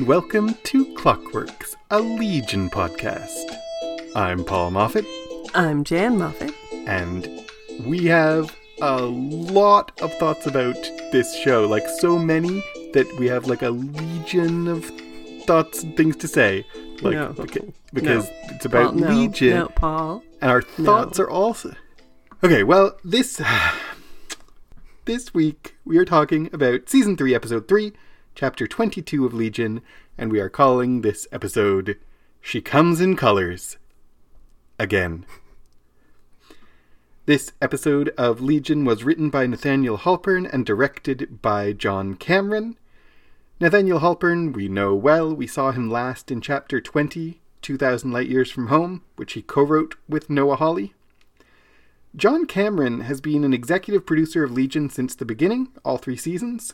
and 0.00 0.08
welcome 0.08 0.54
to 0.64 0.86
Clockworks, 0.94 1.74
a 1.90 2.00
Legion 2.00 2.70
podcast. 2.70 3.54
I'm 4.14 4.44
Paul 4.44 4.70
Moffat, 4.70 5.04
I'm 5.54 5.84
Jan 5.84 6.16
Moffat. 6.18 6.54
and 6.86 7.28
we 7.84 8.06
have 8.06 8.56
a 8.80 9.02
lot 9.02 9.92
of 10.00 10.12
thoughts 10.14 10.46
about 10.46 10.74
this 11.12 11.34
show, 11.36 11.66
like 11.66 11.86
so 11.98 12.18
many 12.18 12.62
that 12.94 13.06
we 13.18 13.26
have 13.26 13.46
like 13.46 13.60
a 13.62 13.70
legion 13.70 14.68
of 14.68 14.90
thoughts 15.46 15.82
and 15.82 15.96
things 15.96 16.16
to 16.16 16.28
say. 16.28 16.66
Like 17.02 17.14
No. 17.14 17.32
beca- 17.34 17.72
because 17.92 18.24
No. 18.28 18.36
it's 18.54 18.64
about 18.64 18.96
Paul, 18.96 19.08
Legion, 19.08 19.50
No, 19.58 19.68
Paul. 19.68 20.22
and 20.40 20.50
our 20.50 20.62
thoughts 20.62 21.18
are 21.18 21.28
also 21.28 21.74
okay. 22.42 22.62
Well, 22.64 22.96
this 23.04 23.40
this 25.04 25.34
week 25.34 25.76
we 25.84 25.98
are 25.98 26.04
talking 26.04 26.48
about 26.52 26.88
season 26.88 27.16
three, 27.16 27.34
episode 27.34 27.68
three, 27.68 27.92
chapter 28.34 28.66
twenty-two 28.66 29.26
of 29.26 29.34
Legion, 29.34 29.82
and 30.16 30.30
we 30.30 30.40
are 30.40 30.48
calling 30.48 31.00
this 31.00 31.26
episode 31.32 31.98
"She 32.40 32.60
Comes 32.60 33.00
in 33.00 33.16
Colors." 33.16 33.76
Again. 34.78 35.26
This 37.26 37.52
episode 37.60 38.08
of 38.16 38.40
Legion 38.40 38.84
was 38.84 39.04
written 39.04 39.30
by 39.30 39.46
Nathaniel 39.46 39.98
Halpern 39.98 40.52
and 40.52 40.64
directed 40.64 41.40
by 41.42 41.72
John 41.72 42.14
Cameron. 42.14 42.76
Nathaniel 43.60 44.00
Halpern, 44.00 44.54
we 44.54 44.68
know 44.68 44.94
well. 44.94 45.34
We 45.34 45.46
saw 45.46 45.70
him 45.70 45.90
last 45.90 46.30
in 46.30 46.40
chapter 46.40 46.80
20, 46.80 47.40
2000 47.62 48.10
Light 48.10 48.28
Years 48.28 48.50
from 48.50 48.68
Home, 48.68 49.02
which 49.16 49.34
he 49.34 49.42
co 49.42 49.62
wrote 49.62 49.96
with 50.08 50.30
Noah 50.30 50.56
Hawley. 50.56 50.94
John 52.16 52.46
Cameron 52.46 53.02
has 53.02 53.20
been 53.20 53.44
an 53.44 53.52
executive 53.52 54.04
producer 54.04 54.42
of 54.42 54.50
Legion 54.50 54.90
since 54.90 55.14
the 55.14 55.24
beginning, 55.24 55.68
all 55.84 55.98
three 55.98 56.16
seasons. 56.16 56.72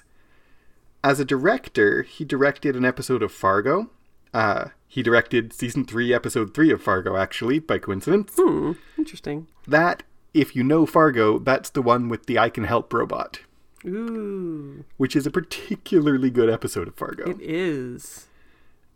As 1.07 1.21
a 1.21 1.25
director, 1.25 2.03
he 2.03 2.25
directed 2.25 2.75
an 2.75 2.85
episode 2.85 3.23
of 3.23 3.31
Fargo. 3.31 3.91
Uh, 4.35 4.71
he 4.89 5.05
directed 5.05 5.53
season 5.53 5.85
3, 5.85 6.13
episode 6.13 6.53
3 6.53 6.73
of 6.73 6.83
Fargo, 6.83 7.17
actually, 7.17 7.61
by 7.61 7.79
coincidence. 7.79 8.33
Hmm. 8.37 8.73
Interesting. 8.99 9.47
That, 9.69 10.03
if 10.35 10.57
you 10.57 10.65
know 10.65 10.85
Fargo, 10.85 11.39
that's 11.39 11.71
the 11.71 11.81
one 11.81 12.09
with 12.09 12.27
the 12.27 12.41
I 12.41 12.51
Can 12.51 12.65
Help 12.65 12.93
robot, 12.93 13.39
Ooh. 13.87 14.85
which 14.97 15.15
is 15.15 15.29
a 15.29 15.31
particularly 15.31 16.29
good 16.29 16.51
episode 16.51 16.89
of 16.89 16.97
Fargo. 16.97 17.31
It 17.31 17.41
is. 17.41 18.27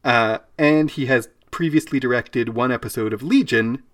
Uh, 0.02 0.38
and 0.58 0.90
he 0.90 1.06
has 1.06 1.28
previously 1.52 2.00
directed 2.00 2.56
one 2.56 2.72
episode 2.72 3.12
of 3.12 3.22
Legion. 3.22 3.84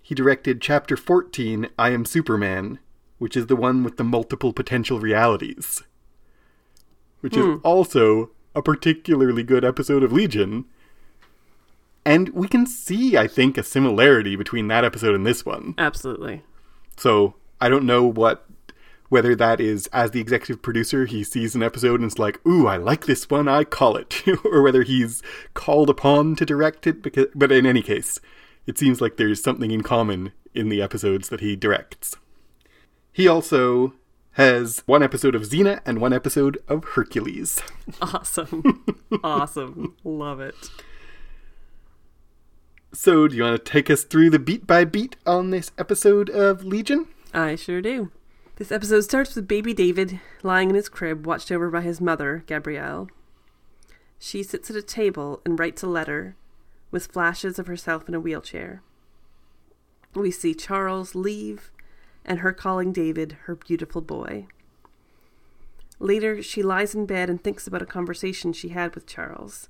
He 0.00 0.14
directed 0.14 0.62
chapter 0.62 0.96
14, 0.96 1.68
I 1.78 1.90
Am 1.90 2.06
Superman, 2.06 2.78
which 3.18 3.36
is 3.36 3.48
the 3.48 3.56
one 3.56 3.84
with 3.84 3.98
the 3.98 4.02
multiple 4.02 4.54
potential 4.54 4.98
realities. 4.98 5.82
Which 7.24 7.38
is 7.38 7.44
hmm. 7.44 7.56
also 7.62 8.32
a 8.54 8.60
particularly 8.60 9.42
good 9.42 9.64
episode 9.64 10.02
of 10.02 10.12
Legion. 10.12 10.66
And 12.04 12.28
we 12.34 12.48
can 12.48 12.66
see, 12.66 13.16
I 13.16 13.26
think, 13.26 13.56
a 13.56 13.62
similarity 13.62 14.36
between 14.36 14.68
that 14.68 14.84
episode 14.84 15.14
and 15.14 15.26
this 15.26 15.46
one. 15.46 15.74
Absolutely. 15.78 16.42
So 16.98 17.34
I 17.62 17.70
don't 17.70 17.86
know 17.86 18.04
what 18.04 18.44
whether 19.08 19.34
that 19.36 19.58
is 19.58 19.86
as 19.86 20.10
the 20.10 20.20
executive 20.20 20.60
producer 20.60 21.06
he 21.06 21.24
sees 21.24 21.54
an 21.54 21.62
episode 21.62 21.98
and 22.00 22.10
it's 22.10 22.18
like, 22.18 22.44
ooh, 22.46 22.66
I 22.66 22.76
like 22.76 23.06
this 23.06 23.30
one, 23.30 23.48
I 23.48 23.64
call 23.64 23.96
it, 23.96 24.22
or 24.44 24.60
whether 24.60 24.82
he's 24.82 25.22
called 25.54 25.88
upon 25.88 26.36
to 26.36 26.44
direct 26.44 26.86
it. 26.86 27.00
Because, 27.00 27.28
but 27.34 27.50
in 27.50 27.64
any 27.64 27.80
case, 27.80 28.20
it 28.66 28.76
seems 28.76 29.00
like 29.00 29.16
there's 29.16 29.42
something 29.42 29.70
in 29.70 29.82
common 29.82 30.32
in 30.52 30.68
the 30.68 30.82
episodes 30.82 31.30
that 31.30 31.40
he 31.40 31.56
directs. 31.56 32.16
He 33.14 33.26
also 33.26 33.94
has 34.34 34.82
one 34.86 35.02
episode 35.02 35.34
of 35.34 35.42
Xena 35.42 35.80
and 35.86 36.00
one 36.00 36.12
episode 36.12 36.58
of 36.68 36.84
Hercules. 36.84 37.60
Awesome. 38.00 38.84
awesome. 39.24 39.96
Love 40.04 40.40
it. 40.40 40.54
So, 42.92 43.28
do 43.28 43.36
you 43.36 43.42
want 43.42 43.64
to 43.64 43.72
take 43.72 43.90
us 43.90 44.04
through 44.04 44.30
the 44.30 44.38
beat 44.38 44.66
by 44.66 44.84
beat 44.84 45.16
on 45.26 45.50
this 45.50 45.70
episode 45.78 46.30
of 46.30 46.64
Legion? 46.64 47.06
I 47.32 47.56
sure 47.56 47.80
do. 47.80 48.10
This 48.56 48.70
episode 48.70 49.02
starts 49.02 49.34
with 49.34 49.48
baby 49.48 49.74
David 49.74 50.20
lying 50.42 50.70
in 50.70 50.76
his 50.76 50.88
crib, 50.88 51.26
watched 51.26 51.50
over 51.50 51.70
by 51.70 51.80
his 51.80 52.00
mother, 52.00 52.44
Gabrielle. 52.46 53.08
She 54.18 54.42
sits 54.42 54.70
at 54.70 54.76
a 54.76 54.82
table 54.82 55.42
and 55.44 55.58
writes 55.58 55.82
a 55.82 55.88
letter 55.88 56.36
with 56.90 57.08
flashes 57.08 57.58
of 57.58 57.66
herself 57.66 58.08
in 58.08 58.14
a 58.14 58.20
wheelchair. 58.20 58.82
We 60.14 60.30
see 60.30 60.54
Charles 60.54 61.16
leave 61.16 61.72
and 62.24 62.40
her 62.40 62.52
calling 62.52 62.92
David 62.92 63.38
her 63.44 63.54
beautiful 63.54 64.00
boy. 64.00 64.46
Later, 65.98 66.42
she 66.42 66.62
lies 66.62 66.94
in 66.94 67.06
bed 67.06 67.30
and 67.30 67.42
thinks 67.42 67.66
about 67.66 67.82
a 67.82 67.86
conversation 67.86 68.52
she 68.52 68.70
had 68.70 68.94
with 68.94 69.06
Charles. 69.06 69.68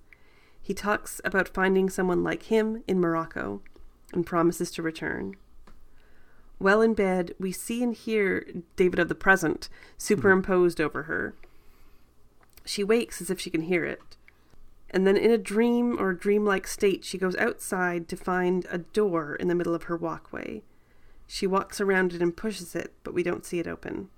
He 0.60 0.74
talks 0.74 1.20
about 1.24 1.48
finding 1.48 1.90
someone 1.90 2.24
like 2.24 2.44
him 2.44 2.82
in 2.88 3.00
Morocco 3.00 3.60
and 4.12 4.24
promises 4.24 4.70
to 4.72 4.82
return. 4.82 5.36
Well 6.58 6.80
in 6.80 6.94
bed, 6.94 7.34
we 7.38 7.52
see 7.52 7.82
and 7.82 7.94
hear 7.94 8.46
David 8.76 8.98
of 8.98 9.08
the 9.08 9.14
present 9.14 9.68
superimposed 9.98 10.80
over 10.80 11.02
her. 11.02 11.34
She 12.64 12.82
wakes 12.82 13.20
as 13.20 13.28
if 13.28 13.38
she 13.38 13.50
can 13.50 13.62
hear 13.62 13.84
it. 13.84 14.16
And 14.90 15.06
then, 15.06 15.16
in 15.16 15.30
a 15.30 15.38
dream 15.38 15.98
or 15.98 16.14
dreamlike 16.14 16.66
state, 16.68 17.04
she 17.04 17.18
goes 17.18 17.36
outside 17.36 18.08
to 18.08 18.16
find 18.16 18.64
a 18.70 18.78
door 18.78 19.34
in 19.34 19.48
the 19.48 19.54
middle 19.54 19.74
of 19.74 19.84
her 19.84 19.96
walkway. 19.96 20.62
She 21.26 21.46
walks 21.46 21.80
around 21.80 22.12
it 22.12 22.22
and 22.22 22.36
pushes 22.36 22.74
it, 22.74 22.92
but 23.02 23.14
we 23.14 23.22
don't 23.22 23.44
see 23.44 23.58
it 23.58 23.66
open. 23.66 24.08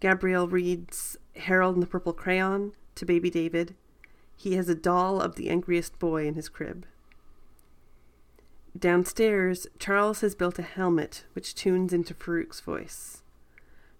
Gabrielle 0.00 0.48
reads 0.48 1.16
Harold 1.36 1.74
and 1.74 1.82
the 1.82 1.86
Purple 1.86 2.12
Crayon 2.12 2.72
to 2.94 3.06
baby 3.06 3.30
David. 3.30 3.74
He 4.36 4.54
has 4.54 4.68
a 4.68 4.74
doll 4.74 5.20
of 5.20 5.36
the 5.36 5.48
angriest 5.48 5.98
boy 5.98 6.26
in 6.26 6.34
his 6.34 6.48
crib. 6.48 6.86
Downstairs, 8.76 9.66
Charles 9.78 10.20
has 10.20 10.34
built 10.34 10.58
a 10.58 10.62
helmet 10.62 11.24
which 11.32 11.54
tunes 11.54 11.92
into 11.92 12.12
Farouk's 12.12 12.60
voice. 12.60 13.22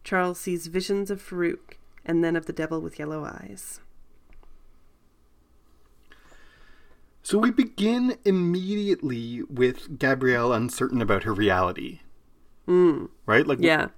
Charles 0.03 0.41
sees 0.41 0.67
visions 0.67 1.11
of 1.11 1.23
Farouk 1.23 1.79
and 2.05 2.25
then 2.25 2.35
of 2.35 2.47
the 2.47 2.53
devil 2.53 2.81
with 2.81 2.99
yellow 2.99 3.25
eyes. 3.25 3.81
So 7.25 7.39
we 7.39 7.51
begin 7.51 8.19
immediately 8.27 9.43
with 9.49 9.99
Gabrielle 9.99 10.53
uncertain 10.53 11.01
about 11.01 11.23
her 11.23 11.33
reality. 11.33 12.01
Mm, 12.69 13.09
Right? 13.25 13.47
Like 13.47 13.61
yeah. 13.63 13.89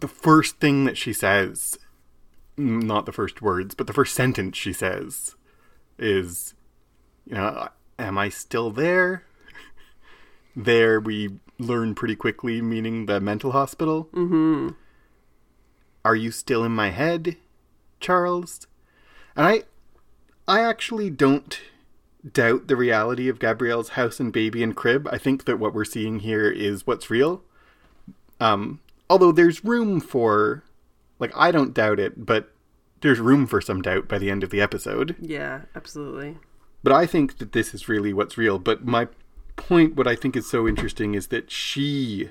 the 0.00 0.08
first 0.08 0.58
thing 0.58 0.86
that 0.86 0.96
she 0.96 1.12
says, 1.12 1.78
not 2.56 3.04
the 3.04 3.12
first 3.12 3.42
words, 3.42 3.74
but 3.74 3.86
the 3.86 3.92
first 3.92 4.14
sentence 4.14 4.56
she 4.56 4.72
says 4.72 5.36
is, 5.98 6.54
you 7.26 7.34
know, 7.34 7.68
am 7.98 8.16
I 8.16 8.30
still 8.30 8.70
there? 8.70 9.24
there 10.56 11.00
we 11.00 11.40
learn 11.58 11.94
pretty 11.94 12.16
quickly, 12.16 12.62
meaning 12.62 13.04
the 13.04 13.20
mental 13.20 13.52
hospital. 13.52 14.08
Mm-hmm. 14.14 14.70
Are 16.02 16.16
you 16.16 16.30
still 16.30 16.64
in 16.64 16.72
my 16.72 16.88
head, 16.88 17.36
Charles? 18.00 18.66
And 19.36 19.46
I 19.46 19.64
I 20.46 20.62
actually 20.62 21.10
don't 21.10 21.60
doubt 22.32 22.68
the 22.68 22.76
reality 22.76 23.28
of 23.28 23.38
Gabrielle's 23.38 23.90
house 23.90 24.20
and 24.20 24.32
baby 24.32 24.62
and 24.62 24.74
crib. 24.74 25.08
I 25.10 25.18
think 25.18 25.44
that 25.44 25.58
what 25.58 25.74
we're 25.74 25.84
seeing 25.84 26.20
here 26.20 26.50
is 26.50 26.86
what's 26.86 27.10
real. 27.10 27.42
Um 28.40 28.80
although 29.10 29.32
there's 29.32 29.64
room 29.64 30.00
for 30.00 30.64
like 31.18 31.32
I 31.36 31.50
don't 31.50 31.74
doubt 31.74 31.98
it, 31.98 32.24
but 32.24 32.52
there's 33.00 33.20
room 33.20 33.46
for 33.46 33.60
some 33.60 33.82
doubt 33.82 34.08
by 34.08 34.18
the 34.18 34.30
end 34.30 34.42
of 34.42 34.50
the 34.50 34.60
episode. 34.60 35.14
Yeah, 35.20 35.62
absolutely. 35.74 36.38
But 36.82 36.92
I 36.92 37.06
think 37.06 37.38
that 37.38 37.52
this 37.52 37.74
is 37.74 37.88
really 37.88 38.12
what's 38.12 38.38
real. 38.38 38.58
But 38.58 38.84
my 38.84 39.08
point, 39.56 39.96
what 39.96 40.06
I 40.06 40.14
think 40.14 40.36
is 40.36 40.48
so 40.48 40.66
interesting, 40.66 41.14
is 41.14 41.28
that 41.28 41.50
she 41.50 42.30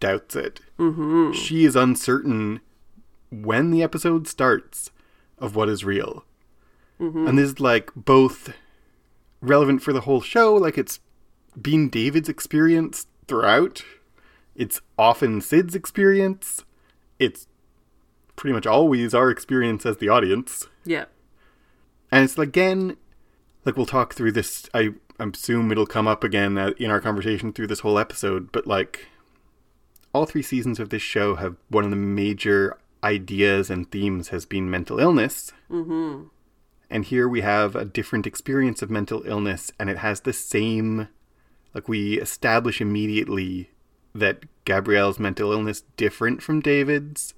doubts 0.00 0.36
it. 0.36 0.60
Mm-hmm. 0.78 1.32
She 1.32 1.64
is 1.64 1.76
uncertain 1.76 2.60
when 3.30 3.70
the 3.70 3.82
episode 3.82 4.26
starts 4.26 4.90
of 5.38 5.54
what 5.54 5.68
is 5.68 5.84
real. 5.84 6.24
And 7.00 7.38
this 7.38 7.50
is 7.50 7.60
like 7.60 7.92
both 7.94 8.52
relevant 9.40 9.82
for 9.82 9.92
the 9.92 10.02
whole 10.02 10.20
show, 10.20 10.54
like 10.54 10.78
it's 10.78 11.00
been 11.60 11.88
David's 11.88 12.28
experience 12.28 13.06
throughout. 13.26 13.84
It's 14.54 14.80
often 14.98 15.40
Syd's 15.40 15.74
experience. 15.74 16.64
It's 17.18 17.46
pretty 18.36 18.54
much 18.54 18.66
always 18.66 19.14
our 19.14 19.30
experience 19.30 19.84
as 19.86 19.98
the 19.98 20.08
audience. 20.08 20.66
Yeah. 20.84 21.06
And 22.10 22.24
it's 22.24 22.38
again, 22.38 22.96
like 23.64 23.76
we'll 23.76 23.86
talk 23.86 24.14
through 24.14 24.32
this. 24.32 24.68
I 24.72 24.94
assume 25.20 25.70
it'll 25.70 25.86
come 25.86 26.08
up 26.08 26.24
again 26.24 26.56
in 26.78 26.90
our 26.90 27.00
conversation 27.00 27.52
through 27.52 27.66
this 27.66 27.80
whole 27.80 27.98
episode. 27.98 28.50
But 28.50 28.66
like, 28.66 29.06
all 30.12 30.26
three 30.26 30.42
seasons 30.42 30.80
of 30.80 30.90
this 30.90 31.02
show 31.02 31.36
have 31.36 31.56
one 31.68 31.84
of 31.84 31.90
the 31.90 31.96
major 31.96 32.78
ideas 33.04 33.70
and 33.70 33.90
themes 33.90 34.28
has 34.28 34.46
been 34.46 34.70
mental 34.70 34.98
illness. 34.98 35.52
Mm-hmm. 35.70 36.28
And 36.90 37.04
here 37.04 37.28
we 37.28 37.42
have 37.42 37.76
a 37.76 37.84
different 37.84 38.26
experience 38.26 38.82
of 38.82 38.90
mental 38.90 39.22
illness, 39.26 39.70
and 39.78 39.90
it 39.90 39.98
has 39.98 40.20
the 40.20 40.32
same. 40.32 41.08
Like 41.74 41.88
we 41.88 42.18
establish 42.18 42.80
immediately 42.80 43.70
that 44.14 44.44
Gabrielle's 44.64 45.18
mental 45.18 45.52
illness 45.52 45.82
different 45.96 46.42
from 46.42 46.60
David's, 46.60 47.34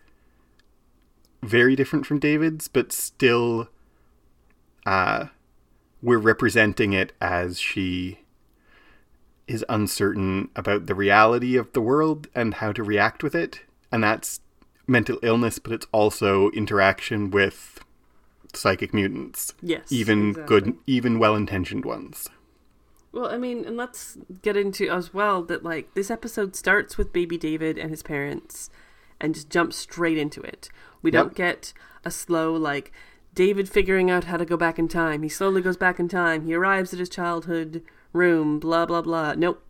very 1.42 1.74
different 1.74 2.06
from 2.06 2.18
David's, 2.18 2.68
but 2.68 2.92
still 2.92 3.68
uh, 4.86 5.26
we're 6.02 6.18
representing 6.18 6.92
it 6.92 7.12
as 7.20 7.58
she 7.58 8.20
is 9.46 9.64
uncertain 9.68 10.48
about 10.54 10.86
the 10.86 10.94
reality 10.94 11.56
of 11.56 11.72
the 11.72 11.80
world 11.80 12.28
and 12.34 12.54
how 12.54 12.72
to 12.72 12.82
react 12.82 13.22
with 13.22 13.34
it. 13.34 13.60
And 13.90 14.04
that's 14.04 14.40
mental 14.86 15.18
illness, 15.22 15.58
but 15.58 15.72
it's 15.72 15.86
also 15.92 16.50
interaction 16.50 17.30
with 17.30 17.80
psychic 18.56 18.92
mutants. 18.94 19.54
Yes. 19.62 19.90
Even 19.90 20.30
exactly. 20.30 20.60
good, 20.60 20.76
even 20.86 21.18
well 21.18 21.34
intentioned 21.36 21.84
ones. 21.84 22.28
Well, 23.12 23.26
I 23.26 23.38
mean, 23.38 23.64
and 23.64 23.76
let's 23.76 24.18
get 24.42 24.56
into 24.56 24.88
as 24.88 25.12
well 25.12 25.42
that 25.44 25.64
like 25.64 25.94
this 25.94 26.10
episode 26.10 26.54
starts 26.54 26.96
with 26.96 27.12
baby 27.12 27.36
David 27.36 27.76
and 27.78 27.90
his 27.90 28.02
parents 28.02 28.70
and 29.20 29.34
just 29.34 29.50
jumps 29.50 29.76
straight 29.76 30.16
into 30.18 30.40
it. 30.42 30.68
We 31.02 31.10
Yep. 31.10 31.22
don't 31.24 31.34
get 31.34 31.72
a 32.04 32.10
slow 32.10 32.52
like 32.54 32.92
David 33.34 33.68
figuring 33.68 34.10
out 34.10 34.24
how 34.24 34.36
to 34.36 34.44
go 34.44 34.56
back 34.56 34.78
in 34.78 34.86
time. 34.88 35.22
He 35.22 35.28
slowly 35.28 35.60
goes 35.60 35.76
back 35.76 35.98
in 35.98 36.08
time. 36.08 36.46
He 36.46 36.54
arrives 36.54 36.92
at 36.92 36.98
his 37.00 37.08
childhood 37.08 37.82
room, 38.12 38.58
blah 38.60 38.86
blah 38.86 39.02
blah. 39.02 39.34
Nope. 39.34 39.62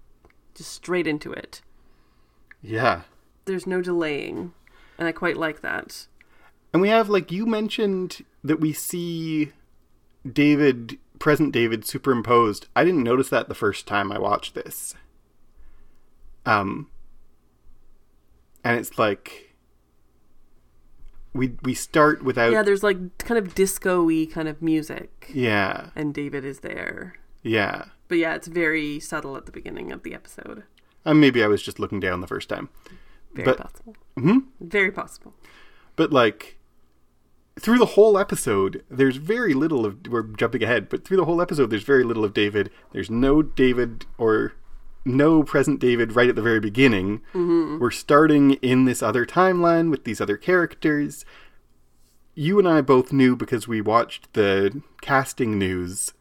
Just 0.55 0.73
straight 0.73 1.07
into 1.07 1.33
it. 1.33 1.63
Yeah. 2.63 3.03
There's 3.47 3.67
no 3.67 3.81
delaying. 3.81 4.53
And 4.99 5.09
I 5.09 5.13
quite 5.13 5.37
like 5.39 5.63
that. 5.63 6.07
And 6.73 6.83
we 6.83 6.89
have, 6.91 7.09
like, 7.09 7.33
you 7.33 7.47
mentioned 7.47 8.23
that 8.43 8.61
we 8.61 8.73
see 8.73 9.53
David, 10.31 10.99
present 11.19 11.53
David, 11.53 11.85
superimposed. 11.87 12.67
I 12.75 12.85
didn't 12.85 13.03
notice 13.03 13.29
that 13.31 13.49
the 13.49 13.55
first 13.55 13.87
time 13.87 14.11
I 14.13 14.19
watched 14.19 14.55
this. 14.55 14.95
Um, 16.47 16.89
and 18.65 18.79
it's 18.79 18.99
like 18.99 19.55
we 21.33 21.55
we 21.63 21.75
start 21.75 22.23
without 22.25 22.51
Yeah, 22.53 22.63
there's 22.63 22.83
like 22.83 23.19
kind 23.19 23.39
of 23.39 23.55
disco-y 23.55 24.27
kind 24.31 24.49
of 24.49 24.61
music 24.61 25.31
yeah 25.33 25.91
and 25.95 26.13
David 26.13 26.45
is 26.45 26.61
there. 26.61 27.15
yeah. 27.43 27.87
But 28.09 28.19
yeah, 28.19 28.35
it's 28.35 28.49
very 28.49 28.99
subtle 28.99 29.37
at 29.37 29.47
the 29.47 29.53
beginning 29.53 29.93
of 29.93 30.03
the 30.03 30.15
episode. 30.15 30.65
And 31.05 31.21
maybe 31.21 31.45
I 31.45 31.47
was 31.47 31.63
just 31.63 31.79
looking 31.79 32.01
down 32.01 32.21
the 32.21 32.27
first 32.27 32.49
time, 32.49 32.69
Very 33.35 33.45
But- 33.47 33.59
possible. 33.59 33.97
hmm 34.19 34.39
Very 34.61 34.91
possible. 34.91 35.35
but 35.97 36.11
like 36.13 36.59
through 37.61 37.79
the 37.79 37.87
whole 37.87 38.19
episode, 38.19 38.83
there's 38.91 39.17
very 39.17 39.53
little 39.55 39.85
of. 39.85 40.07
We're 40.09 40.23
jumping 40.23 40.63
ahead, 40.63 40.89
but 40.89 41.05
through 41.05 41.19
the 41.19 41.27
whole 41.27 41.43
episode, 41.43 41.71
there's 41.71 41.83
very 41.83 42.05
little 42.05 42.25
of 42.25 42.33
David. 42.33 42.71
There's 42.93 43.11
no 43.11 43.43
David 43.43 44.07
or 44.19 44.55
no 45.05 45.43
present 45.43 45.81
David 45.81 46.17
right 46.17 46.29
at 46.29 46.37
the 46.37 46.43
very 46.43 46.61
beginning. 46.61 47.21
Mm-hmm. 47.35 47.79
We're 47.79 47.91
starting 47.91 48.53
in 48.55 48.85
this 48.85 49.03
other 49.03 49.27
timeline 49.27 49.91
with 49.91 50.05
these 50.05 50.21
other 50.21 50.37
characters. 50.37 51.25
You 52.35 52.59
and 52.59 52.69
I 52.69 52.81
both 52.81 53.13
knew 53.13 53.37
because 53.37 53.69
we 53.69 53.81
watched 53.81 54.33
the 54.33 54.83
casting 55.03 55.59
news 55.59 56.15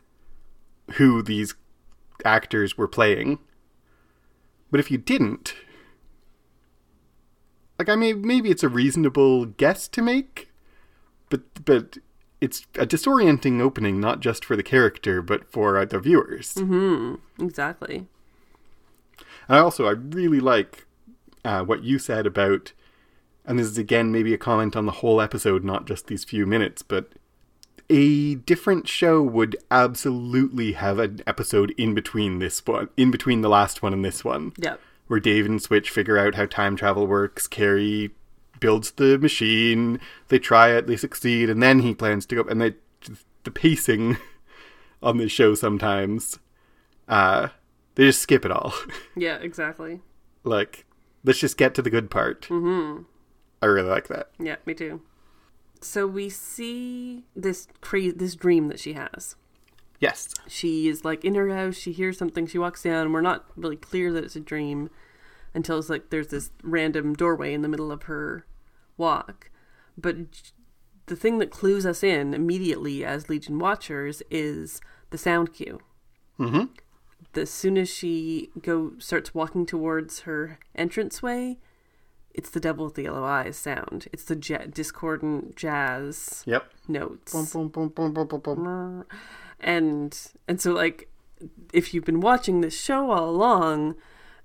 who 0.94 1.21
these 1.21 1.56
actors 2.25 2.77
were 2.77 2.88
playing. 2.88 3.39
But 4.71 4.80
if 4.80 4.91
you 4.91 4.97
didn't, 4.97 5.53
like 7.77 7.89
I 7.89 7.95
mean, 7.95 8.25
maybe 8.25 8.50
it's 8.50 8.63
a 8.63 8.69
reasonable 8.69 9.45
guess 9.45 9.88
to 9.89 10.01
make, 10.01 10.49
but 11.29 11.41
but 11.65 11.97
it's 12.41 12.65
a 12.75 12.85
disorienting 12.85 13.59
opening, 13.61 13.99
not 13.99 14.19
just 14.21 14.45
for 14.45 14.55
the 14.55 14.63
character, 14.63 15.21
but 15.21 15.51
for 15.51 15.77
uh, 15.77 15.85
the 15.85 15.99
viewers. 15.99 16.55
Exactly. 17.39 18.07
And 19.47 19.57
I 19.57 19.59
also 19.59 19.85
I 19.87 19.91
really 19.91 20.39
like 20.39 20.85
uh, 21.43 21.63
what 21.63 21.83
you 21.83 21.99
said 21.99 22.25
about, 22.25 22.71
and 23.45 23.59
this 23.59 23.67
is 23.67 23.77
again 23.77 24.11
maybe 24.11 24.33
a 24.33 24.37
comment 24.37 24.75
on 24.75 24.85
the 24.85 24.93
whole 24.93 25.19
episode, 25.21 25.63
not 25.63 25.85
just 25.85 26.07
these 26.07 26.23
few 26.23 26.45
minutes, 26.45 26.81
but 26.81 27.09
a 27.89 28.35
different 28.35 28.87
show 28.87 29.21
would 29.21 29.57
absolutely 29.71 30.73
have 30.73 30.99
an 30.99 31.21
episode 31.25 31.71
in 31.77 31.95
between 31.95 32.37
this 32.39 32.63
one, 32.65 32.89
in 32.95 33.09
between 33.09 33.41
the 33.41 33.49
last 33.49 33.81
one 33.81 33.93
and 33.93 34.05
this 34.05 34.23
one, 34.23 34.53
Yep. 34.59 34.79
where 35.07 35.19
Dave 35.19 35.45
and 35.47 35.59
Switch 35.61 35.89
figure 35.89 36.17
out 36.17 36.35
how 36.35 36.45
time 36.45 36.75
travel 36.75 37.07
works. 37.07 37.47
Cary 37.47 38.11
builds 38.59 38.91
the 38.91 39.17
machine, 39.17 40.00
they 40.27 40.39
try 40.39 40.69
it, 40.69 40.88
they 40.88 40.97
succeed, 40.97 41.50
and 41.50 41.61
then 41.61 41.79
he 41.79 41.94
plans 41.94 42.25
to 42.27 42.35
go. 42.35 42.50
And 42.50 42.61
they, 42.61 42.75
the 43.44 43.51
pacing 43.51 44.17
on 45.03 45.17
this 45.17 45.31
show 45.31 45.56
sometimes, 45.56 46.39
uh, 47.07 47.50
they 47.95 48.06
just 48.06 48.21
skip 48.21 48.45
it 48.45 48.51
all. 48.51 48.73
Yeah, 49.15 49.38
exactly. 49.38 50.01
like, 50.44 50.85
let's 51.23 51.39
just 51.39 51.57
get 51.57 51.73
to 51.75 51.81
the 51.81 51.89
good 51.89 52.09
part. 52.09 52.44
Mm-hmm. 52.50 53.03
I 53.61 53.65
really 53.65 53.89
like 53.89 54.07
that. 54.07 54.29
Yeah, 54.39 54.56
me 54.65 54.73
too. 54.73 55.01
So 55.81 56.07
we 56.07 56.29
see 56.29 57.25
this 57.35 57.67
cra- 57.81 58.13
this 58.13 58.35
dream 58.35 58.67
that 58.69 58.79
she 58.79 58.94
has. 58.94 59.35
Yes. 60.00 60.33
She 60.47 60.88
is 60.88 61.03
like 61.03 61.25
in 61.25 61.35
her 61.35 61.53
house, 61.53 61.75
she 61.75 61.91
hears 61.91 62.17
something, 62.17 62.47
she 62.47 62.57
walks 62.57 62.83
down, 62.83 63.01
and 63.05 63.13
we're 63.13 63.19
not 63.21 63.45
really 63.57 63.75
clear 63.75 64.13
that 64.13 64.23
it's 64.23 64.35
a 64.38 64.39
dream 64.41 64.89
until 65.53 65.77
it's 65.77 65.89
like 65.89 66.09
there's 66.09 66.27
this 66.27 66.51
random 66.63 67.13
doorway 67.13 67.53
in 67.53 67.62
the 67.63 67.67
middle 67.67 67.91
of 67.91 68.03
her 68.03 68.45
walk. 69.00 69.50
But 69.98 70.18
the 71.07 71.16
thing 71.16 71.40
that 71.40 71.50
clues 71.50 71.86
us 71.86 72.04
in 72.04 72.34
immediately 72.36 73.04
as 73.04 73.30
Legion 73.30 73.57
watchers 73.57 74.22
is 74.30 74.80
the 75.10 75.18
sound 75.18 75.54
cue. 75.54 75.80
Mm-hmm. 76.40 76.66
as 77.36 77.50
soon 77.50 77.78
as 77.78 77.90
she 77.90 78.50
go 78.62 78.94
starts 79.00 79.34
walking 79.34 79.66
towards 79.66 80.22
her 80.22 80.57
entranceway, 80.75 81.57
it's 82.34 82.50
the 82.50 82.60
devil 82.62 82.86
with 82.86 82.96
the 82.96 83.04
yellow 83.04 83.25
eyes 83.25 83.57
sound. 83.57 84.07
It's 84.13 84.24
the 84.24 84.38
ja- 84.42 84.66
discordant 84.72 85.56
jazz 85.57 86.44
Yep. 86.46 86.72
notes. 86.88 87.34
Boom, 87.34 87.46
boom, 87.69 87.90
boom. 87.90 89.06
And 89.60 90.18
and 90.48 90.62
so 90.62 90.72
like 90.72 91.10
if 91.74 91.94
you've 91.94 92.06
been 92.06 92.22
watching 92.22 92.62
this 92.62 92.80
show 92.80 93.12
all 93.12 93.30
along, 93.30 93.96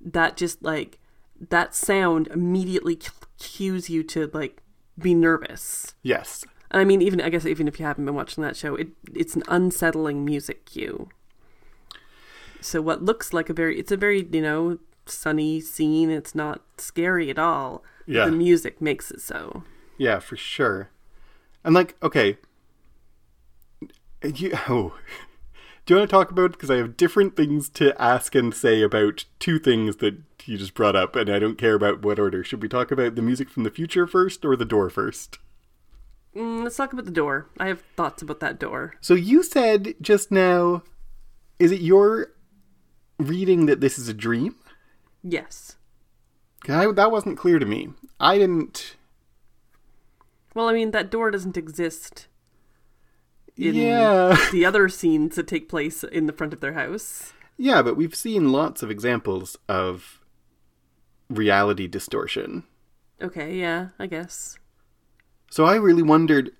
that 0.00 0.36
just 0.36 0.62
like 0.62 0.98
that 1.48 1.74
sound 1.74 2.28
immediately 2.28 2.98
cues 3.38 3.90
you 3.90 4.02
to 4.04 4.30
like 4.32 4.62
be 4.98 5.14
nervous. 5.14 5.94
Yes. 6.02 6.44
And 6.70 6.80
I 6.80 6.84
mean, 6.84 7.02
even 7.02 7.20
I 7.20 7.28
guess 7.28 7.46
even 7.46 7.68
if 7.68 7.78
you 7.78 7.86
haven't 7.86 8.04
been 8.04 8.14
watching 8.14 8.42
that 8.42 8.56
show, 8.56 8.74
it 8.74 8.88
it's 9.14 9.36
an 9.36 9.42
unsettling 9.48 10.24
music 10.24 10.64
cue. 10.66 11.08
So 12.60 12.80
what 12.80 13.02
looks 13.02 13.32
like 13.32 13.48
a 13.48 13.52
very 13.52 13.78
it's 13.78 13.92
a 13.92 13.96
very 13.96 14.26
you 14.30 14.42
know 14.42 14.78
sunny 15.06 15.60
scene. 15.60 16.10
It's 16.10 16.34
not 16.34 16.62
scary 16.78 17.30
at 17.30 17.38
all. 17.38 17.82
Yeah. 18.06 18.26
The 18.26 18.32
music 18.32 18.80
makes 18.80 19.10
it 19.10 19.20
so. 19.20 19.64
Yeah, 19.98 20.18
for 20.18 20.36
sure. 20.36 20.90
And 21.62 21.74
like, 21.74 21.96
okay, 22.02 22.36
you, 24.22 24.52
oh, 24.68 24.94
do 25.86 25.94
you 25.94 25.98
want 25.98 26.08
to 26.08 26.14
talk 26.14 26.30
about? 26.30 26.52
Because 26.52 26.70
I 26.70 26.76
have 26.76 26.96
different 26.96 27.36
things 27.36 27.68
to 27.70 28.00
ask 28.00 28.34
and 28.34 28.54
say 28.54 28.82
about 28.82 29.24
two 29.38 29.58
things 29.58 29.96
that 29.96 30.16
you 30.44 30.56
just 30.56 30.74
brought 30.74 30.96
up, 30.96 31.14
and 31.14 31.28
I 31.28 31.38
don't 31.38 31.58
care 31.58 31.74
about 31.74 32.02
what 32.02 32.18
order. 32.18 32.42
Should 32.42 32.62
we 32.62 32.68
talk 32.68 32.90
about 32.90 33.14
the 33.14 33.22
music 33.22 33.50
from 33.50 33.64
the 33.64 33.70
future 33.70 34.06
first, 34.06 34.44
or 34.44 34.56
the 34.56 34.64
door 34.64 34.88
first? 34.88 35.38
Mm, 36.34 36.64
let's 36.64 36.76
talk 36.76 36.92
about 36.92 37.04
the 37.04 37.10
door. 37.10 37.48
I 37.58 37.68
have 37.68 37.82
thoughts 37.96 38.22
about 38.22 38.40
that 38.40 38.58
door. 38.58 38.94
So 39.00 39.14
you 39.14 39.42
said 39.42 39.94
just 40.00 40.30
now, 40.30 40.82
is 41.58 41.70
it 41.70 41.80
your 41.80 42.32
reading 43.18 43.66
that 43.66 43.80
this 43.80 43.98
is 43.98 44.08
a 44.08 44.14
dream? 44.14 44.56
Yes. 45.22 45.76
I, 46.68 46.90
that 46.92 47.12
wasn't 47.12 47.38
clear 47.38 47.58
to 47.58 47.66
me. 47.66 47.90
I 48.18 48.38
didn't. 48.38 48.96
Well, 50.54 50.68
I 50.68 50.72
mean 50.72 50.92
that 50.92 51.10
door 51.10 51.30
doesn't 51.30 51.56
exist 51.56 52.26
in 53.56 53.74
yeah. 53.74 54.36
the 54.52 54.64
other 54.64 54.88
scenes 54.88 55.36
that 55.36 55.46
take 55.46 55.68
place 55.68 56.04
in 56.04 56.26
the 56.26 56.32
front 56.32 56.52
of 56.52 56.60
their 56.60 56.72
house. 56.72 57.32
Yeah, 57.56 57.82
but 57.82 57.96
we've 57.96 58.14
seen 58.14 58.52
lots 58.52 58.82
of 58.82 58.90
examples 58.90 59.56
of 59.68 60.20
reality 61.30 61.86
distortion. 61.86 62.64
Okay, 63.22 63.54
yeah, 63.54 63.88
I 63.98 64.06
guess. 64.06 64.58
So 65.50 65.64
I 65.64 65.76
really 65.76 66.02
wondered. 66.02 66.50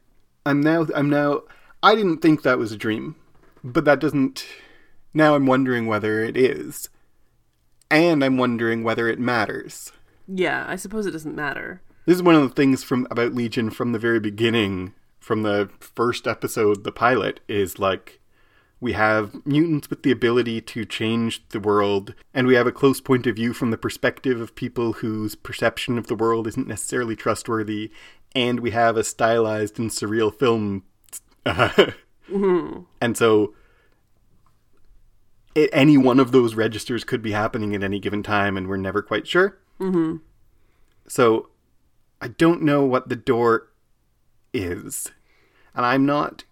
I'm 0.47 0.61
now. 0.61 0.87
I'm 0.95 1.11
now. 1.11 1.43
I 1.83 1.95
didn't 1.95 2.19
think 2.19 2.43
that 2.43 2.59
was 2.59 2.73
a 2.73 2.77
dream, 2.77 3.17
but 3.63 3.85
that 3.85 4.01
doesn't. 4.01 4.47
Now 5.13 5.35
I'm 5.35 5.47
wondering 5.47 5.87
whether 5.87 6.21
it 6.23 6.37
is, 6.37 6.89
and 7.91 8.25
I'm 8.25 8.37
wondering 8.37 8.85
whether 8.85 9.09
it 9.09 9.19
matters. 9.19 9.91
Yeah, 10.29 10.65
I 10.69 10.77
suppose 10.77 11.07
it 11.07 11.11
doesn't 11.11 11.35
matter. 11.35 11.83
This 12.07 12.17
is 12.17 12.23
one 12.23 12.35
of 12.35 12.43
the 12.43 12.55
things 12.55 12.85
from 12.85 13.07
about 13.11 13.35
Legion 13.35 13.71
from 13.71 13.93
the 13.93 13.99
very 13.99 14.21
beginning, 14.21 14.95
from 15.25 15.43
the 15.43 15.71
first 15.81 16.26
episode, 16.26 16.85
the 16.85 16.93
pilot, 16.93 17.40
is 17.49 17.78
like 17.78 18.21
we 18.78 18.93
have 18.93 19.35
mutants 19.47 19.88
with 19.88 20.02
the 20.02 20.11
ability 20.11 20.61
to 20.61 20.85
change 20.85 21.49
the 21.49 21.59
world, 21.59 22.14
and 22.35 22.47
we 22.47 22.57
have 22.57 22.66
a 22.66 22.73
close 22.73 23.00
point 23.00 23.26
of 23.26 23.37
view 23.37 23.54
from 23.54 23.71
the 23.71 23.78
perspective 23.78 24.38
of 24.38 24.54
people 24.54 24.95
whose 24.95 25.35
perception 25.35 25.97
of 25.97 26.09
the 26.09 26.14
world 26.14 26.47
isn't 26.47 26.69
necessarily 26.69 27.16
trustworthy, 27.16 27.90
and 28.35 28.61
we 28.61 28.73
have 28.73 28.99
a 28.99 29.02
stylized 29.02 29.78
and 29.78 29.88
surreal 29.88 30.33
film. 30.33 30.83
And 33.00 33.16
so 33.16 33.54
it, 35.54 35.71
any 35.73 35.97
one 35.97 36.21
of 36.21 36.33
those 36.33 36.54
registers 36.54 37.02
could 37.02 37.23
be 37.23 37.33
happening 37.33 37.75
at 37.75 37.83
any 37.83 37.99
given 37.99 38.23
time, 38.23 38.59
and 38.59 38.69
we're 38.69 38.76
never 38.76 39.00
quite 39.00 39.26
sure. 39.26 39.57
Mm-hmm. 39.81 40.16
So 41.09 41.49
I 42.21 42.28
don't 42.28 42.61
know 42.61 42.85
what 42.85 43.09
the 43.09 43.16
door 43.16 43.71
is, 44.55 45.13
and 45.75 45.85
I'm 45.85 46.07
not 46.07 46.45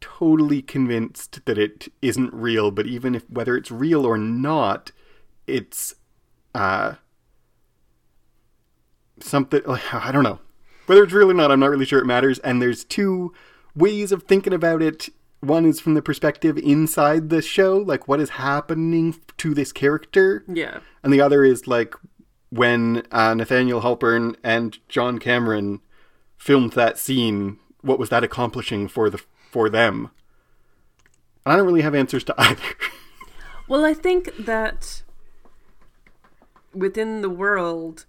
totally 0.00 0.62
convinced 0.62 1.44
that 1.44 1.58
it 1.58 1.88
isn't 2.00 2.32
real, 2.32 2.70
but 2.70 2.86
even 2.86 3.14
if 3.14 3.28
whether 3.30 3.56
it's 3.56 3.70
real 3.70 4.04
or 4.06 4.16
not, 4.18 4.92
it's 5.46 5.94
uh 6.54 6.94
something 9.20 9.62
like 9.66 9.94
I 9.94 10.12
don't 10.12 10.24
know. 10.24 10.38
Whether 10.86 11.04
it's 11.04 11.12
real 11.12 11.30
or 11.30 11.34
not, 11.34 11.52
I'm 11.52 11.60
not 11.60 11.70
really 11.70 11.84
sure 11.86 12.00
it 12.00 12.06
matters. 12.06 12.38
And 12.40 12.60
there's 12.60 12.82
two 12.84 13.32
ways 13.76 14.10
of 14.10 14.24
thinking 14.24 14.52
about 14.52 14.82
it. 14.82 15.08
One 15.40 15.64
is 15.64 15.80
from 15.80 15.94
the 15.94 16.02
perspective 16.02 16.58
inside 16.58 17.30
the 17.30 17.40
show, 17.40 17.76
like 17.78 18.08
what 18.08 18.20
is 18.20 18.30
happening 18.30 19.14
to 19.38 19.54
this 19.54 19.72
character, 19.72 20.44
Yeah. 20.48 20.80
and 21.02 21.12
the 21.12 21.20
other 21.20 21.44
is 21.44 21.66
like 21.66 21.94
when 22.50 23.06
uh, 23.12 23.32
Nathaniel 23.34 23.80
Halpern 23.80 24.34
and 24.42 24.76
John 24.88 25.18
Cameron 25.18 25.80
filmed 26.40 26.72
that 26.72 26.98
scene. 26.98 27.58
What 27.82 27.98
was 27.98 28.08
that 28.08 28.24
accomplishing 28.24 28.88
for 28.88 29.10
the 29.10 29.22
for 29.52 29.68
them? 29.68 30.10
I 31.44 31.54
don't 31.54 31.66
really 31.66 31.82
have 31.82 31.94
answers 31.94 32.24
to 32.24 32.34
either. 32.38 32.62
Well, 33.68 33.84
I 33.84 33.94
think 33.94 34.34
that 34.36 35.02
within 36.74 37.20
the 37.20 37.30
world, 37.30 38.06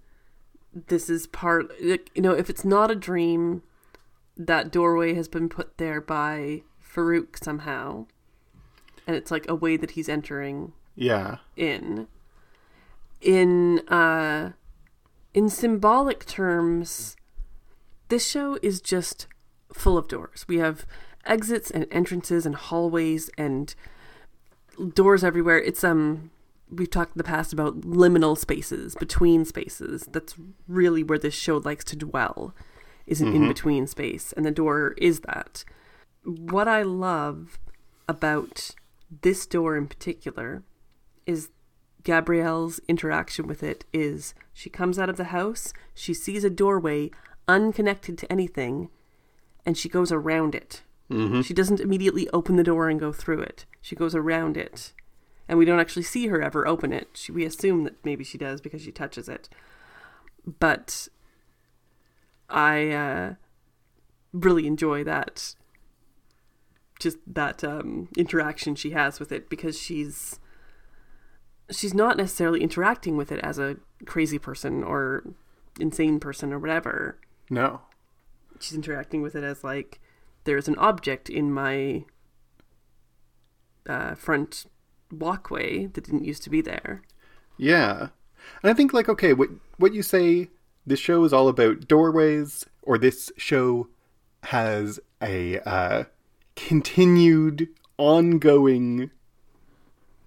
this 0.73 1.09
is 1.09 1.27
part. 1.27 1.71
like, 1.83 2.09
You 2.15 2.21
know, 2.21 2.31
if 2.31 2.49
it's 2.49 2.65
not 2.65 2.89
a 2.89 2.95
dream, 2.95 3.63
that 4.37 4.71
doorway 4.71 5.13
has 5.13 5.27
been 5.27 5.49
put 5.49 5.77
there 5.77 6.01
by 6.01 6.63
Farouk 6.83 7.43
somehow, 7.43 8.07
and 9.05 9.15
it's 9.15 9.29
like 9.29 9.47
a 9.49 9.55
way 9.55 9.77
that 9.77 9.91
he's 9.91 10.09
entering 10.09 10.73
yeah, 10.95 11.37
in. 11.55 12.07
In 13.19 13.79
uh, 13.87 14.53
in 15.33 15.49
symbolic 15.49 16.25
terms, 16.25 17.15
this 18.11 18.29
show 18.29 18.59
is 18.61 18.81
just 18.81 19.25
full 19.73 19.97
of 19.97 20.09
doors. 20.09 20.45
We 20.47 20.57
have 20.57 20.85
exits 21.25 21.71
and 21.71 21.87
entrances 21.89 22.45
and 22.45 22.55
hallways 22.55 23.29
and 23.37 23.73
doors 24.93 25.23
everywhere. 25.23 25.59
It's 25.59 25.83
um 25.83 26.29
we've 26.69 26.89
talked 26.89 27.15
in 27.15 27.19
the 27.19 27.23
past 27.23 27.53
about 27.53 27.81
liminal 27.81 28.37
spaces, 28.37 28.95
between 28.95 29.45
spaces. 29.45 30.07
That's 30.11 30.35
really 30.67 31.03
where 31.03 31.17
this 31.17 31.33
show 31.33 31.57
likes 31.57 31.85
to 31.85 31.95
dwell. 31.95 32.53
Is 33.07 33.19
an 33.19 33.33
in 33.33 33.47
between 33.47 33.87
space, 33.87 34.31
and 34.33 34.45
the 34.45 34.51
door 34.51 34.93
is 34.97 35.21
that. 35.21 35.65
What 36.23 36.67
I 36.67 36.83
love 36.83 37.59
about 38.07 38.75
this 39.21 39.45
door 39.45 39.75
in 39.75 39.87
particular 39.87 40.63
is 41.25 41.49
Gabrielle's 42.03 42.79
interaction 42.87 43.47
with 43.47 43.63
it 43.63 43.85
is 43.91 44.33
she 44.53 44.69
comes 44.69 44.97
out 44.99 45.09
of 45.09 45.17
the 45.17 45.25
house, 45.25 45.73
she 45.93 46.13
sees 46.13 46.43
a 46.43 46.49
doorway 46.49 47.09
unconnected 47.47 48.17
to 48.19 48.31
anything, 48.31 48.89
and 49.65 49.77
she 49.77 49.89
goes 49.89 50.11
around 50.11 50.55
it. 50.55 50.81
Mm-hmm. 51.09 51.41
She 51.41 51.53
doesn't 51.53 51.79
immediately 51.79 52.29
open 52.29 52.55
the 52.55 52.63
door 52.63 52.89
and 52.89 52.99
go 52.99 53.11
through 53.11 53.41
it. 53.41 53.65
She 53.81 53.95
goes 53.95 54.15
around 54.15 54.57
it. 54.57 54.93
And 55.47 55.59
we 55.59 55.65
don't 55.65 55.79
actually 55.79 56.03
see 56.03 56.27
her 56.27 56.41
ever 56.41 56.65
open 56.65 56.93
it. 56.93 57.09
She, 57.13 57.31
we 57.31 57.43
assume 57.45 57.83
that 57.83 58.03
maybe 58.05 58.23
she 58.23 58.37
does 58.37 58.61
because 58.61 58.81
she 58.81 58.91
touches 58.91 59.27
it. 59.27 59.49
But 60.59 61.09
I 62.49 62.89
uh, 62.89 63.33
really 64.31 64.67
enjoy 64.67 65.03
that 65.03 65.55
just 67.01 67.17
that 67.25 67.63
um, 67.63 68.07
interaction 68.15 68.75
she 68.75 68.91
has 68.91 69.19
with 69.19 69.31
it 69.31 69.49
because 69.49 69.77
she's 69.77 70.39
she's 71.71 71.93
not 71.93 72.15
necessarily 72.15 72.61
interacting 72.61 73.17
with 73.17 73.31
it 73.31 73.39
as 73.43 73.57
a 73.57 73.77
crazy 74.05 74.37
person 74.37 74.83
or 74.83 75.23
insane 75.79 76.19
person 76.19 76.53
or 76.53 76.59
whatever. 76.59 77.17
No, 77.51 77.81
She's 78.59 78.73
interacting 78.75 79.21
with 79.21 79.35
it 79.35 79.43
as 79.43 79.63
like 79.63 79.99
there's 80.45 80.67
an 80.67 80.77
object 80.77 81.29
in 81.29 81.51
my 81.51 82.05
uh, 83.87 84.15
front 84.15 84.65
walkway 85.11 85.87
that 85.87 86.05
didn't 86.05 86.23
used 86.23 86.43
to 86.43 86.49
be 86.49 86.61
there. 86.61 87.01
yeah, 87.57 88.07
and 88.63 88.71
I 88.71 88.73
think 88.73 88.93
like 88.93 89.09
okay, 89.09 89.33
what 89.33 89.49
what 89.77 89.93
you 89.93 90.01
say? 90.01 90.49
This 90.85 90.99
show 90.99 91.23
is 91.23 91.33
all 91.33 91.47
about 91.47 91.87
doorways, 91.87 92.65
or 92.81 92.97
this 92.97 93.31
show 93.37 93.87
has 94.43 94.99
a 95.21 95.59
uh, 95.59 96.05
continued, 96.55 97.67
ongoing 97.97 99.11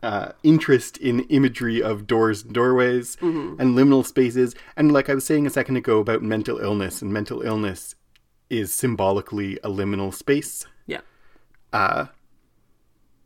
uh, 0.04 0.32
interest 0.42 0.96
in 0.98 1.20
imagery 1.38 1.82
of 1.82 2.06
doors 2.06 2.42
and 2.44 2.52
doorways 2.52 3.16
and 3.20 3.58
liminal 3.78 4.04
spaces. 4.04 4.54
And 4.76 4.92
like 4.92 5.08
I 5.08 5.14
was 5.14 5.24
saying 5.24 5.46
a 5.46 5.50
second 5.58 5.76
ago 5.76 5.98
about 5.98 6.22
mental 6.22 6.58
illness, 6.58 7.00
and 7.02 7.12
mental 7.12 7.40
illness 7.42 7.94
is 8.50 8.72
symbolically 8.74 9.56
a 9.64 9.70
liminal 9.70 10.12
space, 10.12 10.66
Yeah. 10.86 11.00
uh, 11.72 12.06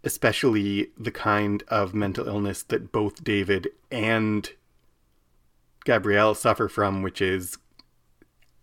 especially 0.04 0.90
the 0.97 1.11
kind 1.11 1.62
of 1.68 1.94
mental 1.94 2.26
illness 2.28 2.62
that 2.64 2.92
both 2.92 3.25
David 3.25 3.68
and 3.90 4.49
Gabrielle 5.85 6.35
suffer 6.35 6.68
from, 6.68 7.02
which 7.02 7.20
is 7.20 7.58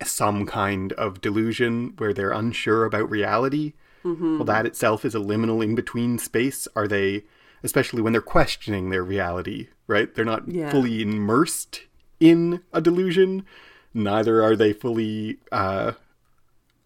some 0.04 0.46
kind 0.46 0.92
of 0.94 1.20
delusion 1.20 1.92
where 1.98 2.12
they're 2.14 2.32
unsure 2.32 2.84
about 2.84 3.10
reality. 3.10 3.74
Well, 4.04 4.44
that 4.44 4.66
itself 4.66 5.04
is 5.04 5.16
a 5.16 5.18
liminal 5.18 5.64
in 5.64 5.74
between 5.74 6.18
space. 6.20 6.68
Are 6.76 6.86
they, 6.86 7.24
especially 7.66 8.00
when 8.00 8.12
they're 8.14 8.22
questioning 8.22 8.88
their 8.88 9.04
reality, 9.04 9.68
right? 9.86 10.14
They're 10.14 10.24
not 10.24 10.48
Yeah. 10.48 10.70
fully 10.70 11.02
immersed 11.02 11.82
in 12.18 12.62
a 12.72 12.80
delusion, 12.80 13.44
neither 13.92 14.42
are 14.42 14.56
they 14.56 14.72
fully 14.72 15.38
uh, 15.52 15.92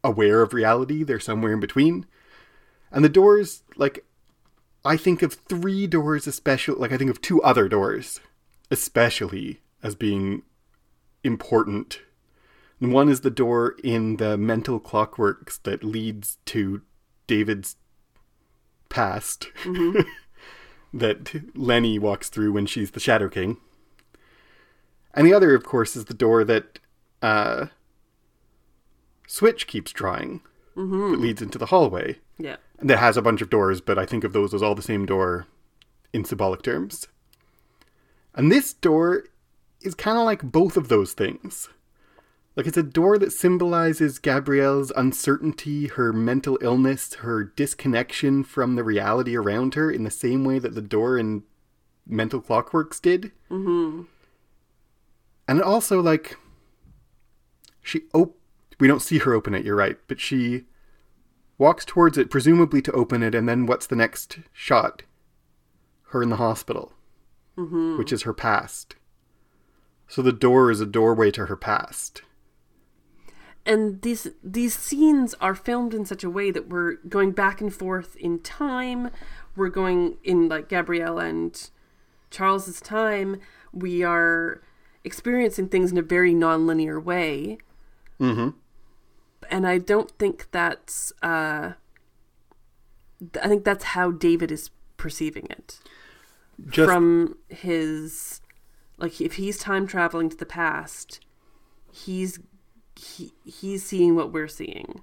aware 0.02 0.42
of 0.42 0.52
reality. 0.52 1.04
They're 1.04 1.20
somewhere 1.20 1.52
in 1.52 1.60
between. 1.60 2.06
And 2.90 3.04
the 3.04 3.08
doors, 3.08 3.62
like, 3.76 4.04
I 4.84 4.96
think 4.96 5.22
of 5.22 5.34
three 5.34 5.86
doors, 5.86 6.26
especially, 6.26 6.76
like, 6.80 6.90
I 6.92 6.96
think 6.96 7.10
of 7.10 7.20
two 7.20 7.40
other 7.42 7.68
doors, 7.68 8.18
especially 8.70 9.60
as 9.82 9.94
being 9.94 10.42
important. 11.22 12.00
And 12.80 12.92
one 12.92 13.08
is 13.08 13.20
the 13.20 13.30
door 13.30 13.76
in 13.84 14.16
the 14.16 14.36
mental 14.38 14.80
clockworks 14.80 15.62
that 15.62 15.84
leads 15.84 16.38
to 16.46 16.80
David's 17.26 17.76
past 18.88 19.48
that 20.92 21.56
Lenny 21.56 21.98
walks 21.98 22.28
through 22.28 22.52
when 22.52 22.66
she's 22.66 22.92
the 22.92 23.00
Shadow 23.00 23.28
King. 23.28 23.58
And 25.14 25.26
the 25.26 25.32
other, 25.34 25.54
of 25.54 25.64
course, 25.64 25.96
is 25.96 26.06
the 26.06 26.14
door 26.14 26.44
that 26.44 26.78
uh, 27.22 27.66
Switch 29.26 29.66
keeps 29.66 29.92
drawing 29.92 30.40
that 30.76 31.20
leads 31.20 31.42
into 31.42 31.58
the 31.58 31.66
hallway. 31.66 32.18
Yeah. 32.38 32.56
That 32.78 32.98
has 32.98 33.16
a 33.16 33.22
bunch 33.22 33.42
of 33.42 33.50
doors, 33.50 33.80
but 33.80 33.98
I 33.98 34.06
think 34.06 34.24
of 34.24 34.32
those 34.32 34.54
as 34.54 34.62
all 34.62 34.74
the 34.74 34.82
same 34.82 35.04
door 35.04 35.46
in 36.12 36.24
symbolic 36.24 36.62
terms. 36.62 37.06
And 38.34 38.50
this 38.50 38.72
door 38.72 39.24
is 39.82 39.94
kind 39.94 40.16
of 40.16 40.24
like 40.24 40.42
both 40.42 40.76
of 40.76 40.88
those 40.88 41.12
things. 41.12 41.68
Like 42.60 42.66
it's 42.66 42.76
a 42.76 42.82
door 42.82 43.16
that 43.16 43.32
symbolizes 43.32 44.18
Gabrielle's 44.18 44.92
uncertainty, 44.94 45.86
her 45.86 46.12
mental 46.12 46.58
illness, 46.60 47.14
her 47.14 47.42
disconnection 47.42 48.44
from 48.44 48.74
the 48.74 48.84
reality 48.84 49.34
around 49.34 49.72
her 49.76 49.90
in 49.90 50.04
the 50.04 50.10
same 50.10 50.44
way 50.44 50.58
that 50.58 50.74
the 50.74 50.82
door 50.82 51.16
in 51.16 51.44
Mental 52.06 52.38
Clockworks 52.38 53.00
did. 53.00 53.32
Mm-hmm. 53.50 54.02
And 55.48 55.62
also, 55.62 56.02
like, 56.02 56.36
she 57.80 58.02
op- 58.12 58.36
we 58.78 58.86
don't 58.86 59.00
see 59.00 59.20
her 59.20 59.32
open 59.32 59.54
it, 59.54 59.64
you're 59.64 59.74
right, 59.74 59.96
but 60.06 60.20
she 60.20 60.66
walks 61.56 61.86
towards 61.86 62.18
it, 62.18 62.28
presumably 62.28 62.82
to 62.82 62.92
open 62.92 63.22
it, 63.22 63.34
and 63.34 63.48
then 63.48 63.64
what's 63.64 63.86
the 63.86 63.96
next 63.96 64.38
shot? 64.52 65.02
Her 66.08 66.22
in 66.22 66.28
the 66.28 66.36
hospital, 66.36 66.92
mm-hmm. 67.56 67.96
which 67.96 68.12
is 68.12 68.24
her 68.24 68.34
past. 68.34 68.96
So 70.08 70.20
the 70.20 70.30
door 70.30 70.70
is 70.70 70.82
a 70.82 70.86
doorway 70.86 71.30
to 71.30 71.46
her 71.46 71.56
past. 71.56 72.20
And 73.66 74.00
these 74.02 74.28
these 74.42 74.74
scenes 74.74 75.34
are 75.40 75.54
filmed 75.54 75.94
in 75.94 76.04
such 76.04 76.24
a 76.24 76.30
way 76.30 76.50
that 76.50 76.68
we're 76.68 76.94
going 77.08 77.32
back 77.32 77.60
and 77.60 77.72
forth 77.72 78.16
in 78.16 78.38
time. 78.40 79.10
We're 79.56 79.68
going 79.68 80.16
in 80.24 80.48
like 80.48 80.68
gabrielle 80.68 81.18
and 81.18 81.70
charles's 82.30 82.80
time. 82.80 83.40
We 83.72 84.02
are 84.02 84.62
experiencing 85.04 85.68
things 85.68 85.92
in 85.92 85.98
a 85.98 86.02
very 86.02 86.34
non-linear 86.34 87.00
way. 87.00 87.58
Mm-hmm. 88.20 88.50
and 89.50 89.66
i 89.66 89.78
don't 89.78 90.10
think 90.18 90.48
that's 90.50 91.10
uh 91.22 91.72
i 93.42 93.48
think 93.48 93.64
that's 93.64 93.84
how 93.84 94.10
david 94.10 94.52
is 94.52 94.68
perceiving 94.98 95.46
it. 95.48 95.80
Just 96.68 96.86
from 96.86 97.38
his 97.48 98.42
like 98.98 99.22
if 99.22 99.36
he's 99.36 99.56
time 99.56 99.86
traveling 99.86 100.28
to 100.28 100.36
the 100.36 100.44
past 100.44 101.20
he's 101.90 102.38
he, 103.00 103.32
he's 103.44 103.84
seeing 103.84 104.14
what 104.14 104.32
we're 104.32 104.48
seeing 104.48 105.02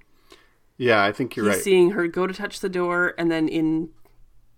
yeah, 0.78 1.02
I 1.02 1.10
think 1.10 1.34
you're 1.34 1.46
he's 1.46 1.56
right. 1.56 1.64
seeing 1.64 1.90
her 1.90 2.06
go 2.06 2.26
to 2.26 2.32
touch 2.32 2.60
the 2.60 2.68
door 2.68 3.12
and 3.18 3.30
then 3.30 3.48
in 3.48 3.90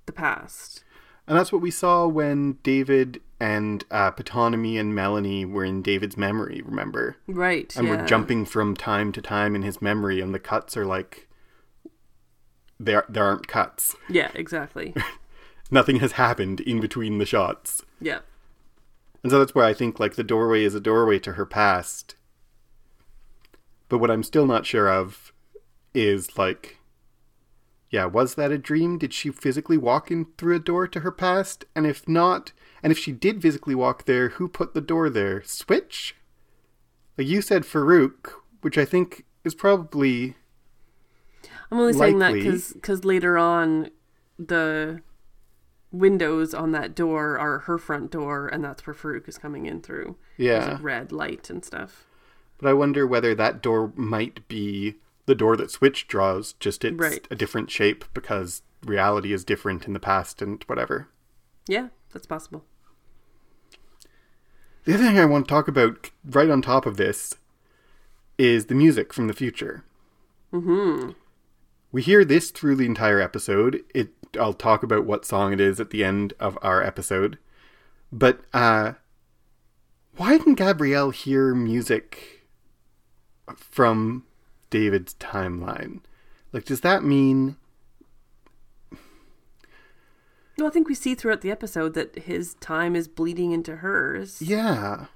the 0.07 0.13
past 0.13 0.85
And 1.27 1.37
that's 1.37 1.51
what 1.51 1.63
we 1.63 1.71
saw 1.71 2.07
when 2.07 2.59
David 2.63 3.23
and 3.41 3.85
uh, 3.91 4.11
Ptonomy 4.13 4.79
and 4.79 4.95
Melanie 4.95 5.47
were 5.47 5.65
in 5.65 5.81
David's 5.81 6.17
memory, 6.19 6.61
remember? 6.65 7.17
right 7.27 7.75
And 7.75 7.87
yeah. 7.87 7.97
we're 7.97 8.07
jumping 8.07 8.45
from 8.45 8.77
time 8.77 9.13
to 9.13 9.23
time 9.23 9.57
in 9.57 9.63
his 9.63 9.81
memory, 9.81 10.21
and 10.21 10.35
the 10.35 10.39
cuts 10.39 10.77
are 10.77 10.85
like 10.85 11.27
there 12.79 13.05
there 13.09 13.25
aren't 13.25 13.49
cuts. 13.49 13.97
Yeah, 14.09 14.31
exactly. 14.35 14.95
Nothing 15.71 16.01
has 16.01 16.13
happened 16.13 16.61
in 16.61 16.81
between 16.81 17.19
the 17.19 17.27
shots. 17.27 17.83
yeah. 18.01 18.21
And 19.23 19.31
so 19.31 19.39
that's 19.39 19.55
where 19.55 19.67
I 19.67 19.75
think 19.75 20.01
like 20.01 20.15
the 20.15 20.25
doorway 20.25 20.65
is 20.65 20.75
a 20.75 20.81
doorway 20.81 21.19
to 21.21 21.33
her 21.33 21.45
past. 21.45 22.15
But 23.91 23.99
what 23.99 24.11
I'm 24.11 24.23
still 24.23 24.47
not 24.47 24.65
sure 24.65 24.89
of 24.89 25.35
is 25.93 26.39
like 26.39 26.79
yeah, 27.91 28.05
was 28.05 28.37
that 28.37 28.53
a 28.53 28.59
dream? 28.59 28.99
Did 28.99 29.13
she 29.13 29.31
physically 29.31 29.77
walk 29.77 30.13
in 30.13 30.27
through 30.39 30.55
a 30.55 30.61
door 30.61 30.87
to 30.87 31.01
her 31.01 31.11
past? 31.11 31.65
And 31.75 31.87
if 31.87 32.09
not, 32.09 32.53
and 32.83 32.93
if 32.93 32.99
she 32.99 33.11
did 33.11 33.43
physically 33.43 33.75
walk 33.75 34.05
there, 34.05 34.31
who 34.31 34.49
put 34.49 34.75
the 34.75 34.81
door 34.81 35.11
there? 35.11 35.43
Switch? 35.43 36.15
Like 37.19 37.27
you 37.27 37.43
said 37.43 37.65
Farouk, 37.65 38.31
which 38.61 38.79
I 38.79 38.85
think 38.85 39.25
is 39.45 39.57
probably 39.57 40.37
I'm 41.71 41.81
only 41.81 41.93
saying 41.93 42.19
that 42.21 42.33
Likely. 42.33 42.59
because 42.75 43.05
later 43.05 43.37
on, 43.37 43.91
the 44.39 45.03
windows 45.93 46.55
on 46.55 46.73
that 46.73 46.95
door 46.95 47.39
are 47.39 47.61
her 47.61 47.79
front 47.79 48.13
door, 48.13 48.49
and 48.49 48.65
that's 48.65 48.87
where 48.87 48.95
Farouk 48.95 49.29
is 49.29 49.39
coming 49.39 49.67
in 49.67 49.81
through. 49.83 50.17
There's 50.39 50.67
yeah. 50.67 50.79
a 50.79 50.81
red 50.81 51.11
light 51.11 51.51
and 51.51 51.65
stuff. 51.65 52.07
But 52.61 52.69
I 52.69 52.73
wonder 52.75 53.07
whether 53.07 53.35
that 53.35 53.63
door 53.63 53.93
might 53.97 54.47
be 54.49 54.97
the 55.27 55.35
door 55.35 55.57
that 55.57 55.71
Switch 55.71 56.07
draws, 56.09 56.53
just 56.55 56.85
it's 56.85 56.99
Right. 56.99 57.27
a 57.31 57.37
different 57.37 57.71
shape 57.71 58.05
because 58.15 58.63
reality 58.85 59.33
is 59.33 59.45
different 59.45 59.87
in 59.87 59.93
the 59.93 60.01
past 60.01 60.43
and 60.43 60.63
whatever. 60.67 61.09
Yeah, 61.67 61.89
that's 62.13 62.27
possible. 62.27 62.65
The 64.85 64.95
other 64.95 65.05
thing 65.05 65.19
I 65.19 65.25
want 65.27 65.47
to 65.47 65.51
talk 65.53 65.69
about 65.69 66.11
right 66.25 66.51
on 66.51 66.63
top 66.63 66.87
of 66.87 66.97
this 66.97 67.35
is 68.39 68.67
the 68.67 68.75
music 68.75 69.13
from 69.13 69.27
the 69.27 69.35
future. 69.35 69.85
Mm-hmm. 70.53 71.11
We 71.93 72.03
hear 72.03 72.25
this 72.25 72.51
through 72.51 72.77
the 72.77 72.87
entire 72.87 73.21
episode. 73.21 73.83
It 73.95 74.11
I'll 74.39 74.55
talk 74.55 74.83
about 74.83 75.05
what 75.05 75.25
song 75.25 75.53
it 75.53 75.61
is 75.61 75.81
at 75.81 75.91
the 75.91 76.05
end 76.05 76.33
of 76.41 76.57
our 76.63 76.83
episode. 76.83 77.39
But 78.13 78.41
uh 78.53 78.95
why 80.17 80.39
didn't 80.39 80.55
Gabrielle 80.55 81.11
hear 81.11 81.55
music 81.55 82.40
from 83.59 84.25
David's 84.71 85.15
timeline? 85.15 86.01
Like 86.53 86.65
does 86.65 86.81
that 86.83 87.03
mean 87.05 87.57
Well, 90.59 90.69
I 90.69 90.71
think 90.71 90.89
we 90.89 90.95
see 90.95 91.15
throughout 91.15 91.41
the 91.41 91.51
episode 91.51 91.95
that 91.95 92.15
his 92.21 92.55
time 92.55 92.95
is 92.95 93.09
bleeding 93.09 93.53
into 93.53 93.77
hers. 93.77 94.43
yeah. 94.43 95.07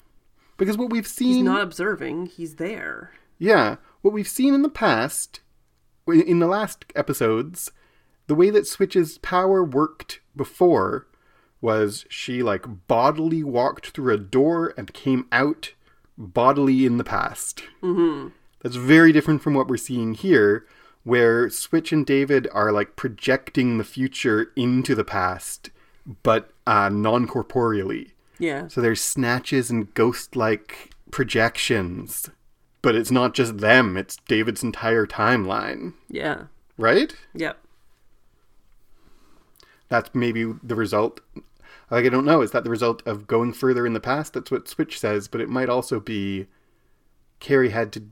Because 0.56 0.78
what 0.78 0.90
we've 0.90 1.06
seen 1.06 1.26
He's 1.28 1.36
seen 1.38 1.44
not 1.44 1.62
observing, 1.62 2.26
he's 2.26 2.56
there. 2.56 3.10
Yeah, 3.38 3.76
what 4.02 4.14
we've 4.14 4.28
seen 4.28 4.54
in 4.54 4.62
the 4.62 4.68
past, 4.68 5.40
in 6.06 6.38
the 6.38 6.46
last 6.46 6.84
episodes, 6.94 7.72
the 8.28 8.36
way 8.36 8.50
that 8.50 8.66
Switch's 8.66 9.18
power 9.18 9.64
worked 9.64 10.20
before 10.36 11.08
was 11.60 12.06
she 12.08 12.42
like 12.42 12.86
bodily 12.86 13.42
walked 13.42 13.88
through 13.88 14.14
a 14.14 14.18
door 14.18 14.72
and 14.78 14.94
came 14.94 15.26
out 15.32 15.72
bodily 16.18 16.86
in 16.86 16.96
the 16.98 17.04
past. 17.04 17.62
Mm-hmm. 17.82 18.28
That's 18.62 18.76
very 18.76 19.12
different 19.12 19.42
from 19.42 19.54
what 19.54 19.68
we're 19.68 19.76
seeing 19.76 20.14
here, 20.14 20.66
where 21.02 21.50
Switch 21.50 21.92
and 21.92 22.06
David 22.06 22.48
are 22.52 22.72
like 22.72 22.96
projecting 22.96 23.76
the 23.78 23.84
future 23.84 24.52
into 24.56 24.94
the 24.94 25.04
past, 25.04 25.70
but 26.22 26.50
uh, 26.66 26.88
non 26.88 27.26
corporeally. 27.26 28.12
Yeah. 28.38 28.68
So 28.68 28.80
there's 28.80 29.00
snatches 29.00 29.70
and 29.70 29.92
ghost 29.94 30.34
like 30.34 30.90
projections. 31.10 32.30
But 32.82 32.94
it's 32.94 33.10
not 33.10 33.34
just 33.34 33.58
them, 33.58 33.96
it's 33.96 34.16
David's 34.28 34.62
entire 34.62 35.06
timeline, 35.06 35.94
Yeah. 36.10 36.44
right? 36.76 37.14
Yep. 37.34 37.58
That's 39.88 40.10
maybe 40.14 40.52
the 40.62 40.74
result. 40.74 41.20
Like, 41.94 42.06
I 42.06 42.08
don't 42.08 42.24
know. 42.24 42.42
Is 42.42 42.50
that 42.50 42.64
the 42.64 42.70
result 42.70 43.06
of 43.06 43.28
going 43.28 43.52
further 43.52 43.86
in 43.86 43.92
the 43.92 44.00
past? 44.00 44.32
That's 44.32 44.50
what 44.50 44.66
Switch 44.66 44.98
says, 44.98 45.28
but 45.28 45.40
it 45.40 45.48
might 45.48 45.68
also 45.68 46.00
be 46.00 46.48
Cary 47.38 47.70
had 47.70 47.92
to 47.92 48.02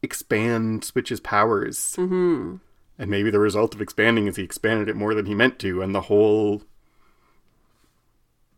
expand 0.00 0.84
Switch's 0.84 1.18
powers. 1.18 1.96
Mm-hmm. 1.98 2.56
And 2.96 3.10
maybe 3.10 3.30
the 3.32 3.40
result 3.40 3.74
of 3.74 3.80
expanding 3.80 4.28
is 4.28 4.36
he 4.36 4.44
expanded 4.44 4.88
it 4.88 4.94
more 4.94 5.12
than 5.12 5.26
he 5.26 5.34
meant 5.34 5.58
to, 5.58 5.82
and 5.82 5.92
the 5.92 6.02
whole 6.02 6.62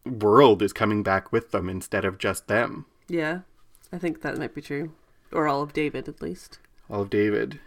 world 0.04 0.60
is 0.60 0.74
coming 0.74 1.02
back 1.02 1.32
with 1.32 1.50
them 1.52 1.70
instead 1.70 2.04
of 2.04 2.18
just 2.18 2.46
them. 2.46 2.84
Yeah. 3.08 3.40
I 3.90 3.96
think 3.96 4.20
that 4.20 4.36
might 4.36 4.54
be 4.54 4.60
true. 4.60 4.92
Or 5.32 5.48
all 5.48 5.62
of 5.62 5.72
David, 5.72 6.10
at 6.10 6.20
least. 6.20 6.58
all 6.90 7.00
of 7.00 7.10
David. 7.10 7.58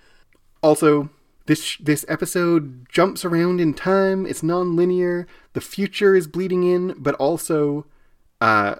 Also, 0.61 1.09
this 1.49 1.77
this 1.77 2.05
episode 2.07 2.87
jumps 2.89 3.25
around 3.25 3.59
in 3.59 3.73
time. 3.73 4.27
It's 4.27 4.43
non-linear. 4.43 5.25
The 5.53 5.61
future 5.61 6.15
is 6.15 6.27
bleeding 6.27 6.63
in, 6.63 6.93
but 6.95 7.15
also 7.15 7.87
uh, 8.39 8.75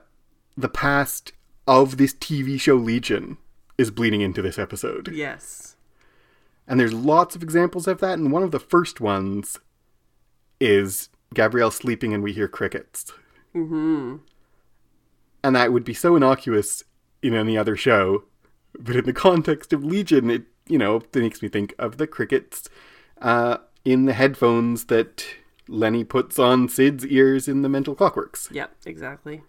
the 0.55 0.69
past 0.69 1.31
of 1.67 1.97
this 1.97 2.13
TV 2.13 2.61
show 2.61 2.75
Legion 2.75 3.37
is 3.79 3.89
bleeding 3.89 4.21
into 4.21 4.43
this 4.43 4.59
episode. 4.59 5.09
Yes. 5.11 5.77
And 6.67 6.79
there's 6.79 6.93
lots 6.93 7.35
of 7.35 7.41
examples 7.41 7.87
of 7.87 8.01
that. 8.01 8.19
And 8.19 8.31
one 8.31 8.43
of 8.43 8.51
the 8.51 8.59
first 8.59 9.01
ones 9.01 9.59
is 10.59 11.09
Gabrielle 11.33 11.71
sleeping 11.71 12.13
and 12.13 12.21
we 12.21 12.33
hear 12.33 12.47
crickets. 12.47 13.11
Mm-hmm. 13.55 14.17
And 15.43 15.55
that 15.55 15.73
would 15.73 15.83
be 15.83 15.95
so 15.95 16.15
innocuous 16.15 16.83
in 17.23 17.33
any 17.33 17.57
other 17.57 17.75
show. 17.75 18.25
But 18.77 18.95
in 18.95 19.05
the 19.05 19.13
context 19.13 19.73
of 19.73 19.83
Legion, 19.83 20.29
it, 20.29 20.43
you 20.69 20.77
know, 20.77 20.97
it 20.97 21.15
makes 21.15 21.41
me 21.41 21.49
think 21.49 21.73
of 21.77 21.97
the 21.97 22.07
crickets 22.07 22.69
uh, 23.21 23.57
in 23.83 24.05
the 24.05 24.13
headphones 24.13 24.85
that 24.85 25.25
Lenny 25.67 26.03
puts 26.03 26.39
on 26.39 26.69
Syd's 26.69 27.05
ears 27.05 27.47
in 27.47 27.61
the 27.63 27.69
Mental 27.69 27.95
Clockworks. 27.95 28.49
Yep, 28.51 28.71
exactly. 28.85 29.43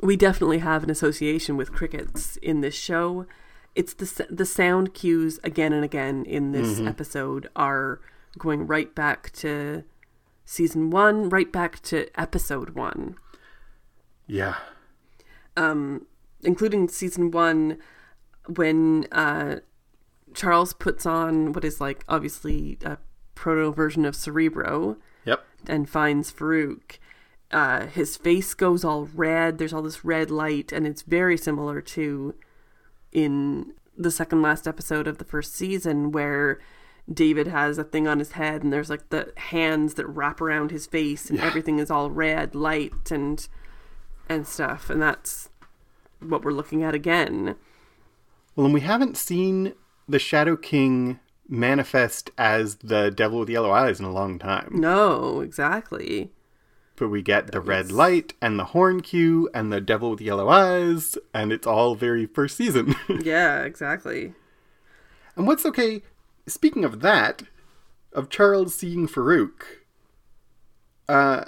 We 0.00 0.16
definitely 0.16 0.58
have 0.58 0.82
an 0.82 0.90
association 0.90 1.56
with 1.56 1.72
crickets 1.72 2.36
in 2.38 2.60
this 2.60 2.74
show. 2.74 3.26
It's 3.74 3.94
the 3.94 4.26
the 4.28 4.44
sound 4.44 4.92
cues 4.94 5.38
again 5.44 5.72
and 5.72 5.84
again 5.84 6.24
in 6.26 6.52
this 6.52 6.80
episode 6.80 7.48
are 7.54 8.00
going 8.38 8.66
right 8.66 8.92
back 8.94 9.30
to 9.34 9.84
season 10.44 10.90
1, 10.90 11.28
right 11.28 11.50
back 11.52 11.80
to 11.84 12.08
episode 12.20 12.70
1. 12.70 13.14
Yeah. 14.26 14.56
um, 15.56 16.06
including 16.42 16.88
season 16.88 17.30
one, 17.30 17.78
when 18.56 19.06
uh, 19.12 19.56
Charles 20.34 20.72
puts 20.72 21.06
on 21.06 21.52
what 21.52 21.64
is 21.64 21.80
like 21.80 22.04
obviously 22.08 22.78
a 22.84 22.98
proto 23.34 23.72
version 23.72 24.04
of 24.04 24.14
Cerebro 24.16 24.96
Yep. 25.24 25.44
and 25.66 25.88
finds 25.88 26.32
Farouk. 26.32 26.98
Uh, 27.50 27.86
his 27.86 28.16
face 28.16 28.54
goes 28.54 28.84
all 28.84 29.08
red. 29.14 29.58
There's 29.58 29.72
all 29.72 29.82
this 29.82 30.04
red 30.04 30.30
light, 30.30 30.72
and 30.72 30.86
it's 30.86 31.02
very 31.02 31.36
similar 31.36 31.80
to 31.82 32.34
in 33.12 33.74
the 33.96 34.10
second 34.10 34.40
last 34.40 34.66
episode 34.66 35.06
of 35.06 35.18
the 35.18 35.24
first 35.24 35.54
season 35.54 36.12
where 36.12 36.58
David 37.12 37.48
has 37.48 37.76
a 37.78 37.84
thing 37.84 38.08
on 38.08 38.18
his 38.20 38.32
head, 38.32 38.62
and 38.62 38.72
there's 38.72 38.88
like 38.88 39.10
the 39.10 39.32
hands 39.36 39.94
that 39.94 40.06
wrap 40.06 40.40
around 40.40 40.70
his 40.70 40.86
face, 40.86 41.28
and 41.28 41.38
Yeah. 41.38 41.46
everything 41.46 41.78
is 41.78 41.90
all 41.90 42.10
red 42.10 42.54
light 42.54 43.10
and 43.10 43.46
and 44.28 44.46
stuff, 44.46 44.88
and 44.88 45.02
that's 45.02 45.50
what 46.20 46.42
we're 46.44 46.52
looking 46.52 46.82
at 46.84 46.94
again. 46.94 47.56
Well, 48.56 48.66
and 48.66 48.72
we 48.74 48.80
haven't 48.80 49.16
seen 49.16 49.74
the 50.08 50.18
Shadow 50.18 50.56
King 50.56 51.20
manifest 51.48 52.30
as 52.38 52.76
the 52.76 53.10
devil 53.10 53.40
with 53.40 53.48
yellow 53.50 53.70
eyes 53.70 53.98
in 54.00 54.06
a 54.06 54.12
long 54.12 54.38
time. 54.38 54.70
No, 54.74 55.40
exactly. 55.40 56.30
But 56.96 57.08
we 57.08 57.22
get 57.22 57.50
the 57.52 57.60
red 57.60 57.90
light 57.90 58.34
and 58.40 58.58
the 58.58 58.66
horn 58.66 59.00
cue 59.00 59.48
and 59.54 59.72
the 59.72 59.80
devil 59.80 60.10
with 60.10 60.20
yellow 60.20 60.48
eyes, 60.48 61.16
and 61.34 61.52
it's 61.52 61.66
all 61.66 61.94
very 61.94 62.26
first 62.26 62.56
season. 62.56 62.94
Yeah, 63.22 63.62
exactly. 63.64 64.34
and 65.36 65.46
what's 65.46 65.66
okay, 65.66 66.02
speaking 66.46 66.84
of 66.84 67.00
that, 67.00 67.42
of 68.12 68.28
Charles 68.28 68.74
seeing 68.74 69.08
Farouk, 69.08 69.62
uh, 71.08 71.44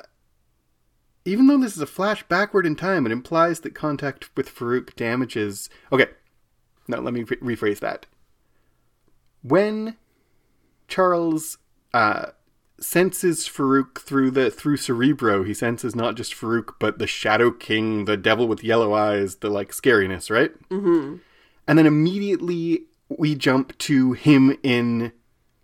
even 1.25 1.47
though 1.47 1.59
this 1.59 1.75
is 1.77 1.83
a 1.83 1.87
flash 1.87 2.23
backward 2.25 2.67
in 2.67 2.77
time, 2.77 3.07
it 3.07 3.13
implies 3.13 3.61
that 3.61 3.75
contact 3.75 4.29
with 4.37 4.55
Farouk 4.55 4.95
damages. 4.97 5.71
Okay, 5.93 6.07
now 6.89 6.99
let 7.01 7.15
me 7.15 7.23
re- 7.23 7.57
rephrase 7.57 7.81
that. 7.81 8.07
When 9.45 9.97
Charles 10.89 11.59
uh, 11.93 12.31
senses 12.81 13.47
Farouk 13.47 14.01
through 14.01 14.31
the 14.31 14.51
through 14.51 14.79
Cerebro, 14.79 15.45
he 15.45 15.53
senses 15.53 15.95
not 15.95 16.17
just 16.17 16.35
Farouk, 16.35 16.75
but 16.81 16.99
the 16.99 17.07
Shadow 17.07 17.51
King, 17.51 18.07
the 18.07 18.17
devil 18.17 18.49
with 18.49 18.65
yellow 18.65 18.95
eyes, 18.95 19.37
the 19.37 19.51
like 19.51 19.71
scariness, 19.71 20.31
right? 20.31 20.53
Mm-hmm. 20.71 21.17
And 21.69 21.79
then 21.79 21.87
immediately 21.87 22.85
we 23.09 23.35
jump 23.35 23.77
to 23.79 24.13
him 24.13 24.57
in 24.63 25.13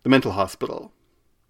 the 0.02 0.10
mental 0.10 0.32
hospital. 0.32 0.92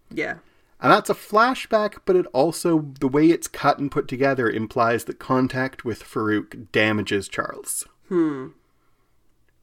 Yeah. 0.08 0.38
And 0.80 0.92
that's 0.92 1.10
a 1.10 1.14
flashback, 1.14 1.98
but 2.06 2.16
it 2.16 2.26
also, 2.32 2.92
the 3.00 3.08
way 3.08 3.26
it's 3.26 3.48
cut 3.48 3.78
and 3.78 3.90
put 3.90 4.08
together, 4.08 4.48
implies 4.48 5.04
that 5.04 5.18
contact 5.18 5.84
with 5.84 6.02
Farouk 6.02 6.70
damages 6.72 7.28
Charles. 7.28 7.86
Hmm. 8.08 8.48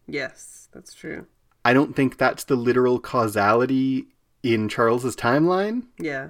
Yes, 0.06 0.70
that's 0.72 0.94
true. 0.94 1.26
I 1.68 1.74
don't 1.74 1.96
think 1.98 2.18
that's 2.18 2.46
the 2.46 2.56
literal 2.56 2.98
causality 3.00 4.08
in 4.42 4.70
Charles's 4.70 5.16
timeline, 5.18 5.84
Yeah. 6.00 6.30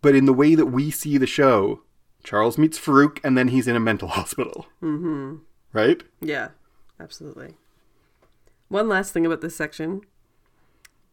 but 0.00 0.14
in 0.14 0.26
the 0.26 0.32
way 0.32 0.54
that 0.54 0.66
we 0.66 0.92
see 0.92 1.18
the 1.18 1.26
show, 1.26 1.80
Charles 2.22 2.56
meets 2.56 2.78
Farouk 2.78 3.18
and 3.24 3.36
then 3.36 3.48
he's 3.48 3.66
in 3.66 3.74
a 3.74 3.80
mental 3.80 4.06
hospital. 4.18 4.66
Mm-hmm. 4.80 5.38
Right? 5.72 6.02
Yeah. 6.20 6.48
Absolutely. 7.00 7.54
One 8.68 8.88
last 8.88 9.12
thing 9.12 9.26
about 9.26 9.40
this 9.40 9.56
section. 9.56 10.02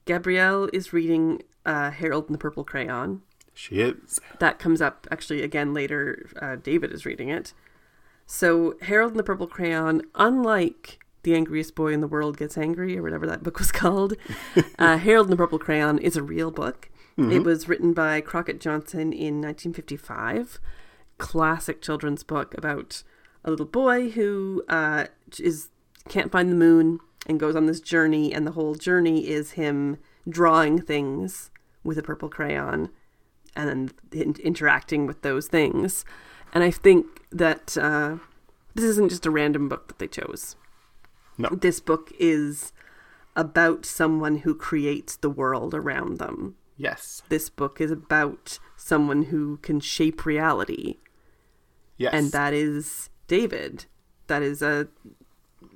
Gabrielle 0.06 0.70
is 0.72 0.94
reading 0.94 1.42
uh, 1.66 1.90
Harold 1.92 2.26
and 2.26 2.36
the 2.36 2.40
Purple 2.40 2.64
Crayon. 2.64 3.22
She 3.56 3.76
is. 3.82 4.20
That 4.40 4.60
comes 4.60 4.82
up 4.82 5.08
actually 5.12 5.42
again 5.42 5.74
later. 5.74 6.30
Uh, 6.42 6.56
David 6.58 6.92
is 6.92 7.06
reading 7.06 7.30
it. 7.30 7.54
So, 8.26 8.76
Harold 8.82 9.12
and 9.12 9.20
the 9.20 9.24
Purple 9.24 9.48
Crayon, 9.48 10.02
unlike 10.16 11.00
The 11.24 11.36
Angriest 11.36 11.76
Boy 11.76 11.94
in 11.94 12.02
the 12.02 12.08
World 12.08 12.38
Gets 12.38 12.58
Angry, 12.58 12.98
or 12.98 13.02
whatever 13.02 13.26
that 13.28 13.44
book 13.44 13.60
was 13.60 13.72
called, 13.74 14.14
uh, 14.78 14.98
Harold 14.98 15.28
and 15.28 15.34
the 15.34 15.38
Purple 15.38 15.60
Crayon 15.60 15.98
is 16.00 16.16
a 16.16 16.24
real 16.24 16.52
book. 16.52 16.90
It 17.16 17.44
was 17.44 17.70
written 17.70 17.94
by 17.94 18.22
Crockett 18.22 18.60
Johnson 18.60 19.14
in 19.14 19.40
1955. 19.40 20.60
Classic 21.20 21.80
children's 21.80 22.24
book 22.24 22.58
about 22.58 23.04
a 23.46 23.52
little 23.52 23.68
boy 23.68 24.10
who 24.10 24.64
uh, 24.68 25.06
is 25.40 25.70
can't 26.10 26.32
find 26.32 26.50
the 26.50 26.56
moon 26.56 27.00
and 27.28 27.40
goes 27.40 27.56
on 27.56 27.68
this 27.68 27.80
journey, 27.80 28.34
and 28.34 28.48
the 28.48 28.52
whole 28.52 28.74
journey 28.74 29.28
is 29.28 29.52
him 29.52 29.98
drawing 30.28 30.82
things 30.82 31.52
with 31.84 32.00
a 32.00 32.04
purple 32.04 32.30
crayon 32.30 32.90
and 33.56 33.70
then 33.70 33.92
in- 34.12 34.36
interacting 34.44 35.06
with 35.06 35.22
those 35.22 35.48
things. 35.48 36.06
And 36.54 36.64
I 36.64 36.72
think 36.72 37.06
that 37.32 37.78
uh, 37.78 38.18
this 38.74 38.86
isn't 38.86 39.10
just 39.10 39.26
a 39.26 39.32
random 39.32 39.70
book 39.70 39.88
that 39.88 40.00
they 40.00 40.08
chose. 40.08 40.56
No. 41.38 41.50
This 41.50 41.80
book 41.80 42.12
is 42.20 42.72
about 43.36 43.86
someone 43.86 44.38
who 44.40 44.54
creates 44.56 45.16
the 45.16 45.30
world 45.30 45.74
around 45.74 46.20
them. 46.20 46.56
Yes. 46.78 47.24
This 47.30 47.50
book 47.50 47.80
is 47.82 47.92
about 47.92 48.60
someone 48.76 49.24
who 49.24 49.58
can 49.58 49.80
shape 49.80 50.26
reality, 50.26 50.98
Yes. 51.98 52.14
and 52.14 52.32
that 52.32 52.54
is 52.54 53.10
David. 53.28 53.86
That 54.28 54.42
is 54.42 54.62
a 54.62 54.88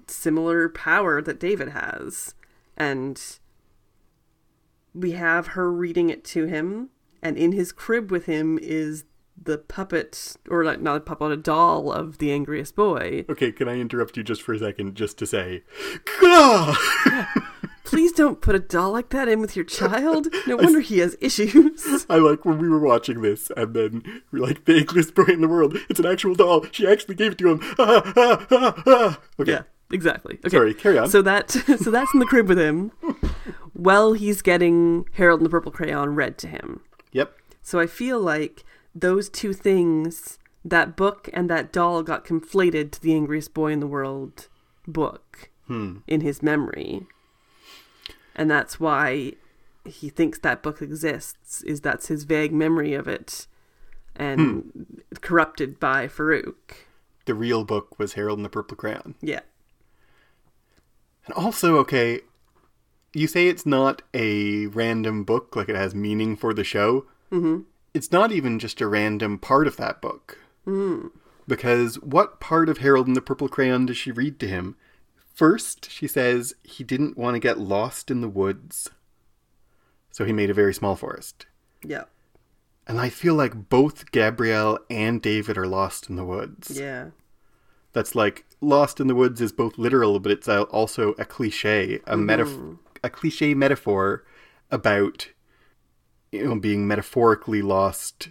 similar 0.07 0.69
power 0.69 1.21
that 1.21 1.39
David 1.39 1.69
has. 1.69 2.33
And 2.75 3.21
we 4.93 5.11
have 5.11 5.47
her 5.47 5.71
reading 5.71 6.09
it 6.09 6.23
to 6.25 6.45
him, 6.45 6.89
and 7.21 7.37
in 7.37 7.51
his 7.51 7.71
crib 7.71 8.11
with 8.11 8.25
him 8.25 8.59
is 8.61 9.03
the 9.41 9.57
puppet, 9.57 10.35
or 10.49 10.63
like 10.63 10.81
not 10.81 10.97
a 10.97 10.99
puppet, 10.99 11.31
a 11.31 11.37
doll 11.37 11.91
of 11.91 12.17
the 12.17 12.31
angriest 12.31 12.75
boy. 12.75 13.25
Okay, 13.29 13.51
can 13.51 13.67
I 13.67 13.79
interrupt 13.79 14.17
you 14.17 14.23
just 14.23 14.41
for 14.41 14.53
a 14.53 14.59
second 14.59 14.95
just 14.95 15.17
to 15.19 15.25
say, 15.25 15.63
Gah! 16.19 16.75
Please 17.83 18.11
don't 18.11 18.41
put 18.41 18.53
a 18.53 18.59
doll 18.59 18.91
like 18.91 19.09
that 19.09 19.29
in 19.29 19.39
with 19.39 19.55
your 19.55 19.63
child. 19.63 20.27
No 20.45 20.57
wonder 20.57 20.81
he 20.81 20.99
has 20.99 21.15
issues. 21.21 22.05
I 22.09 22.17
like 22.17 22.43
when 22.43 22.57
we 22.57 22.67
were 22.67 22.81
watching 22.81 23.21
this, 23.21 23.49
and 23.55 23.73
then 23.73 24.21
we're 24.31 24.45
like, 24.45 24.65
the 24.65 24.79
angriest 24.79 25.15
boy 25.15 25.23
in 25.29 25.39
the 25.39 25.47
world. 25.47 25.77
It's 25.89 25.99
an 25.99 26.05
actual 26.05 26.35
doll. 26.35 26.65
She 26.71 26.85
actually 26.85 27.15
gave 27.15 27.31
it 27.33 27.37
to 27.37 27.51
him. 27.51 27.59
Ah, 27.79 28.11
ah, 28.17 28.47
ah, 28.51 28.83
ah. 28.85 29.21
Okay. 29.39 29.53
Yeah, 29.53 29.61
exactly. 29.89 30.35
Okay. 30.39 30.49
Sorry, 30.49 30.73
carry 30.73 30.97
on. 30.97 31.09
So 31.09 31.21
that 31.21 31.51
so 31.51 31.89
that's 31.89 32.13
in 32.13 32.19
the 32.19 32.25
crib 32.25 32.49
with 32.49 32.59
him. 32.59 32.91
While 33.71 34.13
he's 34.13 34.41
getting 34.41 35.05
Harold 35.13 35.39
and 35.39 35.45
the 35.45 35.49
Purple 35.49 35.71
Crayon 35.71 36.13
read 36.13 36.37
to 36.39 36.47
him. 36.47 36.81
Yep. 37.13 37.33
So 37.61 37.79
I 37.79 37.87
feel 37.87 38.19
like 38.19 38.65
those 38.99 39.29
two 39.29 39.53
things, 39.53 40.39
that 40.65 40.95
book 40.95 41.29
and 41.33 41.49
that 41.49 41.71
doll, 41.71 42.03
got 42.03 42.25
conflated 42.25 42.91
to 42.91 43.01
the 43.01 43.13
angriest 43.13 43.53
boy 43.53 43.71
in 43.71 43.79
the 43.79 43.87
world 43.87 44.47
book 44.87 45.49
Hmm. 45.67 45.97
in 46.07 46.21
his 46.21 46.41
memory, 46.41 47.05
and 48.35 48.49
that's 48.49 48.79
why 48.79 49.33
he 49.83 50.09
thinks 50.09 50.39
that 50.39 50.63
book 50.63 50.81
exists. 50.81 51.61
Is 51.63 51.81
that's 51.81 52.07
his 52.07 52.23
vague 52.23 52.53
memory 52.53 52.93
of 52.93 53.07
it, 53.07 53.47
and 54.15 55.01
corrupted 55.21 55.79
by 55.79 56.07
Farouk. 56.07 56.85
The 57.25 57.33
real 57.35 57.65
book 57.65 57.99
was 57.99 58.13
Harold 58.13 58.39
and 58.39 58.45
the 58.45 58.49
Purple 58.49 58.77
Crayon. 58.77 59.15
Yeah. 59.21 59.41
And 61.25 61.33
also, 61.35 61.75
okay, 61.79 62.21
you 63.13 63.27
say 63.27 63.49
it's 63.49 63.65
not 63.65 64.01
a 64.13 64.67
random 64.67 65.25
book, 65.25 65.53
like 65.53 65.67
it 65.67 65.75
has 65.75 65.93
meaning 65.93 66.37
for 66.37 66.53
the 66.53 66.63
show. 66.63 67.05
Mm-hmm. 67.29 67.63
It's 67.97 68.11
not 68.11 68.31
even 68.31 68.59
just 68.59 68.79
a 68.79 68.87
random 68.87 69.39
part 69.39 69.65
of 69.65 69.75
that 69.77 70.01
book. 70.03 70.37
Mm. 70.67 71.09
Because 71.47 71.95
what 71.95 72.39
part 72.39 72.69
of 72.69 72.77
Harold 72.77 73.07
and 73.07 73.15
the 73.15 73.21
Purple 73.21 73.49
Crayon 73.49 73.87
does 73.87 73.97
she 73.97 74.11
read 74.11 74.39
to 74.39 74.47
him? 74.47 74.75
First, 75.33 75.89
she 75.89 76.07
says 76.07 76.53
he 76.61 76.83
didn't 76.83 77.17
want 77.17 77.33
to 77.33 77.39
get 77.39 77.57
lost 77.57 78.11
in 78.11 78.21
the 78.21 78.29
woods. 78.29 78.91
So 80.11 80.25
he 80.25 80.31
made 80.31 80.51
a 80.51 80.53
very 80.53 80.75
small 80.75 80.95
forest. 80.95 81.47
Yeah. 81.83 82.03
And 82.85 82.99
I 82.99 83.09
feel 83.09 83.33
like 83.33 83.67
both 83.67 84.11
Gabrielle 84.11 84.77
and 84.91 85.19
David 85.19 85.57
are 85.57 85.65
lost 85.65 86.07
in 86.07 86.17
the 86.17 86.23
woods. 86.23 86.79
Yeah. 86.79 87.07
That's 87.93 88.13
like 88.13 88.45
lost 88.61 88.99
in 88.99 89.07
the 89.07 89.15
woods 89.15 89.41
is 89.41 89.51
both 89.51 89.79
literal, 89.79 90.19
but 90.19 90.31
it's 90.31 90.47
also 90.47 91.13
a 91.13 91.25
cliche, 91.25 91.95
a 92.05 92.15
metaf- 92.15 92.77
a 93.03 93.09
cliche 93.09 93.55
metaphor 93.55 94.23
about 94.69 95.29
you 96.31 96.45
know 96.45 96.59
being 96.59 96.87
metaphorically 96.87 97.61
lost 97.61 98.29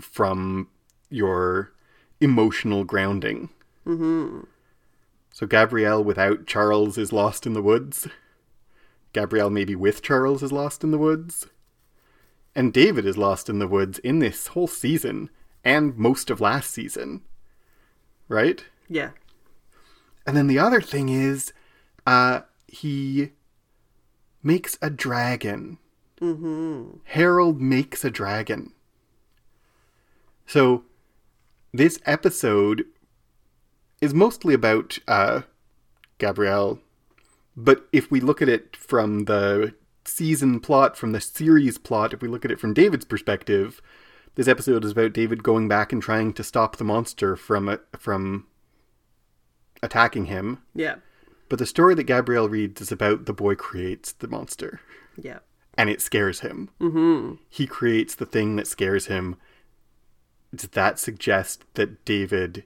from 0.00 0.68
your 1.10 1.72
emotional 2.20 2.84
grounding. 2.84 3.50
Mm-hmm. 3.86 4.40
So 5.32 5.46
Gabrielle 5.46 6.02
without 6.02 6.46
Charles 6.46 6.96
is 6.98 7.12
lost 7.12 7.46
in 7.46 7.52
the 7.52 7.62
woods. 7.62 8.08
Gabrielle 9.12 9.50
maybe 9.50 9.74
with 9.74 10.02
Charles 10.02 10.42
is 10.42 10.52
lost 10.52 10.82
in 10.82 10.90
the 10.90 10.98
woods. 10.98 11.46
And 12.54 12.72
David 12.72 13.04
is 13.04 13.18
lost 13.18 13.48
in 13.48 13.58
the 13.58 13.68
woods 13.68 13.98
in 13.98 14.18
this 14.18 14.48
whole 14.48 14.66
season 14.66 15.30
and 15.62 15.96
most 15.96 16.30
of 16.30 16.40
last 16.40 16.70
season. 16.70 17.22
Right? 18.28 18.64
Yeah. 18.88 19.10
And 20.26 20.36
then 20.36 20.46
the 20.46 20.58
other 20.58 20.80
thing 20.80 21.08
is, 21.08 21.52
uh, 22.06 22.40
he 22.66 23.32
makes 24.42 24.78
a 24.80 24.90
dragon. 24.90 25.78
Mm-hmm. 26.20 26.98
Harold 27.04 27.60
makes 27.60 28.04
a 28.04 28.10
dragon. 28.10 28.72
So, 30.46 30.84
this 31.72 31.98
episode 32.06 32.84
is 34.00 34.14
mostly 34.14 34.54
about 34.54 34.98
uh, 35.08 35.42
Gabrielle, 36.18 36.78
but 37.56 37.86
if 37.92 38.10
we 38.10 38.20
look 38.20 38.40
at 38.40 38.48
it 38.48 38.76
from 38.76 39.24
the 39.24 39.74
season 40.04 40.60
plot, 40.60 40.96
from 40.96 41.12
the 41.12 41.20
series 41.20 41.78
plot, 41.78 42.12
if 42.12 42.22
we 42.22 42.28
look 42.28 42.44
at 42.44 42.50
it 42.50 42.60
from 42.60 42.74
David's 42.74 43.04
perspective, 43.04 43.82
this 44.36 44.48
episode 44.48 44.84
is 44.84 44.92
about 44.92 45.12
David 45.12 45.42
going 45.42 45.66
back 45.66 45.92
and 45.92 46.02
trying 46.02 46.32
to 46.34 46.44
stop 46.44 46.76
the 46.76 46.84
monster 46.84 47.36
from 47.36 47.68
uh, 47.68 47.78
from 47.98 48.46
attacking 49.82 50.26
him. 50.26 50.62
Yeah. 50.74 50.96
But 51.48 51.58
the 51.58 51.66
story 51.66 51.94
that 51.94 52.04
Gabrielle 52.04 52.48
reads 52.48 52.80
is 52.80 52.92
about 52.92 53.26
the 53.26 53.32
boy 53.32 53.54
creates 53.54 54.12
the 54.12 54.28
monster 54.28 54.80
Yeah. 55.16 55.38
And 55.76 55.90
it 55.90 56.00
scares 56.00 56.40
him. 56.40 56.70
Mm-hmm. 56.80 57.34
He 57.48 57.66
creates 57.66 58.14
the 58.14 58.26
thing 58.26 58.56
that 58.56 58.66
scares 58.66 59.06
him. 59.06 59.36
Does 60.54 60.70
that 60.70 60.98
suggest 60.98 61.64
that 61.74 62.04
David 62.04 62.64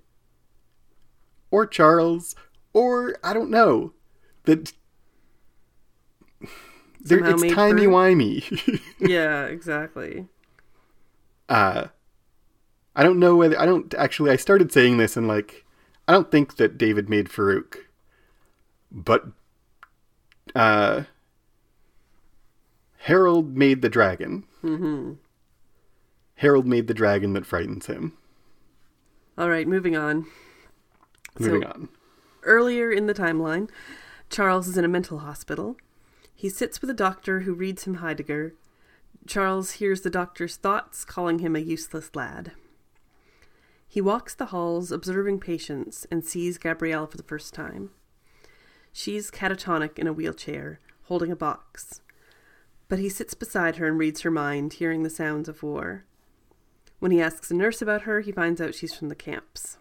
or 1.51 1.66
Charles 1.66 2.35
or 2.73 3.16
I 3.25 3.33
don't 3.33 3.51
know 3.51 3.92
that 4.44 4.73
there, 7.01 7.25
it's 7.25 7.55
timey 7.55 7.87
wimey. 7.87 8.81
Yeah, 9.01 9.46
exactly. 9.46 10.27
uh, 11.49 11.87
I 12.94 13.03
don't 13.03 13.18
know 13.18 13.37
whether 13.37 13.59
I 13.59 13.64
don't 13.66 13.92
actually. 13.94 14.31
I 14.31 14.37
started 14.37 14.73
saying 14.73 14.99
this 14.99 15.16
and 15.16 15.27
like 15.27 15.64
I 16.07 16.12
don't 16.12 16.31
think 16.31 16.57
that 16.57 16.77
David 16.77 17.09
made 17.09 17.29
Farouk, 17.29 17.77
but 18.90 19.27
uh, 20.55 21.05
Harold 23.04 23.56
made 23.56 23.82
the 23.82 23.88
dragon. 23.88 24.44
Mm-hmm. 24.62 25.12
Harold 26.36 26.66
made 26.66 26.86
the 26.86 26.94
dragon 26.94 27.32
that 27.32 27.46
frightens 27.46 27.86
him. 27.86 28.16
All 29.38 29.48
right, 29.48 29.66
moving 29.66 29.96
on. 29.96 30.26
Moving 31.38 31.62
So- 31.62 31.68
on. 31.68 31.88
Earlier 32.42 32.90
in 32.90 33.06
the 33.06 33.14
timeline, 33.14 33.68
Charles 34.30 34.66
is 34.68 34.78
in 34.78 34.84
a 34.84 34.88
mental 34.88 35.18
hospital. 35.18 35.76
He 36.34 36.48
sits 36.48 36.80
with 36.80 36.88
a 36.88 36.94
doctor 36.94 37.40
who 37.40 37.52
reads 37.52 37.84
him 37.84 37.96
Heidegger. 37.96 38.54
Charles 39.26 39.72
hears 39.72 40.00
the 40.00 40.08
doctor's 40.10 40.56
thoughts, 40.56 41.04
calling 41.04 41.40
him 41.40 41.54
a 41.54 41.58
useless 41.58 42.10
lad. 42.14 42.52
He 43.86 44.00
walks 44.00 44.34
the 44.34 44.46
halls, 44.46 44.90
observing 44.90 45.40
patients, 45.40 46.06
and 46.10 46.24
sees 46.24 46.56
Gabrielle 46.56 47.06
for 47.06 47.18
the 47.18 47.22
first 47.22 47.52
time. 47.52 47.90
She's 48.92 49.30
catatonic 49.30 49.98
in 49.98 50.06
a 50.06 50.12
wheelchair, 50.12 50.80
holding 51.04 51.30
a 51.30 51.36
box. 51.36 52.00
But 52.90 52.98
he 52.98 53.09
sits 53.09 53.35
beside 53.35 53.76
her 53.76 53.87
and 53.87 53.96
reads 53.96 54.22
her 54.22 54.33
mind, 54.33 54.74
hearing 54.74 55.05
the 55.05 55.11
sounds 55.11 55.48
of 55.48 55.62
war. 55.62 56.05
When 56.98 57.12
he 57.12 57.22
asks 57.22 57.48
a 57.48 57.55
nurse 57.55 57.81
about 57.81 58.03
her, 58.03 58.20
he 58.20 58.33
finds 58.33 58.61
out 58.61 58.74
she's 58.74 58.92
from 58.92 59.09
the 59.09 59.14
camps. 59.14 59.79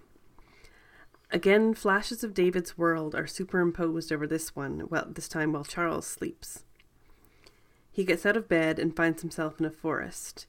Again, 1.32 1.74
flashes 1.74 2.24
of 2.24 2.36
David's 2.36 2.78
world 2.78 3.16
are 3.16 3.26
superimposed 3.26 4.14
over 4.14 4.28
this 4.28 4.56
one, 4.56 4.88
well, 4.90 5.08
this 5.10 5.28
time 5.28 5.54
while 5.54 5.64
Charles 5.64 6.06
sleeps. 6.06 6.66
He 7.92 8.04
gets 8.04 8.28
out 8.28 8.38
of 8.38 8.48
bed 8.48 8.78
and 8.78 8.96
finds 8.96 9.24
himself 9.24 9.60
in 9.60 9.66
a 9.66 9.72
forest. 9.72 10.46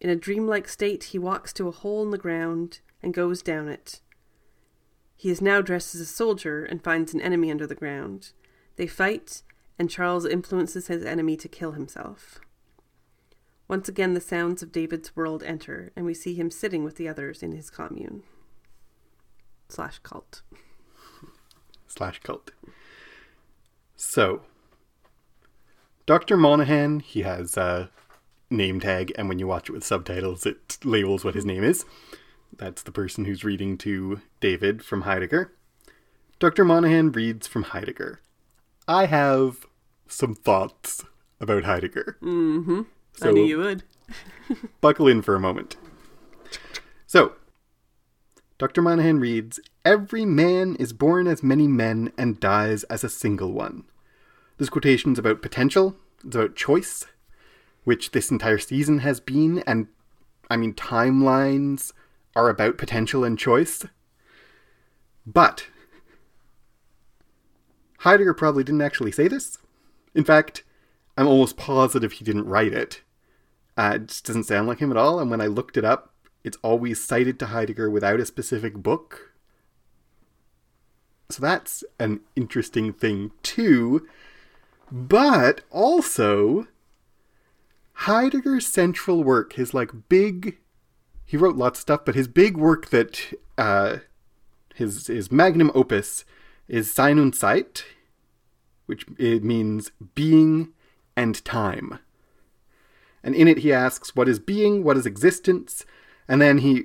In 0.00 0.08
a 0.08 0.14
dreamlike 0.14 0.68
state, 0.68 1.04
he 1.04 1.18
walks 1.18 1.52
to 1.54 1.66
a 1.66 1.72
hole 1.72 2.04
in 2.04 2.10
the 2.10 2.18
ground 2.18 2.78
and 3.02 3.12
goes 3.12 3.42
down 3.42 3.66
it. 3.66 4.00
He 5.16 5.30
is 5.30 5.42
now 5.42 5.60
dressed 5.60 5.96
as 5.96 6.00
a 6.00 6.06
soldier 6.06 6.64
and 6.64 6.84
finds 6.84 7.14
an 7.14 7.20
enemy 7.20 7.50
under 7.50 7.66
the 7.66 7.74
ground. 7.74 8.30
They 8.76 8.86
fight, 8.86 9.42
and 9.78 9.90
Charles 9.90 10.24
influences 10.24 10.86
his 10.88 11.04
enemy 11.04 11.36
to 11.36 11.48
kill 11.48 11.72
himself. 11.72 12.40
Once 13.68 13.88
again, 13.88 14.14
the 14.14 14.20
sounds 14.20 14.62
of 14.62 14.70
David's 14.70 15.16
world 15.16 15.42
enter, 15.42 15.92
and 15.96 16.06
we 16.06 16.14
see 16.14 16.34
him 16.34 16.50
sitting 16.50 16.84
with 16.84 16.96
the 16.96 17.08
others 17.08 17.42
in 17.42 17.52
his 17.52 17.68
commune. 17.68 18.22
Slash 19.68 19.98
cult. 20.00 20.42
Slash 21.88 22.20
cult. 22.20 22.52
So, 23.96 24.42
Dr. 26.06 26.36
Monahan, 26.36 27.00
he 27.00 27.22
has 27.22 27.56
a 27.56 27.90
name 28.50 28.78
tag, 28.78 29.12
and 29.18 29.28
when 29.28 29.40
you 29.40 29.46
watch 29.48 29.68
it 29.68 29.72
with 29.72 29.82
subtitles, 29.82 30.46
it 30.46 30.78
labels 30.84 31.24
what 31.24 31.34
his 31.34 31.44
name 31.44 31.64
is. 31.64 31.84
That's 32.56 32.82
the 32.82 32.92
person 32.92 33.24
who's 33.24 33.44
reading 33.44 33.76
to 33.78 34.20
David 34.40 34.84
from 34.84 35.02
Heidegger. 35.02 35.52
Dr. 36.38 36.64
Monahan 36.64 37.10
reads 37.10 37.46
from 37.46 37.64
Heidegger. 37.64 38.20
I 38.88 39.06
have 39.06 39.66
some 40.08 40.34
thoughts 40.34 41.04
about 41.40 41.64
Heidegger. 41.64 42.16
Mm-hmm. 42.22 42.82
So- 43.16 43.28
I 43.28 43.32
knew 43.32 43.44
you 43.44 43.58
would. 43.58 43.82
Buckle 44.80 45.08
in 45.08 45.22
for 45.22 45.34
a 45.34 45.40
moment. 45.40 45.76
So, 47.06 47.32
Dr. 48.58 48.82
Monahan 48.82 49.18
reads 49.18 49.60
Every 49.84 50.24
man 50.24 50.76
is 50.76 50.92
born 50.92 51.26
as 51.26 51.42
many 51.42 51.66
men 51.68 52.12
and 52.16 52.40
dies 52.40 52.84
as 52.84 53.04
a 53.04 53.08
single 53.08 53.52
one. 53.52 53.84
This 54.58 54.68
quotation 54.68 55.12
is 55.12 55.18
about 55.18 55.42
potential, 55.42 55.96
it's 56.24 56.36
about 56.36 56.56
choice, 56.56 57.04
which 57.84 58.12
this 58.12 58.30
entire 58.30 58.58
season 58.58 59.00
has 59.00 59.20
been, 59.20 59.62
and 59.66 59.88
I 60.48 60.56
mean, 60.56 60.72
timelines 60.72 61.92
are 62.34 62.48
about 62.48 62.78
potential 62.78 63.24
and 63.24 63.38
choice. 63.38 63.84
But, 65.26 65.66
Heidegger 67.98 68.34
probably 68.34 68.64
didn't 68.64 68.82
actually 68.82 69.12
say 69.12 69.28
this. 69.28 69.58
In 70.14 70.24
fact, 70.24 70.64
I'm 71.16 71.26
almost 71.26 71.56
positive 71.56 72.12
he 72.12 72.24
didn't 72.24 72.46
write 72.46 72.72
it. 72.72 73.02
Uh, 73.76 73.92
it 73.96 74.08
just 74.08 74.24
doesn't 74.24 74.44
sound 74.44 74.66
like 74.66 74.78
him 74.78 74.90
at 74.90 74.96
all. 74.96 75.20
And 75.20 75.30
when 75.30 75.40
I 75.40 75.46
looked 75.46 75.76
it 75.76 75.84
up, 75.84 76.14
it's 76.44 76.58
always 76.62 77.02
cited 77.02 77.38
to 77.38 77.46
Heidegger 77.46 77.90
without 77.90 78.20
a 78.20 78.26
specific 78.26 78.74
book. 78.74 79.32
So 81.28 81.42
that's 81.42 81.82
an 81.98 82.20
interesting 82.36 82.92
thing, 82.92 83.32
too. 83.42 84.06
But 84.92 85.62
also, 85.70 86.68
Heidegger's 87.92 88.66
central 88.66 89.24
work, 89.24 89.54
his 89.54 89.74
like 89.74 89.90
big, 90.08 90.58
he 91.24 91.36
wrote 91.36 91.56
lots 91.56 91.80
of 91.80 91.82
stuff, 91.82 92.04
but 92.04 92.14
his 92.14 92.28
big 92.28 92.56
work 92.56 92.90
that, 92.90 93.34
uh, 93.58 93.98
his, 94.74 95.08
his 95.08 95.32
magnum 95.32 95.72
opus 95.74 96.24
is 96.68 96.92
Sein 96.92 97.18
und 97.18 97.34
Zeit, 97.34 97.84
which 98.86 99.06
it 99.18 99.44
means 99.44 99.90
being 100.14 100.72
and 101.16 101.44
time. 101.44 101.98
And 103.22 103.34
in 103.34 103.48
it, 103.48 103.58
he 103.58 103.72
asks, 103.72 104.14
What 104.14 104.28
is 104.28 104.38
being? 104.38 104.84
What 104.84 104.96
is 104.96 105.06
existence? 105.06 105.84
And 106.28 106.40
then 106.40 106.58
he, 106.58 106.84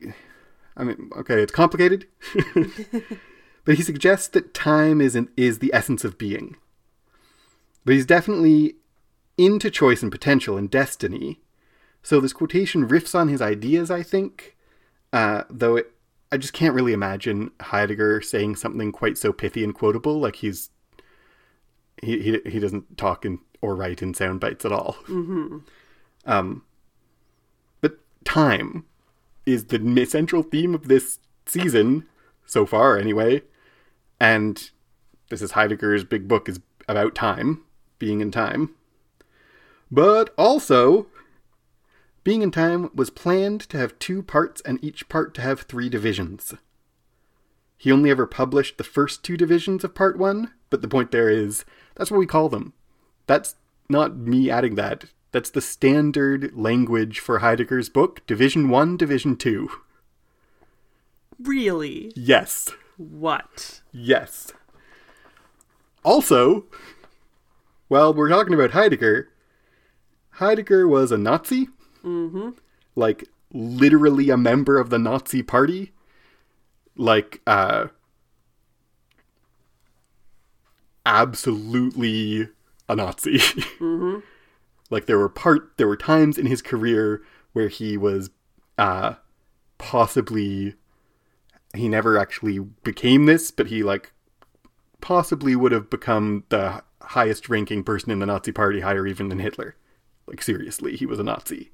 I 0.75 0.83
mean, 0.83 1.09
okay, 1.17 1.41
it's 1.41 1.51
complicated, 1.51 2.07
but 3.65 3.75
he 3.75 3.83
suggests 3.83 4.27
that 4.29 4.53
time 4.53 5.01
is, 5.01 5.15
an, 5.15 5.29
is 5.35 5.59
the 5.59 5.73
essence 5.73 6.03
of 6.03 6.17
being. 6.17 6.57
But 7.85 7.95
he's 7.95 8.05
definitely 8.05 8.75
into 9.37 9.71
choice 9.71 10.03
and 10.03 10.11
potential 10.11 10.57
and 10.57 10.69
destiny. 10.69 11.41
So 12.03 12.19
this 12.19 12.33
quotation 12.33 12.87
riffs 12.87 13.15
on 13.15 13.27
his 13.27 13.41
ideas, 13.41 13.89
I 13.89 14.03
think, 14.03 14.55
uh, 15.13 15.43
though 15.49 15.77
it, 15.77 15.91
I 16.31 16.37
just 16.37 16.53
can't 16.53 16.73
really 16.73 16.93
imagine 16.93 17.51
Heidegger 17.59 18.21
saying 18.21 18.55
something 18.55 18.91
quite 18.91 19.17
so 19.17 19.33
pithy 19.33 19.63
and 19.63 19.75
quotable. 19.75 20.19
Like 20.19 20.37
he's 20.37 20.69
he 22.01 22.21
he, 22.21 22.49
he 22.49 22.59
doesn't 22.59 22.97
talk 22.97 23.25
in 23.25 23.39
or 23.61 23.75
write 23.75 24.01
in 24.01 24.13
sound 24.13 24.39
bites 24.39 24.65
at 24.65 24.71
all. 24.71 24.97
Um, 26.25 26.63
but 27.81 27.99
time 28.25 28.85
is 29.45 29.65
the 29.65 30.05
central 30.05 30.43
theme 30.43 30.73
of 30.73 30.87
this 30.87 31.19
season 31.45 32.07
so 32.45 32.65
far, 32.65 32.97
anyway. 32.97 33.41
And 34.19 34.69
this 35.29 35.41
is 35.41 35.51
Heidegger's 35.51 36.03
big 36.03 36.27
book 36.27 36.47
is 36.49 36.59
about 36.87 37.15
time, 37.15 37.63
being 37.99 38.21
in 38.21 38.31
time. 38.31 38.71
But 39.89 40.33
also, 40.37 41.07
being 42.23 42.41
in 42.41 42.51
time 42.51 42.89
was 42.93 43.09
planned 43.09 43.61
to 43.61 43.77
have 43.77 43.97
two 43.99 44.21
parts 44.21 44.61
and 44.61 44.83
each 44.83 45.09
part 45.09 45.33
to 45.35 45.41
have 45.41 45.61
three 45.61 45.89
divisions. 45.89 46.53
He 47.77 47.91
only 47.91 48.11
ever 48.11 48.27
published 48.27 48.77
the 48.77 48.83
first 48.83 49.23
two 49.23 49.37
divisions 49.37 49.83
of 49.83 49.95
part 49.95 50.17
one, 50.17 50.53
but 50.69 50.81
the 50.81 50.87
point 50.87 51.11
there 51.11 51.29
is 51.29 51.65
that's 51.95 52.11
what 52.11 52.19
we 52.19 52.27
call 52.27 52.47
them. 52.47 52.73
That's 53.25 53.55
not 53.89 54.17
me 54.17 54.49
adding 54.49 54.75
that. 54.75 55.05
That's 55.31 55.49
the 55.49 55.61
standard 55.61 56.55
language 56.55 57.19
for 57.19 57.39
Heidegger's 57.39 57.89
book, 57.89 58.25
Division 58.27 58.69
1, 58.69 58.97
Division 58.97 59.37
2. 59.37 59.69
Really? 61.41 62.11
Yes. 62.15 62.69
What? 62.97 63.81
Yes. 63.91 64.51
Also, 66.03 66.65
while 67.87 68.13
we're 68.13 68.29
talking 68.29 68.53
about 68.53 68.71
Heidegger, 68.71 69.29
Heidegger 70.31 70.87
was 70.87 71.11
a 71.11 71.17
Nazi. 71.17 71.69
Mm-hmm. 72.03 72.49
Like, 72.95 73.27
literally 73.53 74.29
a 74.29 74.37
member 74.37 74.79
of 74.79 74.89
the 74.89 74.99
Nazi 74.99 75.41
party. 75.43 75.91
Like, 76.95 77.41
uh, 77.47 77.87
absolutely 81.05 82.49
a 82.87 82.95
Nazi. 82.95 83.39
Mm-hmm. 83.81 84.19
like 84.91 85.07
there 85.07 85.17
were 85.17 85.27
part 85.29 85.75
there 85.77 85.87
were 85.87 85.97
times 85.97 86.37
in 86.37 86.45
his 86.45 86.61
career 86.61 87.23
where 87.53 87.67
he 87.67 87.97
was 87.97 88.29
uh 88.77 89.15
possibly 89.79 90.75
he 91.75 91.89
never 91.89 92.15
actually 92.15 92.59
became 92.59 93.25
this 93.25 93.49
but 93.49 93.67
he 93.67 93.81
like 93.81 94.11
possibly 95.01 95.55
would 95.55 95.71
have 95.71 95.89
become 95.89 96.43
the 96.49 96.83
highest 97.01 97.49
ranking 97.49 97.83
person 97.83 98.11
in 98.11 98.19
the 98.19 98.27
Nazi 98.27 98.51
party 98.51 98.81
higher 98.81 99.07
even 99.07 99.29
than 99.29 99.39
Hitler 99.39 99.75
like 100.27 100.43
seriously 100.43 100.95
he 100.95 101.07
was 101.07 101.17
a 101.17 101.23
Nazi 101.23 101.71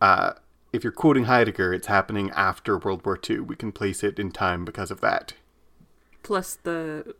uh 0.00 0.32
if 0.72 0.84
you're 0.84 0.92
quoting 0.92 1.24
Heidegger 1.24 1.72
it's 1.72 1.86
happening 1.88 2.30
after 2.30 2.78
World 2.78 3.04
War 3.04 3.18
II 3.28 3.40
we 3.40 3.56
can 3.56 3.72
place 3.72 4.02
it 4.04 4.18
in 4.18 4.30
time 4.30 4.64
because 4.64 4.90
of 4.90 5.00
that 5.00 5.34
Plus, 6.22 6.54
the 6.62 7.14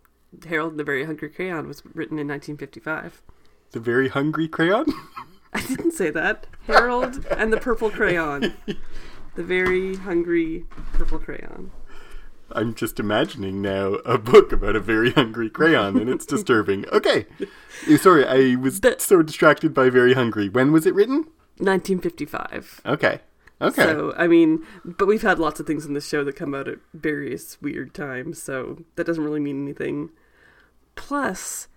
Harold 0.47 0.73
and 0.73 0.81
the 0.81 0.85
Very 0.85 1.05
Hungry 1.05 1.31
Crayon 1.31 1.67
was 1.67 1.83
written 1.95 2.19
in 2.19 2.29
1955. 2.29 3.23
the 3.73 3.81
very 3.81 4.09
hungry 4.09 4.47
crayon 4.49 4.87
I 5.53 5.63
didn't 5.63 5.91
say 5.93 6.11
that. 6.11 6.47
Harold 6.69 7.27
and 7.37 7.53
the 7.53 7.57
Purple 7.59 7.91
Crayon. 7.91 8.55
The 9.37 9.43
Very 9.45 9.97
Hungry 9.97 10.65
Purple 10.93 11.19
Crayon. 11.21 11.71
I'm 12.53 12.75
just 12.75 12.99
imagining 13.01 13.61
now 13.63 13.95
a 14.05 14.19
book 14.19 14.53
about 14.53 14.75
a 14.77 14.81
very 14.81 15.13
hungry 15.13 15.49
crayon, 15.51 15.97
and 15.99 16.09
it's 16.11 16.27
disturbing. 16.37 16.85
Okay, 16.91 17.27
Eh, 17.89 17.97
sorry, 17.97 18.27
I 18.27 18.57
was 18.57 18.81
The- 18.81 18.97
so 18.99 19.23
distracted 19.23 19.73
by 19.73 19.89
very 19.89 20.15
hungry. 20.15 20.49
When 20.49 20.71
was 20.73 20.85
it 20.87 20.95
written? 20.95 21.27
1955. 21.61 22.83
Okay, 22.87 23.21
okay, 23.61 23.83
So, 23.83 24.15
I 24.17 24.27
mean, 24.27 24.67
but 24.85 25.07
we've 25.07 25.23
had 25.23 25.39
lots 25.39 25.61
of 25.61 25.67
things 25.67 25.87
in 25.87 25.95
this 25.95 26.09
show 26.09 26.25
that 26.25 26.37
come 26.37 26.55
out 26.55 26.69
at 26.69 26.79
various 26.95 27.61
weird 27.61 27.95
times, 27.95 28.43
so 28.43 28.85
that 28.97 29.07
doesn't 29.07 29.25
really 29.25 29.41
mean 29.41 29.63
anything. 29.63 30.11
Plus, 30.95 31.69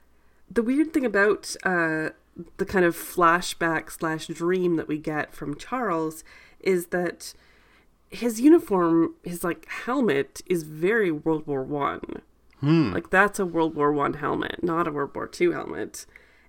the 0.49 0.63
weird 0.63 0.93
thing 0.93 1.05
about 1.05 1.55
uh, 1.63 2.09
the 2.57 2.65
kind 2.65 2.85
of 2.85 2.95
flashback 2.95 3.91
slash 3.91 4.27
dream 4.27 4.75
that 4.75 4.87
we 4.87 4.97
get 4.97 5.33
from 5.33 5.55
Charles 5.55 6.23
is 6.59 6.87
that 6.87 7.33
his 8.09 8.39
uniform, 8.39 9.15
his 9.23 9.43
like 9.43 9.67
helmet, 9.67 10.41
is 10.45 10.63
very 10.63 11.11
World 11.11 11.47
War 11.47 11.63
One. 11.63 12.21
Like 12.93 13.09
that's 13.09 13.39
a 13.39 13.45
World 13.45 13.75
War 13.75 13.91
One 13.91 14.13
helmet, 14.13 14.63
not 14.63 14.87
a 14.87 14.91
World 14.91 15.13
War 15.15 15.27
Two 15.27 15.51
helmet. 15.51 16.05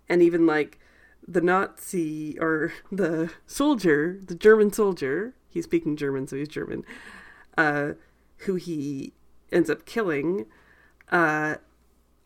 And 0.09 0.23
even 0.23 0.47
like 0.47 0.79
the 1.27 1.41
Nazi 1.41 2.39
or 2.39 2.73
the 2.91 3.31
soldier, 3.47 4.21
the 4.25 4.35
German 4.35 4.73
soldier, 4.73 5.35
he's 5.49 5.65
speaking 5.65 5.97
German, 5.97 6.27
so 6.27 6.37
he's 6.37 6.49
German, 6.49 6.85
uh, 7.57 7.93
who 8.39 8.57
he 8.57 9.13
ends 9.51 9.71
up 9.71 9.87
killing. 9.87 10.47
Uh, 11.11 11.57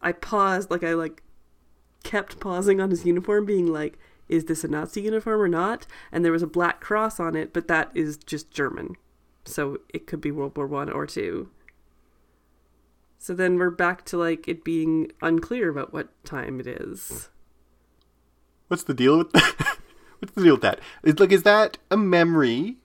I 0.00 0.12
paused, 0.12 0.70
like 0.70 0.84
I 0.84 0.94
like 0.94 1.22
kept 2.02 2.40
pausing 2.40 2.80
on 2.80 2.90
his 2.90 3.04
uniform, 3.04 3.44
being 3.44 3.66
like, 3.66 3.98
"Is 4.28 4.46
this 4.46 4.64
a 4.64 4.68
Nazi 4.68 5.02
uniform 5.02 5.40
or 5.40 5.48
not?" 5.48 5.86
And 6.10 6.24
there 6.24 6.32
was 6.32 6.42
a 6.42 6.46
black 6.46 6.80
cross 6.80 7.20
on 7.20 7.36
it, 7.36 7.52
but 7.52 7.68
that 7.68 7.90
is 7.94 8.16
just 8.16 8.50
German, 8.50 8.96
so 9.44 9.78
it 9.88 10.06
could 10.06 10.20
be 10.20 10.30
World 10.30 10.56
War 10.56 10.66
One 10.66 10.90
or 10.90 11.06
two. 11.06 11.50
So 13.18 13.34
then 13.34 13.58
we're 13.58 13.70
back 13.70 14.04
to 14.06 14.16
like 14.16 14.48
it 14.48 14.64
being 14.64 15.12
unclear 15.20 15.68
about 15.68 15.92
what 15.92 16.08
time 16.24 16.60
it 16.60 16.66
is. 16.66 17.28
What's 18.68 18.84
the 18.84 18.94
deal 18.94 19.18
with 19.18 19.32
that? 19.32 19.78
What's 20.18 20.34
the 20.34 20.42
deal 20.42 20.54
with 20.54 20.62
that? 20.62 20.80
Is 21.02 21.18
like 21.18 21.32
is 21.32 21.42
that 21.42 21.78
a 21.90 21.96
memory? 21.96 22.76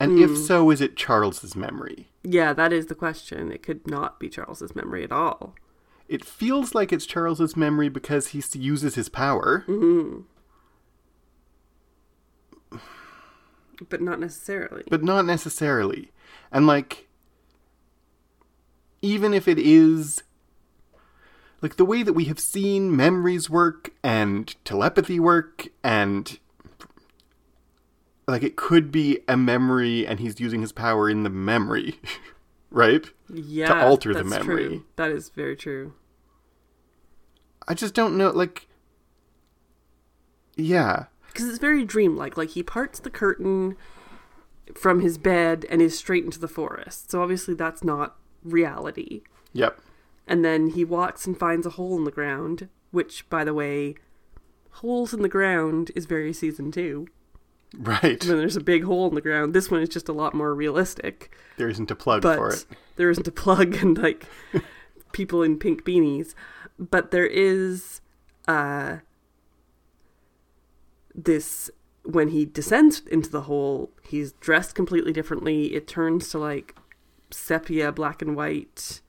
And 0.00 0.18
if 0.18 0.30
hmm. 0.30 0.36
so, 0.36 0.70
is 0.70 0.80
it 0.80 0.96
Charles's 0.96 1.54
memory? 1.54 2.08
Yeah, 2.24 2.52
that 2.52 2.72
is 2.72 2.86
the 2.86 2.94
question. 2.94 3.52
It 3.52 3.62
could 3.62 3.86
not 3.86 4.18
be 4.18 4.28
Charles's 4.28 4.74
memory 4.74 5.04
at 5.04 5.12
all. 5.12 5.54
It 6.08 6.24
feels 6.24 6.74
like 6.74 6.92
it's 6.92 7.06
Charles's 7.06 7.56
memory 7.56 7.88
because 7.88 8.28
he 8.28 8.42
uses 8.58 8.96
his 8.96 9.08
power. 9.08 9.64
Mm-hmm. 9.66 10.20
But 13.88 14.00
not 14.00 14.20
necessarily. 14.20 14.84
but 14.88 15.02
not 15.02 15.24
necessarily. 15.24 16.12
And 16.52 16.66
like, 16.66 17.08
even 19.02 19.32
if 19.32 19.48
it 19.48 19.58
is, 19.58 20.22
like 21.64 21.76
the 21.76 21.84
way 21.86 22.02
that 22.02 22.12
we 22.12 22.26
have 22.26 22.38
seen 22.38 22.94
memories 22.94 23.48
work 23.48 23.94
and 24.02 24.54
telepathy 24.66 25.18
work, 25.18 25.68
and 25.82 26.38
like 28.28 28.42
it 28.42 28.54
could 28.54 28.92
be 28.92 29.20
a 29.26 29.34
memory 29.34 30.06
and 30.06 30.20
he's 30.20 30.38
using 30.38 30.60
his 30.60 30.72
power 30.72 31.08
in 31.08 31.22
the 31.22 31.30
memory, 31.30 31.98
right? 32.70 33.06
yeah, 33.32 33.68
To 33.68 33.82
alter 33.82 34.12
the 34.12 34.24
memory. 34.24 34.66
True. 34.66 34.84
That 34.96 35.10
is 35.10 35.30
very 35.30 35.56
true. 35.56 35.94
I 37.66 37.72
just 37.72 37.94
don't 37.94 38.18
know, 38.18 38.28
like, 38.28 38.68
yeah. 40.56 41.06
Because 41.28 41.48
it's 41.48 41.56
very 41.56 41.86
dreamlike. 41.86 42.36
Like 42.36 42.50
he 42.50 42.62
parts 42.62 42.98
the 42.98 43.08
curtain 43.08 43.78
from 44.74 45.00
his 45.00 45.16
bed 45.16 45.64
and 45.70 45.80
is 45.80 45.96
straight 45.96 46.26
into 46.26 46.38
the 46.38 46.46
forest. 46.46 47.10
So 47.10 47.22
obviously 47.22 47.54
that's 47.54 47.82
not 47.82 48.16
reality. 48.42 49.22
Yep. 49.54 49.80
And 50.26 50.44
then 50.44 50.70
he 50.70 50.84
walks 50.84 51.26
and 51.26 51.38
finds 51.38 51.66
a 51.66 51.70
hole 51.70 51.96
in 51.96 52.04
the 52.04 52.10
ground, 52.10 52.68
which, 52.90 53.28
by 53.28 53.44
the 53.44 53.52
way, 53.54 53.94
holes 54.70 55.12
in 55.12 55.22
the 55.22 55.28
ground 55.28 55.90
is 55.94 56.06
very 56.06 56.32
season 56.32 56.72
two. 56.72 57.06
Right. 57.76 58.24
When 58.24 58.38
there's 58.38 58.56
a 58.56 58.60
big 58.62 58.84
hole 58.84 59.08
in 59.08 59.14
the 59.14 59.20
ground, 59.20 59.52
this 59.52 59.70
one 59.70 59.82
is 59.82 59.88
just 59.88 60.08
a 60.08 60.12
lot 60.12 60.32
more 60.34 60.54
realistic. 60.54 61.34
There 61.56 61.68
isn't 61.68 61.90
a 61.90 61.96
plug 61.96 62.22
But 62.22 62.36
for 62.38 62.50
it. 62.50 62.66
there 62.96 63.10
isn't 63.10 63.26
a 63.28 63.32
plug 63.32 63.74
and 63.82 63.98
like 63.98 64.26
people 65.12 65.42
in 65.42 65.58
pink 65.58 65.84
beanies. 65.84 66.34
But 66.78 67.10
there 67.10 67.26
is 67.26 68.00
uh 68.46 68.98
this 71.14 71.70
when 72.04 72.28
he 72.28 72.44
descends 72.44 73.00
into 73.10 73.30
the 73.30 73.42
hole, 73.42 73.90
he's 74.06 74.32
dressed 74.34 74.74
completely 74.74 75.12
differently. 75.12 75.74
It 75.74 75.86
turns 75.88 76.28
to 76.30 76.38
like 76.38 76.76
sepia, 77.30 77.92
black 77.92 78.20
and 78.22 78.36
white. 78.36 79.00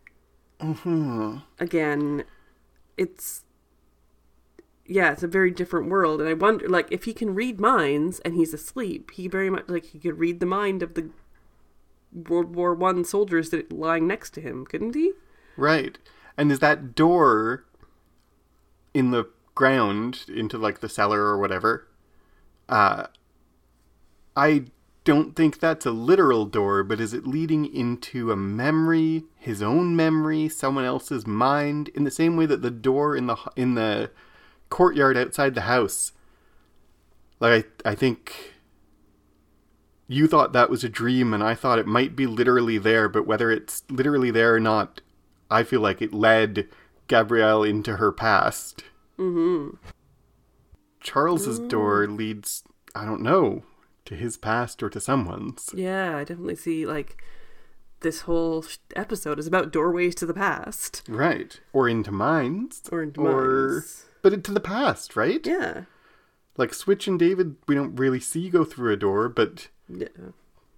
Hmm 0.59 1.37
Again, 1.59 2.23
it's 2.97 3.43
yeah, 4.85 5.11
it's 5.11 5.23
a 5.23 5.27
very 5.27 5.49
different 5.51 5.89
world, 5.89 6.21
and 6.21 6.29
I 6.29 6.33
wonder, 6.33 6.69
like, 6.69 6.87
if 6.91 7.05
he 7.05 7.13
can 7.13 7.33
read 7.33 7.59
minds 7.59 8.19
and 8.19 8.35
he's 8.35 8.53
asleep, 8.53 9.11
he 9.11 9.27
very 9.27 9.49
much 9.49 9.67
like 9.67 9.85
he 9.85 9.99
could 9.99 10.19
read 10.19 10.39
the 10.39 10.45
mind 10.45 10.83
of 10.83 10.93
the 10.93 11.09
World 12.11 12.55
War 12.55 12.73
One 12.73 13.03
soldiers 13.03 13.49
that 13.51 13.71
lying 13.71 14.07
next 14.07 14.31
to 14.35 14.41
him, 14.41 14.65
couldn't 14.65 14.95
he? 14.95 15.13
Right. 15.57 15.97
And 16.37 16.51
is 16.51 16.59
that 16.59 16.95
door 16.95 17.65
in 18.93 19.11
the 19.11 19.25
ground 19.53 20.25
into 20.27 20.57
like 20.57 20.79
the 20.79 20.89
cellar 20.89 21.21
or 21.21 21.37
whatever? 21.37 21.87
Uh 22.67 23.07
I 24.35 24.65
don't 25.05 25.35
think 25.35 25.59
that's 25.59 25.85
a 25.85 25.91
literal 25.91 26.45
door, 26.45 26.83
but 26.83 26.99
is 26.99 27.13
it 27.13 27.25
leading 27.25 27.65
into 27.73 28.31
a 28.31 28.35
memory, 28.35 29.23
his 29.37 29.61
own 29.61 29.95
memory, 29.95 30.49
someone 30.49 30.83
else's 30.83 31.25
mind 31.25 31.87
in 31.89 32.03
the 32.03 32.11
same 32.11 32.35
way 32.35 32.45
that 32.47 32.61
the 32.61 32.71
door 32.71 33.15
in 33.15 33.27
the 33.27 33.37
in 33.55 33.75
the 33.75 34.11
courtyard 34.69 35.15
outside 35.15 35.55
the 35.55 35.61
house 35.61 36.11
like 37.39 37.65
I, 37.85 37.91
I 37.91 37.95
think 37.95 38.53
you 40.07 40.27
thought 40.27 40.53
that 40.53 40.69
was 40.69 40.83
a 40.83 40.89
dream 40.89 41.33
and 41.33 41.43
I 41.43 41.55
thought 41.55 41.79
it 41.79 41.87
might 41.87 42.15
be 42.15 42.27
literally 42.27 42.77
there, 42.77 43.09
but 43.09 43.25
whether 43.25 43.51
it's 43.51 43.83
literally 43.89 44.31
there 44.31 44.55
or 44.55 44.59
not, 44.59 45.01
I 45.49 45.63
feel 45.63 45.81
like 45.81 46.01
it 46.01 46.13
led 46.13 46.67
Gabrielle 47.07 47.63
into 47.63 47.97
her 47.97 48.11
past. 48.11 48.83
Mm-hmm. 49.17 49.77
Charles's 50.99 51.59
door 51.59 52.07
leads, 52.07 52.63
I 52.93 53.05
don't 53.05 53.21
know, 53.21 53.63
to 54.05 54.15
his 54.15 54.37
past 54.37 54.81
or 54.83 54.89
to 54.89 54.99
someone's. 54.99 55.69
Yeah, 55.73 56.17
I 56.17 56.23
definitely 56.23 56.55
see 56.55 56.85
like 56.85 57.21
this 58.01 58.21
whole 58.21 58.63
episode 58.95 59.39
is 59.39 59.47
about 59.47 59.71
doorways 59.71 60.13
to 60.15 60.25
the 60.25 60.33
past 60.33 61.01
Right. 61.07 61.59
Or 61.73 61.89
into 61.89 62.11
minds. 62.11 62.83
or 62.91 63.01
into 63.01 63.21
Or- 63.21 63.69
minds. 63.71 64.05
But 64.21 64.33
into 64.33 64.51
the 64.51 64.59
past, 64.59 65.15
right? 65.15 65.45
Yeah, 65.45 65.83
Like 66.57 66.73
Switch 66.73 67.07
and 67.07 67.19
David, 67.19 67.55
we 67.67 67.75
don't 67.75 67.95
really 67.95 68.19
see 68.19 68.49
go 68.49 68.63
through 68.63 68.91
a 68.93 68.97
door, 68.97 69.29
but 69.29 69.67
yeah. 69.89 70.07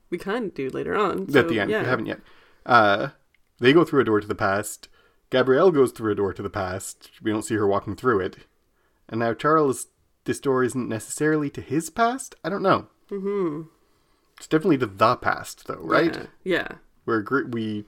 We 0.10 0.18
kind 0.18 0.46
of 0.46 0.54
do 0.54 0.70
later 0.70 0.96
on. 0.96 1.34
at 1.36 1.48
the 1.50 1.60
end, 1.60 1.70
yeah. 1.72 1.82
we 1.82 1.88
haven't 1.88 2.06
yet. 2.08 2.20
Uh, 2.66 3.10
they 3.60 3.74
go 3.74 3.84
through 3.86 4.02
a 4.02 4.06
door 4.06 4.20
to 4.22 4.28
the 4.28 4.36
past. 4.36 4.88
Gabrielle 5.30 5.72
goes 5.72 5.92
through 5.92 6.12
a 6.12 6.16
door 6.16 6.34
to 6.34 6.42
the 6.42 6.50
past. 6.50 7.10
We 7.22 7.32
don't 7.32 7.42
see 7.44 7.56
her 7.56 7.68
walking 7.68 7.96
through 7.96 8.20
it. 8.22 8.38
And 9.10 9.20
now 9.20 9.34
Charles, 9.34 9.88
this 10.26 10.40
door 10.40 10.64
isn't 10.64 10.88
necessarily 10.90 11.50
to 11.52 11.62
his 11.62 11.90
past. 11.90 12.36
I 12.44 12.50
don't 12.50 12.62
know. 12.64 12.88
Mm-hmm. 13.12 13.64
It's 14.38 14.48
definitely 14.48 14.78
to 14.80 14.86
the 14.86 15.16
past, 15.16 15.68
though, 15.68 15.80
right? 15.82 16.16
Yeah, 16.16 16.26
yeah. 16.44 16.68
We're 17.06 17.46
we 17.48 17.86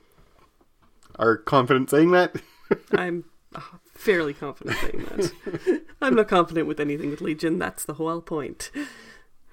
are 1.18 1.38
confident 1.38 1.90
saying 1.90 2.12
that. 2.12 2.36
I'm 2.94 3.26
uh, 3.54 3.62
fairly 3.94 4.34
confident 4.34 4.78
saying 4.78 5.06
that. 5.06 5.82
I'm 6.02 6.16
not 6.16 6.28
confident 6.28 6.68
with 6.68 6.80
anything 6.80 7.10
with 7.12 7.22
Legion. 7.22 7.60
That's 7.60 7.86
the 7.86 7.96
whole 7.96 8.22
point. 8.22 8.72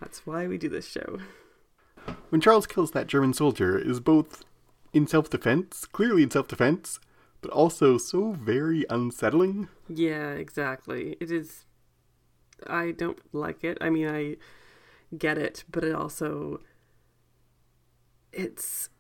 That's 0.00 0.26
why 0.26 0.46
we 0.46 0.57
do 0.57 0.68
this 0.68 0.88
show. 0.88 1.18
when 2.31 2.40
Charles 2.40 2.66
kills 2.66 2.92
that 2.92 3.09
German 3.09 3.35
soldier, 3.35 3.79
is 3.79 4.00
both 4.00 4.44
in 4.92 5.07
self-defense, 5.07 5.87
clearly 5.87 6.22
in 6.22 6.31
self-defense, 6.31 7.00
but 7.40 7.50
also 7.50 7.98
so 7.98 8.33
very 8.33 8.85
unsettling. 8.88 9.68
Yeah, 9.88 10.31
exactly. 10.31 11.16
It 11.20 11.31
is. 11.31 11.64
I 12.66 12.92
don't 12.92 13.18
like 13.35 13.64
it. 13.64 13.76
I 13.81 13.90
mean, 13.90 14.09
I 14.09 14.37
get 15.18 15.38
it, 15.38 15.64
but 15.70 15.85
it 15.85 15.94
also. 15.94 16.61
It's 18.33 18.90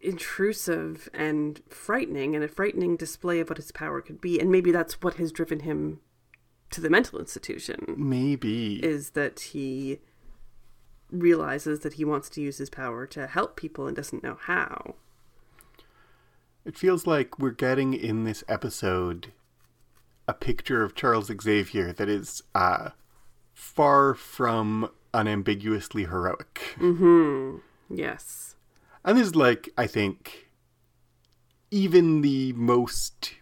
intrusive 0.00 1.08
and 1.12 1.60
frightening, 1.68 2.34
and 2.34 2.44
a 2.44 2.48
frightening 2.48 2.96
display 2.96 3.40
of 3.40 3.48
what 3.48 3.58
his 3.58 3.72
power 3.72 4.00
could 4.00 4.20
be. 4.20 4.40
And 4.40 4.50
maybe 4.50 4.70
that's 4.70 5.02
what 5.02 5.14
has 5.14 5.32
driven 5.32 5.60
him 5.60 6.00
to 6.70 6.80
the 6.80 6.90
mental 6.90 7.18
institution. 7.18 7.94
Maybe. 7.96 8.84
is 8.84 9.10
that 9.10 9.40
he 9.40 10.00
realizes 11.10 11.80
that 11.80 11.94
he 11.94 12.04
wants 12.04 12.28
to 12.30 12.40
use 12.40 12.58
his 12.58 12.70
power 12.70 13.06
to 13.06 13.26
help 13.26 13.56
people 13.56 13.86
and 13.86 13.96
doesn't 13.96 14.22
know 14.22 14.36
how. 14.40 14.96
It 16.64 16.76
feels 16.76 17.06
like 17.06 17.38
we're 17.38 17.50
getting 17.50 17.94
in 17.94 18.24
this 18.24 18.42
episode 18.48 19.32
a 20.26 20.34
picture 20.34 20.82
of 20.82 20.96
Charles 20.96 21.30
Xavier 21.40 21.92
that 21.92 22.08
is 22.08 22.42
uh, 22.54 22.90
far 23.54 24.14
from 24.14 24.90
unambiguously 25.16 26.04
heroic. 26.04 26.76
Mm-hmm. 26.78 27.58
Yes. 27.88 28.56
And 29.04 29.16
this 29.16 29.28
is 29.28 29.36
like, 29.36 29.70
I 29.78 29.86
think, 29.86 30.50
even 31.70 32.22
the 32.22 32.52
most 32.52 33.34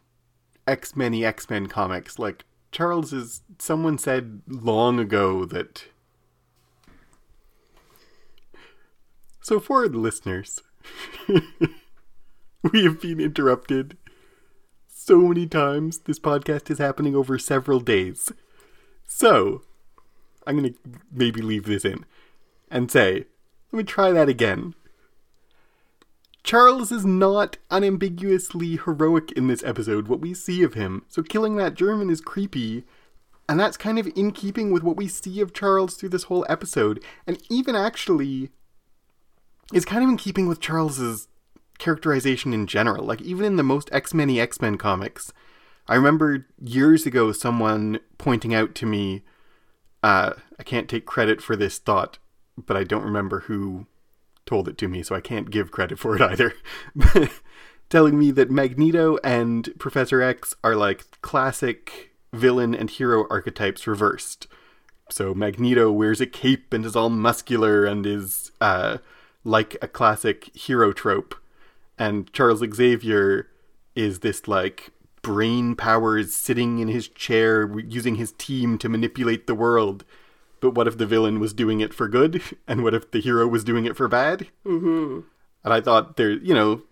X 0.67 0.95
Men 0.95 1.15
X 1.15 1.51
Men 1.51 1.67
comics, 1.67 2.19
like 2.19 2.45
Charles 2.71 3.13
is. 3.13 3.43
Someone 3.59 3.99
said 3.99 4.43
long 4.47 4.99
ago 4.99 5.45
that. 5.45 5.85
So, 9.41 9.61
for 9.61 9.89
the 9.89 9.99
listeners, 9.99 10.61
we 12.73 12.85
have 12.85 13.01
been 13.01 13.21
interrupted 13.21 13.97
so 14.89 15.29
many 15.29 15.47
times. 15.47 15.99
This 16.01 16.19
podcast 16.19 16.71
is 16.71 16.79
happening 16.79 17.15
over 17.15 17.39
several 17.39 17.81
days. 17.81 18.33
So, 19.07 19.63
I'm 20.47 20.59
going 20.59 20.73
to 20.73 20.79
maybe 21.13 21.41
leave 21.41 21.65
this 21.65 21.85
in 21.85 22.05
and 22.71 22.91
say, 22.91 23.27
let 23.73 23.79
me 23.79 23.85
try 23.85 24.11
that 24.13 24.29
again. 24.29 24.75
Charles 26.43 26.93
is 26.93 27.07
not 27.07 27.57
unambiguously 27.71 28.77
heroic 28.77 29.33
in 29.33 29.47
this 29.47 29.65
episode, 29.65 30.09
what 30.09 30.21
we 30.21 30.35
see 30.35 30.63
of 30.63 30.75
him. 30.75 31.05
So 31.09 31.23
killing 31.23 31.57
that 31.57 31.75
German 31.75 32.11
is 32.11 32.21
creepy, 32.21 32.85
and 33.49 33.59
that's 33.59 33.79
kind 33.79 33.99
of 33.99 34.07
in 34.15 34.31
keeping 34.31 34.71
with 34.71 34.83
what 34.83 34.97
we 34.97 35.09
see 35.09 35.41
of 35.41 35.55
Charles 35.55 35.95
through 35.95 36.11
this 36.11 36.25
whole 36.25 36.45
episode, 36.49 37.03
and 37.27 37.43
even 37.51 37.75
actually 37.75 38.51
is 39.73 39.87
kind 39.87 40.05
of 40.05 40.11
in 40.11 40.19
keeping 40.19 40.47
with 40.47 40.61
Charles's 40.61 41.29
characterization 41.79 42.53
in 42.53 42.67
general. 42.67 43.05
Like 43.05 43.23
even 43.23 43.47
in 43.47 43.57
the 43.57 43.63
most 43.63 43.89
X-Men 43.91 44.31
X-Men 44.31 44.77
comics, 44.77 45.33
I 45.89 45.95
remember 45.95 46.47
years 46.63 47.07
ago 47.07 47.33
someone 47.33 48.01
pointing 48.19 48.55
out 48.55 48.75
to 48.77 48.87
me 48.87 49.23
uh, 50.05 50.35
I 50.59 50.63
can't 50.63 50.87
take 50.87 51.07
credit 51.07 51.41
for 51.41 51.57
this 51.57 51.79
thought, 51.79 52.19
but 52.59 52.77
I 52.77 52.85
don't 52.85 53.05
remember 53.05 53.41
who 53.41 53.87
told 54.45 54.69
it 54.69 54.77
to 54.79 54.89
me, 54.89 55.03
so 55.03 55.15
I 55.15 55.23
can't 55.23 55.51
give 55.51 55.71
credit 55.71 55.99
for 55.99 56.15
it 56.15 56.21
either. 56.31 56.53
Telling 57.89 58.19
me 58.19 58.31
that 58.33 58.51
Magneto 58.51 59.17
and 59.25 59.71
Professor 59.79 60.21
X 60.21 60.55
are 60.63 60.77
like 60.77 61.07
classic 61.23 62.11
villain 62.35 62.75
and 62.75 62.91
hero 62.91 63.27
archetypes 63.31 63.87
reversed. 63.87 64.47
So 65.09 65.33
Magneto 65.33 65.91
wears 65.91 66.21
a 66.21 66.27
cape 66.27 66.75
and 66.75 66.85
is 66.85 66.97
all 66.97 67.09
muscular 67.09 67.87
and 67.87 68.05
is 68.05 68.53
uh, 68.61 68.99
like 69.43 69.79
a 69.81 69.89
classic 69.89 70.55
hero 70.55 70.93
trope, 70.93 71.35
and 71.99 72.31
Charles 72.35 72.63
Xavier 72.75 73.49
is 73.95 74.21
this 74.21 74.47
like 74.47 74.91
brain 75.25 75.75
powers 75.75 76.35
sitting 76.35 76.79
in 76.79 76.87
his 76.87 77.09
chair 77.09 77.69
using 77.81 78.15
his 78.17 78.33
team 78.33 78.79
to 78.79 78.89
manipulate 78.89 79.47
the 79.47 79.55
world. 79.55 80.05
But 80.61 80.75
what 80.75 80.87
if 80.87 80.99
the 80.99 81.07
villain 81.07 81.41
was 81.41 81.53
doing 81.53 81.81
it 81.81 81.93
for 81.93 82.07
good, 82.07 82.43
and 82.69 82.85
what 82.85 82.95
if 82.95 83.11
the 83.11 83.21
hero 83.21 83.49
was 83.49 83.65
doing 83.65 83.87
it 83.87 83.97
for 83.97 84.07
bad? 84.07 84.49
Mm-hmm. 84.65 85.21
And 85.65 85.73
I 85.73 85.81
thought 85.81 86.17
there, 86.17 86.31
you 86.31 86.55
know, 86.55 86.83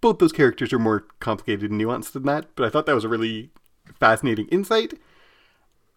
both 0.00 0.18
those 0.18 0.32
characters 0.32 0.72
are 0.72 0.78
more 0.78 1.06
complicated 1.20 1.70
and 1.70 1.80
nuanced 1.80 2.12
than 2.12 2.24
that, 2.24 2.46
but 2.56 2.66
I 2.66 2.70
thought 2.70 2.86
that 2.86 2.94
was 2.94 3.04
a 3.04 3.08
really 3.08 3.50
fascinating 4.00 4.48
insight. 4.48 4.94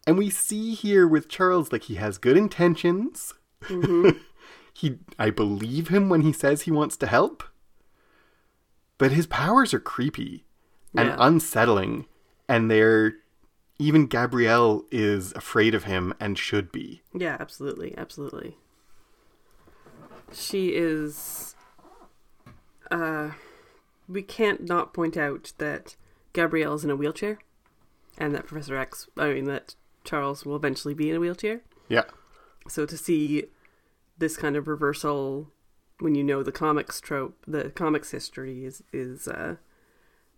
And 0.06 0.18
we 0.18 0.30
see 0.30 0.76
here 0.76 1.08
with 1.08 1.30
Charles, 1.30 1.72
like, 1.72 1.84
he 1.84 1.96
has 1.96 2.20
good 2.20 2.38
intentions. 2.38 3.34
Mm-hmm. 3.64 4.20
he, 4.74 5.00
I 5.18 5.32
believe 5.32 5.88
him 5.88 6.10
when 6.10 6.22
he 6.22 6.32
says 6.32 6.62
he 6.62 6.72
wants 6.72 6.98
to 6.98 7.08
help. 7.08 7.44
But 8.98 9.12
his 9.12 9.26
powers 9.26 9.74
are 9.74 9.80
creepy 9.80 10.45
and 10.98 11.10
Yeah. 11.10 11.16
unsettling, 11.20 12.06
and 12.48 12.70
they're. 12.72 13.16
Even 13.78 14.06
Gabrielle 14.08 14.86
is 14.90 15.34
afraid 15.34 15.76
of 15.76 15.84
him 15.84 16.14
and 16.18 16.38
should 16.38 16.72
be. 16.72 17.02
Yeah, 17.14 17.36
absolutely, 17.42 17.94
absolutely. 17.98 18.58
She 20.32 20.70
is. 20.76 21.56
Uh, 22.90 23.32
we 24.08 24.22
can't 24.22 24.64
not 24.64 24.94
point 24.94 25.18
out 25.18 25.52
that 25.58 25.96
Gabrielle 26.34 26.76
is 26.76 26.84
in 26.86 26.90
a 26.90 26.96
wheelchair, 26.96 27.40
and 28.18 28.34
that 28.34 28.46
Professor 28.48 28.78
X. 28.78 29.08
I 29.18 29.34
mean 29.34 29.46
that 29.46 29.76
Charles 30.04 30.46
will 30.46 30.56
eventually 30.56 30.94
be 30.94 31.10
in 31.10 31.18
a 31.18 31.20
wheelchair. 31.20 31.62
Yeah. 31.90 32.04
So 32.68 32.86
to 32.86 32.98
see 32.98 33.46
this 34.18 34.38
kind 34.38 34.56
of 34.56 34.68
reversal 34.68 35.52
when 36.00 36.16
you 36.16 36.24
know 36.24 36.44
the 36.44 36.52
comics 36.52 37.02
trope, 37.02 37.38
the 37.46 37.72
comics 37.72 38.12
history 38.12 38.64
is 38.66 38.84
is 38.94 39.28
uh, 39.28 39.56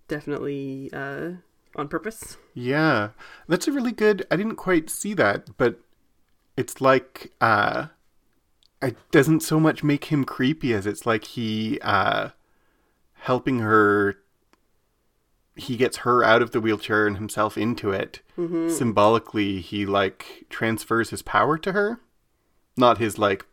definitely 0.08 0.90
uh, 0.94 1.32
on 1.76 1.88
purpose. 1.88 2.38
Yeah, 2.54 3.10
that's 3.48 3.68
a 3.68 3.72
really 3.72 3.92
good. 3.92 4.26
I 4.32 4.36
didn't 4.36 4.56
quite 4.56 4.90
see 4.90 5.14
that, 5.16 5.58
but 5.58 5.80
it's 6.56 6.82
like 6.82 7.32
uh, 7.42 7.88
it 8.82 8.98
doesn't 9.12 9.42
so 9.42 9.60
much 9.60 9.84
make 9.84 10.06
him 10.06 10.24
creepy 10.24 10.74
as 10.74 10.86
it's 10.88 11.06
like 11.06 11.24
he 11.24 11.80
uh, 11.82 12.30
helping 13.14 13.60
her. 13.60 14.18
He 15.56 15.76
gets 15.76 15.98
her 15.98 16.24
out 16.24 16.42
of 16.44 16.52
the 16.52 16.62
wheelchair 16.62 17.08
and 17.08 17.18
himself 17.18 17.58
into 17.58 17.92
it. 17.92 18.22
Symbolically, 18.70 19.60
he 19.62 19.86
like 19.88 20.46
transfers 20.50 21.10
his 21.10 21.24
power 21.24 21.58
to 21.58 21.72
her, 21.72 22.00
not 22.76 23.00
his 23.00 23.18
like 23.18 23.46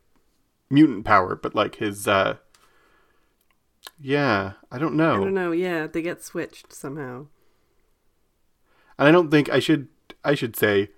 mutant 0.69 1.05
power, 1.05 1.35
but 1.35 1.55
like 1.55 1.77
his. 1.77 2.07
uh 2.09 2.37
Yeah, 4.01 4.53
I 4.71 4.79
don't 4.79 4.97
know. 4.97 5.15
I 5.15 5.25
don't 5.25 5.35
know. 5.35 5.53
Yeah, 5.53 5.87
they 5.87 6.03
get 6.03 6.23
switched 6.23 6.73
somehow. 6.73 7.27
And 8.99 9.09
I 9.09 9.11
don't 9.11 9.31
think 9.31 9.49
I 9.51 9.59
should 9.59 9.89
I 10.25 10.35
should 10.35 10.57
say 10.57 10.91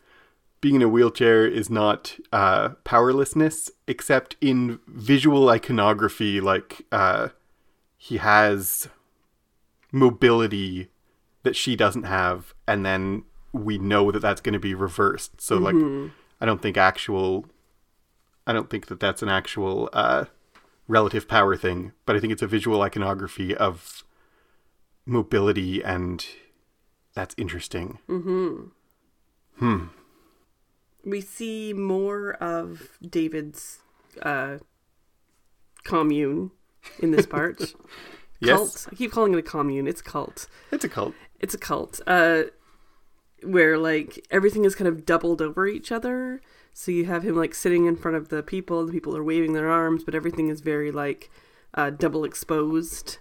being 0.60 0.76
in 0.76 0.82
a 0.82 0.88
wheelchair 0.88 1.46
is 1.46 1.68
not 1.70 2.16
uh, 2.32 2.70
powerlessness, 2.84 3.70
except 3.86 4.36
in 4.40 4.80
visual 4.86 5.48
iconography. 5.48 6.40
Like 6.40 6.82
uh, 6.90 7.28
he 7.96 8.16
has 8.16 8.88
mobility 9.92 10.88
that 11.42 11.56
she 11.56 11.76
doesn't 11.76 12.04
have, 12.04 12.54
and 12.66 12.84
then 12.84 13.24
we 13.52 13.78
know 13.78 14.10
that 14.10 14.20
that's 14.20 14.40
going 14.40 14.54
to 14.54 14.58
be 14.58 14.74
reversed. 14.74 15.40
So 15.40 15.56
like, 15.56 15.76
I 16.40 16.46
don't 16.46 16.60
think 16.60 16.76
actual, 16.76 17.46
I 18.46 18.52
don't 18.52 18.68
think 18.68 18.86
that 18.86 19.00
that's 19.00 19.22
an 19.22 19.28
actual 19.28 19.88
uh, 19.92 20.24
relative 20.88 21.28
power 21.28 21.56
thing, 21.56 21.92
but 22.04 22.16
I 22.16 22.20
think 22.20 22.32
it's 22.32 22.42
a 22.42 22.46
visual 22.46 22.82
iconography 22.82 23.54
of 23.54 24.04
mobility 25.04 25.82
and 25.82 26.26
that's 27.14 27.34
interesting. 27.38 27.98
Hmm. 29.58 29.84
we 31.04 31.20
see 31.20 31.72
more 31.72 32.34
of 32.34 32.98
David's 33.08 33.78
uh, 34.22 34.58
commune 35.84 36.50
in 36.98 37.10
this 37.10 37.26
part. 37.26 37.74
Yes. 38.38 38.58
Cult. 38.58 38.88
I 38.92 38.94
keep 38.94 39.12
calling 39.12 39.32
it 39.32 39.38
a 39.38 39.42
commune. 39.42 39.86
It's 39.86 40.02
cult. 40.02 40.46
It's 40.70 40.84
a 40.84 40.90
cult. 40.90 41.14
It's 41.40 41.54
a 41.54 41.58
cult. 41.58 42.02
Uh, 42.06 42.42
where 43.42 43.78
like 43.78 44.26
everything 44.30 44.66
is 44.66 44.74
kind 44.74 44.88
of 44.88 45.06
doubled 45.06 45.40
over 45.40 45.66
each 45.66 45.90
other. 45.90 46.42
So 46.78 46.92
you 46.92 47.06
have 47.06 47.22
him 47.22 47.34
like 47.34 47.54
sitting 47.54 47.86
in 47.86 47.96
front 47.96 48.18
of 48.18 48.28
the 48.28 48.42
people. 48.42 48.84
The 48.84 48.92
people 48.92 49.16
are 49.16 49.24
waving 49.24 49.54
their 49.54 49.70
arms, 49.70 50.04
but 50.04 50.14
everything 50.14 50.50
is 50.50 50.60
very 50.60 50.92
like 50.92 51.30
uh, 51.72 51.88
double 51.88 52.22
exposed 52.22 53.16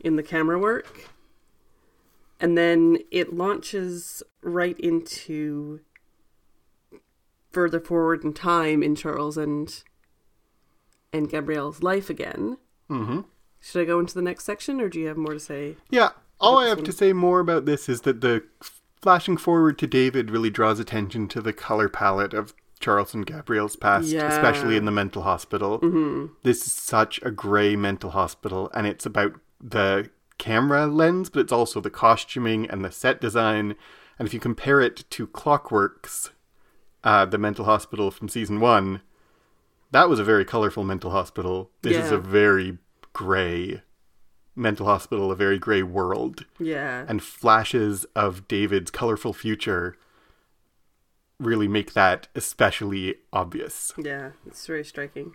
in 0.00 0.16
the 0.16 0.22
camera 0.22 0.58
work. 0.58 1.10
And 2.40 2.56
then 2.56 3.00
it 3.10 3.34
launches 3.34 4.22
right 4.40 4.80
into 4.80 5.80
further 7.50 7.78
forward 7.78 8.24
in 8.24 8.32
time 8.32 8.82
in 8.82 8.96
Charles 8.96 9.36
and 9.36 9.84
and 11.12 11.28
Gabrielle's 11.28 11.82
life 11.82 12.08
again. 12.08 12.56
Mm-hmm. 12.88 13.20
Should 13.60 13.82
I 13.82 13.84
go 13.84 14.00
into 14.00 14.14
the 14.14 14.22
next 14.22 14.44
section, 14.44 14.80
or 14.80 14.88
do 14.88 14.98
you 14.98 15.08
have 15.08 15.18
more 15.18 15.34
to 15.34 15.40
say? 15.40 15.76
Yeah, 15.90 16.12
all 16.40 16.56
I 16.56 16.68
have 16.68 16.78
this 16.78 16.86
to 16.86 16.92
say 16.92 17.12
more 17.12 17.40
about 17.40 17.66
this 17.66 17.86
is 17.86 18.00
that 18.02 18.22
the 18.22 18.44
flashing 19.02 19.36
forward 19.36 19.78
to 19.80 19.86
David 19.86 20.30
really 20.30 20.48
draws 20.48 20.80
attention 20.80 21.28
to 21.28 21.42
the 21.42 21.52
color 21.52 21.90
palette 21.90 22.32
of 22.32 22.54
Charles 22.78 23.14
and 23.14 23.26
Gabrielle's 23.26 23.76
past, 23.76 24.08
Yeah. 24.08 24.28
especially 24.28 24.76
in 24.76 24.84
the 24.84 24.90
mental 24.90 25.22
hospital. 25.22 25.78
Mm-hmm. 25.80 26.26
This 26.42 26.66
is 26.66 26.72
such 26.72 27.20
a 27.22 27.30
gray 27.30 27.76
mental 27.76 28.10
hospital, 28.10 28.70
and 28.74 28.86
it's 28.86 29.06
about 29.06 29.34
the 29.60 30.10
camera 30.38 30.86
lens, 30.86 31.30
but 31.30 31.40
it's 31.40 31.52
also 31.52 31.80
the 31.80 31.90
costuming 31.90 32.68
and 32.70 32.84
the 32.84 32.92
set 32.92 33.20
design. 33.20 33.74
And 34.18 34.26
if 34.26 34.34
you 34.34 34.40
compare 34.40 34.80
it 34.80 35.04
to 35.10 35.26
Clockworks, 35.26 36.30
uh, 37.04 37.24
the 37.24 37.38
mental 37.38 37.64
hospital 37.64 38.10
from 38.10 38.28
season 38.28 38.60
one, 38.60 39.02
that 39.90 40.08
was 40.08 40.18
a 40.18 40.24
very 40.24 40.44
colorful 40.44 40.84
mental 40.84 41.10
hospital. 41.10 41.70
This 41.82 41.96
is 41.96 42.10
a 42.12 42.18
very 42.18 42.78
gray 43.12 43.82
mental 44.54 44.86
hospital, 44.86 45.30
a 45.32 45.36
very 45.36 45.58
gray 45.58 45.82
world 45.82 46.44
Yeah. 46.58 47.04
and 47.08 47.22
flashes 47.22 48.04
of 48.16 48.46
David's 48.48 48.90
colorful 48.90 49.32
future 49.32 49.96
really 51.38 51.68
make 51.68 51.92
that 51.94 52.28
especially 52.34 53.16
obvious. 53.32 53.92
Yeah, 53.96 54.32
it's 54.46 54.66
very 54.66 54.84
striking. 54.84 55.34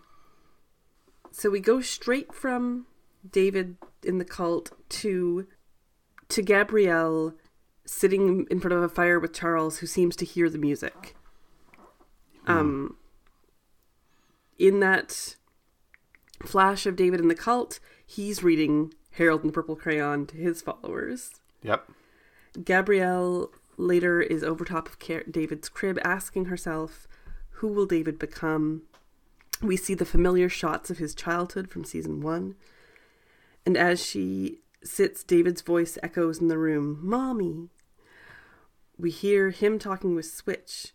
So 1.31 1.49
we 1.49 1.59
go 1.59 1.81
straight 1.81 2.33
from 2.33 2.85
David 3.29 3.77
in 4.03 4.17
the 4.17 4.25
cult 4.25 4.71
to 4.89 5.47
to 6.29 6.41
Gabrielle 6.41 7.33
sitting 7.85 8.47
in 8.49 8.59
front 8.59 8.73
of 8.73 8.81
a 8.81 8.89
fire 8.89 9.19
with 9.19 9.33
Charles 9.33 9.79
who 9.79 9.87
seems 9.87 10.15
to 10.17 10.25
hear 10.25 10.49
the 10.49 10.57
music. 10.57 11.15
Um 12.45 12.97
in 14.59 14.79
that 14.81 15.35
flash 16.43 16.85
of 16.85 16.95
David 16.95 17.19
in 17.19 17.27
the 17.27 17.35
cult, 17.35 17.79
he's 18.05 18.43
reading 18.43 18.93
Harold 19.11 19.41
and 19.41 19.49
the 19.49 19.53
Purple 19.53 19.75
Crayon 19.75 20.25
to 20.27 20.37
his 20.37 20.61
followers. 20.61 21.31
Yep. 21.63 21.89
Gabrielle 22.63 23.51
later 23.77 24.21
is 24.21 24.43
over 24.43 24.65
top 24.65 24.87
of 24.87 25.31
David's 25.31 25.69
crib 25.69 25.99
asking 26.03 26.45
herself, 26.45 27.07
Who 27.51 27.67
will 27.67 27.85
David 27.85 28.19
become? 28.19 28.83
We 29.61 29.77
see 29.77 29.93
the 29.93 30.05
familiar 30.05 30.49
shots 30.49 30.89
of 30.89 30.97
his 30.97 31.15
childhood 31.15 31.69
from 31.69 31.85
season 31.85 32.21
one. 32.21 32.55
And 33.65 33.77
as 33.77 34.05
she 34.05 34.59
sits, 34.83 35.23
David's 35.23 35.61
voice 35.61 35.97
echoes 36.03 36.39
in 36.39 36.49
the 36.49 36.57
room, 36.57 36.99
Mommy. 37.01 37.69
We 38.97 39.09
hear 39.09 39.49
him 39.49 39.79
talking 39.79 40.15
with 40.15 40.25
Switch 40.25 40.93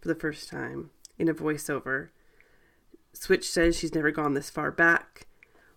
for 0.00 0.08
the 0.08 0.14
first 0.14 0.48
time 0.48 0.90
in 1.18 1.28
a 1.28 1.34
voiceover. 1.34 2.10
Switch 3.12 3.48
says 3.48 3.76
she's 3.76 3.94
never 3.94 4.10
gone 4.10 4.34
this 4.34 4.50
far 4.50 4.70
back. 4.70 5.26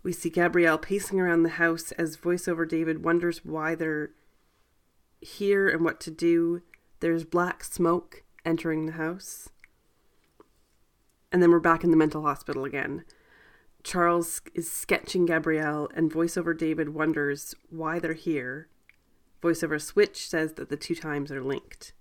We 0.03 0.13
see 0.13 0.29
Gabrielle 0.29 0.77
pacing 0.77 1.19
around 1.19 1.43
the 1.43 1.49
house 1.49 1.91
as 1.93 2.17
voiceover 2.17 2.67
David 2.67 3.03
wonders 3.03 3.43
why 3.43 3.75
they're 3.75 4.11
here 5.21 5.67
and 5.67 5.83
what 5.83 5.99
to 6.01 6.11
do. 6.11 6.61
There's 6.99 7.23
black 7.23 7.63
smoke 7.63 8.23
entering 8.45 8.85
the 8.85 8.93
house. 8.93 9.49
And 11.31 11.41
then 11.41 11.51
we're 11.51 11.59
back 11.59 11.83
in 11.83 11.91
the 11.91 11.97
mental 11.97 12.23
hospital 12.23 12.65
again. 12.65 13.05
Charles 13.83 14.41
is 14.53 14.69
sketching 14.69 15.25
Gabrielle, 15.25 15.89
and 15.93 16.11
voiceover 16.11 16.57
David 16.57 16.89
wonders 16.89 17.55
why 17.69 17.99
they're 17.99 18.13
here. 18.13 18.67
Voiceover 19.41 19.81
Switch 19.81 20.27
says 20.27 20.53
that 20.53 20.69
the 20.69 20.75
two 20.75 20.95
times 20.95 21.31
are 21.31 21.41
linked. 21.41 21.93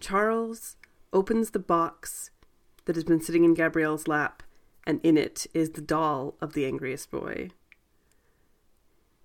Charles 0.00 0.76
opens 1.12 1.50
the 1.50 1.60
box 1.60 2.30
that 2.86 2.96
has 2.96 3.04
been 3.04 3.20
sitting 3.20 3.44
in 3.44 3.54
Gabrielle's 3.54 4.08
lap, 4.08 4.42
and 4.86 5.00
in 5.02 5.16
it 5.16 5.46
is 5.54 5.70
the 5.70 5.80
doll 5.80 6.34
of 6.40 6.54
the 6.54 6.66
angriest 6.66 7.10
boy. 7.10 7.50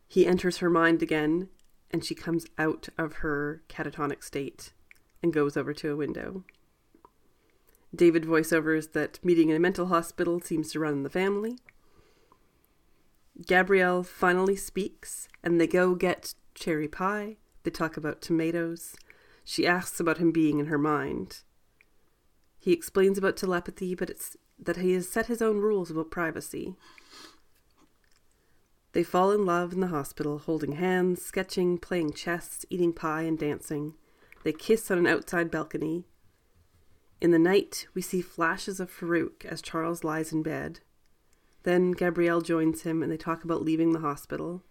He 0.08 0.28
enters 0.28 0.58
her 0.58 0.70
mind 0.70 1.02
again 1.02 1.50
and 1.92 2.04
she 2.04 2.16
comes 2.16 2.46
out 2.58 2.90
of 2.98 3.14
her 3.14 3.62
catatonic 3.70 4.24
state 4.24 4.72
and 5.22 5.34
goes 5.34 5.58
over 5.58 5.74
to 5.74 5.92
a 5.92 5.96
window. 5.96 6.44
David 7.96 8.24
voiceovers 8.24 8.92
that 8.94 9.24
meeting 9.24 9.50
in 9.50 9.56
a 9.56 9.60
mental 9.60 9.88
hospital 9.88 10.40
seems 10.40 10.72
to 10.72 10.80
run 10.80 10.94
in 10.94 11.04
the 11.04 11.10
family. 11.10 11.58
Gabrielle 13.46 14.04
finally 14.04 14.56
speaks, 14.56 15.28
and 15.44 15.60
they 15.60 15.68
go 15.68 15.96
get 15.96 16.36
cherry 16.54 16.88
pie. 16.88 17.38
They 17.64 17.72
talk 17.72 17.98
about 17.98 18.22
tomatoes. 18.22 18.96
She 19.44 19.66
asks 19.66 20.00
about 20.00 20.18
him 20.18 20.32
being 20.32 20.60
in 20.60 20.68
her 20.68 20.78
mind. 20.78 21.42
He 22.60 22.74
explains 22.74 23.18
about 23.18 23.38
telepathy, 23.38 23.96
but 23.96 24.10
it's 24.10 24.36
that 24.62 24.78
he 24.78 24.92
has 24.94 25.10
set 25.10 25.28
his 25.28 25.42
own 25.42 25.58
rules 25.58 25.90
about 25.90 26.12
privacy. 26.12 26.76
They 28.94 29.04
fall 29.04 29.32
in 29.32 29.46
love 29.46 29.74
in 29.74 29.82
the 29.82 29.88
hospital, 29.88 30.40
holding 30.40 30.74
hands, 30.74 31.22
sketching, 31.22 31.78
playing 31.78 32.14
chess, 32.14 32.66
eating 32.70 32.92
pie, 32.92 33.22
and 33.22 33.38
dancing. 33.38 33.94
They 34.44 34.52
kiss 34.52 34.90
on 34.90 34.98
an 34.98 35.08
outside 35.08 35.52
balcony. 35.52 36.06
In 37.22 37.32
the 37.32 37.40
night, 37.40 37.88
we 37.94 38.02
see 38.02 38.22
flashes 38.22 38.80
of 38.80 38.92
Farouk 38.92 39.46
as 39.46 39.62
Charles 39.62 40.04
lies 40.04 40.32
in 40.32 40.42
bed. 40.42 40.80
Then 41.64 41.92
Gabrielle 41.92 42.42
joins 42.42 42.84
him 42.84 43.04
and 43.04 43.12
they 43.12 43.18
talk 43.18 43.44
about 43.44 43.62
leaving 43.62 43.92
the 43.92 44.00
hospital. 44.00 44.64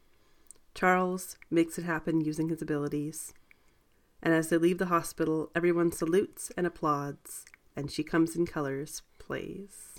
Charles 0.75 1.37
makes 1.51 1.79
it 1.79 1.85
happen 1.85 2.21
using 2.21 2.49
his 2.49 2.63
abilities. 2.63 3.35
And 4.23 4.35
as 4.35 4.49
they 4.49 4.57
leave 4.57 4.79
the 4.79 4.87
hospital, 4.87 5.51
everyone 5.55 5.93
salutes 5.93 6.51
and 6.57 6.67
applauds, 6.67 7.45
and 7.77 7.91
She 7.91 8.03
Comes 8.03 8.35
in 8.35 8.47
Colors 8.47 9.03
plays. 9.19 9.98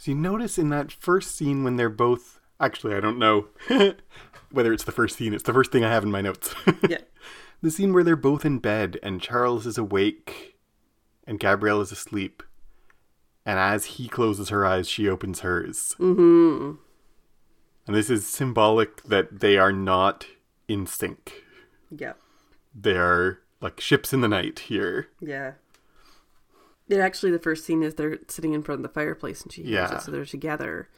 So 0.00 0.12
you 0.12 0.16
notice 0.16 0.56
in 0.56 0.70
that 0.70 0.90
first 0.90 1.36
scene 1.36 1.62
when 1.62 1.76
they're 1.76 1.90
both 1.90 2.40
actually 2.58 2.94
I 2.94 3.00
don't 3.00 3.18
know 3.18 3.48
whether 4.50 4.72
it's 4.72 4.84
the 4.84 4.92
first 4.92 5.18
scene, 5.18 5.34
it's 5.34 5.42
the 5.42 5.52
first 5.52 5.70
thing 5.70 5.84
I 5.84 5.90
have 5.90 6.04
in 6.04 6.10
my 6.10 6.22
notes. 6.22 6.54
Yeah. 6.88 7.00
the 7.62 7.70
scene 7.70 7.92
where 7.92 8.02
they're 8.02 8.16
both 8.16 8.46
in 8.46 8.60
bed 8.60 8.98
and 9.02 9.20
Charles 9.20 9.66
is 9.66 9.76
awake 9.76 10.56
and 11.26 11.38
Gabrielle 11.38 11.82
is 11.82 11.92
asleep. 11.92 12.42
And 13.44 13.58
as 13.58 13.84
he 13.84 14.08
closes 14.08 14.48
her 14.48 14.64
eyes, 14.64 14.88
she 14.88 15.06
opens 15.06 15.40
hers. 15.40 15.94
Mm-hmm. 15.98 16.76
And 17.86 17.94
this 17.94 18.08
is 18.08 18.26
symbolic 18.26 19.02
that 19.02 19.40
they 19.40 19.58
are 19.58 19.72
not 19.72 20.24
in 20.66 20.86
sync. 20.86 21.44
Yeah. 21.90 22.14
They 22.74 22.96
are 22.96 23.40
like 23.60 23.82
ships 23.82 24.14
in 24.14 24.22
the 24.22 24.28
night 24.28 24.60
here. 24.60 25.08
Yeah. 25.20 25.52
It 26.90 26.98
actually 26.98 27.30
the 27.30 27.38
first 27.38 27.64
scene 27.64 27.82
is 27.82 27.94
they're 27.94 28.18
sitting 28.28 28.52
in 28.52 28.62
front 28.62 28.80
of 28.80 28.82
the 28.82 28.92
fireplace 28.92 29.42
and 29.42 29.52
she 29.52 29.62
hears 29.62 29.72
Yeah. 29.90 29.96
it, 29.96 30.02
so 30.02 30.10
they're 30.10 30.24
together. 30.24 30.88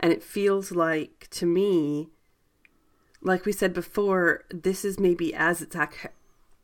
And 0.00 0.12
it 0.12 0.22
feels 0.22 0.72
like 0.72 1.28
to 1.30 1.46
me 1.46 2.10
like 3.22 3.44
we 3.46 3.52
said 3.52 3.72
before, 3.72 4.44
this 4.50 4.84
is 4.84 5.00
maybe 5.00 5.34
as 5.34 5.60
it's 5.62 5.74
ac- 5.74 6.08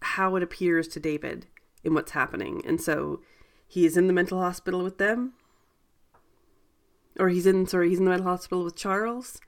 how 0.00 0.36
it 0.36 0.42
appears 0.42 0.86
to 0.88 1.00
David 1.00 1.46
in 1.82 1.94
what's 1.94 2.12
happening. 2.12 2.62
And 2.66 2.80
so 2.80 3.20
he 3.66 3.86
is 3.86 3.96
in 3.96 4.06
the 4.06 4.12
mental 4.12 4.38
hospital 4.40 4.82
with 4.84 4.98
them. 4.98 5.32
Or 7.18 7.28
he's 7.30 7.46
in 7.46 7.66
sorry, 7.66 7.88
he's 7.88 7.98
in 7.98 8.04
the 8.04 8.10
mental 8.10 8.28
hospital 8.28 8.64
with 8.64 8.76
Charles 8.76 9.40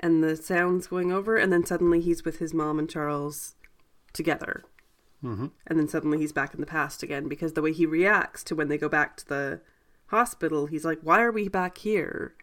and 0.00 0.22
the 0.22 0.36
sound's 0.36 0.88
going 0.88 1.12
over 1.12 1.36
and 1.36 1.52
then 1.52 1.64
suddenly 1.64 2.00
he's 2.00 2.24
with 2.24 2.38
his 2.38 2.52
mom 2.52 2.78
and 2.78 2.88
Charles 2.90 3.54
together 4.12 4.64
Mm-hmm. 5.24 5.46
and 5.68 5.78
then 5.78 5.86
suddenly 5.86 6.18
he's 6.18 6.32
back 6.32 6.52
in 6.52 6.60
the 6.60 6.66
past 6.66 7.02
again 7.04 7.28
because 7.28 7.52
the 7.52 7.62
way 7.62 7.72
he 7.72 7.86
reacts 7.86 8.42
to 8.44 8.56
when 8.56 8.66
they 8.68 8.76
go 8.76 8.88
back 8.88 9.16
to 9.18 9.28
the 9.28 9.60
hospital, 10.08 10.66
he's 10.66 10.84
like, 10.84 10.98
"Why 11.02 11.22
are 11.22 11.30
we 11.30 11.48
back 11.48 11.78
here?" 11.78 12.34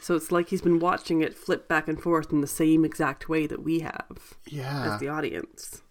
So 0.00 0.14
it's 0.14 0.30
like 0.30 0.48
he's 0.50 0.60
been 0.62 0.78
watching 0.78 1.22
it 1.22 1.34
flip 1.34 1.66
back 1.66 1.88
and 1.88 2.00
forth 2.00 2.30
in 2.32 2.40
the 2.42 2.46
same 2.46 2.84
exact 2.84 3.28
way 3.28 3.46
that 3.46 3.62
we 3.64 3.80
have 3.80 4.36
Yeah. 4.46 4.94
as 4.94 5.00
the 5.00 5.08
audience. 5.08 5.82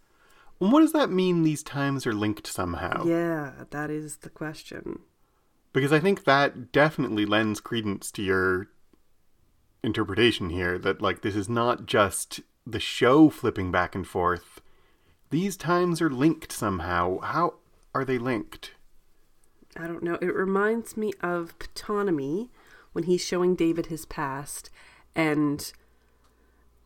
And 0.62 0.72
what 0.72 0.80
does 0.82 0.94
that 0.94 1.10
mean 1.12 1.44
these 1.44 1.62
times 1.64 2.08
are 2.08 2.14
linked 2.14 2.48
somehow? 2.48 3.04
Yeah, 3.06 3.66
that 3.72 3.90
is 3.90 4.18
the 4.18 4.30
question. 4.30 5.00
Because 5.74 5.92
I 5.92 6.00
think 6.00 6.24
that 6.24 6.72
definitely 6.72 7.26
lends 7.26 7.60
credence 7.60 8.10
to 8.14 8.22
your 8.24 8.70
interpretation 9.84 10.50
here 10.50 10.78
that, 10.80 11.02
like, 11.02 11.22
this 11.22 11.36
is 11.36 11.50
not 11.50 11.86
just 11.86 12.40
the 12.66 12.80
show 12.80 13.30
flipping 13.30 13.72
back 13.72 13.94
and 13.94 14.08
forth. 14.08 14.62
These 15.30 15.58
times 15.58 16.02
are 16.02 16.10
linked 16.10 16.52
somehow. 16.52 17.20
How 17.20 17.56
are 17.94 18.06
they 18.06 18.18
linked? 18.18 18.72
I 19.76 19.88
don't 19.88 20.04
know. 20.04 20.16
It 20.22 20.34
reminds 20.34 20.98
me 20.98 21.12
of 21.22 21.58
Ptonomy 21.60 22.50
when 22.94 23.04
he's 23.04 23.24
showing 23.24 23.56
David 23.56 23.88
his 23.88 24.06
past 24.06 24.70
and 25.16 25.72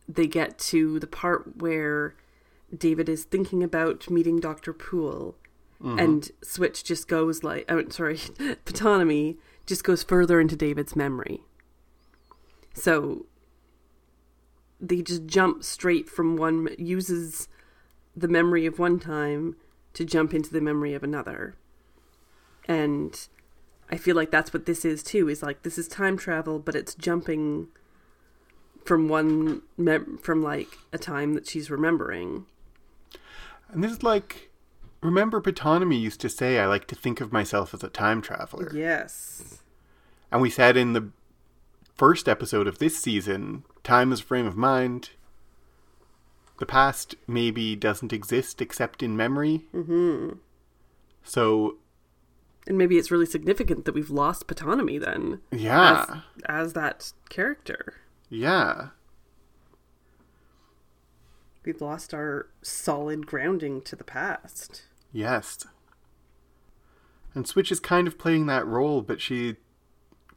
they 0.08 0.26
get 0.26 0.58
to 0.58 0.98
the 0.98 1.06
part 1.06 1.56
where 1.58 2.14
David 2.76 3.08
is 3.08 3.24
thinking 3.24 3.62
about 3.62 4.10
meeting 4.10 4.40
Dr. 4.40 4.72
Poole 4.72 5.36
mm-hmm. 5.82 5.98
and 5.98 6.30
Switch 6.42 6.82
just 6.84 7.08
goes 7.08 7.44
like 7.44 7.64
oh 7.70 7.88
sorry, 7.90 8.16
Ptonomy 8.66 9.36
just 9.66 9.84
goes 9.84 10.02
further 10.02 10.40
into 10.40 10.56
David's 10.56 10.96
memory. 10.96 11.40
So 12.74 13.26
they 14.80 15.02
just 15.02 15.26
jump 15.26 15.62
straight 15.62 16.08
from 16.08 16.36
one 16.36 16.68
uses 16.78 17.48
the 18.16 18.28
memory 18.28 18.66
of 18.66 18.78
one 18.78 18.98
time 18.98 19.56
to 19.94 20.04
jump 20.04 20.32
into 20.34 20.52
the 20.52 20.60
memory 20.60 20.94
of 20.94 21.02
another 21.02 21.54
and 22.66 23.28
i 23.90 23.96
feel 23.96 24.14
like 24.16 24.30
that's 24.30 24.52
what 24.52 24.66
this 24.66 24.84
is 24.84 25.02
too 25.02 25.28
is 25.28 25.42
like 25.42 25.62
this 25.62 25.78
is 25.78 25.88
time 25.88 26.16
travel 26.16 26.58
but 26.58 26.74
it's 26.74 26.94
jumping 26.94 27.68
from 28.84 29.08
one 29.08 29.62
mem- 29.76 30.18
from 30.18 30.42
like 30.42 30.78
a 30.92 30.98
time 30.98 31.34
that 31.34 31.46
she's 31.46 31.70
remembering 31.70 32.44
And 33.72 33.82
this 33.82 33.92
is 33.92 34.02
like, 34.02 34.50
remember 35.00 35.40
Ptonomy 35.40 35.98
used 36.00 36.20
to 36.20 36.28
say, 36.28 36.58
I 36.58 36.66
like 36.66 36.86
to 36.88 36.94
think 36.94 37.20
of 37.20 37.32
myself 37.32 37.72
as 37.72 37.82
a 37.82 37.88
time 37.88 38.20
traveler. 38.20 38.70
yes 38.74 39.62
And 40.30 40.42
we 40.42 40.50
said 40.50 40.76
in 40.76 40.92
the 40.94 41.10
first 41.94 42.28
episode 42.28 42.66
of 42.66 42.78
this 42.78 42.98
season, 42.98 43.64
time 43.84 44.12
is 44.12 44.20
a 44.20 44.24
frame 44.24 44.46
of 44.46 44.56
mind. 44.56 45.10
The 46.62 46.66
past 46.66 47.16
maybe 47.26 47.74
doesn't 47.74 48.12
exist 48.12 48.62
except 48.62 49.02
in 49.02 49.16
memory. 49.16 49.64
Mm-hmm. 49.74 50.36
So, 51.24 51.78
and 52.68 52.78
maybe 52.78 52.98
it's 52.98 53.10
really 53.10 53.26
significant 53.26 53.84
that 53.84 53.96
we've 53.96 54.10
lost 54.10 54.46
Ptonomy 54.46 55.04
then 55.04 55.40
yeah. 55.50 56.06
as, 56.08 56.66
as 56.68 56.72
that 56.74 57.12
character 57.28 57.94
Yeah. 58.30 58.90
we've 61.66 61.80
lost 61.80 62.14
our 62.14 62.46
solid 62.62 63.26
grounding 63.26 63.82
to 63.82 63.96
the 63.96 64.04
past 64.04 64.84
Yes. 65.12 65.66
And 67.34 67.44
Switch 67.44 67.72
is 67.72 67.80
kind 67.80 68.06
of 68.06 68.18
playing 68.18 68.46
that 68.46 68.68
role, 68.68 69.02
but 69.02 69.20
she 69.20 69.56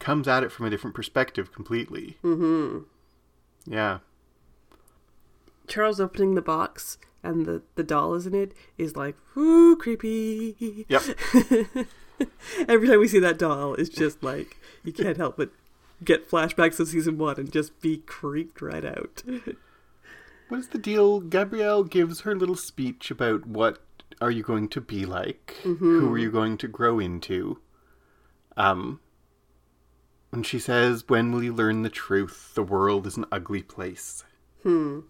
comes 0.00 0.26
at 0.26 0.42
it 0.42 0.50
from 0.50 0.66
a 0.66 0.70
different 0.70 0.96
perspective 0.96 1.52
completely. 1.52 2.18
mm-hmm 2.24 2.78
Yeah. 3.64 3.98
Charles 5.66 6.00
opening 6.00 6.34
the 6.34 6.42
box 6.42 6.98
and 7.22 7.44
the, 7.46 7.62
the 7.74 7.82
doll 7.82 8.14
is 8.14 8.26
in 8.26 8.34
it 8.34 8.52
is 8.78 8.96
like 8.96 9.16
ooh 9.36 9.76
creepy 9.76 10.86
Yep. 10.88 11.02
Every 12.68 12.88
time 12.88 13.00
we 13.00 13.08
see 13.08 13.18
that 13.18 13.38
doll, 13.38 13.74
it's 13.74 13.90
just 13.90 14.22
like 14.22 14.56
you 14.82 14.92
can't 14.92 15.18
help 15.18 15.36
but 15.36 15.50
get 16.02 16.30
flashbacks 16.30 16.80
of 16.80 16.88
season 16.88 17.18
one 17.18 17.38
and 17.38 17.52
just 17.52 17.78
be 17.82 17.98
creeped 17.98 18.62
right 18.62 18.84
out. 18.84 19.22
What 20.48 20.60
is 20.60 20.68
the 20.68 20.78
deal? 20.78 21.20
Gabrielle 21.20 21.84
gives 21.84 22.20
her 22.20 22.34
little 22.34 22.54
speech 22.54 23.10
about 23.10 23.46
what 23.46 23.80
are 24.20 24.30
you 24.30 24.42
going 24.42 24.68
to 24.70 24.80
be 24.80 25.04
like? 25.04 25.56
Who 25.62 26.10
are 26.12 26.18
you 26.18 26.30
going 26.30 26.56
to 26.58 26.68
grow 26.68 26.98
into? 26.98 27.58
Um 28.56 29.00
and 30.32 30.46
she 30.46 30.58
says, 30.58 31.04
When 31.08 31.32
will 31.32 31.42
you 31.42 31.52
learn 31.52 31.82
the 31.82 31.90
truth? 31.90 32.52
The 32.54 32.62
world 32.62 33.06
is 33.06 33.16
an 33.16 33.26
ugly 33.30 33.62
place. 33.62 34.24
Hmm. 34.62 35.00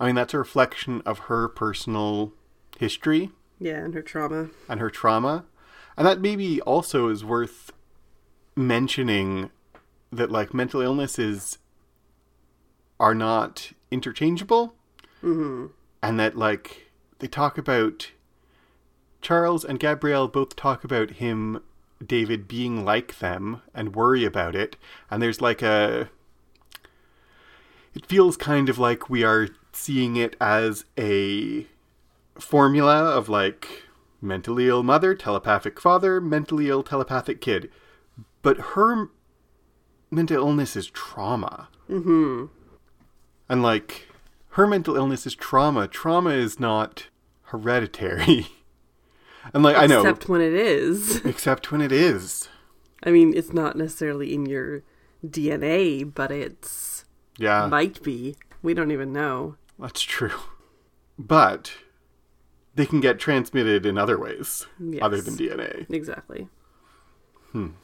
I 0.00 0.06
mean 0.06 0.14
that's 0.14 0.34
a 0.34 0.38
reflection 0.38 1.02
of 1.04 1.18
her 1.30 1.46
personal 1.48 2.32
history 2.78 3.30
Yeah, 3.60 3.76
and 3.84 3.92
her 3.94 4.02
trauma. 4.02 4.48
and 4.68 4.80
her 4.80 4.90
trauma. 4.90 5.44
And 5.96 6.06
that 6.06 6.20
maybe 6.20 6.60
also 6.62 7.08
is 7.08 7.22
worth 7.24 7.70
mentioning 8.56 9.50
that 10.10 10.30
like 10.30 10.54
mental 10.54 10.80
illnesses 10.80 11.58
are 12.98 13.14
not 13.14 13.72
interchangeable. 13.90 14.74
hmm 15.20 15.66
And 16.02 16.18
that 16.18 16.36
like 16.36 16.90
they 17.18 17.28
talk 17.28 17.58
about 17.58 18.10
Charles 19.20 19.64
and 19.66 19.78
Gabrielle 19.78 20.28
both 20.28 20.56
talk 20.56 20.82
about 20.84 21.10
him 21.12 21.62
David 22.04 22.48
being 22.48 22.82
like 22.86 23.18
them 23.18 23.60
and 23.74 23.94
worry 23.94 24.24
about 24.24 24.56
it. 24.56 24.76
And 25.10 25.22
there's 25.22 25.42
like 25.42 25.60
a 25.60 26.08
it 27.94 28.06
feels 28.06 28.36
kind 28.38 28.68
of 28.70 28.78
like 28.78 29.10
we 29.10 29.22
are 29.24 29.48
seeing 29.80 30.16
it 30.16 30.36
as 30.40 30.84
a 30.98 31.66
formula 32.38 33.04
of 33.16 33.28
like 33.28 33.84
mentally 34.20 34.68
ill 34.68 34.82
mother, 34.82 35.14
telepathic 35.14 35.80
father, 35.80 36.20
mentally 36.20 36.68
ill 36.68 36.82
telepathic 36.82 37.40
kid. 37.40 37.70
But 38.42 38.58
her 38.74 39.08
mental 40.10 40.36
illness 40.36 40.76
is 40.76 40.88
trauma. 40.88 41.68
Mm-hmm. 41.88 42.46
And 43.48 43.62
like 43.62 44.08
her 44.50 44.66
mental 44.66 44.96
illness 44.96 45.26
is 45.26 45.34
trauma. 45.34 45.88
Trauma 45.88 46.30
is 46.30 46.60
not 46.60 47.08
hereditary. 47.44 48.48
and 49.54 49.62
like 49.62 49.76
I 49.76 49.86
know 49.86 50.00
Except 50.00 50.28
when 50.28 50.40
it 50.40 50.52
is. 50.52 51.16
except 51.24 51.72
when 51.72 51.80
it 51.80 51.92
is. 51.92 52.48
I 53.02 53.10
mean, 53.10 53.32
it's 53.34 53.52
not 53.52 53.76
necessarily 53.76 54.34
in 54.34 54.44
your 54.44 54.82
DNA, 55.26 56.04
but 56.14 56.30
it's 56.30 57.04
Yeah. 57.38 57.66
might 57.66 58.02
be. 58.02 58.36
We 58.62 58.74
don't 58.74 58.90
even 58.90 59.10
know. 59.12 59.56
That's 59.80 60.02
true. 60.02 60.32
But 61.18 61.72
they 62.74 62.86
can 62.86 63.00
get 63.00 63.18
transmitted 63.18 63.84
in 63.84 63.98
other 63.98 64.18
ways 64.18 64.66
Yes. 64.78 65.00
other 65.02 65.20
than 65.20 65.34
DNA. 65.36 65.86
Exactly. 65.90 66.48
And 67.52 67.74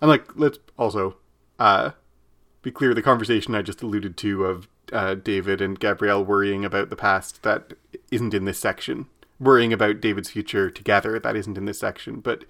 like, 0.00 0.26
let's 0.36 0.58
also 0.78 1.16
uh, 1.58 1.92
be 2.62 2.70
clear: 2.70 2.92
the 2.94 3.02
conversation 3.02 3.54
I 3.54 3.62
just 3.62 3.82
alluded 3.82 4.16
to 4.18 4.44
of 4.44 4.68
uh, 4.92 5.14
David 5.14 5.60
and 5.60 5.78
Gabrielle 5.78 6.24
worrying 6.24 6.64
about 6.64 6.90
the 6.90 6.96
past 6.96 7.42
that 7.44 7.74
isn't 8.10 8.34
in 8.34 8.44
this 8.44 8.58
section. 8.58 9.06
Worrying 9.40 9.72
about 9.72 10.00
David's 10.00 10.30
future 10.30 10.70
together 10.70 11.18
that 11.18 11.34
isn't 11.36 11.56
in 11.58 11.64
this 11.64 11.78
section, 11.80 12.20
but 12.20 12.44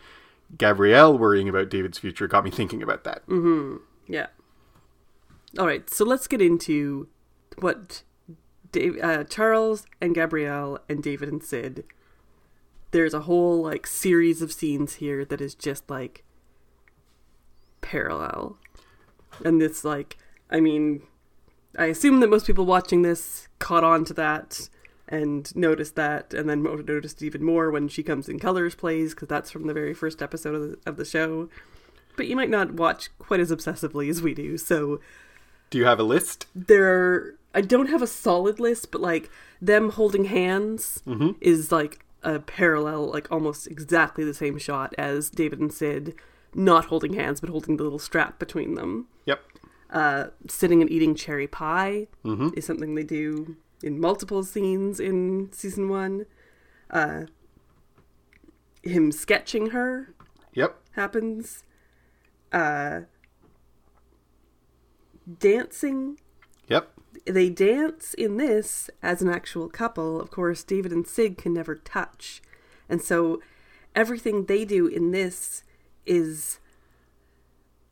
Gabrielle 0.58 1.16
worrying 1.16 1.48
about 1.48 1.70
David's 1.70 1.98
future 1.98 2.26
got 2.26 2.44
me 2.44 2.50
thinking 2.50 2.82
about 2.82 3.04
that. 3.04 3.22
Yeah. 4.06 4.26
All 5.58 5.66
right, 5.66 5.88
so 5.88 6.04
let's 6.04 6.26
get 6.26 6.42
into 6.42 7.08
what 7.58 8.02
Dave, 8.72 8.98
uh, 9.02 9.24
Charles 9.24 9.86
and 10.00 10.14
Gabrielle 10.14 10.80
and 10.88 11.02
David 11.02 11.28
and 11.28 11.42
Syd. 11.42 11.84
There's 12.90 13.14
a 13.14 13.20
whole 13.20 13.62
like 13.62 13.86
series 13.86 14.42
of 14.42 14.52
scenes 14.52 14.94
here 14.94 15.24
that 15.24 15.40
is 15.40 15.54
just 15.54 15.88
like 15.88 16.24
parallel, 17.80 18.58
and 19.44 19.60
this 19.60 19.84
like 19.84 20.16
I 20.50 20.60
mean, 20.60 21.02
I 21.78 21.86
assume 21.86 22.20
that 22.20 22.30
most 22.30 22.46
people 22.46 22.66
watching 22.66 23.02
this 23.02 23.48
caught 23.58 23.84
on 23.84 24.04
to 24.06 24.14
that 24.14 24.68
and 25.08 25.54
noticed 25.54 25.94
that, 25.96 26.32
and 26.32 26.48
then 26.48 26.62
noticed 26.62 27.22
even 27.22 27.44
more 27.44 27.70
when 27.70 27.88
she 27.88 28.02
comes 28.02 28.28
in 28.28 28.38
colors 28.38 28.74
plays 28.74 29.14
because 29.14 29.28
that's 29.28 29.50
from 29.50 29.66
the 29.66 29.74
very 29.74 29.92
first 29.94 30.22
episode 30.22 30.54
of 30.54 30.62
the, 30.62 30.78
of 30.86 30.96
the 30.96 31.04
show. 31.04 31.48
But 32.16 32.26
you 32.26 32.36
might 32.36 32.50
not 32.50 32.74
watch 32.74 33.10
quite 33.18 33.40
as 33.40 33.50
obsessively 33.50 34.08
as 34.08 34.22
we 34.22 34.34
do, 34.34 34.56
so 34.58 35.00
Do 35.70 35.78
you 35.78 35.84
have 35.84 35.98
a 36.00 36.04
list? 36.04 36.46
there 36.54 36.92
are 36.94 37.38
I 37.54 37.60
don't 37.60 37.88
have 37.88 38.02
a 38.02 38.06
solid 38.06 38.58
list, 38.58 38.90
but 38.90 39.00
like 39.00 39.30
them 39.60 39.90
holding 39.90 40.24
hands 40.26 41.02
is 41.40 41.70
like 41.72 42.04
a 42.22 42.38
parallel, 42.38 43.10
like 43.10 43.30
almost 43.30 43.66
exactly 43.66 44.24
the 44.24 44.34
same 44.34 44.58
shot 44.58 44.94
as 44.96 45.28
David 45.30 45.58
and 45.60 45.72
Syd 45.72 46.14
not 46.54 46.86
holding 46.86 47.14
hands 47.14 47.40
but 47.40 47.48
holding 47.50 47.76
the 47.78 47.82
little 47.82 47.98
strap 47.98 48.38
between 48.38 48.74
them. 48.74 49.06
Yep. 49.26 49.40
Uh, 49.90 50.26
sitting 50.48 50.80
and 50.80 50.90
eating 50.90 51.14
cherry 51.14 51.46
pie 51.46 52.06
is 52.56 52.64
something 52.64 52.94
they 52.94 53.02
do 53.02 53.56
in 53.82 54.00
multiple 54.00 54.42
scenes 54.44 54.98
in 55.00 55.50
season 55.52 55.88
one. 55.88 56.24
Uh, 56.90 57.22
him 58.82 59.12
sketching 59.12 59.70
her 59.70 60.14
Yep. 60.54 60.76
happens. 60.92 61.64
Uh, 62.52 63.02
dancing. 65.38 66.18
They 67.26 67.50
dance 67.50 68.14
in 68.14 68.36
this 68.36 68.90
as 69.02 69.22
an 69.22 69.28
actual 69.28 69.68
couple. 69.68 70.20
Of 70.20 70.30
course, 70.30 70.62
David 70.64 70.92
and 70.92 71.06
Syd 71.06 71.38
can 71.38 71.54
never 71.54 71.74
touch. 71.74 72.42
And 72.88 73.00
so 73.00 73.40
everything 73.94 74.46
they 74.46 74.64
do 74.64 74.86
in 74.86 75.10
this 75.10 75.64
is 76.06 76.58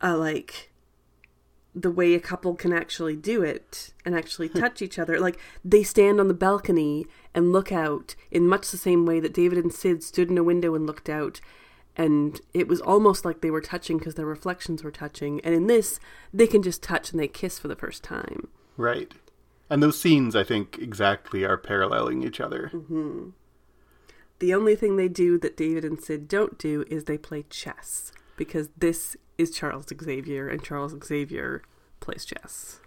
uh, 0.01 0.17
like 0.17 0.71
the 1.73 1.91
way 1.91 2.13
a 2.13 2.19
couple 2.19 2.53
can 2.53 2.73
actually 2.73 3.15
do 3.15 3.41
it 3.41 3.93
and 4.03 4.13
actually 4.13 4.49
touch 4.49 4.81
each 4.81 4.99
other. 4.99 5.19
Like 5.19 5.39
they 5.63 5.83
stand 5.83 6.19
on 6.19 6.27
the 6.27 6.33
balcony 6.33 7.05
and 7.33 7.53
look 7.53 7.71
out 7.71 8.15
in 8.29 8.47
much 8.47 8.71
the 8.71 8.77
same 8.77 9.05
way 9.05 9.19
that 9.21 9.33
David 9.33 9.57
and 9.57 9.71
Syd 9.71 10.03
stood 10.03 10.29
in 10.29 10.37
a 10.37 10.43
window 10.43 10.75
and 10.75 10.85
looked 10.85 11.09
out. 11.09 11.39
And 11.95 12.39
it 12.53 12.67
was 12.67 12.81
almost 12.81 13.23
like 13.23 13.41
they 13.41 13.51
were 13.51 13.61
touching 13.61 13.97
because 13.97 14.15
their 14.15 14.25
reflections 14.25 14.83
were 14.83 14.91
touching. 14.91 15.39
And 15.41 15.53
in 15.53 15.67
this, 15.67 15.99
they 16.33 16.47
can 16.47 16.61
just 16.61 16.83
touch 16.83 17.11
and 17.11 17.19
they 17.19 17.27
kiss 17.27 17.59
for 17.59 17.67
the 17.67 17.75
first 17.75 18.03
time. 18.03 18.49
Right. 18.77 19.11
And 19.69 19.81
those 19.81 19.99
scenes, 19.99 20.35
I 20.35 20.43
think, 20.43 20.77
exactly 20.79 21.45
are 21.45 21.57
paralleling 21.57 22.23
each 22.23 22.39
other. 22.41 22.71
Mm-hmm. 22.73 23.29
The 24.39 24.53
only 24.53 24.75
thing 24.75 24.95
they 24.95 25.07
do 25.07 25.37
that 25.39 25.55
David 25.55 25.85
and 25.85 26.01
Syd 26.01 26.27
don't 26.27 26.57
do 26.57 26.83
is 26.89 27.05
they 27.05 27.17
play 27.17 27.45
chess 27.49 28.11
because 28.35 28.69
this 28.75 29.15
is 29.37 29.51
Charles 29.51 29.85
Xavier 30.03 30.47
and 30.47 30.63
Charles 30.63 30.95
Xavier 31.03 31.61
plays 31.99 32.25
chess. 32.25 32.79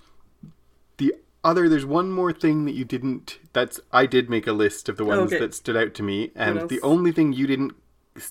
The 0.97 1.14
other, 1.43 1.68
there's 1.68 1.87
one 1.87 2.11
more 2.11 2.32
thing 2.32 2.64
that 2.64 2.74
you 2.74 2.85
didn't. 2.85 3.39
That's 3.53 3.80
I 3.93 4.07
did 4.07 4.28
make 4.28 4.47
a 4.47 4.53
list 4.53 4.89
of 4.89 4.97
the 4.97 5.05
ones 5.05 5.32
Okay. 5.32 5.39
that 5.39 5.55
stood 5.55 5.76
out 5.76 5.95
to 5.95 6.03
me, 6.03 6.32
and 6.35 6.68
the 6.68 6.80
only 6.82 7.12
thing 7.12 7.32
you 7.32 7.47
didn't 7.47 7.74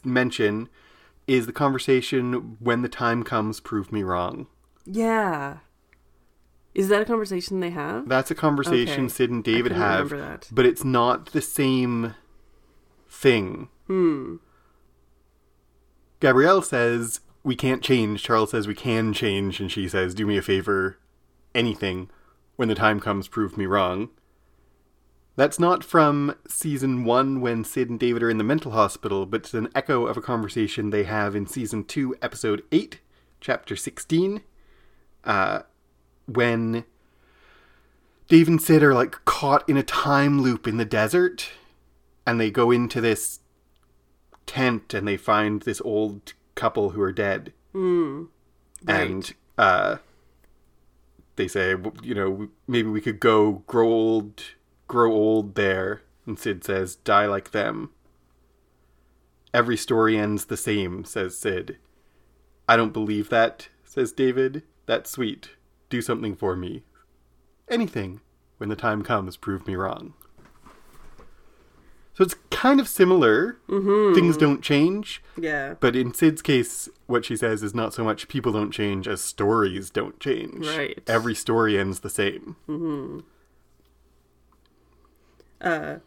mention 0.04 0.68
is 1.28 1.46
the 1.46 1.54
conversation 1.54 2.58
when 2.60 2.82
the 2.82 2.90
time 2.90 3.24
comes, 3.24 3.60
prove 3.60 3.92
me 3.92 4.04
wrong. 4.04 4.48
Yeah. 4.86 5.58
Is 6.74 6.88
that 6.90 7.02
a 7.02 7.06
conversation 7.06 7.60
they 7.60 7.70
have? 7.70 8.08
That's 8.10 8.32
a 8.32 8.36
conversation 8.36 9.06
Okay. 9.06 9.14
Syd 9.14 9.30
and 9.30 9.44
David 9.44 9.74
have, 9.74 10.12
remember 10.12 10.18
that. 10.32 10.50
but 10.52 10.66
it's 10.66 10.84
not 10.84 11.28
the 11.28 11.42
same 11.42 12.16
thing. 13.08 13.70
Hmm. 13.88 14.38
Gabrielle 16.20 16.62
says 16.62 17.20
we 17.44 17.56
can't 17.56 17.84
change. 17.84 18.24
Charles 18.24 18.52
says 18.52 18.68
we 18.68 18.76
can 18.76 19.14
change, 19.14 19.60
and 19.60 19.72
she 19.72 19.88
says, 19.88 20.16
"Do 20.16 20.26
me 20.26 20.38
a 20.38 20.42
favor, 20.42 20.98
anything. 21.54 22.10
When 22.56 22.70
the 22.70 22.76
time 22.76 23.00
comes, 23.00 23.28
prove 23.28 23.58
me 23.58 23.66
wrong." 23.66 24.10
That's 25.36 25.60
not 25.60 25.84
from 25.84 26.36
season 26.48 27.04
one 27.06 27.42
when 27.42 27.64
Syd 27.64 27.90
and 27.90 28.00
David 28.00 28.22
are 28.24 28.30
in 28.30 28.38
the 28.38 28.44
mental 28.44 28.72
hospital, 28.72 29.26
but 29.26 29.42
it's 29.42 29.54
an 29.56 29.68
echo 29.74 30.06
of 30.06 30.16
a 30.16 30.22
conversation 30.22 30.90
they 30.92 31.04
have 31.04 31.36
in 31.36 31.48
season 31.48 31.84
two, 31.84 32.16
episode 32.22 32.64
eight, 32.72 33.00
chapter 33.42 33.76
sixteen, 33.76 34.42
uh, 35.24 35.64
when 36.26 36.86
Dave 38.28 38.48
and 38.48 38.62
Syd 38.62 38.84
are 38.84 38.94
like 38.94 39.24
caught 39.26 39.68
in 39.70 39.78
a 39.78 39.84
time 39.84 40.42
loop 40.42 40.68
in 40.68 40.78
the 40.78 40.86
desert, 40.86 41.50
and 42.26 42.40
they 42.40 42.50
go 42.52 42.72
into 42.72 43.02
this 43.02 43.40
tent 44.46 44.94
and 44.94 45.08
they 45.08 45.18
find 45.18 45.62
this 45.62 45.82
old 45.82 46.34
couple 46.56 46.92
who 46.92 47.02
are 47.02 47.12
dead. 47.12 47.54
right. 48.86 49.10
And 49.10 49.34
uh, 49.58 49.98
they 51.36 51.48
say, 51.48 51.76
you 52.02 52.14
know, 52.16 52.50
maybe 52.68 52.90
we 52.90 53.02
could 53.02 53.20
go 53.20 53.64
grow 53.68 53.88
old, 53.88 54.44
grow 54.88 55.12
old 55.12 55.56
there. 55.56 56.02
And 56.26 56.40
Syd 56.40 56.64
says, 56.64 56.96
die 56.96 57.26
like 57.26 57.52
them. 57.52 57.90
Every 59.54 59.78
story 59.78 60.18
ends 60.18 60.46
the 60.46 60.58
same, 60.58 61.04
says 61.06 61.38
Syd. 61.38 61.78
I 62.68 62.76
don't 62.76 62.94
believe 62.94 63.30
that, 63.30 63.68
says 63.84 64.12
David. 64.12 64.64
That's 64.86 65.12
sweet. 65.12 65.50
Do 65.94 66.02
something 66.02 66.36
for 66.36 66.56
me. 66.56 66.82
Anything. 67.70 68.20
When 68.58 68.68
the 68.68 68.76
time 68.76 69.04
comes, 69.04 69.38
prove 69.38 69.68
me 69.68 69.76
wrong. 69.76 70.16
So 72.16 72.24
it's 72.24 72.34
kind 72.50 72.80
of 72.80 72.88
similar. 72.88 73.60
Things 73.70 74.36
don't 74.36 74.64
change. 74.64 75.22
Yeah. 75.40 75.76
But 75.80 75.96
in 75.96 76.12
Syd's 76.12 76.42
case, 76.42 76.90
what 77.06 77.26
she 77.26 77.36
says 77.38 77.62
is 77.62 77.76
not 77.76 77.94
so 77.94 78.04
much 78.04 78.28
people 78.28 78.52
don't 78.52 78.72
change 78.72 79.08
as 79.08 79.22
stories 79.22 79.92
don't 79.92 80.20
change. 80.20 80.66
Right. 80.66 81.00
Every 81.06 81.36
story 81.36 81.78
ends 81.78 82.00
the 82.00 82.10
same. 82.10 82.56
Hmm. 82.66 83.20
Uh, 85.62 85.98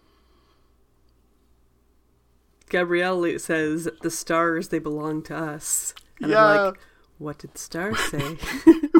Gabrielle 2.71 3.39
says 3.39 3.89
the 4.03 4.11
stars 4.11 4.71
they 4.71 4.81
belong 4.81 5.23
to 5.23 5.37
us. 5.37 5.95
And 6.21 6.33
Yeah. 6.33 6.45
I'm 6.45 6.65
like, 6.67 6.81
what 7.19 7.39
did 7.39 7.53
the 7.55 7.59
stars 7.59 7.99
say? 8.11 8.37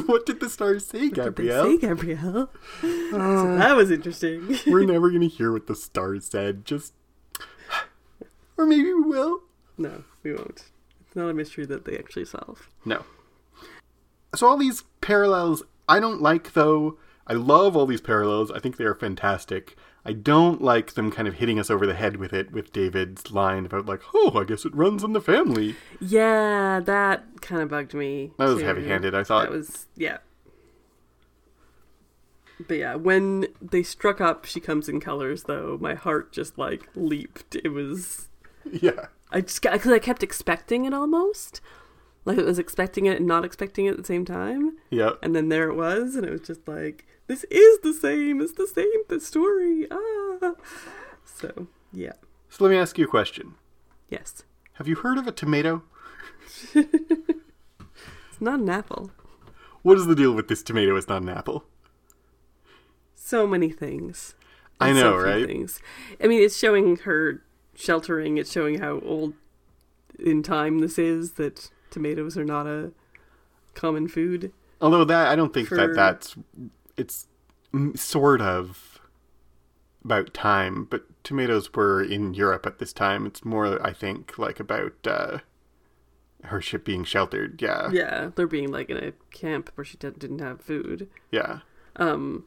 what 0.05 0.25
did 0.25 0.39
the 0.39 0.49
stars 0.49 0.85
say, 0.85 1.07
What 1.09 1.13
did 1.15 1.23
Gabrielle? 1.35 1.63
they 1.65 1.71
say, 1.75 1.77
Gabrielle? 1.77 2.49
so 2.81 3.57
that 3.57 3.75
was 3.75 3.91
interesting. 3.91 4.57
We're 4.67 4.85
never 4.85 5.09
going 5.09 5.21
to 5.21 5.27
hear 5.27 5.51
what 5.51 5.67
the 5.67 5.75
stars 5.75 6.25
said. 6.25 6.65
Just. 6.65 6.93
Or 8.59 8.65
maybe 8.65 8.91
we 8.91 9.01
will. 9.01 9.41
no, 9.77 10.03
we 10.23 10.33
won't. 10.33 10.71
It's 11.05 11.15
not 11.15 11.29
a 11.29 11.33
mystery 11.35 11.67
that 11.67 11.85
they 11.85 11.95
actually 11.95 12.25
solve. 12.25 12.69
No. 12.85 13.03
So 14.33 14.47
all 14.47 14.57
these 14.57 14.83
parallels, 14.99 15.61
I 15.87 15.99
don't 15.99 16.23
like 16.23 16.53
though. 16.53 16.97
I 17.27 17.33
love 17.33 17.75
all 17.75 17.85
these 17.85 18.01
parallels. 18.01 18.49
I 18.49 18.57
think 18.59 18.77
they 18.77 18.85
are 18.85 18.95
fantastic. 18.95 19.75
I 20.07 20.13
don't 20.13 20.61
like 20.61 20.93
them 20.93 21.11
kind 21.11 21.27
of 21.27 21.33
hitting 21.33 21.59
us 21.59 21.69
over 21.69 21.85
the 21.85 21.93
head 21.93 22.15
with 22.15 22.31
it, 22.31 22.53
with 22.53 22.71
David's 22.71 23.29
line 23.29 23.65
about 23.65 23.87
like, 23.87 24.01
oh, 24.13 24.39
I 24.39 24.45
guess 24.45 24.63
it 24.63 24.73
runs 24.73 25.03
in 25.03 25.11
the 25.11 25.19
family. 25.19 25.75
Yeah, 25.99 26.79
that 26.79 27.41
kind 27.41 27.61
of 27.61 27.67
bugged 27.67 27.93
me. 27.93 28.31
That 28.37 28.45
was 28.45 28.61
heavy-handed, 28.61 29.13
I 29.13 29.25
thought. 29.25 29.49
That 29.49 29.51
was 29.51 29.87
yeah. 29.97 30.19
But 32.65 32.77
yeah, 32.77 32.95
when 32.95 33.47
they 33.61 33.83
struck 33.83 34.21
up 34.21 34.45
"She 34.45 34.61
Comes 34.61 34.87
in 34.87 35.01
Colors," 35.01 35.43
though, 35.43 35.77
my 35.81 35.93
heart 35.93 36.31
just 36.31 36.57
like 36.57 36.87
leaped. 36.95 37.57
It 37.57 37.69
was 37.73 38.29
Yeah. 38.71 39.07
I 39.29 39.41
just 39.41 39.61
because 39.61 39.91
I 39.91 39.99
kept 39.99 40.23
expecting 40.23 40.85
it 40.85 40.93
almost. 40.93 41.59
Like 42.23 42.37
it 42.37 42.45
was 42.45 42.59
expecting 42.59 43.05
it 43.05 43.17
and 43.17 43.27
not 43.27 43.43
expecting 43.43 43.87
it 43.87 43.91
at 43.91 43.97
the 43.97 44.05
same 44.05 44.23
time. 44.23 44.77
Yeah. 44.89 45.11
And 45.21 45.35
then 45.35 45.49
there 45.49 45.69
it 45.69 45.75
was, 45.75 46.15
and 46.15 46.25
it 46.25 46.31
was 46.31 46.41
just 46.41 46.65
like, 46.65 47.05
this 47.27 47.43
is 47.45 47.79
the 47.79 47.93
same. 47.93 48.41
It's 48.41 48.53
the 48.53 48.67
same 48.67 49.03
the 49.07 49.19
story. 49.19 49.87
Ah. 49.91 50.53
So, 51.25 51.67
yeah. 51.93 52.13
So 52.49 52.63
let 52.63 52.71
me 52.71 52.77
ask 52.77 52.97
you 52.97 53.05
a 53.05 53.07
question. 53.09 53.55
Yes. 54.09 54.43
Have 54.73 54.87
you 54.87 54.95
heard 54.95 55.17
of 55.17 55.27
a 55.27 55.31
tomato? 55.31 55.83
It's 58.37 58.43
not 58.43 58.59
an 58.59 58.69
apple. 58.69 59.09
What 59.81 59.97
is 59.97 60.05
the 60.05 60.13
deal 60.13 60.31
with 60.31 60.47
this 60.47 60.61
tomato? 60.61 60.95
It's 60.95 61.07
not 61.07 61.23
an 61.23 61.29
apple. 61.29 61.63
So 63.15 63.47
many 63.47 63.71
things. 63.71 64.35
I 64.79 64.91
know, 64.91 65.19
so 65.19 65.25
right? 65.25 65.47
Things. 65.47 65.81
I 66.23 66.27
mean, 66.27 66.43
it's 66.43 66.55
showing 66.55 66.97
her 66.97 67.41
sheltering. 67.73 68.37
It's 68.37 68.51
showing 68.51 68.77
how 68.79 68.99
old 68.99 69.33
in 70.19 70.43
time 70.43 70.79
this 70.79 70.99
is. 70.99 71.31
That 71.33 71.71
tomatoes 71.89 72.37
are 72.37 72.45
not 72.45 72.67
a 72.67 72.91
common 73.73 74.07
food. 74.07 74.51
Although 74.79 75.05
that 75.05 75.29
I 75.29 75.35
don't 75.35 75.51
think 75.51 75.69
For- 75.69 75.77
that 75.77 75.95
that's 75.95 76.35
it's 76.97 77.27
sort 77.95 78.41
of 78.41 78.99
about 80.03 80.33
time, 80.33 80.85
but 80.89 81.03
tomatoes 81.23 81.73
were 81.73 82.01
in 82.01 82.33
Europe 82.33 82.65
at 82.65 82.79
this 82.79 82.93
time. 82.93 83.25
It's 83.25 83.43
more, 83.45 83.85
I 83.85 83.93
think, 83.93 84.37
like 84.37 84.59
about 84.59 84.93
uh, 85.05 85.39
her 86.45 86.61
ship 86.61 86.85
being 86.85 87.03
sheltered. 87.03 87.61
Yeah, 87.61 87.89
Yeah, 87.91 88.29
they're 88.35 88.47
being 88.47 88.71
like 88.71 88.89
in 88.89 88.97
a 88.97 89.11
camp 89.31 89.69
where 89.75 89.85
she 89.85 89.97
did- 89.97 90.19
didn't 90.19 90.39
have 90.39 90.61
food. 90.61 91.09
yeah. 91.31 91.59
Um. 91.97 92.45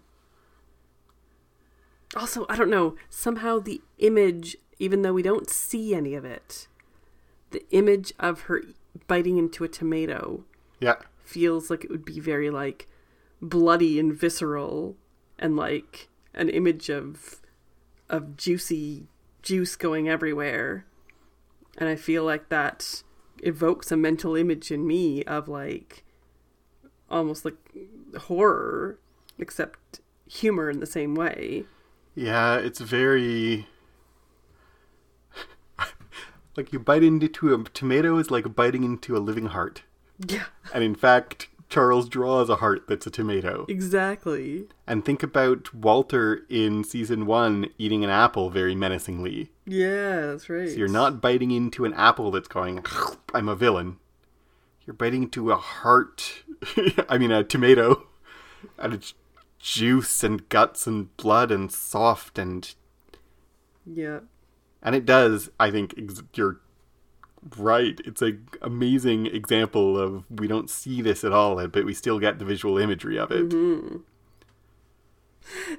Also, 2.16 2.44
I 2.48 2.56
don't 2.56 2.70
know. 2.70 2.96
Somehow 3.08 3.58
the 3.60 3.80
image, 3.98 4.56
even 4.78 5.02
though 5.02 5.12
we 5.12 5.22
don't 5.22 5.48
see 5.48 5.94
any 5.94 6.14
of 6.14 6.24
it, 6.24 6.66
the 7.50 7.64
image 7.70 8.12
of 8.18 8.42
her 8.42 8.62
biting 9.06 9.38
into 9.38 9.62
a 9.64 9.68
tomato 9.68 10.44
yeah. 10.80 10.96
feels 11.22 11.70
like 11.70 11.84
it 11.84 11.90
would 11.90 12.04
be 12.04 12.18
very 12.18 12.50
like 12.50 12.88
bloody 13.40 13.98
and 13.98 14.14
visceral 14.14 14.96
and 15.38 15.56
like 15.56 16.08
an 16.34 16.48
image 16.48 16.88
of 16.88 17.40
of 18.08 18.36
juicy 18.36 19.06
juice 19.42 19.76
going 19.76 20.08
everywhere. 20.08 20.84
And 21.78 21.88
i 21.88 21.96
feel 21.96 22.24
like 22.24 22.48
that 22.48 23.02
evokes 23.42 23.90
a 23.90 23.96
mental 23.96 24.36
image 24.36 24.70
in 24.70 24.86
me 24.86 25.24
of 25.24 25.48
like 25.48 26.04
almost 27.08 27.44
like 27.44 27.56
horror 28.18 28.98
except 29.38 30.00
humor 30.26 30.70
in 30.70 30.80
the 30.80 30.86
same 30.86 31.14
way. 31.14 31.64
Yeah, 32.14 32.56
it's 32.56 32.80
very 32.80 33.66
like 36.56 36.72
you 36.72 36.78
bite 36.78 37.02
into 37.02 37.54
a 37.54 37.64
tomato 37.70 38.18
is 38.18 38.30
like 38.30 38.54
biting 38.54 38.84
into 38.84 39.16
a 39.16 39.18
living 39.18 39.46
heart. 39.46 39.82
yeah. 40.28 40.44
And 40.72 40.84
in 40.84 40.94
fact, 40.94 41.48
Charles 41.70 42.08
draws 42.08 42.50
a 42.50 42.56
heart 42.56 42.86
that's 42.88 43.06
a 43.06 43.10
tomato. 43.10 43.64
exactly 43.68 44.66
And 44.86 45.04
think 45.04 45.22
about 45.22 45.72
Walter 45.72 46.42
in 46.50 46.84
season 46.84 47.24
1 47.26 47.68
eating 47.78 48.04
an 48.04 48.10
apple 48.10 48.50
very 48.50 48.74
menacingly. 48.74 49.50
yeah 49.64 50.26
that's 50.26 50.50
right 50.50 50.68
So 50.68 50.76
you're 50.76 50.88
not 50.88 51.20
biting 51.22 51.50
into 51.52 51.84
an 51.84 51.94
apple 51.94 52.30
that's 52.30 52.48
going, 52.48 52.84
I'm 53.34 53.48
a 53.48 53.54
villain. 53.56 53.98
You're 54.86 54.94
biting 54.94 55.22
into 55.24 55.52
a 55.52 55.56
heart, 55.56 56.42
I 57.08 57.16
mean, 57.18 57.30
a 57.30 57.44
tomato, 57.44 58.08
and 58.78 58.92
it's 58.92 59.14
juice 59.60 60.24
and 60.24 60.48
guts 60.48 60.86
and 60.86 61.16
blood 61.16 61.50
and 61.52 61.70
soft 61.70 62.38
and 62.38 62.74
yeah 63.86 64.20
and 64.82 64.94
it 64.94 65.04
does 65.04 65.50
i 65.60 65.70
think 65.70 65.92
ex- 65.98 66.22
you're 66.34 66.60
right 67.56 68.00
it's 68.04 68.20
an 68.20 68.46
amazing 68.60 69.26
example 69.26 69.98
of 69.98 70.24
we 70.30 70.46
don't 70.46 70.68
see 70.68 71.00
this 71.00 71.24
at 71.24 71.32
all 71.32 71.66
but 71.68 71.84
we 71.84 71.94
still 71.94 72.18
get 72.18 72.38
the 72.38 72.44
visual 72.44 72.76
imagery 72.76 73.18
of 73.18 73.30
it 73.30 73.48
mm-hmm. 73.48 73.96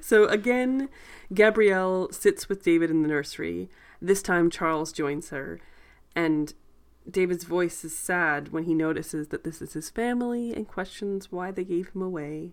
So 0.00 0.26
again, 0.26 0.88
Gabrielle 1.32 2.10
sits 2.12 2.48
with 2.48 2.62
David 2.62 2.90
in 2.90 3.02
the 3.02 3.08
nursery. 3.08 3.68
This 4.00 4.22
time, 4.22 4.50
Charles 4.50 4.92
joins 4.92 5.30
her, 5.30 5.60
and 6.14 6.52
David's 7.08 7.44
voice 7.44 7.84
is 7.84 7.96
sad 7.96 8.52
when 8.52 8.64
he 8.64 8.74
notices 8.74 9.28
that 9.28 9.44
this 9.44 9.62
is 9.62 9.72
his 9.74 9.90
family 9.90 10.52
and 10.54 10.66
questions 10.68 11.30
why 11.30 11.50
they 11.50 11.64
gave 11.64 11.88
him 11.90 12.02
away. 12.02 12.52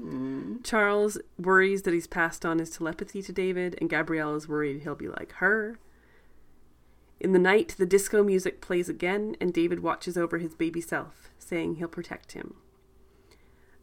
Mm. 0.00 0.62
Charles 0.64 1.18
worries 1.38 1.82
that 1.82 1.94
he's 1.94 2.06
passed 2.06 2.44
on 2.44 2.58
his 2.58 2.70
telepathy 2.70 3.22
to 3.22 3.32
David, 3.32 3.76
and 3.80 3.90
Gabrielle 3.90 4.34
is 4.34 4.48
worried 4.48 4.82
he'll 4.82 4.94
be 4.94 5.08
like 5.08 5.32
her. 5.34 5.78
In 7.18 7.32
the 7.32 7.38
night, 7.38 7.74
the 7.78 7.86
disco 7.86 8.22
music 8.22 8.60
plays 8.60 8.88
again, 8.88 9.36
and 9.40 9.52
David 9.52 9.80
watches 9.80 10.18
over 10.18 10.38
his 10.38 10.54
baby 10.54 10.80
self, 10.80 11.30
saying 11.38 11.76
he'll 11.76 11.88
protect 11.88 12.32
him. 12.32 12.54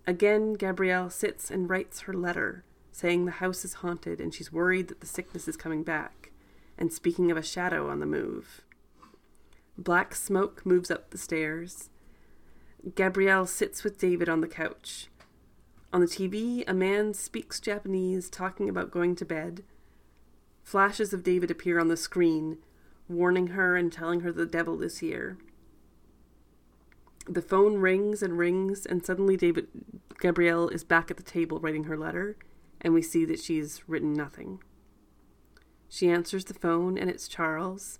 Again, 0.05 0.53
Gabrielle 0.53 1.09
sits 1.09 1.49
and 1.49 1.69
writes 1.69 2.01
her 2.01 2.13
letter, 2.13 2.63
saying 2.91 3.25
the 3.25 3.31
house 3.31 3.65
is 3.65 3.75
haunted 3.75 4.21
and 4.21 4.33
she's 4.33 4.51
worried 4.51 4.87
that 4.89 4.99
the 4.99 5.07
sickness 5.07 5.47
is 5.47 5.57
coming 5.57 5.83
back, 5.83 6.31
and 6.77 6.93
speaking 6.93 7.31
of 7.31 7.37
a 7.37 7.43
shadow 7.43 7.89
on 7.89 7.99
the 7.99 8.05
move. 8.05 8.61
Black 9.77 10.13
smoke 10.13 10.65
moves 10.65 10.91
up 10.91 11.09
the 11.09 11.17
stairs. 11.17 11.89
Gabrielle 12.95 13.47
sits 13.47 13.83
with 13.83 13.97
David 13.97 14.29
on 14.29 14.41
the 14.41 14.47
couch. 14.47 15.07
On 15.91 16.01
the 16.01 16.07
TV, 16.07 16.63
a 16.67 16.73
man 16.73 17.13
speaks 17.13 17.59
Japanese, 17.59 18.29
talking 18.29 18.69
about 18.69 18.91
going 18.91 19.15
to 19.15 19.25
bed. 19.25 19.63
Flashes 20.63 21.13
of 21.13 21.23
David 21.23 21.49
appear 21.49 21.79
on 21.79 21.87
the 21.87 21.97
screen, 21.97 22.57
warning 23.13 23.47
her 23.47 23.75
and 23.75 23.91
telling 23.91 24.21
her 24.21 24.31
the 24.31 24.45
devil 24.45 24.81
is 24.81 24.99
here. 24.99 25.37
The 27.27 27.41
phone 27.41 27.77
rings 27.77 28.21
and 28.21 28.37
rings, 28.37 28.85
and 28.85 29.05
suddenly 29.05 29.37
David 29.37 29.67
Gabrielle 30.19 30.67
is 30.69 30.83
back 30.83 31.09
at 31.09 31.17
the 31.17 31.23
table 31.23 31.59
writing 31.59 31.85
her 31.85 31.97
letter, 31.97 32.37
and 32.81 32.93
we 32.93 33.01
see 33.01 33.25
that 33.25 33.39
she's 33.39 33.87
written 33.87 34.13
nothing. 34.13 34.61
She 35.87 36.09
answers 36.09 36.45
the 36.45 36.53
phone, 36.53 36.97
and 36.97 37.09
it's 37.09 37.27
Charles, 37.27 37.99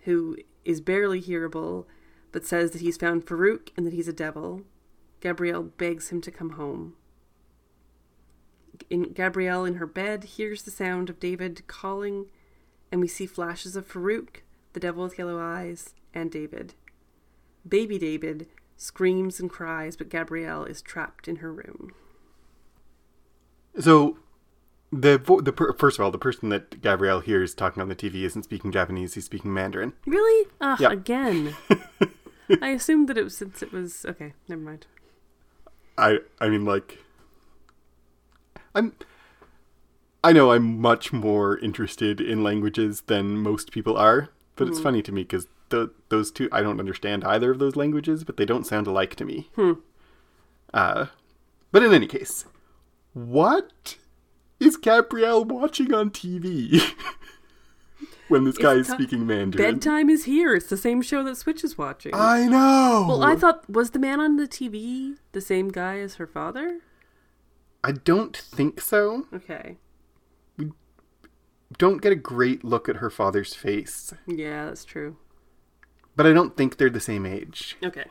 who 0.00 0.36
is 0.64 0.80
barely 0.80 1.20
hearable, 1.20 1.86
but 2.32 2.46
says 2.46 2.70
that 2.70 2.80
he's 2.80 2.96
found 2.96 3.26
Farouk 3.26 3.70
and 3.76 3.86
that 3.86 3.92
he's 3.92 4.08
a 4.08 4.12
devil. 4.12 4.62
Gabrielle 5.20 5.64
begs 5.64 6.10
him 6.10 6.20
to 6.20 6.30
come 6.30 6.50
home. 6.50 6.94
In 8.88 9.12
Gabrielle 9.12 9.64
in 9.64 9.74
her 9.74 9.86
bed 9.86 10.24
hears 10.24 10.62
the 10.62 10.70
sound 10.70 11.10
of 11.10 11.18
David 11.18 11.66
calling, 11.66 12.26
and 12.90 13.00
we 13.00 13.08
see 13.08 13.26
flashes 13.26 13.76
of 13.76 13.86
Farouk, 13.90 14.42
the 14.72 14.80
devil 14.80 15.02
with 15.04 15.18
yellow 15.18 15.38
eyes, 15.40 15.94
and 16.14 16.30
David. 16.30 16.74
Baby 17.66 17.98
David 17.98 18.46
screams 18.76 19.40
and 19.40 19.50
cries, 19.50 19.96
but 19.96 20.08
Gabrielle 20.08 20.64
is 20.64 20.80
trapped 20.82 21.28
in 21.28 21.36
her 21.36 21.52
room. 21.52 21.92
so 23.78 24.18
the 24.90 25.18
the 25.42 25.52
per- 25.52 25.72
first 25.74 25.98
of 25.98 26.04
all 26.04 26.10
the 26.10 26.16
person 26.18 26.48
that 26.48 26.80
gabrielle 26.80 27.20
hears 27.20 27.52
talking 27.54 27.82
on 27.82 27.88
the 27.90 27.94
tv 27.94 28.22
isn't 28.22 28.44
speaking 28.44 28.72
japanese 28.72 29.12
he's 29.12 29.26
speaking 29.26 29.52
mandarin 29.52 29.92
Really? 30.06 30.48
Ah, 30.62 30.78
yeah. 30.80 30.90
again. 30.90 31.54
I 32.62 32.70
assumed 32.70 33.08
that 33.10 33.18
it 33.18 33.24
was 33.24 33.36
since 33.36 33.62
it 33.62 33.70
was 33.70 34.06
okay. 34.08 34.32
Never 34.48 34.62
mind. 34.62 34.86
i 35.98 36.18
i 36.40 36.48
mean 36.48 36.64
like 36.64 36.98
i'm 38.74 38.94
i 40.24 40.32
know 40.32 40.52
i'm 40.52 40.80
much 40.80 41.12
more 41.12 41.58
interested 41.58 42.20
in 42.20 42.42
languages 42.42 43.02
than 43.06 43.36
most 43.38 43.70
people 43.72 43.96
are 43.96 44.28
but 44.56 44.66
it's 44.68 44.80
funny 44.80 45.02
to 45.02 45.12
me 45.12 45.22
because 45.22 45.46
those 46.08 46.30
two 46.30 46.48
i 46.52 46.62
don't 46.62 46.80
understand 46.80 47.24
either 47.24 47.50
of 47.50 47.58
those 47.58 47.76
languages 47.76 48.24
but 48.24 48.36
they 48.36 48.44
don't 48.44 48.66
sound 48.66 48.86
alike 48.86 49.14
to 49.14 49.24
me 49.24 49.48
Hmm. 49.54 49.72
uh 50.74 51.06
but 51.72 51.82
in 51.82 51.92
any 51.92 52.06
case 52.06 52.44
what 53.12 53.96
is 54.60 54.76
gabrielle 54.76 55.44
watching 55.44 55.92
on 55.94 56.10
tv 56.10 56.80
when 58.28 58.44
this 58.44 58.58
guy 58.58 58.74
is 58.74 58.86
ti- 58.86 58.92
speaking 58.94 59.26
mandarin 59.26 59.74
Bedtime 59.76 60.10
is 60.10 60.24
here. 60.24 60.54
It's 60.54 60.66
the 60.68 60.76
same 60.76 61.00
show 61.00 61.22
that 61.24 61.36
Switch 61.36 61.64
is 61.64 61.78
watching. 61.78 62.12
i 62.14 62.46
know 62.46 63.06
well, 63.08 63.22
I 63.22 63.34
thought 63.36 63.68
was 63.70 63.90
the 63.92 63.98
man 63.98 64.20
on 64.20 64.36
the 64.36 64.46
TV 64.46 65.16
the 65.32 65.40
same 65.40 65.68
guy 65.70 65.98
as 65.98 66.16
her 66.16 66.26
father? 66.26 66.80
i 67.84 67.92
don't 67.92 68.36
think 68.36 68.80
so 68.80 69.26
Okay. 69.32 69.76
Don't 71.76 72.00
get 72.00 72.12
a 72.12 72.16
great 72.16 72.64
look 72.64 72.88
at 72.88 72.96
her 72.96 73.10
father's 73.10 73.54
face 73.54 74.14
Yeah, 74.26 74.66
that's 74.66 74.84
true. 74.84 75.16
but 76.16 76.26
i 76.26 76.32
don't 76.32 76.56
think 76.56 76.76
they're 76.76 76.88
the 76.90 77.00
same 77.00 77.26
age 77.26 77.76
Okay. 77.84 78.04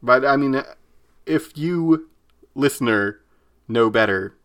But 0.00 0.24
I 0.24 0.36
mean, 0.36 0.62
if 1.26 1.58
you, 1.58 2.08
listener, 2.54 3.20
know 3.66 3.90
better, 3.90 4.36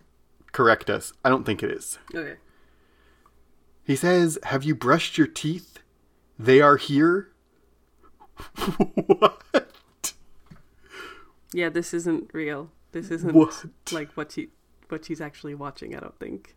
correct 0.52 0.90
us. 0.90 1.14
I 1.24 1.30
don't 1.30 1.46
think 1.46 1.62
it 1.62 1.70
is. 1.70 2.00
Okay. 2.14 2.38
He 3.84 3.96
says, 3.96 4.40
Have 4.46 4.64
you 4.64 4.74
brushed 4.74 5.16
your 5.20 5.28
teeth? 5.28 5.78
They 6.40 6.60
are 6.60 6.78
here? 6.78 7.30
what? 9.06 9.44
Yeah, 11.54 11.70
this 11.70 11.94
isn't 11.94 12.32
real. 12.34 12.72
This 12.94 13.12
isn't 13.12 13.34
What? 13.36 13.66
like 13.92 14.12
what 14.14 14.32
she 14.32 14.50
what 14.90 15.06
she's 15.06 15.22
actually 15.22 15.54
watching, 15.54 15.96
I 15.96 16.00
don't 16.00 16.18
think. 16.18 16.56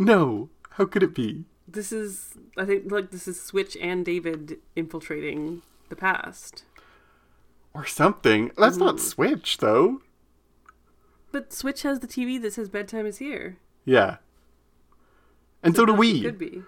No. 0.00 0.48
How 0.70 0.86
could 0.86 1.02
it 1.02 1.14
be? 1.14 1.44
This 1.68 1.92
is 1.92 2.34
I 2.56 2.64
think 2.64 2.90
like 2.90 3.10
this 3.10 3.28
is 3.28 3.40
Switch 3.40 3.76
and 3.80 4.04
David 4.04 4.58
infiltrating 4.74 5.62
the 5.88 5.96
past. 5.96 6.64
Or 7.74 7.86
something. 7.86 8.50
That's 8.56 8.78
not 8.78 8.98
Switch, 8.98 9.58
though. 9.58 10.00
But 11.30 11.52
Switch 11.52 11.82
has 11.82 12.00
the 12.00 12.08
TV 12.08 12.40
that 12.42 12.54
says 12.54 12.68
bedtime 12.68 13.06
is 13.06 13.18
here. 13.18 13.58
Yeah. 13.84 14.16
And 15.62 15.76
so 15.76 15.86
do 15.86 15.94
we. 15.94 16.22
Could 16.22 16.38
be. 16.38 16.62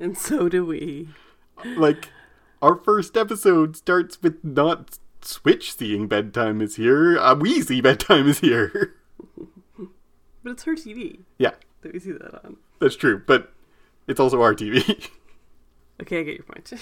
And 0.00 0.16
so 0.16 0.48
do 0.48 0.64
we. 0.64 1.08
Like, 1.64 2.08
our 2.62 2.76
first 2.76 3.16
episode 3.16 3.76
starts 3.76 4.22
with 4.22 4.42
not 4.42 4.98
Switch 5.20 5.76
seeing 5.76 6.08
bedtime 6.08 6.62
is 6.62 6.76
here. 6.76 7.18
Uh, 7.18 7.34
we 7.34 7.60
see 7.60 7.80
bedtime 7.80 8.28
is 8.28 8.40
here. 8.40 8.94
But 10.44 10.52
it's 10.52 10.62
her 10.62 10.76
TV 10.76 11.24
yeah, 11.36 11.50
that 11.82 11.92
we 11.92 11.98
see 11.98 12.12
that 12.12 12.44
on. 12.44 12.56
That's 12.80 12.96
true. 12.96 13.22
But 13.26 13.52
it's 14.06 14.20
also 14.20 14.42
our 14.42 14.54
TV. 14.54 15.08
Okay, 16.00 16.20
I 16.20 16.22
get 16.22 16.36
your 16.36 16.44
point. 16.44 16.72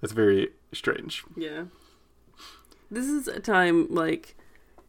that's 0.00 0.14
very 0.14 0.48
strange. 0.72 1.24
yeah. 1.36 1.64
This 2.90 3.06
is 3.06 3.28
a 3.28 3.38
time 3.38 3.86
like 3.90 4.34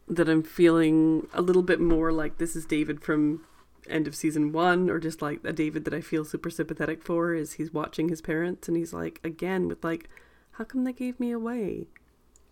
that 0.08 0.28
I'm 0.28 0.42
feeling 0.42 1.26
a 1.34 1.42
little 1.42 1.62
bit 1.62 1.80
more 1.80 2.12
like 2.12 2.38
this 2.38 2.56
is 2.56 2.64
David 2.64 3.02
from 3.02 3.44
end 3.88 4.06
of 4.06 4.14
season 4.14 4.52
one, 4.52 4.88
or 4.90 4.98
just 4.98 5.20
like 5.20 5.40
a 5.44 5.52
David 5.52 5.84
that 5.84 5.92
I 5.94 6.00
feel 6.00 6.24
super 6.24 6.48
sympathetic 6.50 7.02
for 7.02 7.34
is 7.34 7.52
he's 7.52 7.72
watching 7.74 8.08
his 8.08 8.22
parents 8.22 8.66
and 8.68 8.76
he's 8.76 8.94
like 8.94 9.20
again 9.22 9.68
with 9.68 9.84
like, 9.84 10.08
how 10.52 10.64
come 10.64 10.84
they 10.84 10.92
gave 10.94 11.20
me 11.20 11.30
away? 11.30 11.88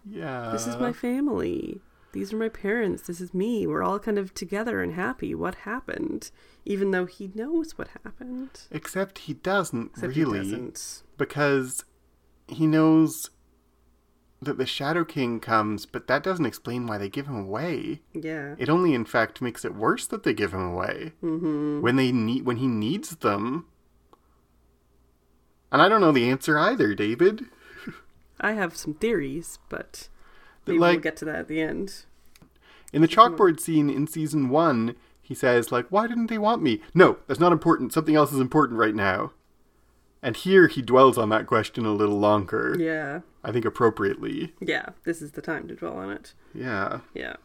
Yeah. 0.04 0.50
This 0.52 0.66
is 0.66 0.76
my 0.76 0.92
family. 0.92 1.80
These 2.12 2.32
are 2.32 2.36
my 2.36 2.48
parents. 2.50 3.02
This 3.06 3.20
is 3.20 3.32
me. 3.32 3.66
We're 3.66 3.82
all 3.82 3.98
kind 3.98 4.18
of 4.18 4.34
together 4.34 4.82
and 4.82 4.94
happy. 4.94 5.34
What 5.34 5.54
happened? 5.56 6.30
Even 6.64 6.90
though 6.90 7.06
he 7.06 7.30
knows 7.34 7.78
what 7.78 7.88
happened. 8.04 8.62
Except 8.70 9.20
he 9.20 9.34
doesn't 9.34 9.92
Except 9.94 10.12
he 10.14 10.22
really. 10.24 10.38
doesn't. 10.38 11.02
Because 11.16 11.84
he 12.48 12.66
knows 12.66 13.30
that 14.42 14.58
the 14.58 14.66
Shadow 14.66 15.04
King 15.04 15.40
comes, 15.40 15.86
but 15.86 16.06
that 16.08 16.22
doesn't 16.22 16.44
explain 16.46 16.86
why 16.86 16.98
they 16.98 17.08
give 17.08 17.28
him 17.28 17.36
away. 17.36 18.02
Yeah. 18.12 18.56
It 18.58 18.68
only, 18.68 18.92
in 18.92 19.04
fact, 19.04 19.40
makes 19.40 19.64
it 19.64 19.74
worse 19.74 20.06
that 20.08 20.22
they 20.24 20.34
give 20.34 20.52
him 20.52 20.62
away 20.64 21.12
Mm-hmm. 21.22 21.80
when 21.80 21.96
they 21.96 22.12
need 22.12 22.44
when 22.44 22.56
he 22.58 22.66
needs 22.66 23.10
them. 23.16 23.66
And 25.70 25.80
I 25.80 25.88
don't 25.88 26.00
know 26.02 26.12
the 26.12 26.28
answer 26.28 26.58
either, 26.58 26.94
David. 26.94 27.46
I 28.40 28.52
have 28.52 28.76
some 28.76 28.94
theories, 28.94 29.58
but 29.70 30.08
But, 30.64 30.72
maybe 30.72 30.80
we'll 30.80 30.96
get 30.98 31.16
to 31.18 31.24
that 31.26 31.36
at 31.36 31.48
the 31.48 31.60
end. 31.60 32.04
In 32.92 33.02
the 33.02 33.08
chalkboard 33.08 33.58
scene 33.58 33.88
in 33.88 34.06
season 34.06 34.48
one, 34.48 34.96
he 35.20 35.34
says, 35.34 35.72
like, 35.72 35.86
why 35.88 36.06
didn't 36.06 36.26
they 36.26 36.38
want 36.38 36.62
me? 36.62 36.80
No, 36.94 37.18
that's 37.26 37.40
not 37.40 37.52
important. 37.52 37.92
Something 37.92 38.16
else 38.16 38.32
is 38.32 38.40
important 38.40 38.78
right 38.78 38.94
now. 38.94 39.32
And 40.22 40.36
here 40.36 40.68
he 40.68 40.82
dwells 40.82 41.18
on 41.18 41.30
that 41.30 41.46
question 41.46 41.84
a 41.84 41.92
little 41.92 42.18
longer. 42.18 42.76
Yeah. 42.78 43.20
I 43.42 43.50
think 43.50 43.64
appropriately. 43.64 44.52
Yeah. 44.60 44.90
This 45.04 45.20
is 45.20 45.32
the 45.32 45.42
time 45.42 45.66
to 45.68 45.74
dwell 45.74 45.96
on 45.96 46.10
it. 46.10 46.34
Yeah. 46.54 47.00
Yeah. 47.14 47.36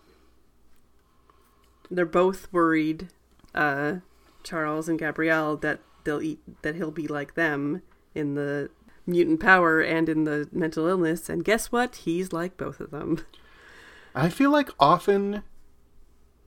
They're 1.89 2.05
both 2.05 2.51
worried, 2.51 3.07
uh, 3.55 3.97
Charles 4.43 4.89
and 4.89 4.99
Gabrielle, 4.99 5.57
that 5.57 5.79
they'll 6.03 6.21
eat 6.21 6.39
that 6.61 6.75
he'll 6.75 6.91
be 6.91 7.07
like 7.07 7.33
them 7.33 7.81
in 8.13 8.35
the 8.35 8.69
mutant 9.07 9.39
power 9.39 9.81
and 9.81 10.09
in 10.09 10.25
the 10.25 10.47
mental 10.51 10.87
illness, 10.87 11.29
and 11.29 11.43
guess 11.43 11.71
what? 11.71 11.97
He's 11.97 12.31
like 12.33 12.57
both 12.57 12.79
of 12.79 12.91
them. 12.91 13.25
I 14.15 14.29
feel 14.29 14.51
like 14.51 14.69
often 14.79 15.43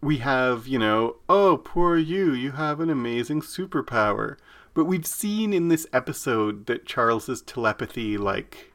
we 0.01 0.19
have, 0.19 0.67
you 0.67 0.79
know, 0.79 1.17
oh, 1.29 1.61
poor 1.65 1.97
you, 1.97 2.33
you 2.33 2.53
have 2.53 2.81
an 2.81 2.91
amazing 2.91 3.43
superpower. 3.43 4.37
But 4.75 4.85
we've 4.85 5.07
seen 5.07 5.53
in 5.53 5.69
this 5.69 5.87
episode 5.93 6.67
that 6.67 6.87
Charles's 6.87 7.43
telepathy, 7.43 8.17
like, 8.17 8.73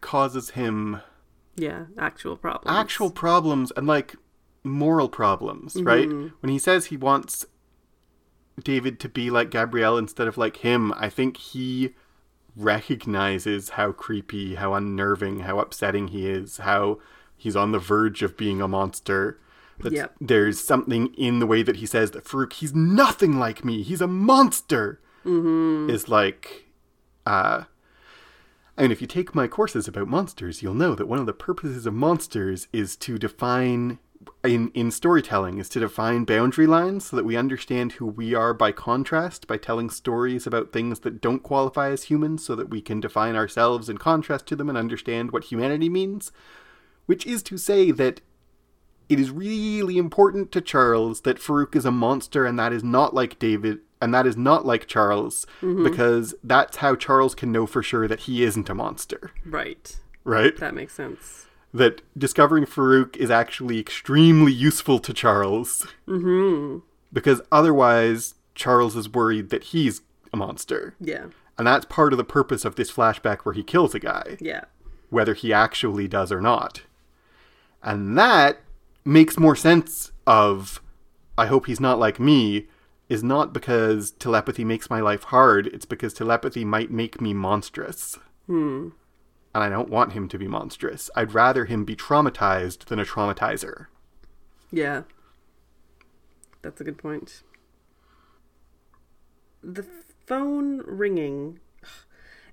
causes 0.00 0.50
him 0.50 1.00
Yeah, 1.56 1.86
actual 1.98 2.36
problems. 2.36 2.76
actual 2.76 3.10
problems 3.10 3.72
and, 3.76 3.86
like, 3.86 4.16
moral 4.64 5.08
problems, 5.08 5.74
mm-hmm. 5.74 5.86
right? 5.86 6.08
When 6.08 6.50
he 6.50 6.58
says 6.58 6.86
he 6.86 6.96
wants 6.96 7.46
David 8.62 9.00
to 9.00 9.08
be 9.08 9.30
like 9.30 9.50
Gabrielle 9.50 9.98
instead 9.98 10.28
of 10.28 10.38
like 10.38 10.58
him, 10.58 10.92
I 10.96 11.08
think 11.08 11.36
he 11.36 11.94
recognizes 12.56 13.70
how 13.70 13.92
creepy, 13.92 14.54
how 14.56 14.74
unnerving, 14.74 15.40
how 15.40 15.58
upsetting 15.58 16.08
he 16.08 16.28
is, 16.28 16.58
how 16.58 16.98
he's 17.36 17.56
on 17.56 17.72
the 17.72 17.78
verge 17.78 18.22
of 18.22 18.36
being 18.36 18.60
a 18.60 18.68
monster. 18.68 19.38
That 19.78 19.92
Yep. 19.92 20.14
there's 20.20 20.62
something 20.62 21.14
in 21.14 21.38
the 21.38 21.46
way 21.46 21.62
that 21.62 21.76
he 21.76 21.86
says 21.86 22.10
that 22.10 22.24
Farouk, 22.24 22.52
he's 22.52 22.74
nothing 22.74 23.38
like 23.38 23.64
me, 23.64 23.82
he's 23.82 24.02
a 24.02 24.06
monster. 24.06 25.00
Mm-hmm. 25.24 25.90
Is 25.90 26.08
like, 26.08 26.66
uh, 27.26 27.64
I 28.76 28.82
mean, 28.82 28.92
if 28.92 29.00
you 29.02 29.06
take 29.06 29.34
my 29.34 29.46
courses 29.46 29.86
about 29.86 30.08
monsters, 30.08 30.62
you'll 30.62 30.72
know 30.74 30.94
that 30.94 31.06
one 31.08 31.18
of 31.18 31.26
the 31.26 31.32
purposes 31.34 31.84
of 31.86 31.92
monsters 31.92 32.68
is 32.72 32.96
to 32.96 33.18
define, 33.18 33.98
in, 34.44 34.70
in 34.74 34.90
storytelling, 34.90 35.58
is 35.58 35.68
to 35.70 35.80
define 35.80 36.24
boundary 36.24 36.66
lines 36.66 37.06
so 37.06 37.16
that 37.16 37.24
we 37.24 37.36
understand 37.36 37.92
who 37.92 38.06
we 38.06 38.34
are 38.34 38.52
by 38.52 38.72
contrast, 38.72 39.46
by 39.46 39.56
telling 39.56 39.90
stories 39.90 40.46
about 40.46 40.72
things 40.72 41.00
that 41.00 41.20
don't 41.20 41.42
qualify 41.42 41.90
as 41.90 42.04
humans, 42.04 42.44
so 42.44 42.54
that 42.54 42.70
we 42.70 42.80
can 42.80 43.00
define 43.00 43.36
ourselves 43.36 43.88
in 43.88 43.98
contrast 43.98 44.46
to 44.46 44.56
them 44.56 44.68
and 44.68 44.78
understand 44.78 45.30
what 45.30 45.44
humanity 45.44 45.88
means. 45.88 46.32
Which 47.06 47.26
is 47.26 47.42
to 47.44 47.56
say 47.56 47.90
that 47.90 48.20
it 49.08 49.18
is 49.18 49.30
really 49.30 49.98
important 49.98 50.52
to 50.52 50.60
Charles 50.60 51.22
that 51.22 51.38
Farouk 51.38 51.74
is 51.74 51.84
a 51.84 51.90
monster 51.90 52.46
and 52.46 52.58
that 52.58 52.72
is 52.72 52.84
not 52.84 53.12
like 53.12 53.40
David 53.40 53.80
and 54.00 54.14
that 54.14 54.26
is 54.26 54.36
not 54.36 54.64
like 54.64 54.86
Charles 54.86 55.46
mm-hmm. 55.60 55.82
because 55.82 56.34
that's 56.44 56.76
how 56.78 56.94
Charles 56.94 57.34
can 57.34 57.50
know 57.50 57.66
for 57.66 57.82
sure 57.82 58.06
that 58.06 58.20
he 58.20 58.44
isn't 58.44 58.70
a 58.70 58.74
monster, 58.74 59.32
Right. 59.44 59.98
right? 60.24 60.56
That 60.56 60.74
makes 60.74 60.94
sense. 60.94 61.46
That 61.72 62.02
discovering 62.18 62.64
Farouk 62.66 63.16
is 63.16 63.30
actually 63.30 63.78
extremely 63.78 64.52
useful 64.52 64.98
to 64.98 65.12
Charles 65.14 65.86
Mm-hmm. 66.08 66.78
because 67.12 67.40
otherwise 67.52 68.34
Charles 68.56 68.96
is 68.96 69.08
worried 69.08 69.50
that 69.50 69.64
he's 69.64 70.02
a 70.32 70.36
monster. 70.36 70.94
Yeah. 71.00 71.26
And 71.56 71.66
that's 71.66 71.84
part 71.84 72.12
of 72.12 72.16
the 72.16 72.24
purpose 72.24 72.64
of 72.64 72.74
this 72.74 72.90
flashback 72.90 73.40
where 73.42 73.52
he 73.52 73.62
kills 73.62 73.94
a 73.94 74.00
guy. 74.00 74.36
Yeah. 74.40 74.64
whether 75.10 75.34
he 75.34 75.52
actually 75.52 76.06
does 76.08 76.30
or 76.32 76.40
not. 76.40 76.82
And 77.82 78.16
that 78.18 78.60
makes 79.04 79.38
more 79.38 79.56
sense 79.56 80.12
of 80.26 80.80
I 81.38 81.46
hope 81.46 81.66
he's 81.66 81.80
not 81.80 81.98
like 81.98 82.20
me 82.20 82.66
is 83.08 83.22
not 83.24 83.52
because 83.52 84.10
telepathy 84.12 84.64
makes 84.64 84.88
my 84.90 85.00
life 85.00 85.24
hard, 85.24 85.66
it's 85.68 85.84
because 85.86 86.12
telepathy 86.14 86.64
might 86.64 86.90
make 86.92 87.20
me 87.20 87.32
monstrous. 87.34 88.18
Hmm. 88.46 88.90
And 89.54 89.64
I 89.64 89.68
don't 89.68 89.90
want 89.90 90.12
him 90.12 90.28
to 90.28 90.38
be 90.38 90.46
monstrous. 90.46 91.10
I'd 91.16 91.34
rather 91.34 91.64
him 91.64 91.84
be 91.84 91.96
traumatized 91.96 92.84
than 92.84 93.00
a 93.00 93.04
traumatizer. 93.04 93.86
Yeah. 94.70 95.02
That's 96.62 96.80
a 96.80 96.84
good 96.84 96.98
point. 96.98 97.42
The 99.62 99.84
phone 100.26 100.82
ringing. 100.86 101.58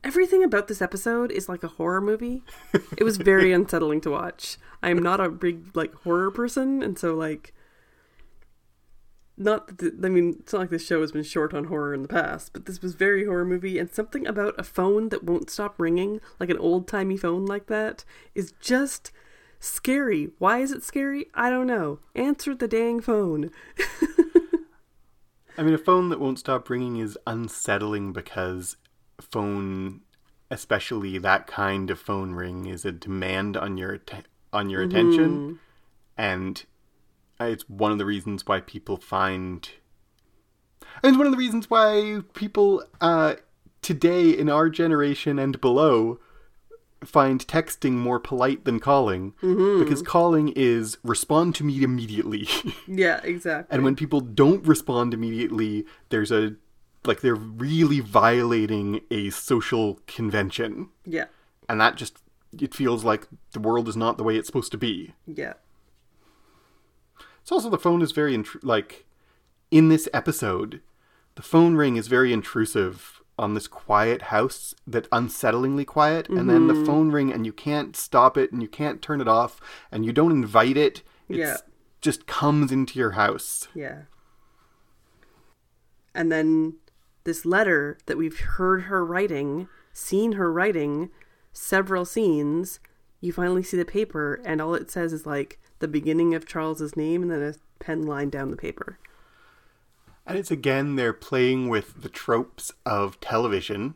Everything 0.04 0.44
about 0.44 0.68
this 0.68 0.82
episode 0.82 1.32
is 1.32 1.50
like 1.50 1.64
a 1.64 1.68
horror 1.68 2.02
movie. 2.02 2.44
It 2.98 3.04
was 3.04 3.18
very 3.18 3.52
unsettling 3.54 4.02
to 4.02 4.12
watch. 4.12 4.58
I'm 4.82 5.00
not 5.00 5.20
a 5.20 5.30
big 5.30 5.76
like 5.76 5.94
horror 5.94 6.32
person, 6.32 6.82
and 6.82 6.98
so 6.98 7.14
like 7.14 7.54
not 9.38 9.68
that 9.68 10.02
the, 10.02 10.08
I 10.08 10.10
mean, 10.10 10.38
it's 10.40 10.54
not 10.54 10.60
like 10.60 10.70
this 10.70 10.86
show 10.86 11.02
has 11.02 11.12
been 11.12 11.24
short 11.24 11.54
on 11.54 11.66
horror 11.66 11.94
in 11.94 12.02
the 12.02 12.08
past, 12.08 12.54
but 12.54 12.66
this 12.66 12.82
was 12.82 12.96
very 12.96 13.26
horror 13.26 13.46
movie 13.46 13.78
and 13.78 13.90
something 13.90 14.26
about 14.26 14.56
a 14.58 14.64
phone 14.64 15.10
that 15.10 15.24
won't 15.24 15.50
stop 15.50 15.76
ringing, 15.80 16.20
like 16.40 16.50
an 16.50 16.58
old-timey 16.58 17.18
phone 17.18 17.46
like 17.46 17.68
that, 17.68 18.04
is 18.34 18.54
just 18.60 19.12
scary. 19.60 20.30
Why 20.40 20.60
is 20.60 20.72
it 20.72 20.84
scary? 20.84 21.28
I 21.36 21.50
don't 21.50 21.68
know. 21.68 22.00
Answer 22.16 22.56
the 22.56 22.68
dang 22.68 23.00
phone. 23.00 23.52
I 25.58 25.64
mean, 25.64 25.74
a 25.74 25.80
phone 25.80 26.10
that 26.10 26.20
won't 26.20 26.40
stop 26.40 26.70
ringing 26.70 26.98
is 26.98 27.18
unsettling 27.26 28.14
because 28.14 28.78
phone, 29.20 30.02
especially 30.52 31.18
that 31.18 31.48
kind 31.48 31.90
of 31.90 32.00
phone 32.00 32.34
ring, 32.34 32.66
is 32.66 32.86
a 32.86 32.92
demand 32.92 33.58
on 33.58 33.78
your 33.78 33.94
atten- 33.94 34.26
on 34.54 34.70
your 34.70 34.86
mm-hmm. 34.86 34.98
attention, 34.98 35.60
and 36.16 36.64
it's 37.40 37.68
one 37.70 37.92
of 37.92 37.98
the 37.98 38.06
reasons 38.06 38.46
why 38.46 38.62
people 38.62 38.98
find. 38.98 39.70
And 41.04 41.10
it's 41.12 41.18
one 41.18 41.28
of 41.28 41.32
the 41.32 41.38
reasons 41.38 41.70
why 41.70 42.22
people 42.34 42.84
uh, 43.02 43.36
today 43.82 44.30
in 44.32 44.50
our 44.50 44.70
generation 44.70 45.38
and 45.40 45.60
below 45.62 46.20
find 47.06 47.46
texting 47.48 47.92
more 47.92 48.20
polite 48.20 48.66
than 48.66 48.80
calling 48.80 49.34
because 49.42 50.02
calling 50.02 50.52
is 50.56 50.98
respond 51.04 51.54
to 51.56 51.64
me 51.64 51.84
immediately. 51.84 52.48
Yeah, 52.88 53.20
exactly. 53.24 53.76
And 53.76 53.84
when 53.84 53.96
people 53.96 54.20
don't 54.22 54.66
respond 54.66 55.14
immediately, 55.14 55.86
there's 56.10 56.32
a 56.32 56.56
like 57.06 57.22
they're 57.22 57.36
really 57.36 58.00
violating 58.00 59.02
a 59.12 59.30
social 59.30 60.00
convention. 60.08 60.90
yeah, 61.06 61.26
And 61.70 61.80
that 61.80 61.96
just 61.98 62.18
it 62.60 62.74
feels 62.74 63.04
like 63.04 63.28
the 63.52 63.60
world 63.60 63.88
is 63.88 63.96
not 63.96 64.18
the 64.18 64.24
way 64.24 64.36
it's 64.36 64.48
supposed 64.48 64.72
to 64.72 64.78
be. 64.78 65.14
yeah, 65.28 65.54
It's 67.48 67.52
also 67.54 67.70
the 67.70 67.78
phone 67.78 68.02
is 68.02 68.12
very 68.12 68.36
intru- 68.36 68.60
like 68.62 69.06
in 69.72 69.88
this 69.88 70.10
episode, 70.14 70.82
the 71.36 71.42
phone 71.42 71.76
ring 71.76 71.96
is 71.96 72.10
very 72.10 72.34
intrusive 72.34 73.22
on 73.40 73.54
this 73.54 73.70
quiet 73.70 74.24
house 74.24 74.76
that 74.86 75.10
unsettlingly 75.12 75.86
quiet 75.86 76.28
and 76.28 76.50
then 76.50 76.68
the 76.68 76.74
mm-hmm. 76.74 76.84
phone 76.86 77.10
ring 77.10 77.32
and 77.32 77.46
you 77.46 77.54
can't 77.54 77.96
stop 77.96 78.38
it 78.38 78.52
and 78.52 78.62
you 78.62 78.68
can't 78.68 79.02
turn 79.02 79.22
it 79.22 79.30
off 79.30 79.62
and 79.94 80.06
you 80.06 80.12
don't 80.12 80.32
invite 80.32 80.76
it 80.76 81.04
it 81.30 81.38
Yeah. 81.38 81.56
just 82.02 82.28
comes 82.28 82.70
into 82.70 83.00
your 83.00 83.12
house 83.12 83.70
Yeah. 83.74 84.02
And 86.14 86.30
then 86.30 86.74
this 87.24 87.46
letter 87.46 87.98
that 88.08 88.18
we've 88.18 88.38
heard 88.38 88.82
her 88.84 89.06
writing, 89.06 89.70
seen 89.94 90.34
her 90.34 90.52
writing, 90.52 91.12
several 91.54 92.04
scenes, 92.04 92.82
you 93.22 93.32
finally 93.32 93.64
see 93.64 93.78
the 93.78 93.86
paper, 93.86 94.42
and 94.44 94.62
all 94.62 94.76
it 94.76 94.92
says 94.92 95.14
is 95.14 95.26
like 95.26 95.60
the 95.80 95.88
beginning 95.88 96.34
of 96.34 96.46
Charles's 96.46 96.96
name 96.96 97.22
and 97.24 97.32
then 97.32 97.42
a 97.42 97.54
pen 97.84 98.02
line 98.04 98.30
down 98.30 98.52
the 98.52 98.58
paper. 98.58 98.98
and 100.26 100.38
it's 100.38 100.52
again 100.52 100.96
they're 100.96 101.14
playing 101.14 101.70
with 101.70 102.02
the 102.02 102.10
tropes 102.10 102.72
of 102.86 103.20
television 103.20 103.94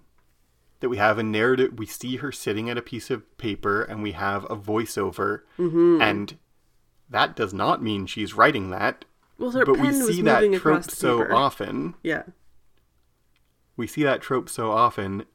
that 0.80 0.90
we 0.90 0.98
have 0.98 1.18
a 1.18 1.24
narrative 1.24 1.78
we 1.78 1.86
see 1.86 2.16
her 2.18 2.32
sitting 2.32 2.70
at 2.70 2.78
a 2.78 2.82
piece 2.82 3.10
of 3.10 3.38
paper 3.38 3.82
and 3.84 4.02
we 4.02 4.12
have 4.14 4.44
a 4.46 4.56
voiceover 4.56 5.42
Mm-hmm. 5.58 6.02
and 6.02 6.38
that 7.10 7.36
does 7.36 7.54
not 7.54 7.84
mean 7.84 8.06
she's 8.06 8.34
writing 8.34 8.70
that 8.70 9.04
Well, 9.38 9.52
her 9.52 9.66
but 9.66 9.78
we 9.80 9.92
see 9.92 10.22
that 10.22 10.54
trope 10.54 10.90
so 10.90 11.28
often 11.36 11.96
Yeah. 12.04 12.24
we 13.76 13.86
see 13.88 14.04
that 14.04 14.22
trope 14.22 14.48
so 14.50 14.72
often 14.72 15.26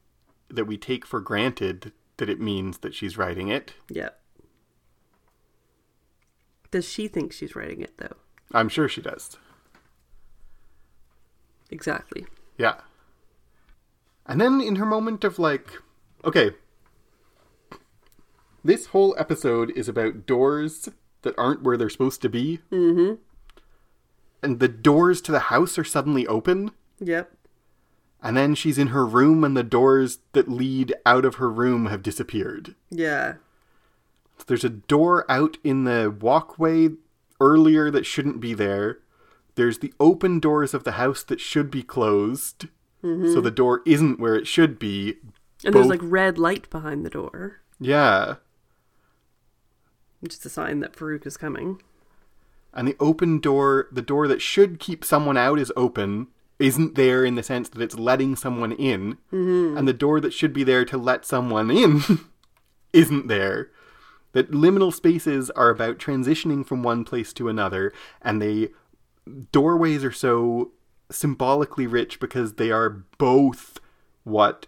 that 0.49 0.65
we 0.65 0.77
take 0.77 1.05
for 1.05 1.19
granted 1.19 1.91
that 2.17 2.29
it 2.29 2.39
means 2.41 2.79
that 2.79 2.95
she's 2.95 3.17
writing 3.17 3.49
it. 3.49 3.73
Yeah. 3.89 4.09
Does 6.71 6.87
she 6.87 7.07
think 7.07 7.31
she's 7.31 7.55
writing 7.55 7.81
it 7.81 7.97
though? 7.97 8.15
I'm 8.51 8.69
sure 8.69 8.87
she 8.87 9.01
does. 9.01 9.37
Exactly. 11.69 12.25
Yeah. 12.57 12.75
And 14.25 14.41
then 14.41 14.61
in 14.61 14.75
her 14.75 14.85
moment 14.85 15.23
of 15.23 15.39
like, 15.39 15.71
okay, 16.23 16.51
this 18.63 18.87
whole 18.87 19.15
episode 19.17 19.71
is 19.71 19.87
about 19.87 20.25
doors 20.25 20.89
that 21.21 21.37
aren't 21.37 21.63
where 21.63 21.77
they're 21.77 21.89
supposed 21.89 22.21
to 22.21 22.29
be. 22.29 22.59
Mm-hmm. 22.71 23.15
And 24.43 24.59
the 24.59 24.67
doors 24.67 25.21
to 25.21 25.31
the 25.31 25.39
house 25.39 25.77
are 25.77 25.83
suddenly 25.83 26.27
open. 26.27 26.71
Yep. 26.99 27.31
And 28.21 28.35
then 28.35 28.55
she's 28.55 28.77
in 28.77 28.87
her 28.87 29.05
room, 29.05 29.43
and 29.43 29.55
the 29.55 29.63
doors 29.63 30.19
that 30.33 30.49
lead 30.49 30.93
out 31.05 31.23
of 31.23 31.35
her 31.35 31.49
room 31.49 31.85
have 31.85 32.01
disappeared. 32.01 32.75
Yeah. 32.89 33.35
There's 34.45 34.63
a 34.63 34.69
door 34.69 35.29
out 35.29 35.57
in 35.63 35.83
the 35.83 36.09
walkway 36.21 36.89
earlier 37.41 37.89
that 37.91 38.05
shouldn't 38.05 38.39
be 38.39 38.53
there. 38.53 38.99
There's 39.55 39.79
the 39.79 39.93
open 39.99 40.39
doors 40.39 40.73
of 40.73 40.83
the 40.83 40.93
house 40.93 41.23
that 41.23 41.41
should 41.41 41.71
be 41.71 41.83
closed. 41.83 42.67
Mm-hmm. 43.03 43.33
So 43.33 43.41
the 43.41 43.51
door 43.51 43.81
isn't 43.85 44.19
where 44.19 44.35
it 44.35 44.47
should 44.47 44.77
be. 44.79 45.15
And 45.65 45.73
there's 45.73 45.87
like 45.87 45.99
red 46.03 46.37
light 46.37 46.69
behind 46.69 47.05
the 47.05 47.09
door, 47.09 47.61
Yeah. 47.79 48.35
which 50.19 50.33
is 50.35 50.45
a 50.45 50.49
sign 50.49 50.79
that 50.81 50.93
Farouk 50.93 51.25
is 51.25 51.37
coming. 51.37 51.81
And 52.73 52.87
the 52.87 52.95
open 52.99 53.39
door, 53.39 53.87
the 53.91 54.01
door 54.01 54.27
that 54.27 54.41
should 54.41 54.79
keep 54.79 55.03
someone 55.03 55.37
out 55.37 55.57
is 55.59 55.71
open, 55.75 56.27
isn't 56.59 56.95
there 56.95 57.25
in 57.25 57.35
the 57.35 57.43
sense 57.43 57.69
that 57.69 57.81
it's 57.81 57.95
letting 57.97 58.35
someone 58.35 58.71
in. 58.71 59.17
Mm-hmm. 59.33 59.77
And 59.77 59.87
the 59.87 59.93
door 59.93 60.19
that 60.21 60.33
should 60.33 60.53
be 60.53 60.63
there 60.63 60.85
to 60.85 60.97
let 60.97 61.25
someone 61.25 61.71
in 61.71 62.01
isn't 62.93 63.27
there. 63.27 63.71
That 64.37 64.51
liminal 64.51 64.93
spaces 64.93 65.49
are 65.49 65.71
about 65.71 65.97
transitioning 65.97 66.63
from 66.63 66.83
one 66.83 67.03
place 67.03 67.33
to 67.33 67.49
another, 67.49 67.91
and 68.21 68.39
they 68.39 68.69
doorways 69.51 70.03
are 70.03 70.11
so 70.11 70.73
symbolically 71.09 71.87
rich 71.87 72.19
because 72.19 72.53
they 72.53 72.69
are 72.69 73.03
both 73.17 73.79
what 74.25 74.67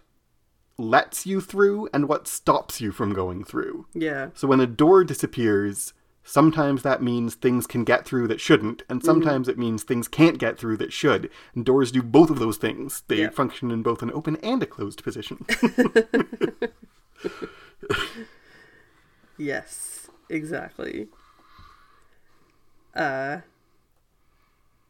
lets 0.76 1.24
you 1.24 1.40
through 1.40 1.88
and 1.94 2.08
what 2.08 2.26
stops 2.26 2.80
you 2.80 2.90
from 2.90 3.12
going 3.14 3.44
through. 3.44 3.86
Yeah. 3.94 4.30
So 4.34 4.48
when 4.48 4.58
a 4.58 4.66
door 4.66 5.04
disappears, 5.04 5.92
sometimes 6.24 6.82
that 6.82 7.00
means 7.00 7.36
things 7.36 7.68
can 7.68 7.84
get 7.84 8.04
through 8.04 8.26
that 8.26 8.40
shouldn't, 8.40 8.82
and 8.88 8.98
mm-hmm. 8.98 9.06
sometimes 9.06 9.46
it 9.46 9.56
means 9.56 9.84
things 9.84 10.08
can't 10.08 10.38
get 10.38 10.58
through 10.58 10.78
that 10.78 10.92
should. 10.92 11.30
And 11.54 11.64
doors 11.64 11.92
do 11.92 12.02
both 12.02 12.30
of 12.30 12.40
those 12.40 12.56
things. 12.56 13.04
They 13.06 13.20
Yeah. 13.20 13.30
function 13.30 13.70
in 13.70 13.84
both 13.84 14.02
an 14.02 14.10
open 14.12 14.34
and 14.42 14.64
a 14.64 14.66
closed 14.66 15.04
position. 15.04 15.46
Yes, 19.40 20.08
exactly. 20.28 21.08
Uh 22.94 23.38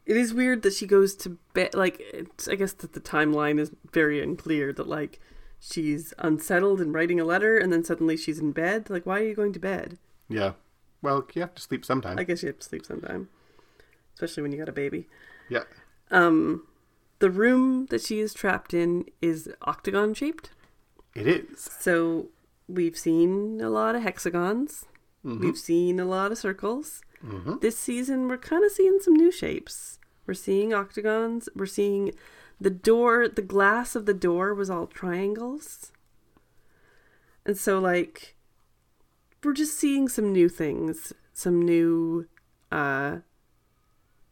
it 0.05 0.17
is 0.17 0.33
weird 0.33 0.63
that 0.63 0.73
she 0.73 0.87
goes 0.87 1.15
to 1.15 1.37
bed 1.53 1.73
like 1.73 1.99
it's, 2.13 2.47
I 2.47 2.55
guess 2.55 2.73
that 2.73 2.93
the 2.93 2.99
timeline 2.99 3.59
is 3.59 3.71
very 3.93 4.21
unclear 4.21 4.73
that 4.73 4.87
like 4.87 5.19
she's 5.59 6.13
unsettled 6.17 6.81
and 6.81 6.93
writing 6.93 7.19
a 7.19 7.23
letter 7.23 7.57
and 7.57 7.71
then 7.71 7.83
suddenly 7.83 8.17
she's 8.17 8.39
in 8.39 8.51
bed. 8.51 8.89
Like 8.89 9.05
why 9.05 9.19
are 9.19 9.23
you 9.27 9.35
going 9.35 9.53
to 9.53 9.59
bed? 9.59 9.97
yeah. 10.29 10.53
Well, 11.03 11.25
you 11.33 11.41
have 11.41 11.55
to 11.55 11.61
sleep 11.63 11.83
sometime. 11.83 12.19
I 12.19 12.23
guess 12.23 12.43
you 12.43 12.47
have 12.47 12.59
to 12.59 12.67
sleep 12.67 12.85
sometime. 12.85 13.29
Especially 14.13 14.43
when 14.43 14.51
you 14.51 14.59
got 14.59 14.69
a 14.69 14.73
baby. 14.73 15.07
yeah. 15.49 15.63
Um 16.11 16.67
the 17.19 17.29
room 17.29 17.85
that 17.91 18.01
she 18.01 18.19
is 18.19 18.33
trapped 18.33 18.73
in 18.73 19.05
is 19.21 19.49
octagon 19.61 20.13
shaped. 20.15 20.49
It 21.15 21.27
is. 21.27 21.69
So 21.79 22.29
we've 22.75 22.97
seen 22.97 23.61
a 23.61 23.69
lot 23.69 23.95
of 23.95 24.03
hexagons. 24.03 24.85
We've 25.39 25.57
seen 25.57 25.99
a 25.99 26.05
lot 26.05 26.31
of 26.31 26.37
circles. 26.37 27.01
This 27.59 27.77
season, 27.77 28.27
we're 28.27 28.37
kind 28.37 28.63
of 28.65 28.71
seeing 28.71 28.99
some 28.99 29.13
new 29.13 29.31
shapes. 29.31 29.99
We're 30.25 30.33
seeing 30.33 30.73
octagons. 30.73 31.47
We're 31.55 31.65
seeing 31.67 32.13
the 32.59 32.69
door, 32.71 33.27
the 33.27 33.41
glass 33.41 33.95
of 33.95 34.05
the 34.05 34.13
door 34.13 34.53
was 34.53 34.69
all 34.69 34.87
triangles. 34.87 35.91
And 37.45 37.57
so, 37.57 37.79
like, 37.79 38.35
we're 39.43 39.53
just 39.53 39.77
seeing 39.77 40.07
some 40.07 40.31
new 40.31 40.47
things, 40.47 41.13
some 41.33 41.61
new, 41.61 42.27
uh, 42.71 43.17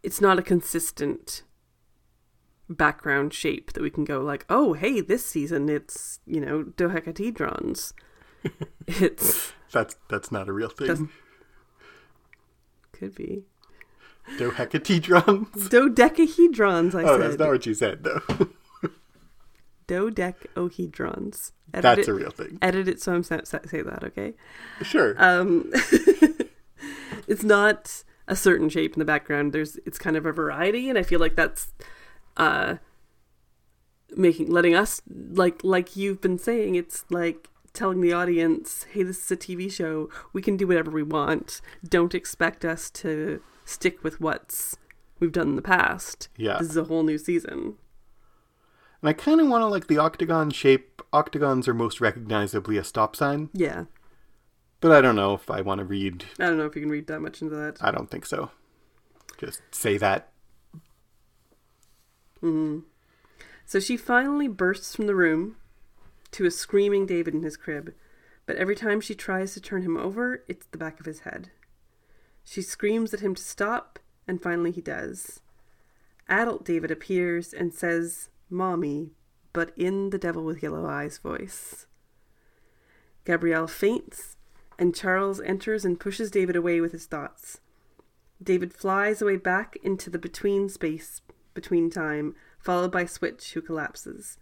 it's 0.04 0.22
not 0.22 0.40
a 0.40 0.44
consistent 0.44 1.44
background 2.70 3.34
shape 3.34 3.74
that 3.74 3.82
we 3.82 3.90
can 3.90 4.06
go 4.06 4.22
like, 4.22 4.46
oh, 4.50 4.74
hey, 4.74 5.02
this 5.02 5.26
season 5.26 5.70
it's, 5.70 6.20
you 6.26 6.40
know, 6.40 6.64
dodecahedrons. 6.64 7.94
it's, 8.88 9.54
That's 9.72 9.96
that's 10.10 10.32
not 10.32 10.48
a 10.50 10.54
real 10.54 10.70
thing. 10.70 11.10
Could 12.94 13.16
be. 13.16 13.44
Dohecatedrons. 14.38 15.70
Dodecahedrons, 15.70 16.94
I 16.96 17.04
Oh, 17.04 17.18
said. 17.18 17.22
that's 17.22 17.40
not 17.40 17.50
what 17.50 17.66
you 17.66 17.74
said, 17.74 18.04
though. 18.04 18.22
Dodecahedrons. 19.88 21.52
Edit 21.74 21.84
that's 21.84 22.08
it, 22.08 22.12
a 22.12 22.14
real 22.14 22.30
thing. 22.32 22.58
Edit 22.62 22.88
it 22.88 23.02
so 23.02 23.14
I'm 23.14 23.24
sa- 23.24 23.44
sa- 23.44 23.60
say 23.66 23.82
that, 23.82 24.04
okay? 24.04 24.34
Sure. 24.82 25.16
Um, 25.18 25.72
it's 27.28 27.44
not 27.44 28.04
a 28.28 28.36
certain 28.36 28.70
shape 28.70 28.94
in 28.94 29.00
the 29.00 29.06
background. 29.06 29.52
There's 29.54 29.78
it's 29.86 29.98
kind 29.98 30.16
of 30.18 30.26
a 30.26 30.32
variety, 30.32 30.90
and 30.90 30.98
I 30.98 31.04
feel 31.04 31.20
like 31.20 31.36
that's 31.36 31.74
uh, 32.38 32.76
making 34.16 34.50
letting 34.52 34.76
us 34.76 35.02
like 35.32 35.64
like 35.64 35.96
you've 35.96 36.22
been 36.22 36.38
saying. 36.40 36.76
It's 36.76 37.06
like 37.10 37.50
telling 37.70 38.02
the 38.02 38.14
audience, 38.14 38.84
"Hey, 38.92 39.04
this 39.04 39.24
is 39.24 39.32
a 39.32 39.38
TV 39.38 39.70
show. 39.70 40.10
We 40.34 40.42
can 40.42 40.58
do 40.58 40.68
whatever 40.68 40.92
we 40.92 41.04
want. 41.04 41.62
Don't 41.88 42.14
expect 42.16 42.66
us 42.66 42.90
to 42.92 43.42
stick 43.66 44.04
with 44.04 44.20
what's 44.20 44.78
we've 45.20 45.32
done 45.32 45.50
in 45.50 45.56
the 45.56 45.62
past. 45.62 46.30
Yeah. 46.38 46.58
this 46.60 46.70
is 46.70 46.78
a 46.78 46.86
whole 46.86 47.04
new 47.04 47.18
season. 47.18 47.76
and 49.02 49.10
I 49.10 49.14
kind 49.14 49.40
of 49.42 49.48
want 49.48 49.62
to 49.62 49.66
like 49.68 49.88
the 49.88 49.98
octagon 49.98 50.50
shape. 50.52 51.02
Octagons 51.14 51.68
are 51.68 51.74
most 51.74 52.00
recognizably 52.02 52.78
a 52.78 52.84
stop 52.84 53.16
sign, 53.16 53.50
Yeah, 53.54 53.86
but 54.80 54.92
I 54.92 55.02
don't 55.02 55.16
know 55.16 55.34
if 55.34 55.50
I 55.50 55.62
want 55.62 55.80
to 55.80 55.86
read 55.86 56.26
I 56.40 56.46
don't 56.48 56.58
know 56.58 56.66
if 56.66 56.76
you 56.76 56.82
can 56.82 56.90
read 56.92 57.08
that 57.08 57.20
much 57.22 57.42
into 57.42 57.56
that. 57.56 57.78
I 57.82 57.92
don't 57.92 58.10
think 58.10 58.26
so. 58.26 58.52
Just 59.38 59.62
say 59.72 59.98
that. 59.98 60.32
hmm 62.42 62.80
So 63.66 63.80
she 63.80 63.98
finally 63.98 64.48
bursts 64.48 64.96
from 64.96 65.08
the 65.08 65.16
room 65.16 65.58
to 66.32 66.46
a 66.46 66.52
screaming 66.52 67.06
David 67.06 67.34
in 67.34 67.44
his 67.44 67.58
crib, 67.58 67.94
but 68.46 68.56
every 68.56 68.76
time 68.76 69.02
she 69.02 69.16
tries 69.16 69.54
to 69.54 69.62
turn 69.62 69.84
him 69.84 69.98
over, 69.98 70.44
it's 70.48 70.66
the 70.68 70.78
back 70.78 71.00
of 71.00 71.06
his 71.06 71.22
head. 71.22 71.52
She 72.44 72.62
screams 72.62 73.14
at 73.14 73.20
him 73.20 73.36
to 73.36 73.44
stop, 73.44 74.00
and 74.28 74.42
finally 74.42 74.72
he 74.72 74.82
does. 74.82 75.42
Adult 76.28 76.66
David 76.66 76.92
appears 76.92 77.54
and 77.54 77.74
says, 77.74 78.30
Mommy, 78.50 79.12
but 79.54 79.72
in 79.76 80.10
the 80.10 80.18
Devil 80.18 80.44
with 80.44 80.64
Yellow 80.64 80.86
Eyes 80.86 81.18
voice. 81.18 81.86
Gabrielle 83.26 83.68
faints, 83.68 84.38
and 84.78 84.96
Charles 84.96 85.42
enters 85.42 85.86
and 85.86 86.00
pushes 86.00 86.32
David 86.32 86.56
away 86.56 86.82
with 86.82 86.92
his 86.92 87.06
thoughts. 87.06 87.60
David 88.42 88.74
flies 88.74 89.22
away 89.22 89.36
back 89.36 89.78
into 89.84 90.10
the 90.10 90.18
between 90.18 90.70
space, 90.70 91.22
between 91.54 91.90
time, 91.90 92.36
followed 92.58 92.92
by 92.92 93.06
Switch, 93.06 93.54
who 93.54 93.62
collapses. 93.62 94.38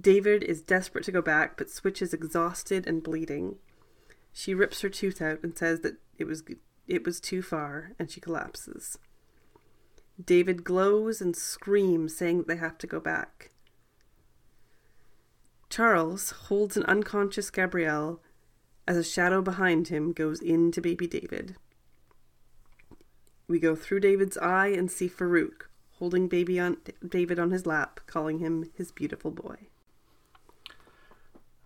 David 0.00 0.44
is 0.44 0.62
desperate 0.62 1.04
to 1.04 1.12
go 1.12 1.22
back, 1.22 1.56
but 1.56 1.70
Switch 1.70 2.00
is 2.00 2.14
exhausted 2.14 2.86
and 2.86 3.02
bleeding. 3.02 3.56
She 4.32 4.54
rips 4.54 4.82
her 4.82 4.88
tooth 4.88 5.20
out 5.20 5.42
and 5.42 5.56
says 5.56 5.80
that 5.80 5.96
it 6.16 6.24
was 6.24 6.44
it 6.86 7.04
was 7.04 7.20
too 7.20 7.42
far, 7.42 7.92
and 7.98 8.10
she 8.10 8.20
collapses. 8.20 8.98
David 10.24 10.64
glows 10.64 11.20
and 11.20 11.36
screams, 11.36 12.16
saying 12.16 12.38
that 12.38 12.48
they 12.48 12.56
have 12.56 12.78
to 12.78 12.86
go 12.86 12.98
back. 12.98 13.50
Charles 15.68 16.30
holds 16.30 16.76
an 16.76 16.84
unconscious 16.84 17.50
Gabrielle 17.50 18.20
as 18.86 18.96
a 18.96 19.04
shadow 19.04 19.42
behind 19.42 19.88
him 19.88 20.12
goes 20.12 20.40
into 20.40 20.80
baby 20.80 21.06
David. 21.06 21.56
We 23.46 23.58
go 23.58 23.76
through 23.76 24.00
David's 24.00 24.38
eye 24.38 24.68
and 24.68 24.90
see 24.90 25.08
Farouk 25.08 25.68
holding 25.98 26.28
baby 26.28 26.58
on 26.60 26.76
David 27.06 27.38
on 27.38 27.50
his 27.50 27.66
lap, 27.66 28.00
calling 28.06 28.38
him 28.38 28.70
his 28.74 28.92
beautiful 28.92 29.30
boy. 29.30 29.67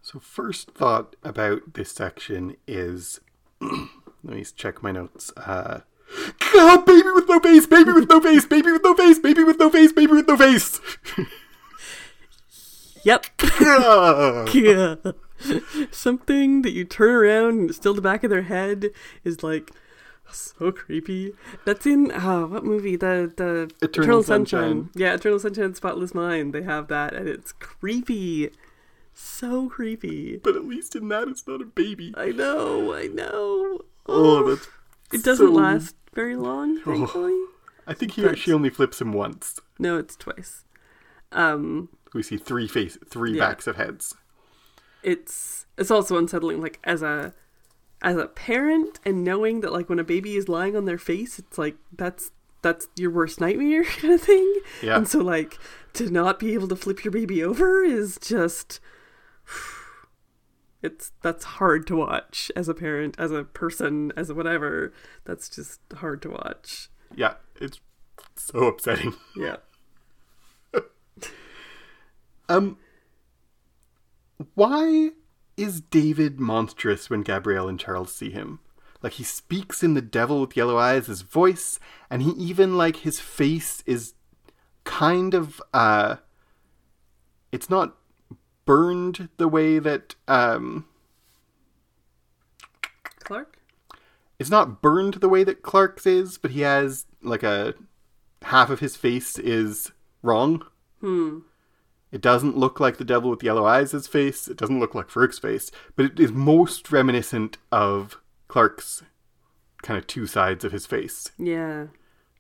So, 0.03 0.19
first 0.19 0.73
thought 0.73 1.17
about 1.23 1.75
this 1.75 1.93
section 1.93 2.57
is 2.67 3.21
let 3.61 4.37
me 4.37 4.45
check 4.45 4.83
my 4.83 4.93
notes. 4.93 5.33
Uh, 5.37 5.81
God, 6.53 6.85
baby 6.85 7.09
with 7.15 7.29
no 7.29 7.41
face, 7.41 7.67
baby 7.67 7.93
with 7.93 8.09
no 8.09 8.21
face, 8.21 8.45
baby 8.45 8.73
with 8.73 8.83
no 8.83 8.95
face, 8.95 9.19
baby 9.19 9.45
with 9.45 9.59
no 9.59 9.71
face, 9.71 9.93
baby 9.93 10.13
with 10.13 10.29
no 10.29 10.37
face. 10.37 10.81
Yep. 13.05 13.27
Ah. 13.43 14.45
yeah. 14.55 14.95
Something 15.91 16.63
that 16.63 16.71
you 16.71 16.85
turn 16.85 17.11
around 17.11 17.59
and 17.61 17.71
it's 17.71 17.79
still 17.79 17.95
the 17.95 18.01
back 18.01 18.23
of 18.25 18.31
their 18.31 18.43
head 18.43 18.91
is 19.25 19.43
like 19.43 19.71
so 20.31 20.73
creepy. 20.73 21.33
That's 21.65 21.85
in 21.85 22.13
uh, 22.13 22.47
what 22.47 22.65
movie? 22.65 22.97
The 22.97 23.33
the 23.37 23.71
Eternal 23.85 24.23
Sunshine. 24.23 24.91
Yeah, 24.95 25.15
Eternal 25.15 25.41
Sunshine, 25.41 25.75
Spotless 25.75 26.15
Mind. 26.15 26.53
They 26.55 26.63
have 26.63 26.89
that, 26.89 27.13
and 27.13 27.29
it's 27.29 27.53
creepy. 27.53 28.51
So 29.15 29.69
creepy. 29.69 30.39
but 30.43 30.57
at 30.57 30.65
least 30.65 30.97
in 30.97 31.09
that, 31.09 31.29
it's 31.29 31.47
not 31.47 31.61
a 31.61 31.65
baby. 31.67 32.15
I 32.17 32.31
know. 32.31 32.95
I 32.95 33.07
know. 33.09 33.81
Oh, 34.07 34.49
that's. 34.49 34.69
It 35.13 35.23
doesn't 35.23 35.47
so- 35.49 35.53
last 35.53 35.95
very 36.15 36.37
long, 36.37 36.81
thankfully. 36.81 37.39
I 37.87 37.95
think 37.95 38.13
he, 38.13 38.23
But- 38.23 38.39
she 38.39 38.53
only 38.53 38.71
flips 38.71 39.01
him 39.01 39.13
once. 39.13 39.61
No, 39.79 39.99
it's 39.99 40.17
twice. 40.17 40.65
Um, 41.33 41.89
We 42.15 42.23
see 42.23 42.37
three 42.37 42.69
face, 42.69 42.97
three 43.09 43.33
Yeah. 43.33 43.49
backs 43.49 43.67
of 43.67 43.77
heads. 43.77 44.15
it's 45.03 45.67
it's 45.77 45.91
also 45.91 46.17
unsettling 46.17 46.61
like 46.61 46.79
as 46.85 47.03
a 47.03 47.35
as 48.03 48.17
a 48.17 48.27
parent 48.27 49.01
and 49.05 49.25
knowing 49.25 49.61
that 49.61 49.73
like 49.73 49.89
when 49.89 49.99
a 49.99 50.05
baby 50.05 50.37
is 50.37 50.49
lying 50.49 50.77
on 50.77 50.85
their 50.85 50.99
face 50.99 51.39
it's 51.41 51.59
like 51.59 51.77
that's 51.97 52.31
that's 52.63 52.87
your 52.97 53.11
worst 53.11 53.41
nightmare 53.41 53.83
kind 54.01 54.15
of 54.15 54.21
thing 54.21 54.61
Yeah. 54.81 54.97
and 54.97 55.09
so 55.09 55.19
like 55.19 55.59
to 55.95 56.09
not 56.09 56.39
be 56.39 56.55
able 56.55 56.69
to 56.69 56.77
flip 56.77 57.05
your 57.05 57.11
baby 57.11 57.43
over 57.43 57.83
is 57.83 58.17
just 58.21 58.79
it's 60.83 61.13
that's 61.23 61.45
hard 61.45 61.87
to 61.87 61.97
watch 61.97 62.51
as 62.57 62.69
a 62.69 62.75
parent 62.75 63.15
as 63.19 63.31
a 63.31 63.45
person 63.45 64.13
as 64.17 64.31
a 64.31 64.35
whatever 64.35 64.93
that's 65.25 65.49
just 65.49 65.81
hard 65.97 66.21
to 66.23 66.31
watch 66.31 66.89
Yeah, 67.15 67.35
it's 67.61 67.81
so 68.37 68.67
upsetting. 68.67 69.15
yeah 69.37 69.57
Um, 72.49 72.77
why 74.55 75.11
is 75.57 75.81
David 75.81 76.39
monstrous 76.39 77.09
when 77.09 77.23
Gabrielle 77.23 77.69
and 77.69 77.81
Charles 77.81 78.15
see 78.15 78.31
him? 78.31 78.61
Like 79.01 79.15
he 79.15 79.25
speaks 79.25 79.83
in 79.83 79.95
the 79.95 80.03
devil 80.03 80.41
with 80.41 80.57
yellow 80.57 80.77
eyes, 80.77 81.07
his 81.07 81.23
voice, 81.23 81.81
and 82.11 82.23
he 82.23 82.31
even 82.33 82.77
like 82.77 82.97
his 82.97 83.21
face 83.21 83.83
is 83.87 84.15
kind 84.85 85.33
of 85.33 85.63
uh 85.73 86.17
it's 87.53 87.71
not 87.71 87.97
burned 88.65 89.29
the 89.37 89.49
way 89.49 89.79
that 89.79 90.15
um 90.29 90.87
clark 93.21 93.59
it's 94.39 94.51
not 94.51 94.83
burned 94.83 95.15
the 95.15 95.29
way 95.29 95.45
that 95.45 95.63
Clark's 95.63 96.05
is, 96.05 96.37
but 96.37 96.51
he 96.51 96.63
has 96.63 97.07
like 97.23 97.45
a 97.45 97.75
half 98.43 98.71
of 98.71 98.81
his 98.81 98.97
face 98.97 99.39
is 99.39 99.93
wrong. 100.21 100.67
hmm 101.01 101.41
It 102.11 102.21
doesn't 102.21 102.57
look 102.57 102.81
like 102.81 102.97
the 102.97 103.05
devil 103.05 103.31
with 103.31 103.45
yellow 103.45 103.65
eyes' 103.65 104.09
face. 104.09 104.49
It 104.49 104.57
doesn't 104.57 104.81
look 104.81 104.97
like 104.97 105.11
Farouk's 105.11 105.39
face, 105.39 105.71
but 105.95 106.07
it 106.07 106.19
is 106.19 106.33
most 106.33 106.91
reminiscent 106.91 107.59
of 107.71 108.17
Clark's 108.49 109.05
kind 109.81 109.97
of 109.97 110.09
two 110.09 110.27
sides 110.27 110.65
of 110.65 110.73
his 110.73 110.87
face. 110.87 111.31
yeah 111.39 111.87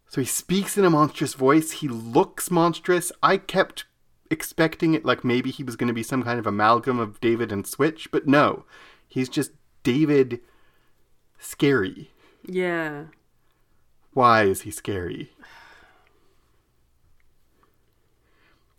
So 0.09 0.21
he 0.21 0.27
speaks 0.27 0.77
in 0.77 0.85
a 0.85 0.91
monstrous 0.91 1.35
voice. 1.35 1.71
He 1.71 1.87
looks 1.89 2.51
monstrous. 2.51 3.13
I 3.23 3.37
kept 3.37 3.85
expecting 4.33 4.95
it 4.95 5.05
like 5.05 5.23
maybe 5.23 5.51
he 5.53 5.63
was 5.63 5.77
going 5.77 5.89
to 5.89 5.95
be 5.95 6.03
some 6.03 6.23
kind 6.25 6.39
of 6.41 6.47
amalgam 6.47 6.99
of 6.99 7.21
David 7.21 7.53
and 7.53 7.65
Switch, 7.67 8.11
but 8.11 8.27
no. 8.27 8.65
He's 9.07 9.29
just 9.29 9.53
David 9.85 10.41
scary. 11.39 12.11
yeah 12.45 13.05
Why 14.15 14.45
is 14.45 14.63
he 14.63 14.71
scary? 14.73 15.33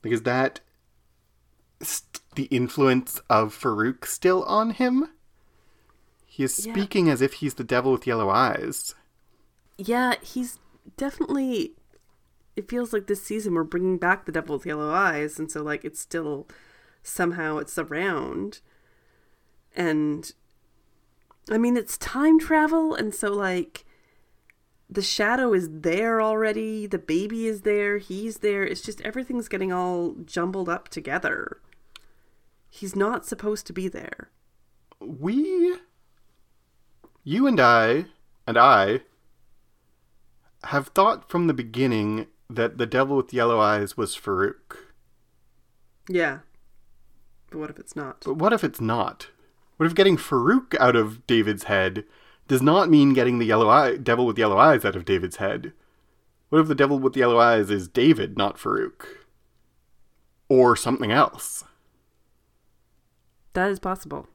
Like, 0.03 0.13
is 0.13 0.23
that 0.23 0.59
st- 1.81 2.19
the 2.35 2.45
influence 2.45 3.21
of 3.29 3.53
Farouk 3.57 4.05
still 4.05 4.43
on 4.43 4.71
him? 4.71 5.09
He 6.25 6.43
is 6.43 6.65
Yeah. 6.65 6.73
speaking 6.73 7.09
as 7.09 7.21
if 7.21 7.33
he's 7.35 7.53
the 7.53 7.63
devil 7.63 7.91
with 7.93 8.07
yellow 8.07 8.29
eyes. 8.29 8.95
Yeah, 9.77 10.15
he's 10.21 10.59
definitely. 10.97 11.73
It 12.55 12.69
feels 12.69 12.93
like 12.93 13.07
this 13.07 13.23
season 13.23 13.53
we're 13.53 13.63
bringing 13.63 13.97
back 13.97 14.25
the 14.25 14.31
devil 14.31 14.55
with 14.55 14.65
yellow 14.65 14.91
eyes, 14.91 15.39
and 15.39 15.51
so 15.51 15.63
like 15.63 15.83
it's 15.83 15.99
still 15.99 16.47
somehow 17.01 17.57
it's 17.57 17.77
around, 17.77 18.61
and 19.75 20.31
I 21.49 21.57
mean 21.57 21.77
it's 21.77 21.97
time 21.97 22.39
travel, 22.39 22.93
and 22.93 23.13
so 23.13 23.29
like 23.29 23.85
the 24.89 25.01
shadow 25.01 25.53
is 25.53 25.69
there 25.71 26.21
already, 26.21 26.85
the 26.85 26.99
baby 26.99 27.47
is 27.47 27.61
there, 27.61 27.97
he's 27.97 28.37
there. 28.37 28.63
It's 28.63 28.81
just 28.81 29.01
everything's 29.01 29.47
getting 29.47 29.73
all 29.73 30.15
jumbled 30.25 30.69
up 30.69 30.89
together. 30.89 31.59
He's 32.69 32.95
not 32.95 33.25
supposed 33.25 33.65
to 33.67 33.73
be 33.73 33.87
there. 33.87 34.29
We, 34.99 35.77
you 37.23 37.47
and 37.47 37.59
I, 37.59 38.05
and 38.45 38.57
I, 38.57 39.01
have 40.65 40.87
thought 40.89 41.29
from 41.29 41.47
the 41.47 41.53
beginning 41.53 42.27
that 42.55 42.77
the 42.77 42.85
devil 42.85 43.17
with 43.17 43.33
yellow 43.33 43.59
eyes 43.59 43.97
was 43.97 44.15
Farouk. 44.15 44.77
Yeah. 46.09 46.39
But 47.49 47.59
what 47.59 47.69
if 47.69 47.79
it's 47.79 47.95
not? 47.95 48.21
But 48.25 48.37
what 48.37 48.53
if 48.53 48.63
it's 48.63 48.81
not? 48.81 49.27
What 49.77 49.85
if 49.85 49.95
getting 49.95 50.17
Farouk 50.17 50.75
out 50.79 50.95
of 50.95 51.25
David's 51.27 51.63
head 51.63 52.05
does 52.47 52.61
not 52.61 52.89
mean 52.89 53.13
getting 53.13 53.39
the 53.39 53.45
yellow 53.45 53.69
eye 53.69 53.97
devil 53.97 54.25
with 54.25 54.37
yellow 54.37 54.57
eyes 54.57 54.85
out 54.85 54.95
of 54.95 55.05
David's 55.05 55.37
head? 55.37 55.73
What 56.49 56.59
if 56.59 56.67
the 56.67 56.75
devil 56.75 56.99
with 56.99 57.13
the 57.13 57.19
yellow 57.19 57.39
eyes 57.39 57.69
is 57.69 57.87
David, 57.87 58.37
not 58.37 58.57
Farouk? 58.57 59.05
Or 60.49 60.75
something 60.75 61.11
else? 61.11 61.63
That 63.53 63.69
is 63.69 63.79
possible. 63.79 64.27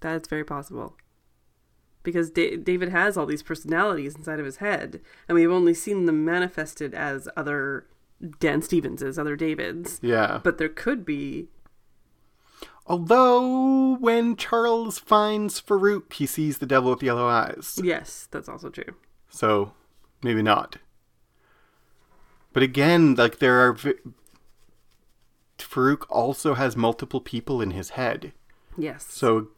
That 0.00 0.20
is 0.20 0.28
very 0.28 0.44
possible. 0.44 0.96
Because 2.02 2.30
da- 2.30 2.56
David 2.56 2.90
has 2.90 3.16
all 3.16 3.26
these 3.26 3.42
personalities 3.42 4.14
inside 4.16 4.38
of 4.40 4.46
his 4.46 4.56
head, 4.58 5.00
and 5.28 5.34
we've 5.34 5.50
only 5.50 5.74
seen 5.74 6.06
them 6.06 6.24
manifested 6.24 6.94
as 6.94 7.28
other 7.36 7.86
Dan 8.40 8.62
Stevenses, 8.62 9.18
other 9.18 9.36
Davids. 9.36 9.98
Yeah. 10.02 10.40
But 10.42 10.58
there 10.58 10.68
could 10.68 11.04
be. 11.04 11.48
Although 12.86 13.96
when 13.96 14.34
Charles 14.36 14.98
finds 14.98 15.60
Farouk, 15.60 16.12
he 16.14 16.24
sees 16.24 16.58
the 16.58 16.66
devil 16.66 16.90
with 16.90 17.02
yellow 17.02 17.26
eyes. 17.26 17.78
Yes, 17.82 18.26
that's 18.30 18.48
also 18.48 18.70
true. 18.70 18.94
So 19.28 19.72
maybe 20.22 20.40
not. 20.40 20.76
But 22.54 22.62
again, 22.62 23.14
like 23.14 23.38
there 23.38 23.60
are 23.60 23.74
vi- 23.74 23.94
Farouk 25.58 26.06
also 26.08 26.54
has 26.54 26.76
multiple 26.76 27.20
people 27.20 27.60
in 27.60 27.72
his 27.72 27.90
head. 27.90 28.32
Yes. 28.76 29.06
So, 29.10 29.48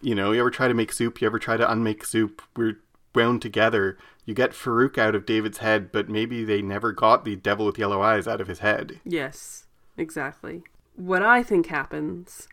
you 0.00 0.14
know, 0.14 0.32
you 0.32 0.40
ever 0.40 0.50
try 0.50 0.68
to 0.68 0.74
make 0.74 0.92
soup, 0.92 1.20
you 1.20 1.26
ever 1.26 1.38
try 1.38 1.56
to 1.56 1.70
unmake 1.70 2.04
soup, 2.04 2.42
we're 2.56 2.78
wound 3.14 3.42
together. 3.42 3.98
You 4.24 4.34
get 4.34 4.52
Farouk 4.52 4.98
out 4.98 5.14
of 5.14 5.26
David's 5.26 5.58
head, 5.58 5.90
but 5.90 6.08
maybe 6.08 6.44
they 6.44 6.62
never 6.62 6.92
got 6.92 7.24
the 7.24 7.36
devil 7.36 7.66
with 7.66 7.78
yellow 7.78 8.02
eyes 8.02 8.28
out 8.28 8.40
of 8.40 8.48
his 8.48 8.60
head. 8.60 9.00
Yes, 9.04 9.66
exactly. 9.96 10.62
What 10.94 11.22
I 11.22 11.42
think 11.42 11.66
happens 11.66 12.48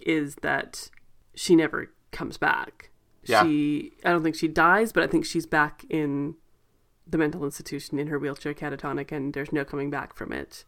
is 0.00 0.36
that 0.36 0.90
she 1.34 1.56
never 1.56 1.90
comes 2.12 2.36
back. 2.38 2.90
Yeah. 3.24 3.42
She 3.42 3.92
I 4.04 4.10
don't 4.10 4.22
think 4.22 4.36
she 4.36 4.48
dies, 4.48 4.92
but 4.92 5.02
I 5.02 5.06
think 5.06 5.24
she's 5.24 5.46
back 5.46 5.84
in 5.88 6.36
the 7.06 7.18
mental 7.18 7.44
institution 7.44 7.98
in 7.98 8.08
her 8.08 8.18
wheelchair 8.18 8.54
catatonic 8.54 9.12
and 9.12 9.32
there's 9.32 9.52
no 9.52 9.64
coming 9.64 9.90
back 9.90 10.14
from 10.14 10.32
it. 10.32 10.64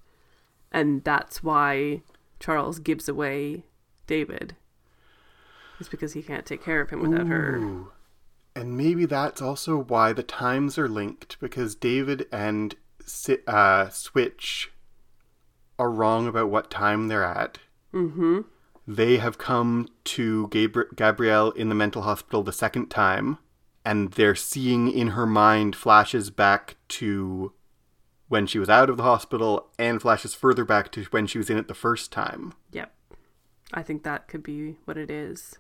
And 0.71 1.03
that's 1.05 1.43
why 1.43 2.03
Charles 2.41 2.79
gives 2.79 3.09
away 3.09 3.65
David. 4.07 4.57
It's 5.81 5.89
because 5.89 6.13
he 6.13 6.23
can't 6.23 6.47
take 6.47 6.65
care 6.65 6.81
of 6.81 6.91
him 6.91 7.01
without 7.01 7.27
her. 7.27 7.57
Ooh. 7.57 7.93
And 8.57 8.77
maybe 8.77 9.05
that's 9.05 9.41
also 9.41 9.79
why 9.79 10.13
the 10.13 10.25
times 10.25 10.79
are 10.79 10.89
linked 10.89 11.39
because 11.39 11.77
David 11.77 12.27
and 12.33 12.75
uh, 13.47 13.89
Switch 13.91 14.73
are 15.79 15.91
wrong 15.91 16.27
about 16.27 16.51
what 16.51 16.71
time 16.71 17.09
they're 17.09 17.25
at. 17.25 17.59
Mm-hmm. 17.95 18.41
They 18.87 19.19
have 19.19 19.39
come 19.39 19.89
to 20.05 20.49
Gabri- 20.49 20.97
Gabrielle 20.97 21.51
in 21.53 21.69
the 21.69 21.75
mental 21.75 22.03
hospital 22.03 22.43
the 22.43 22.53
second 22.53 22.89
time, 22.89 23.39
and 23.85 24.13
they're 24.13 24.35
seeing 24.35 24.91
in 24.91 25.09
her 25.09 25.27
mind 25.27 25.77
flashes 25.77 26.31
back 26.31 26.77
to 26.89 27.53
when 28.29 28.47
she 28.47 28.59
was 28.59 28.69
out 28.69 28.91
of 28.91 28.97
the 28.97 29.03
hospital 29.03 29.69
and 29.79 30.03
flashes 30.03 30.35
further 30.35 30.65
back 30.65 30.91
to 30.93 31.05
when 31.05 31.27
she 31.27 31.39
was 31.39 31.49
in 31.49 31.59
it 31.59 31.69
the 31.69 31.75
first 31.75 32.11
time. 32.11 32.55
Yep. 32.73 32.93
I 33.73 33.83
think 33.83 34.03
that 34.03 34.29
could 34.29 34.43
be 34.43 34.77
what 34.85 34.97
it 34.97 35.11
is. 35.11 35.59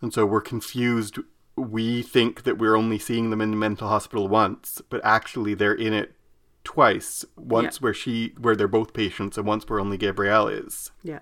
And 0.00 0.12
so 0.12 0.24
we're 0.26 0.40
confused. 0.40 1.18
We 1.56 2.02
think 2.02 2.44
that 2.44 2.58
we're 2.58 2.76
only 2.76 2.98
seeing 2.98 3.30
them 3.30 3.40
in 3.40 3.50
the 3.50 3.56
mental 3.56 3.88
hospital 3.88 4.28
once, 4.28 4.80
but 4.90 5.00
actually 5.04 5.54
they're 5.54 5.74
in 5.74 5.92
it 5.92 6.14
twice. 6.64 7.24
Once 7.36 7.76
Yeah. 7.76 7.80
where 7.80 7.94
she 7.94 8.34
where 8.38 8.54
they're 8.54 8.68
both 8.68 8.92
patients 8.92 9.36
and 9.36 9.46
once 9.46 9.68
where 9.68 9.80
only 9.80 9.96
Gabrielle 9.96 10.48
is. 10.48 10.92
Yeah. 11.02 11.20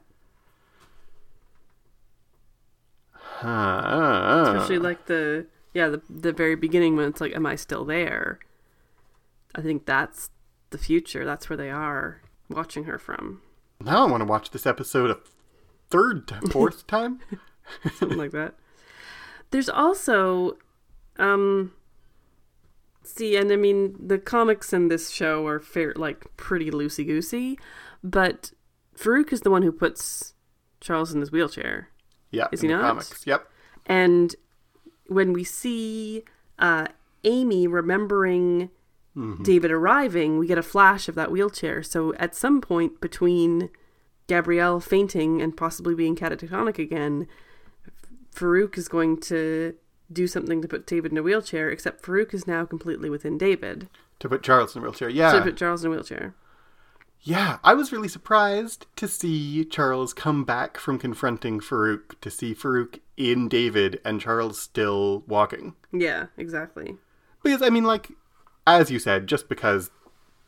Huh. 3.12 4.44
Especially 4.54 4.78
like 4.78 5.06
the 5.06 5.46
yeah, 5.74 5.88
the 5.88 6.00
the 6.08 6.32
very 6.32 6.54
beginning 6.54 6.96
when 6.96 7.08
it's 7.08 7.20
like, 7.20 7.34
Am 7.34 7.46
I 7.46 7.56
still 7.56 7.84
there? 7.84 8.38
I 9.54 9.60
think 9.62 9.86
that's 9.86 10.30
the 10.70 10.78
future. 10.78 11.24
That's 11.24 11.48
where 11.48 11.56
they 11.56 11.70
are 11.70 12.20
watching 12.48 12.84
her 12.84 12.98
from. 12.98 13.42
now 13.80 14.06
I 14.06 14.10
want 14.10 14.20
to 14.22 14.26
watch 14.26 14.50
this 14.50 14.66
episode 14.66 15.10
a 15.10 15.18
third 15.90 16.28
time, 16.28 16.42
fourth 16.48 16.86
time. 16.86 17.20
Something 17.96 18.18
like 18.18 18.30
that. 18.32 18.54
There's 19.50 19.68
also 19.68 20.56
um 21.18 21.72
see, 23.02 23.36
and 23.36 23.50
I 23.52 23.56
mean 23.56 23.96
the 23.98 24.18
comics 24.18 24.72
in 24.72 24.88
this 24.88 25.10
show 25.10 25.46
are 25.46 25.60
fair 25.60 25.92
like 25.96 26.24
pretty 26.36 26.70
loosey 26.70 27.06
goosey, 27.06 27.58
but 28.02 28.52
Farouk 28.96 29.32
is 29.32 29.42
the 29.42 29.50
one 29.50 29.62
who 29.62 29.72
puts 29.72 30.34
Charles 30.80 31.12
in 31.12 31.20
his 31.20 31.30
wheelchair. 31.32 31.88
Yeah, 32.30 32.48
Is 32.52 32.62
in 32.62 32.70
he 32.70 32.74
the 32.74 32.80
not? 32.82 32.88
comics. 32.88 33.26
Yep. 33.26 33.48
And 33.86 34.34
when 35.06 35.32
we 35.32 35.44
see 35.44 36.24
uh, 36.58 36.86
Amy 37.24 37.66
remembering 37.66 38.70
David 39.42 39.70
arriving, 39.70 40.38
we 40.38 40.46
get 40.46 40.58
a 40.58 40.62
flash 40.62 41.08
of 41.08 41.14
that 41.14 41.30
wheelchair. 41.30 41.82
So 41.82 42.12
at 42.16 42.34
some 42.34 42.60
point 42.60 43.00
between 43.00 43.70
Gabrielle 44.26 44.78
fainting 44.78 45.40
and 45.40 45.56
possibly 45.56 45.94
being 45.94 46.14
catatonic 46.16 46.78
again, 46.78 47.26
Farouk 48.36 48.76
is 48.76 48.88
going 48.88 49.18
to 49.22 49.74
do 50.12 50.26
something 50.26 50.60
to 50.62 50.68
put 50.68 50.86
David 50.86 51.12
in 51.12 51.18
a 51.18 51.22
wheelchair, 51.22 51.70
except 51.70 52.02
Farouk 52.02 52.34
is 52.34 52.46
now 52.46 52.64
completely 52.64 53.08
within 53.08 53.38
David. 53.38 53.88
To 54.20 54.28
put 54.28 54.42
Charles 54.42 54.76
in 54.76 54.82
a 54.82 54.84
wheelchair. 54.84 55.08
Yeah. 55.08 55.32
To 55.32 55.42
put 55.42 55.56
Charles 55.56 55.84
in 55.84 55.90
a 55.90 55.94
wheelchair. 55.94 56.34
Yeah, 57.22 57.58
I 57.64 57.74
was 57.74 57.90
really 57.90 58.08
surprised 58.08 58.86
to 58.96 59.08
see 59.08 59.64
Charles 59.64 60.14
come 60.14 60.44
back 60.44 60.76
from 60.78 60.98
confronting 60.98 61.60
Farouk 61.60 62.20
to 62.20 62.30
see 62.30 62.54
Farouk 62.54 63.00
in 63.16 63.48
David 63.48 64.00
and 64.04 64.20
Charles 64.20 64.60
still 64.60 65.24
walking. 65.26 65.74
Yeah, 65.92 66.26
exactly. 66.36 66.96
Because, 67.42 67.62
I 67.62 67.70
mean, 67.70 67.84
like, 67.84 68.12
as 68.66 68.90
you 68.90 68.98
said, 68.98 69.26
just 69.26 69.48
because 69.48 69.90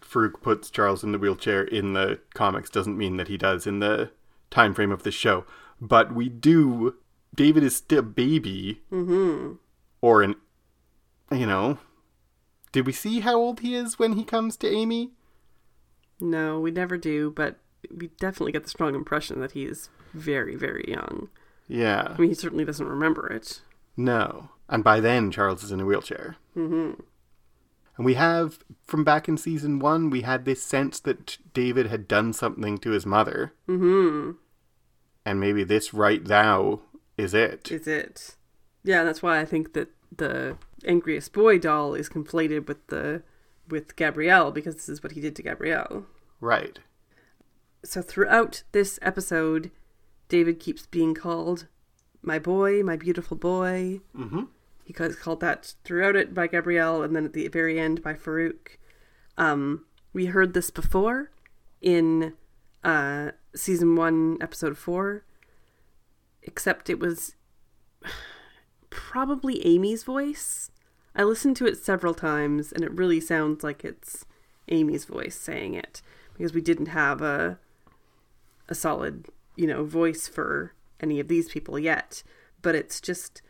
Farouk 0.00 0.40
puts 0.40 0.70
Charles 0.70 1.02
in 1.02 1.12
the 1.12 1.18
wheelchair 1.18 1.64
in 1.64 1.94
the 1.94 2.20
comics 2.34 2.70
doesn't 2.70 2.98
mean 2.98 3.16
that 3.16 3.28
he 3.28 3.36
does 3.36 3.66
in 3.66 3.80
the 3.80 4.10
time 4.50 4.72
frame 4.72 4.92
of 4.92 5.02
the 5.02 5.10
show. 5.10 5.44
But 5.80 6.14
we 6.14 6.28
do. 6.28 6.94
David 7.34 7.62
is 7.62 7.76
still 7.76 8.00
a 8.00 8.02
baby. 8.02 8.82
Mm-hmm. 8.92 9.54
Or 10.00 10.22
an. 10.22 10.34
You 11.30 11.46
know. 11.46 11.78
Did 12.72 12.86
we 12.86 12.92
see 12.92 13.20
how 13.20 13.36
old 13.36 13.60
he 13.60 13.74
is 13.74 13.98
when 13.98 14.12
he 14.12 14.24
comes 14.24 14.56
to 14.58 14.68
Amy? 14.68 15.12
No, 16.20 16.60
we 16.60 16.70
never 16.70 16.98
do, 16.98 17.30
but 17.30 17.58
we 17.94 18.08
definitely 18.20 18.52
get 18.52 18.64
the 18.64 18.70
strong 18.70 18.94
impression 18.94 19.40
that 19.40 19.52
he 19.52 19.64
is 19.64 19.88
very, 20.12 20.56
very 20.56 20.84
young. 20.86 21.28
Yeah. 21.66 22.14
I 22.14 22.20
mean, 22.20 22.30
he 22.30 22.34
certainly 22.34 22.64
doesn't 22.64 22.86
remember 22.86 23.26
it. 23.28 23.62
No. 23.96 24.50
And 24.68 24.84
by 24.84 25.00
then, 25.00 25.30
Charles 25.30 25.62
is 25.62 25.72
in 25.72 25.80
a 25.80 25.86
wheelchair. 25.86 26.36
Mm-hmm. 26.56 27.00
And 27.96 28.04
we 28.04 28.14
have, 28.14 28.58
from 28.84 29.02
back 29.02 29.28
in 29.28 29.36
season 29.36 29.78
one, 29.78 30.10
we 30.10 30.22
had 30.22 30.44
this 30.44 30.62
sense 30.62 31.00
that 31.00 31.38
David 31.54 31.86
had 31.86 32.06
done 32.06 32.32
something 32.32 32.78
to 32.78 32.90
his 32.90 33.06
mother. 33.06 33.52
Mm-hmm. 33.68 34.32
And 35.24 35.40
maybe 35.40 35.64
this 35.64 35.94
right 35.94 36.24
now 36.26 36.80
is 37.18 37.34
it. 37.34 37.70
Is 37.70 37.86
it? 37.86 38.36
Yeah, 38.84 39.04
that's 39.04 39.22
why 39.22 39.40
I 39.40 39.44
think 39.44 39.74
that 39.74 39.88
the 40.16 40.56
angriest 40.86 41.32
boy 41.32 41.58
doll 41.58 41.94
is 41.94 42.08
conflated 42.08 42.66
with 42.66 42.86
the 42.86 43.22
with 43.68 43.96
Gabrielle 43.96 44.50
because 44.50 44.76
this 44.76 44.88
is 44.88 45.02
what 45.02 45.12
he 45.12 45.20
did 45.20 45.36
to 45.36 45.42
Gabrielle. 45.42 46.06
Right. 46.40 46.78
So 47.84 48.00
throughout 48.00 48.62
this 48.72 48.98
episode, 49.02 49.70
David 50.28 50.58
keeps 50.58 50.86
being 50.86 51.14
called 51.14 51.66
my 52.22 52.38
boy, 52.38 52.82
my 52.82 52.96
beautiful 52.96 53.36
boy. 53.36 54.00
Mm-hmm. 54.16 54.44
He 54.84 54.94
was 54.98 55.16
called 55.16 55.40
that 55.40 55.74
throughout 55.84 56.16
it 56.16 56.32
by 56.32 56.46
Gabrielle, 56.46 57.02
and 57.02 57.14
then 57.14 57.26
at 57.26 57.34
the 57.34 57.46
very 57.48 57.78
end 57.78 58.02
by 58.02 58.14
Farouk. 58.14 58.78
Um, 59.36 59.84
we 60.14 60.26
heard 60.26 60.54
this 60.54 60.70
before 60.70 61.30
in 61.82 62.32
uh, 62.82 63.32
season 63.54 63.96
one, 63.96 64.38
episode 64.40 64.78
four, 64.78 65.24
except 66.48 66.88
it 66.88 66.98
was 66.98 67.36
probably 68.90 69.64
Amy's 69.64 70.02
voice. 70.02 70.70
I 71.14 71.22
listened 71.22 71.56
to 71.56 71.66
it 71.66 71.76
several 71.76 72.14
times, 72.14 72.72
and 72.72 72.82
it 72.82 72.92
really 72.92 73.20
sounds 73.20 73.62
like 73.62 73.84
it's 73.84 74.24
Amy's 74.68 75.04
voice 75.04 75.36
saying 75.36 75.74
it 75.74 76.02
because 76.32 76.52
we 76.52 76.60
didn't 76.60 76.86
have 76.86 77.22
a 77.22 77.58
a 78.70 78.74
solid, 78.74 79.26
you 79.56 79.66
know, 79.66 79.84
voice 79.84 80.28
for 80.28 80.72
any 81.00 81.20
of 81.20 81.28
these 81.28 81.48
people 81.48 81.78
yet. 81.78 82.22
But 82.60 82.74
it's 82.74 83.00
just 83.00 83.40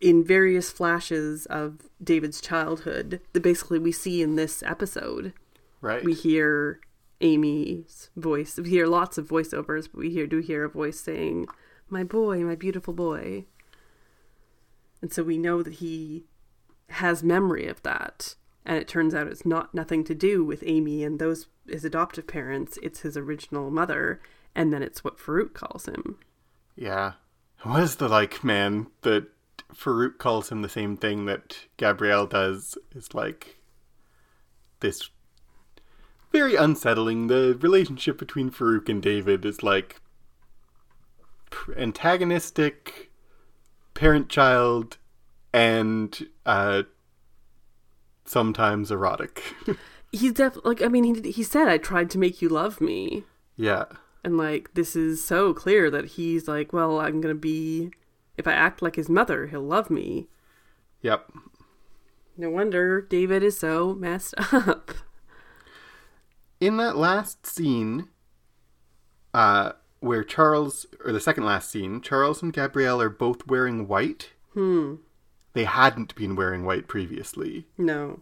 in 0.00 0.24
various 0.24 0.70
flashes 0.70 1.46
of 1.46 1.88
David's 2.02 2.40
childhood 2.40 3.20
that 3.32 3.42
basically 3.42 3.78
we 3.78 3.92
see 3.92 4.22
in 4.22 4.36
this 4.36 4.62
episode. 4.62 5.32
Right. 5.80 6.04
We 6.04 6.14
hear 6.14 6.80
Amy's 7.20 8.10
voice. 8.16 8.58
We 8.58 8.70
hear 8.70 8.86
lots 8.86 9.18
of 9.18 9.28
voiceovers, 9.28 9.88
but 9.90 9.98
we 9.98 10.10
hear 10.10 10.26
do 10.26 10.38
hear 10.38 10.64
a 10.64 10.68
voice 10.68 11.00
saying, 11.00 11.46
"My 11.92 12.02
boy, 12.02 12.42
my 12.42 12.56
beautiful 12.56 12.94
boy." 12.94 13.44
And 15.00 15.12
so 15.12 15.22
we 15.22 15.36
know 15.36 15.62
that 15.62 15.74
he 15.74 16.24
has 16.88 17.22
memory 17.22 17.66
of 17.66 17.82
that. 17.82 18.34
And 18.64 18.76
it 18.78 18.88
turns 18.88 19.14
out 19.14 19.26
it's 19.26 19.44
not 19.44 19.74
nothing 19.74 20.04
to 20.04 20.14
do 20.14 20.44
with 20.44 20.62
Amy 20.66 21.04
and 21.04 21.18
those 21.18 21.48
his 21.66 21.84
adoptive 21.84 22.26
parents. 22.26 22.78
It's 22.82 23.00
his 23.00 23.16
original 23.16 23.70
mother, 23.70 24.20
and 24.54 24.72
then 24.72 24.82
it's 24.82 25.04
what 25.04 25.18
Farouk 25.18 25.54
calls 25.54 25.86
him. 25.86 26.18
yeah. 26.76 27.12
What 27.62 27.82
is 27.82 27.96
the 27.96 28.08
like, 28.08 28.42
man, 28.42 28.88
that 29.02 29.28
Farouk 29.72 30.18
calls 30.18 30.50
him 30.50 30.62
the 30.62 30.68
same 30.68 30.96
thing 30.96 31.26
that 31.26 31.66
Gabrielle 31.76 32.26
does 32.26 32.76
is 32.92 33.14
like 33.14 33.58
this 34.80 35.10
very 36.32 36.56
unsettling. 36.56 37.28
The 37.28 37.56
relationship 37.60 38.18
between 38.18 38.50
Farouk 38.50 38.88
and 38.88 39.00
David 39.00 39.44
is 39.44 39.62
like 39.62 40.00
antagonistic, 41.76 43.10
parent 43.94 44.28
child, 44.28 44.98
and 45.52 46.26
uh, 46.46 46.82
sometimes 48.24 48.90
erotic. 48.90 49.42
He's 50.12 50.34
def 50.34 50.58
like 50.64 50.82
I 50.82 50.88
mean 50.88 51.04
he 51.22 51.30
he 51.30 51.42
said 51.42 51.68
I 51.68 51.78
tried 51.78 52.10
to 52.10 52.18
make 52.18 52.42
you 52.42 52.48
love 52.50 52.80
me. 52.80 53.24
yeah. 53.56 53.84
And 54.24 54.36
like 54.36 54.74
this 54.74 54.94
is 54.94 55.24
so 55.24 55.52
clear 55.52 55.90
that 55.90 56.04
he's 56.10 56.46
like, 56.46 56.72
well, 56.72 57.00
I'm 57.00 57.20
going 57.20 57.34
to 57.34 57.40
be 57.40 57.90
if 58.36 58.46
I 58.46 58.52
act 58.52 58.80
like 58.82 58.94
his 58.96 59.08
mother, 59.08 59.46
he'll 59.48 59.62
love 59.62 59.90
me. 59.90 60.28
Yep. 61.00 61.32
No 62.36 62.48
wonder 62.50 63.00
David 63.00 63.42
is 63.42 63.58
so 63.58 63.94
messed 63.94 64.34
up. 64.52 64.92
in 66.60 66.76
that 66.76 66.96
last 66.96 67.44
scene, 67.46 68.08
uh, 69.34 69.72
where 70.02 70.24
Charles, 70.24 70.86
or 71.04 71.12
the 71.12 71.20
second 71.20 71.44
last 71.44 71.70
scene, 71.70 72.00
Charles 72.00 72.42
and 72.42 72.52
Gabrielle 72.52 73.00
are 73.00 73.08
both 73.08 73.46
wearing 73.46 73.86
white. 73.86 74.30
Hmm. 74.52 74.96
They 75.52 75.64
hadn't 75.64 76.14
been 76.14 76.34
wearing 76.34 76.64
white 76.64 76.88
previously. 76.88 77.66
No. 77.78 78.20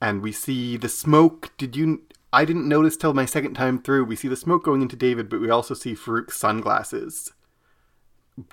And 0.00 0.22
we 0.22 0.32
see 0.32 0.76
the 0.76 0.88
smoke. 0.88 1.52
Did 1.58 1.76
you. 1.76 2.02
I 2.32 2.46
didn't 2.46 2.68
notice 2.68 2.96
till 2.96 3.12
my 3.12 3.26
second 3.26 3.54
time 3.54 3.82
through. 3.82 4.04
We 4.04 4.16
see 4.16 4.28
the 4.28 4.36
smoke 4.36 4.64
going 4.64 4.80
into 4.80 4.96
David, 4.96 5.28
but 5.28 5.40
we 5.40 5.50
also 5.50 5.74
see 5.74 5.94
Farouk's 5.94 6.38
sunglasses 6.38 7.32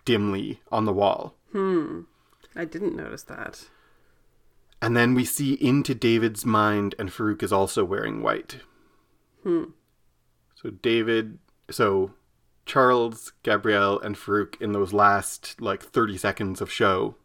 dimly 0.04 0.62
on 0.72 0.86
the 0.86 0.94
wall. 0.94 1.36
Hmm. 1.54 2.02
I 2.56 2.66
didn't 2.66 2.96
notice 2.96 3.24
that. 3.24 3.70
And 4.82 4.96
then 4.96 5.14
we 5.14 5.26
see 5.26 5.54
into 5.54 5.96
David's 5.96 6.46
mind, 6.46 6.96
and 7.00 7.10
Farouk 7.10 7.44
is 7.44 7.54
also 7.54 7.84
wearing 7.84 8.22
white. 8.22 8.58
Hmm. 9.44 9.66
So 10.56 10.70
David, 10.70 11.40
so 11.72 12.12
Charles, 12.66 13.34
Gabrielle, 13.44 14.00
and 14.00 14.16
Farouk 14.16 14.62
in 14.62 14.74
those 14.74 14.94
last 14.94 15.60
like 15.60 15.84
30 15.84 16.18
seconds 16.18 16.62
of 16.62 16.72
show 16.72 17.16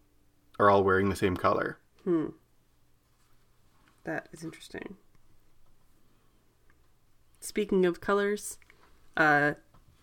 are 0.59 0.71
all 0.71 0.83
wearing 0.83 1.11
the 1.11 1.16
same 1.16 1.37
color. 1.37 1.79
Hmm. 2.05 2.29
That 4.05 4.29
is 4.33 4.45
interesting. 4.45 4.97
Speaking 7.41 7.85
of 7.85 8.01
colors, 8.01 8.59
uh, 9.16 9.55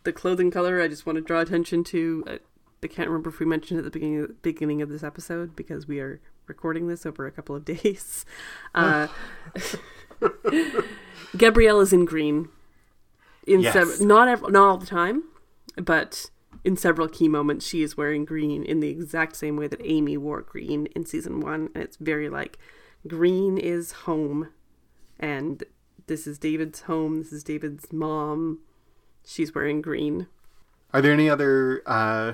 the 0.03 0.13
clothing 0.13 0.51
color 0.51 0.81
I 0.81 0.87
just 0.87 1.05
want 1.05 1.17
to 1.17 1.21
draw 1.21 1.39
attention 1.39 1.83
to. 1.85 2.23
Uh, 2.27 2.37
I 2.83 2.87
can't 2.87 3.09
remember 3.09 3.29
if 3.29 3.39
we 3.39 3.45
mentioned 3.45 3.79
at 3.79 3.83
the 3.83 3.91
beginning 3.91 4.35
beginning 4.41 4.81
of 4.81 4.89
this 4.89 5.03
episode 5.03 5.55
because 5.55 5.87
we 5.87 5.99
are 5.99 6.19
recording 6.47 6.87
this 6.87 7.05
over 7.05 7.25
a 7.25 7.31
couple 7.31 7.55
of 7.55 7.65
days. 7.65 8.25
Uh, 8.73 9.07
Gabrielle 11.37 11.79
is 11.79 11.93
in 11.93 12.05
green. 12.05 12.49
In 13.47 13.61
Yes. 13.61 13.73
sev- 13.73 14.05
not 14.05 14.27
ev- 14.27 14.49
not 14.49 14.63
all 14.69 14.77
the 14.77 14.85
time, 14.85 15.23
but 15.75 16.29
in 16.63 16.75
several 16.77 17.07
key 17.07 17.27
moments, 17.27 17.65
she 17.65 17.81
is 17.81 17.97
wearing 17.97 18.23
green 18.25 18.63
in 18.63 18.79
the 18.81 18.89
exact 18.89 19.35
same 19.35 19.55
way 19.57 19.67
that 19.67 19.81
Amy 19.83 20.15
wore 20.17 20.41
green 20.41 20.85
in 20.87 21.05
season 21.05 21.39
one. 21.39 21.69
And 21.73 21.83
it's 21.83 21.97
very 21.97 22.29
like 22.29 22.59
green 23.07 23.57
is 23.57 23.91
home, 23.91 24.49
and 25.19 25.63
this 26.07 26.27
is 26.27 26.37
David's 26.37 26.81
home, 26.81 27.19
this 27.19 27.31
is 27.33 27.43
David's 27.43 27.91
mom. 27.91 28.59
She's 29.25 29.53
wearing 29.55 29.81
green. 29.81 30.27
Are 30.93 31.01
there 31.01 31.13
any 31.13 31.29
other 31.29 31.81
uh, 31.85 32.33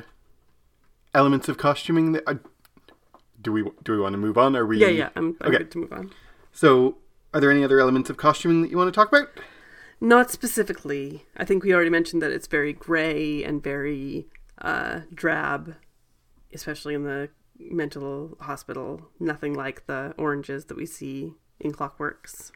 elements 1.13 1.47
of 1.47 1.57
costuming 1.57 2.11
that? 2.13 2.23
Uh, 2.27 2.35
do 3.41 3.51
we 3.51 3.63
do 3.84 3.91
we 3.93 3.99
want 3.99 4.13
to 4.13 4.17
move 4.17 4.38
on? 4.38 4.55
Are 4.55 4.65
we? 4.65 4.79
Yeah, 4.79 4.88
yeah, 4.88 5.09
I'm, 5.15 5.38
I'm 5.41 5.49
Okay. 5.49 5.59
good 5.59 5.71
to 5.71 5.77
move 5.77 5.93
on. 5.93 6.11
So, 6.51 6.97
are 7.34 7.39
there 7.39 7.51
any 7.51 7.63
other 7.63 7.79
elements 7.79 8.09
of 8.09 8.17
costuming 8.17 8.61
that 8.63 8.71
you 8.71 8.77
want 8.77 8.88
to 8.88 8.91
talk 8.97 9.09
about? 9.09 9.29
Not 9.99 10.29
specifically. 10.31 11.25
I 11.35 11.43
think 11.45 11.63
we 11.63 11.73
already 11.73 11.89
mentioned 11.89 12.21
that 12.21 12.31
it's 12.31 12.47
very 12.47 12.73
gray 12.73 13.43
and 13.43 13.63
very 13.63 14.27
uh, 14.61 15.01
drab, 15.13 15.75
especially 16.53 16.93
in 16.93 17.03
the 17.03 17.29
mental 17.59 18.37
hospital. 18.41 19.09
Nothing 19.19 19.53
like 19.53 19.87
the 19.87 20.13
oranges 20.17 20.65
that 20.65 20.77
we 20.77 20.85
see 20.85 21.33
in 21.59 21.71
Clockworks. 21.71 22.51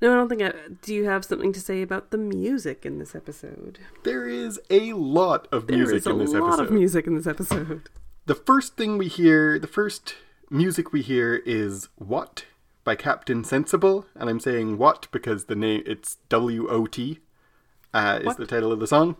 No, 0.00 0.12
I 0.12 0.16
don't 0.16 0.28
think 0.28 0.42
I. 0.42 0.52
Do 0.82 0.94
you 0.94 1.04
have 1.04 1.24
something 1.24 1.52
to 1.52 1.60
say 1.60 1.80
about 1.82 2.10
the 2.10 2.18
music 2.18 2.84
in 2.84 2.98
this 2.98 3.14
episode? 3.14 3.78
There 4.02 4.28
is 4.28 4.60
a 4.70 4.92
lot 4.94 5.46
of 5.52 5.66
There 5.68 5.76
music 5.76 5.96
is 5.98 6.06
a 6.06 6.10
in 6.10 6.18
this 6.18 6.32
lot 6.32 6.48
episode. 6.48 6.62
of 6.66 6.70
music 6.72 7.06
in 7.06 7.14
this 7.16 7.26
episode. 7.26 7.88
The 8.26 8.34
first 8.36 8.76
thing 8.76 8.98
we 8.98 9.08
hear, 9.08 9.58
the 9.58 9.66
first 9.66 10.14
music 10.50 10.92
we 10.92 11.02
hear 11.02 11.36
is 11.44 11.88
"What" 11.96 12.44
by 12.84 12.96
Captain 12.96 13.44
Sensible, 13.44 14.06
and 14.14 14.28
I'm 14.28 14.40
saying 14.40 14.78
"What" 14.78 15.08
because 15.12 15.44
the 15.44 15.54
name 15.56 15.82
it's 15.86 16.16
W 16.28 16.68
O 16.68 16.86
T 16.86 17.20
uh, 17.94 18.18
is 18.20 18.26
What? 18.26 18.36
the 18.38 18.46
title 18.46 18.72
of 18.72 18.80
the 18.80 18.86
song. 18.86 19.16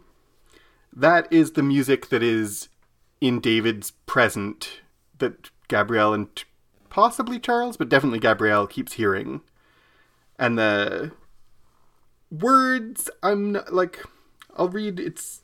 That 0.92 1.32
is 1.32 1.52
the 1.52 1.62
music 1.62 2.08
that 2.08 2.22
is 2.22 2.68
in 3.20 3.40
David's 3.40 3.92
present 4.06 4.80
that 5.18 5.50
Gabrielle 5.68 6.12
and 6.12 6.28
possibly 6.90 7.38
Charles, 7.38 7.76
but 7.76 7.88
definitely 7.88 8.18
Gabrielle 8.18 8.66
keeps 8.66 8.94
hearing, 8.94 9.40
and 10.38 10.58
the 10.58 11.12
words 12.30 13.10
I'm 13.22 13.52
not, 13.52 13.72
like 13.72 14.04
I'll 14.56 14.68
read 14.68 14.98
it's 14.98 15.42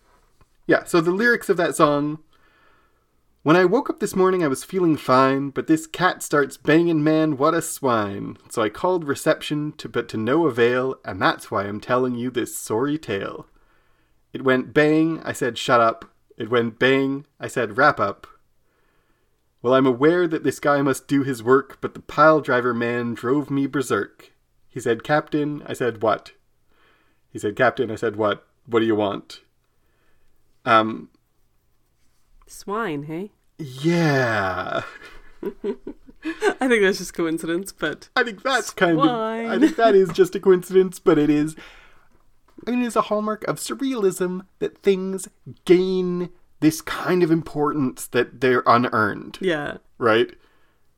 yeah. 0.67 0.85
So 0.85 1.01
the 1.01 1.13
lyrics 1.13 1.49
of 1.49 1.57
that 1.59 1.77
song. 1.77 2.19
When 3.49 3.57
I 3.57 3.65
woke 3.65 3.89
up 3.89 3.99
this 3.99 4.15
morning, 4.15 4.45
I 4.45 4.49
was 4.49 4.63
feeling 4.63 4.99
fine, 4.99 5.49
but 5.49 5.69
this 5.69 5.87
cat 5.87 6.23
starts 6.23 6.59
banging, 6.59 7.03
man, 7.03 7.39
what 7.39 7.55
a 7.55 7.63
swine. 7.63 8.37
So 8.51 8.61
I 8.61 8.69
called 8.69 9.05
reception, 9.09 9.73
to, 9.79 9.89
but 9.89 10.07
to 10.11 10.19
no 10.19 10.47
avail, 10.47 10.97
and 11.03 11.19
that's 11.23 11.51
why 11.51 11.65
I'm 11.65 11.81
telling 11.81 12.15
you 12.15 12.31
this 12.31 12.59
sorry 12.59 12.99
tale. 12.99 13.47
It 14.35 14.45
went 14.45 14.75
bang, 14.75 15.23
I 15.25 15.33
said 15.33 15.57
shut 15.57 15.81
up. 15.81 16.13
It 16.37 16.51
went 16.51 16.79
bang, 16.79 17.25
I 17.41 17.49
said 17.49 17.79
wrap 17.79 17.99
up. 17.99 18.27
Well, 19.63 19.73
I'm 19.73 19.87
aware 19.87 20.29
that 20.29 20.45
this 20.45 20.61
guy 20.61 20.83
must 20.83 21.09
do 21.09 21.23
his 21.23 21.43
work, 21.43 21.79
but 21.81 21.95
the 21.95 22.01
pile 22.01 22.43
driver 22.43 22.75
man 22.75 23.15
drove 23.15 23.51
me 23.51 23.67
berserk. 23.67 24.31
He 24.69 24.79
said, 24.79 25.03
Captain, 25.03 25.63
I 25.65 25.73
said, 25.73 26.03
what? 26.03 26.33
He 27.31 27.39
said, 27.39 27.57
Captain, 27.57 27.91
I 27.91 27.95
said, 27.95 28.17
what? 28.17 28.47
What 28.67 28.81
do 28.81 28.85
you 28.85 28.97
want? 28.97 29.41
Um, 30.67 31.09
Swine, 32.47 33.05
hey? 33.05 33.33
Yeah. 33.59 34.83
I 35.43 36.69
think 36.69 36.83
that's 36.83 36.99
just 36.99 37.15
coincidence, 37.15 37.73
but 37.73 38.09
I 38.17 38.25
think 38.25 38.43
that's 38.43 38.71
kind 38.71 38.99
of. 38.99 39.09
I 39.09 39.59
think 39.59 39.77
that 39.77 39.95
is 39.95 40.11
just 40.11 40.35
a 40.35 40.41
coincidence, 40.41 40.99
but 40.99 41.19
it 41.19 41.31
is. 41.31 41.55
I 42.67 42.73
mean, 42.73 42.83
it's 42.83 42.97
a 42.97 43.03
hallmark 43.03 43.45
of 43.45 43.57
surrealism 43.57 44.47
that 44.59 44.79
things 44.79 45.29
gain 45.65 46.31
this 46.61 46.81
kind 46.81 47.23
of 47.23 47.31
importance 47.31 48.07
that 48.09 48.41
they're 48.41 48.65
unearned, 48.67 49.39
yeah. 49.41 49.79
right? 49.97 50.35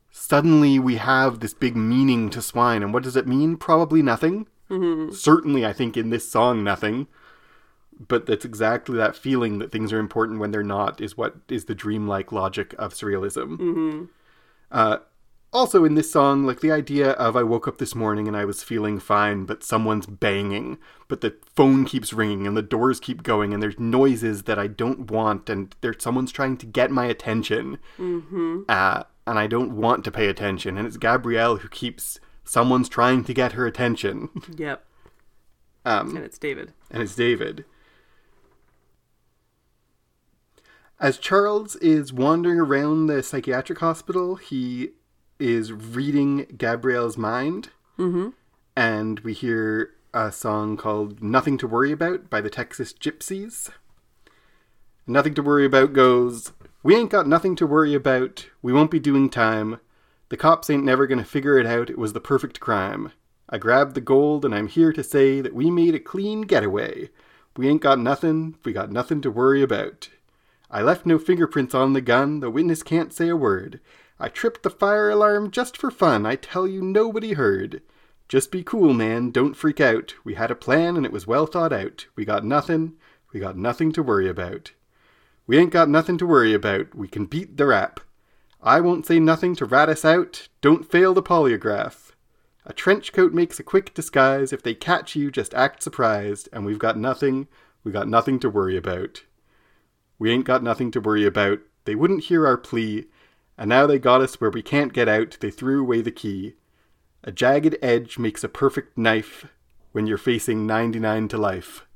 Suddenly 0.09 0.79
we 0.79 0.95
have 0.95 1.39
this 1.39 1.53
big 1.53 1.75
meaning 1.75 2.29
to 2.31 2.41
swine, 2.41 2.81
and 2.81 2.93
what 2.93 3.03
does 3.03 3.15
it 3.15 3.27
mean? 3.27 3.57
Probably 3.57 4.01
nothing. 4.01 4.47
Mm-hmm. 4.69 5.13
Certainly, 5.13 5.65
I 5.65 5.73
think 5.73 5.97
in 5.97 6.09
this 6.09 6.29
song, 6.29 6.63
nothing. 6.63 7.07
But 8.07 8.25
that's 8.25 8.45
exactly 8.45 8.97
that 8.97 9.15
feeling 9.15 9.59
that 9.59 9.71
things 9.71 9.93
are 9.93 9.99
important 9.99 10.39
when 10.39 10.51
they're 10.51 10.63
not, 10.63 10.99
is 11.01 11.15
what 11.17 11.35
is 11.49 11.65
the 11.65 11.75
dreamlike 11.75 12.31
logic 12.31 12.73
of 12.79 12.93
surrealism. 12.93 14.07
Uh, 14.71 14.97
also 15.53 15.83
in 15.83 15.95
this 15.95 16.09
song, 16.11 16.45
like 16.45 16.61
the 16.61 16.71
idea 16.71 17.11
of 17.11 17.35
I 17.35 17.43
woke 17.43 17.67
up 17.67 17.77
this 17.77 17.93
morning 17.93 18.27
and 18.27 18.37
I 18.37 18.45
was 18.45 18.63
feeling 18.63 18.99
fine, 18.99 19.43
but 19.45 19.63
someone's 19.63 20.05
banging, 20.07 20.77
but 21.09 21.19
the 21.21 21.35
phone 21.55 21.83
keeps 21.83 22.13
ringing 22.13 22.47
and 22.47 22.55
the 22.55 22.61
doors 22.61 22.99
keep 23.01 23.21
going 23.21 23.53
and 23.53 23.61
there's 23.61 23.77
noises 23.77 24.43
that 24.43 24.57
I 24.57 24.67
don't 24.67 25.11
want 25.11 25.49
and 25.49 25.75
there's 25.81 26.01
someone's 26.01 26.31
trying 26.31 26.55
to 26.57 26.65
get 26.65 26.89
my 26.89 27.05
attention, 27.05 27.79
mm-hmm. 27.99 28.61
uh, 28.69 29.03
and 29.27 29.37
I 29.37 29.47
don't 29.47 29.75
want 29.75 30.05
to 30.05 30.11
pay 30.11 30.27
attention, 30.27 30.77
and 30.77 30.87
it's 30.87 30.97
Gabrielle 30.97 31.57
who 31.57 31.67
keeps 31.67 32.19
someone's 32.45 32.87
trying 32.89 33.25
to 33.25 33.33
get 33.33 33.51
her 33.51 33.67
attention, 33.67 34.29
Yep. 34.57 34.85
um, 35.85 36.15
And 36.15 36.25
it's 36.25 36.37
David. 36.37 36.73
and 36.89 37.03
it's 37.03 37.15
David. 37.15 37.65
As 41.01 41.17
Charles 41.17 41.75
is 41.77 42.13
wandering 42.13 42.59
around 42.59 43.07
the 43.07 43.23
psychiatric 43.23 43.79
hospital, 43.79 44.35
he 44.35 44.89
is 45.39 45.73
reading 45.73 46.45
Gabrielle's 46.55 47.17
mind. 47.17 47.69
Mm-hmm. 47.97 48.29
And 48.75 49.19
we 49.21 49.33
hear 49.33 49.95
a 50.13 50.31
song 50.31 50.77
called 50.77 51.23
Nothing 51.23 51.57
to 51.57 51.67
Worry 51.67 51.91
About 51.91 52.29
by 52.29 52.39
the 52.39 52.51
Texas 52.51 52.93
Gypsies. 52.93 53.71
Nothing 55.07 55.33
to 55.33 55.41
Worry 55.41 55.65
About 55.65 55.93
goes, 55.93 56.51
We 56.83 56.95
ain't 56.95 57.09
got 57.09 57.27
nothing 57.27 57.55
to 57.55 57.65
worry 57.65 57.95
about. 57.95 58.45
We 58.61 58.71
won't 58.71 58.91
be 58.91 58.99
doing 58.99 59.31
time. 59.31 59.79
The 60.29 60.37
cops 60.37 60.69
ain't 60.69 60.85
never 60.85 61.07
gonna 61.07 61.25
figure 61.25 61.57
it 61.57 61.65
out. 61.65 61.89
It 61.89 61.97
was 61.97 62.13
the 62.13 62.21
perfect 62.21 62.59
crime. 62.59 63.11
I 63.49 63.57
grabbed 63.57 63.95
the 63.95 64.01
gold 64.01 64.45
and 64.45 64.53
I'm 64.53 64.67
here 64.67 64.93
to 64.93 65.03
say 65.03 65.41
that 65.41 65.55
we 65.55 65.71
made 65.71 65.95
a 65.95 65.99
clean 65.99 66.41
getaway. 66.41 67.09
We 67.57 67.67
ain't 67.67 67.81
got 67.81 67.97
nothing. 67.97 68.59
We 68.63 68.71
got 68.71 68.91
nothing 68.91 69.21
to 69.21 69.31
worry 69.31 69.63
about. 69.63 70.09
I 70.73 70.81
left 70.81 71.05
no 71.05 71.19
fingerprints 71.19 71.75
on 71.75 71.91
the 71.91 71.99
gun. 71.99 72.39
The 72.39 72.49
witness 72.49 72.81
can't 72.81 73.11
say 73.11 73.27
a 73.27 73.35
word. 73.35 73.81
I 74.17 74.29
tripped 74.29 74.63
the 74.63 74.69
fire 74.69 75.09
alarm 75.09 75.51
just 75.51 75.75
for 75.75 75.91
fun. 75.91 76.25
I 76.25 76.37
tell 76.37 76.65
you, 76.65 76.81
nobody 76.81 77.33
heard. 77.33 77.81
Just 78.29 78.51
be 78.51 78.63
cool, 78.63 78.93
man. 78.93 79.31
Don't 79.31 79.57
freak 79.57 79.81
out. 79.81 80.15
We 80.23 80.35
had 80.35 80.49
a 80.49 80.55
plan 80.55 80.95
and 80.95 81.05
it 81.05 81.11
was 81.11 81.27
well 81.27 81.45
thought 81.45 81.73
out. 81.73 82.05
We 82.15 82.23
got 82.23 82.45
nothing. 82.45 82.93
We 83.33 83.41
got 83.41 83.57
nothing 83.57 83.91
to 83.91 84.01
worry 84.01 84.29
about. 84.29 84.71
We 85.45 85.57
ain't 85.57 85.73
got 85.73 85.89
nothing 85.89 86.17
to 86.19 86.25
worry 86.25 86.53
about. 86.53 86.95
We 86.95 87.09
can 87.09 87.25
beat 87.25 87.57
the 87.57 87.65
rap. 87.65 87.99
I 88.61 88.79
won't 88.79 89.05
say 89.05 89.19
nothing 89.19 89.55
to 89.55 89.65
rat 89.65 89.89
us 89.89 90.05
out. 90.05 90.47
Don't 90.61 90.89
fail 90.89 91.13
the 91.13 91.21
polygraph. 91.21 92.11
A 92.65 92.71
trench 92.71 93.11
coat 93.11 93.33
makes 93.33 93.59
a 93.59 93.63
quick 93.63 93.93
disguise. 93.93 94.53
If 94.53 94.63
they 94.63 94.75
catch 94.75 95.17
you, 95.17 95.31
just 95.31 95.53
act 95.53 95.83
surprised. 95.83 96.47
And 96.53 96.65
we've 96.65 96.79
got 96.79 96.97
nothing. 96.97 97.49
We 97.83 97.91
got 97.91 98.07
nothing 98.07 98.39
to 98.39 98.49
worry 98.49 98.77
about. 98.77 99.23
We 100.21 100.29
ain't 100.29 100.45
got 100.45 100.61
nothing 100.61 100.91
to 100.91 101.01
worry 101.01 101.25
about. 101.25 101.61
They 101.85 101.95
wouldn't 101.95 102.25
hear 102.25 102.45
our 102.45 102.55
plea. 102.55 103.05
And 103.57 103.69
now 103.69 103.87
they 103.87 103.97
got 103.97 104.21
us 104.21 104.39
where 104.39 104.51
we 104.51 104.61
can't 104.61 104.93
get 104.93 105.09
out. 105.09 105.37
They 105.39 105.49
threw 105.49 105.81
away 105.81 106.01
the 106.01 106.11
key. 106.11 106.53
A 107.23 107.31
jagged 107.31 107.75
edge 107.81 108.19
makes 108.19 108.43
a 108.43 108.47
perfect 108.47 108.95
knife 108.99 109.47
when 109.93 110.05
you're 110.05 110.19
facing 110.19 110.67
99 110.67 111.27
to 111.29 111.39
life. 111.39 111.87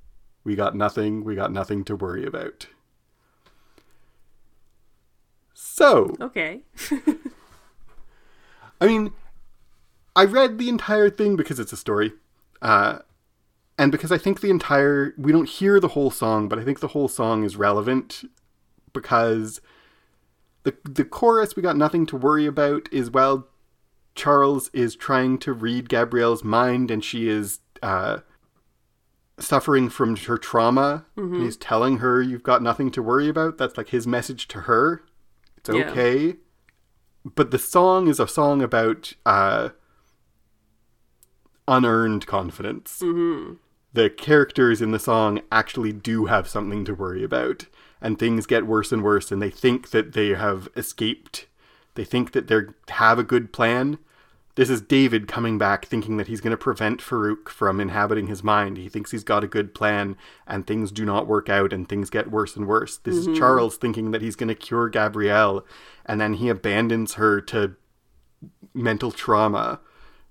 We 0.43 0.55
got 0.55 0.75
nothing. 0.75 1.23
We 1.23 1.35
got 1.35 1.51
nothing 1.51 1.83
to 1.83 1.95
worry 1.95 2.25
about. 2.25 2.65
So, 5.53 6.15
Okay. 6.19 6.61
I 8.81 8.87
mean, 8.87 9.11
I 10.15 10.25
read 10.25 10.57
the 10.57 10.69
entire 10.69 11.11
thing 11.11 11.35
because 11.35 11.59
it's 11.59 11.73
a 11.73 11.77
story. 11.77 12.13
Uh, 12.59 13.01
and 13.77 13.91
because 13.91 14.11
I 14.11 14.17
think 14.17 14.41
the 14.41 14.49
entire. 14.49 15.13
We 15.17 15.31
don't 15.31 15.49
hear 15.49 15.79
the 15.79 15.89
whole 15.89 16.11
song, 16.11 16.47
but 16.47 16.59
I 16.59 16.63
think 16.63 16.79
the 16.79 16.89
whole 16.89 17.07
song 17.07 17.43
is 17.43 17.55
relevant 17.57 18.23
because 18.93 19.59
the, 20.63 20.75
the 20.83 21.03
chorus, 21.05 21.55
we 21.55 21.61
got 21.61 21.77
nothing 21.77 22.05
to 22.07 22.17
worry 22.17 22.45
about, 22.45 22.87
is 22.91 23.11
while 23.11 23.47
Charles 24.15 24.69
is 24.73 24.95
trying 24.95 25.37
to 25.39 25.53
read 25.53 25.89
Gabrielle's 25.89 26.43
mind 26.43 26.89
and 26.91 27.03
she 27.03 27.27
is. 27.27 27.59
Uh, 27.83 28.19
suffering 29.37 29.89
from 29.89 30.15
her 30.15 30.37
trauma 30.37 31.05
and 31.17 31.43
he's 31.43 31.57
telling 31.57 31.97
her 31.97 32.21
you've 32.21 32.41
got 32.41 32.63
nothing 32.63 32.89
to 32.89 33.03
worry 33.03 33.27
about 33.27 33.57
that's 33.57 33.75
like 33.75 33.89
his 33.89 34.07
message 34.07 34.47
to 34.47 34.61
her 34.61 35.03
it's 35.57 35.67
Yeah. 35.69 35.89
okay 35.91 36.35
but 37.25 37.51
the 37.51 37.59
song 37.59 38.07
is 38.07 38.17
a 38.17 38.29
song 38.29 38.61
about 38.61 39.11
uh, 39.25 39.69
unearned 41.67 42.27
confidence. 42.27 42.99
Mm-hmm. 43.03 43.53
The 43.95 44.09
characters 44.09 44.81
in 44.81 44.91
the 44.91 44.99
song 44.99 45.39
actually 45.53 45.93
do 45.93 46.25
have 46.25 46.49
something 46.49 46.83
to 46.83 46.93
worry 46.93 47.23
about, 47.23 47.67
and 48.01 48.19
things 48.19 48.45
get 48.45 48.67
worse 48.67 48.91
and 48.91 49.01
worse, 49.01 49.31
and 49.31 49.41
they 49.41 49.49
think 49.49 49.91
that 49.91 50.11
they 50.11 50.29
have 50.29 50.67
escaped. 50.75 51.47
They 51.93 52.03
think 52.03 52.33
that 52.33 52.47
they 52.47 52.59
have 52.89 53.19
a 53.19 53.23
good 53.23 53.53
plan, 53.53 53.99
This 54.55 54.69
is 54.69 54.79
David 54.79 55.27
coming 55.27 55.57
back 55.57 55.85
thinking 55.85 56.15
that 56.15 56.27
he's 56.27 56.39
going 56.39 56.51
to 56.51 56.57
prevent 56.57 57.01
Farouk 57.01 57.49
from 57.49 57.81
inhabiting 57.81 58.27
his 58.27 58.41
mind. 58.41 58.77
He 58.77 58.87
thinks 58.87 59.11
he's 59.11 59.25
got 59.25 59.43
a 59.43 59.49
good 59.49 59.75
plan 59.75 60.15
and 60.47 60.65
things 60.65 60.91
do 60.91 61.03
not 61.03 61.27
work 61.27 61.49
out 61.49 61.73
and 61.73 61.87
things 61.87 62.09
get 62.09 62.31
worse 62.31 62.55
and 62.55 62.65
worse. 62.65 62.97
This 62.97 63.15
is 63.15 63.27
mm-hmm. 63.27 63.37
Charles 63.37 63.75
thinking 63.75 64.11
that 64.11 64.21
he's 64.21 64.37
going 64.37 64.47
to 64.47 64.55
cure 64.55 64.87
Gabrielle 64.87 65.65
and 66.05 66.21
then 66.21 66.35
he 66.35 66.47
abandons 66.47 67.15
her 67.15 67.41
to 67.41 67.75
mental 68.73 69.11
trauma. 69.11 69.81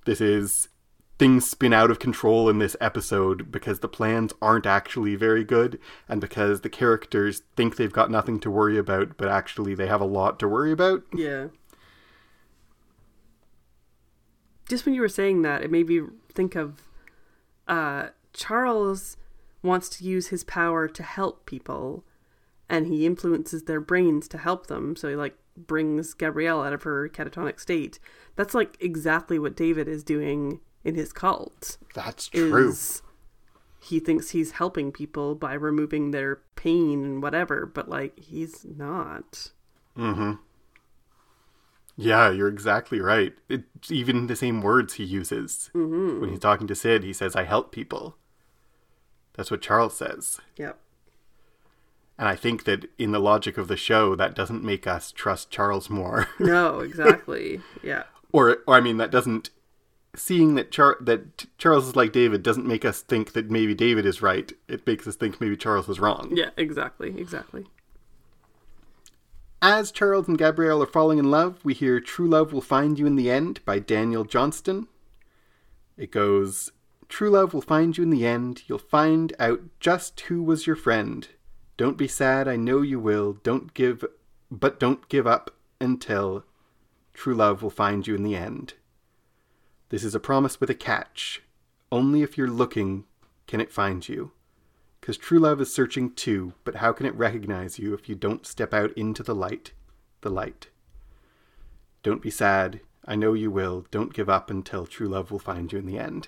This 0.07 0.23
is 0.23 0.69
things 1.19 1.49
spin 1.49 1.73
out 1.73 1.91
of 1.91 1.99
control 1.99 2.49
in 2.49 2.59
this 2.59 2.77
episode 2.81 3.53
because 3.53 3.81
the 3.81 3.89
plans 3.89 4.33
aren't 4.43 4.67
actually 4.67 5.15
very 5.15 5.45
good 5.45 5.79
and 6.09 6.21
because 6.21 6.63
the 6.63 6.69
characters 6.69 7.43
think 7.57 7.77
they've 7.77 7.93
got 7.93 8.11
nothing 8.11 8.41
to 8.41 8.51
worry 8.51 8.77
about 8.77 9.17
but 9.17 9.29
actually 9.29 9.75
they 9.75 9.87
have 9.87 10.01
a 10.01 10.07
lot 10.07 10.39
to 10.41 10.49
worry 10.49 10.73
about. 10.73 11.03
Yeah. 11.15 11.49
Just 14.69 14.87
when 14.87 14.95
you 14.95 15.01
were 15.01 15.09
saying 15.09 15.43
that, 15.43 15.63
it 15.63 15.71
made 15.71 15.89
me 15.89 16.01
think 16.33 16.57
of 16.57 16.83
uh, 17.69 18.09
Charles 18.33 19.17
wants 19.63 19.89
to 19.89 20.05
use 20.05 20.29
his 20.29 20.45
power 20.45 20.89
to 20.89 21.03
help 21.03 21.47
people, 21.47 22.05
and 22.69 22.87
he 22.87 23.07
influences 23.07 23.65
their 23.65 23.81
brains 23.81 24.29
to 24.29 24.39
help 24.39 24.67
them. 24.67 24.97
So 24.97 25.09
he 25.09 25.17
like 25.17 25.37
brings 25.57 26.15
Gabrielle 26.15 26.63
out 26.63 26.73
of 26.73 26.83
her 26.85 27.09
catatonic 27.09 27.61
state. 27.61 27.99
That's 28.37 28.55
like 28.55 28.77
exactly 28.81 29.39
what 29.39 29.57
David 29.57 29.87
is 29.87 30.03
doing 30.03 30.61
in 30.85 30.95
his 30.95 31.13
cult. 31.13 31.79
That's 31.95 32.29
true. 32.29 32.75
He 33.81 34.01
thinks 34.01 34.31
he's 34.31 34.53
helping 34.53 34.93
people 34.93 35.35
by 35.35 35.55
removing 35.55 36.11
their 36.11 36.41
pain 36.57 37.05
and 37.05 37.23
whatever, 37.23 37.67
but 37.67 37.89
like 37.89 38.19
he's 38.19 38.65
not. 38.65 39.53
Hmm. 39.95 40.35
Yeah, 41.97 42.31
you're 42.31 42.49
exactly 42.49 43.01
right. 43.01 43.35
It's 43.49 43.91
even 43.91 44.27
the 44.27 44.37
same 44.37 44.63
words 44.63 44.95
he 44.95 45.05
uses. 45.05 45.71
Mm-hmm. 45.75 46.21
When 46.21 46.31
he's 46.31 46.41
talking 46.41 46.67
to 46.67 46.75
Syd, 46.75 47.05
he 47.05 47.13
says, 47.13 47.37
I 47.37 47.45
help 47.45 47.71
people. 47.73 48.17
That's 49.35 49.51
what 49.51 49.63
Charles 49.63 49.97
says. 49.97 50.41
Yep. 50.57 50.79
And 52.19 52.29
I 52.29 52.37
think 52.37 52.65
that 52.65 52.87
in 52.99 53.13
the 53.13 53.19
logic 53.21 53.59
of 53.59 53.69
the 53.69 53.77
show, 53.77 54.15
that 54.17 54.35
doesn't 54.35 54.65
make 54.65 54.87
us 54.87 55.13
trust 55.13 55.51
Charles 55.51 55.91
more. 55.91 56.29
No, 56.39 56.81
exactly. 56.81 57.61
yeah. 57.83 58.05
or, 58.33 58.59
or, 58.67 58.75
I 58.75 58.81
mean, 58.81 58.97
that 58.99 59.11
doesn't. 59.11 59.51
Seeing 60.17 60.55
that 60.55 60.71
Char- 60.71 60.99
that 61.01 61.47
Charles 61.59 61.89
is 61.89 61.97
like 61.97 62.13
David 62.13 62.43
doesn't 62.43 62.67
make 62.67 62.85
us 62.85 63.03
think 63.03 63.33
that 63.33 63.51
maybe 63.51 63.75
David 63.75 64.07
is 64.07 64.23
right. 64.23 64.53
It 64.69 64.87
makes 64.87 65.07
us 65.07 65.17
think 65.17 65.41
maybe 65.41 65.57
Charles 65.57 65.89
is 65.89 65.99
wrong. 65.99 66.31
Yeah, 66.33 66.51
exactly. 66.57 67.19
Exactly. 67.19 67.67
As 69.61 69.91
Charles 69.91 70.29
and 70.29 70.39
Gabrielle 70.39 70.83
are 70.83 70.87
falling 70.87 71.19
in 71.19 71.31
love, 71.31 71.65
we 71.65 71.75
hear 71.75 71.99
True 71.99 72.29
Love 72.29 72.53
Will 72.53 72.61
Find 72.61 72.99
You 72.99 73.07
in 73.07 73.17
the 73.17 73.31
End 73.31 73.65
by 73.65 73.79
Daniel 73.79 74.25
Johnston. 74.25 74.89
It 75.97 76.11
goes 76.11 76.71
True 77.09 77.31
love 77.31 77.55
will 77.55 77.61
find 77.61 77.97
you 77.97 78.03
in 78.03 78.11
the 78.11 78.27
end. 78.27 78.63
You'll 78.67 78.79
find 78.79 79.35
out 79.39 79.61
just 79.79 80.19
who 80.23 80.43
was 80.43 80.67
your 80.67 80.77
friend. 80.77 81.29
Don't 81.77 81.97
be 81.97 82.09
sad, 82.09 82.49
I 82.49 82.57
know 82.57 82.83
you 82.83 82.99
will. 82.99 83.35
Don't 83.43 83.75
give, 83.75 84.05
but 84.51 84.81
don't 84.81 85.09
give 85.09 85.27
up 85.27 85.55
until 85.81 86.45
true 87.13 87.35
love 87.35 87.63
will 87.63 87.71
find 87.71 88.07
you 88.07 88.15
in 88.15 88.23
the 88.23 88.37
end. 88.37 88.75
This 89.95 90.03
is 90.03 90.17
a 90.17 90.19
promise 90.19 90.61
with 90.61 90.71
a 90.71 90.75
catch. 90.75 91.41
Only 91.93 92.23
if 92.23 92.37
you're 92.37 92.51
looking 92.51 93.05
can 93.47 93.61
it 93.61 93.71
find 93.71 94.09
you. 94.09 94.33
Because 95.01 95.17
true 95.17 95.39
love 95.39 95.61
is 95.61 95.73
searching 95.73 96.13
too, 96.13 96.55
but 96.65 96.75
how 96.75 96.93
can 96.93 97.07
it 97.07 97.15
recognize 97.15 97.79
you 97.79 97.95
if 97.95 98.09
you 98.09 98.17
don't 98.17 98.45
step 98.45 98.75
out 98.75 98.93
into 98.95 99.23
the 99.23 99.37
light? 99.37 99.71
The 100.23 100.31
light. 100.31 100.67
Don't 102.03 102.21
be 102.21 102.29
sad. 102.29 102.81
I 103.05 103.15
know 103.15 103.35
you 103.35 103.53
will. 103.53 103.87
Don't 103.93 104.13
give 104.13 104.29
up 104.29 104.51
until 104.51 104.85
true 104.85 105.07
love 105.07 105.31
will 105.31 105.39
find 105.39 105.73
you 105.73 105.79
in 105.79 105.87
the 105.87 106.01
end. 106.01 106.27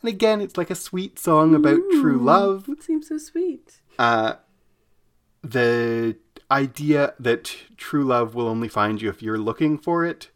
And 0.00 0.08
again, 0.08 0.40
it's 0.40 0.56
like 0.56 0.70
a 0.70 0.76
sweet 0.76 1.18
song 1.18 1.56
about 1.56 1.80
true 1.90 2.18
love. 2.18 2.68
It 2.68 2.84
seems 2.84 3.08
so 3.08 3.18
sweet. 3.18 3.80
Uh, 3.98 4.34
the 5.42 6.18
idea 6.52 7.14
that 7.18 7.52
true 7.76 8.04
love 8.04 8.36
will 8.36 8.46
only 8.46 8.68
find 8.68 9.02
you 9.02 9.08
if 9.08 9.24
you're 9.24 9.38
looking 9.38 9.76
for 9.76 10.04
it. 10.04 10.30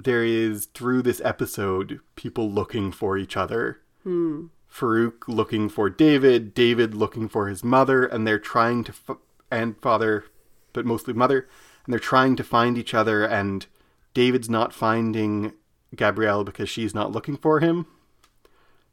There 0.00 0.24
is, 0.24 0.66
through 0.66 1.02
this 1.02 1.20
episode, 1.24 1.98
people 2.14 2.48
looking 2.48 2.92
for 2.92 3.18
each 3.18 3.36
other. 3.36 3.80
Hmm. 4.04 4.46
Farouk 4.72 5.26
looking 5.26 5.68
for 5.68 5.90
David, 5.90 6.54
David 6.54 6.94
looking 6.94 7.28
for 7.28 7.48
his 7.48 7.64
mother, 7.64 8.04
and 8.04 8.24
they're 8.24 8.38
trying 8.38 8.84
to, 8.84 8.92
f- 8.92 9.16
and 9.50 9.76
father, 9.80 10.26
but 10.72 10.86
mostly 10.86 11.14
mother, 11.14 11.48
and 11.84 11.92
they're 11.92 11.98
trying 11.98 12.36
to 12.36 12.44
find 12.44 12.78
each 12.78 12.94
other, 12.94 13.24
and 13.24 13.66
David's 14.14 14.48
not 14.48 14.72
finding 14.72 15.52
Gabrielle 15.96 16.44
because 16.44 16.68
she's 16.68 16.94
not 16.94 17.10
looking 17.10 17.36
for 17.36 17.58
him. 17.58 17.86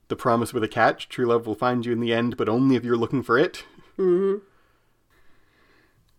The 0.08 0.16
promise 0.16 0.54
with 0.54 0.64
a 0.64 0.68
catch 0.68 1.08
true 1.08 1.28
love 1.28 1.46
will 1.46 1.54
find 1.54 1.86
you 1.86 1.92
in 1.92 2.00
the 2.00 2.14
end, 2.14 2.36
but 2.36 2.50
only 2.50 2.76
if 2.76 2.84
you're 2.84 2.98
looking 2.98 3.22
for 3.22 3.38
it. 3.38 3.64
Mm-hmm. 4.00 4.44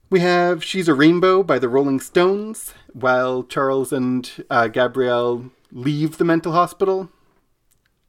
We 0.09 0.20
have 0.20 0.62
She's 0.62 0.87
a 0.87 0.95
Rainbow 0.95 1.43
by 1.43 1.59
the 1.59 1.69
Rolling 1.69 1.99
Stones, 1.99 2.73
while 2.93 3.43
Charles 3.43 3.93
and 3.93 4.31
uh, 4.49 4.69
Gabrielle 4.69 5.51
leave 5.73 6.19
the 6.19 6.24
mental 6.24 6.53
hospital. 6.53 7.11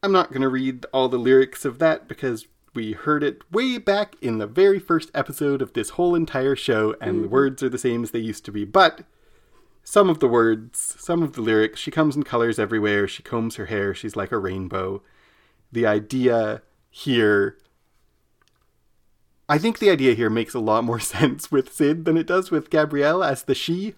I'm 0.03 0.11
not 0.11 0.29
going 0.29 0.43
to 0.43 0.47
read 0.47 0.85
all 0.93 1.09
the 1.09 1.17
lyrics 1.17 1.65
of 1.65 1.79
that 1.79 2.07
because 2.07 2.45
we 2.75 2.91
heard 2.91 3.23
it 3.23 3.41
way 3.51 3.79
back 3.79 4.15
in 4.21 4.37
the 4.37 4.45
very 4.45 4.77
first 4.77 5.09
episode 5.15 5.59
of 5.59 5.73
this 5.73 5.89
whole 5.91 6.13
entire 6.13 6.55
show, 6.55 6.95
and 7.01 7.23
the 7.23 7.29
words 7.29 7.63
are 7.63 7.69
the 7.69 7.79
same 7.79 8.03
as 8.03 8.11
they 8.11 8.19
used 8.19 8.45
to 8.45 8.51
be. 8.51 8.63
But 8.63 9.01
some 9.83 10.07
of 10.07 10.19
the 10.19 10.27
words, 10.27 10.95
some 10.99 11.23
of 11.23 11.33
the 11.33 11.41
lyrics, 11.41 11.79
she 11.79 11.89
comes 11.89 12.15
in 12.15 12.21
colors 12.21 12.59
everywhere, 12.59 13.07
she 13.07 13.23
combs 13.23 13.55
her 13.55 13.65
hair, 13.65 13.95
she's 13.95 14.15
like 14.15 14.31
a 14.31 14.37
rainbow. 14.37 15.01
The 15.71 15.87
idea 15.87 16.61
here 16.91 17.57
I 19.49 19.57
think 19.57 19.79
the 19.79 19.89
idea 19.89 20.13
here 20.13 20.29
makes 20.29 20.53
a 20.53 20.59
lot 20.59 20.83
more 20.83 20.99
sense 21.15 21.51
with 21.51 21.73
Syd 21.73 22.05
than 22.05 22.17
it 22.17 22.27
does 22.27 22.51
with 22.51 22.69
Gabrielle 22.69 23.23
as 23.23 23.43
the 23.43 23.55
she. 23.55 23.95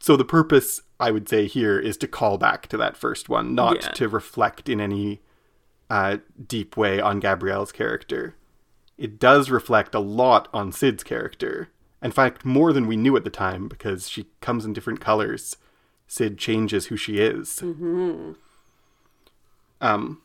So 0.00 0.16
the 0.16 0.24
purpose, 0.24 0.82
I 0.98 1.10
would 1.10 1.28
say, 1.28 1.46
here 1.46 1.78
is 1.78 1.96
to 1.98 2.08
call 2.08 2.38
back 2.38 2.66
to 2.68 2.76
that 2.78 2.96
first 2.96 3.28
one, 3.28 3.54
not 3.54 3.82
Yeah. 3.82 3.88
to 3.92 4.08
reflect 4.08 4.68
in 4.68 4.80
any 4.80 5.20
uh, 5.90 6.18
deep 6.46 6.76
way 6.76 7.00
on 7.00 7.20
Gabrielle's 7.20 7.72
character. 7.72 8.34
It 8.98 9.18
does 9.18 9.50
reflect 9.50 9.94
a 9.94 10.00
lot 10.00 10.48
on 10.52 10.72
Syd's 10.72 11.04
character. 11.04 11.68
In 12.02 12.10
fact, 12.10 12.44
more 12.44 12.72
than 12.72 12.86
we 12.86 12.96
knew 12.96 13.16
at 13.16 13.24
the 13.24 13.30
time, 13.30 13.68
because 13.68 14.08
she 14.08 14.26
comes 14.40 14.64
in 14.64 14.72
different 14.72 15.00
colors. 15.00 15.56
Syd 16.08 16.38
changes 16.38 16.86
who 16.86 16.96
she 16.96 17.18
is. 17.18 17.62
Um, 19.80 20.20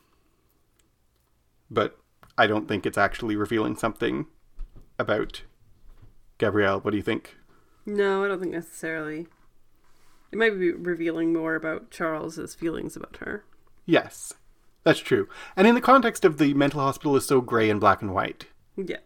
but 1.70 1.98
I 2.38 2.46
don't 2.46 2.66
think 2.68 2.86
it's 2.86 2.98
actually 2.98 3.36
revealing 3.36 3.76
something 3.76 4.26
about 4.98 5.42
Gabrielle. 6.38 6.80
What 6.80 6.90
do 6.92 6.96
you 6.96 7.02
think? 7.02 7.36
No, 7.84 8.24
I 8.24 8.28
don't 8.28 8.40
think 8.40 8.52
necessarily. 8.52 9.26
It 10.30 10.38
might 10.38 10.58
be 10.58 10.72
revealing 10.72 11.32
more 11.32 11.54
about 11.54 11.90
Charles's 11.90 12.54
feelings 12.54 12.96
about 12.96 13.18
her. 13.18 13.44
Yes, 13.84 14.32
that's 14.84 15.00
true. 15.00 15.28
And 15.56 15.66
in 15.66 15.74
the 15.74 15.80
context 15.80 16.24
of 16.24 16.38
the 16.38 16.54
mental 16.54 16.80
hospital 16.80 17.16
is 17.16 17.26
so 17.26 17.40
gray 17.40 17.68
and 17.68 17.80
black 17.80 18.00
and 18.00 18.14
white, 18.14 18.46
Yeah. 18.76 18.98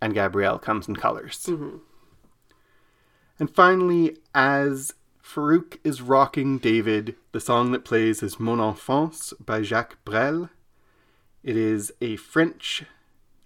and 0.00 0.14
Gabrielle 0.14 0.58
comes 0.58 0.88
in 0.88 0.96
colors. 0.96 1.44
Mm-hmm. 1.46 1.76
And 3.38 3.50
finally, 3.54 4.16
as 4.34 4.94
Farouk 5.22 5.78
is 5.84 6.02
rocking 6.02 6.58
David, 6.58 7.16
the 7.32 7.40
song 7.40 7.72
that 7.72 7.84
plays 7.84 8.22
is 8.22 8.40
Mon 8.40 8.58
Enfance 8.58 9.32
by 9.44 9.62
Jacques 9.62 9.98
Brel. 10.04 10.50
It 11.42 11.56
is 11.56 11.92
a 12.00 12.16
French 12.16 12.84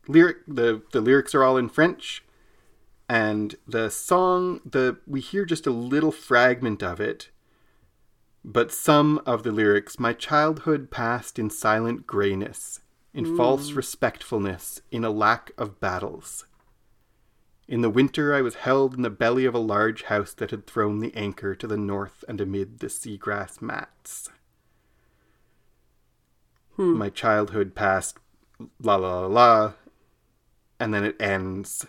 lyric. 0.06 0.38
The, 0.46 0.82
the 0.92 1.00
lyrics 1.00 1.34
are 1.34 1.42
all 1.42 1.56
in 1.56 1.68
French. 1.68 2.22
And 3.08 3.54
the 3.66 3.88
song, 3.90 4.60
the 4.64 4.98
we 5.06 5.20
hear 5.20 5.44
just 5.44 5.66
a 5.66 5.70
little 5.70 6.10
fragment 6.10 6.82
of 6.82 7.00
it, 7.00 7.30
but 8.44 8.72
some 8.72 9.20
of 9.24 9.42
the 9.42 9.52
lyrics, 9.52 9.98
my 9.98 10.12
childhood 10.12 10.90
passed 10.90 11.38
in 11.38 11.50
silent 11.50 12.06
grayness, 12.06 12.80
in 13.14 13.24
mm. 13.24 13.36
false 13.36 13.72
respectfulness, 13.72 14.80
in 14.90 15.04
a 15.04 15.10
lack 15.10 15.52
of 15.56 15.80
battles. 15.80 16.46
In 17.68 17.80
the 17.80 17.90
winter, 17.90 18.34
I 18.34 18.42
was 18.42 18.56
held 18.56 18.94
in 18.94 19.02
the 19.02 19.10
belly 19.10 19.44
of 19.44 19.54
a 19.54 19.58
large 19.58 20.04
house 20.04 20.32
that 20.34 20.52
had 20.52 20.66
thrown 20.66 21.00
the 21.00 21.14
anchor 21.16 21.54
to 21.56 21.66
the 21.66 21.76
north 21.76 22.24
and 22.28 22.40
amid 22.40 22.78
the 22.78 22.88
seagrass 22.88 23.60
mats. 23.60 24.30
My 26.78 27.08
childhood 27.08 27.74
passed, 27.74 28.18
la 28.82 28.96
la 28.96 29.20
la 29.20 29.26
la, 29.26 29.72
and 30.78 30.92
then 30.92 31.04
it 31.04 31.20
ends, 31.20 31.86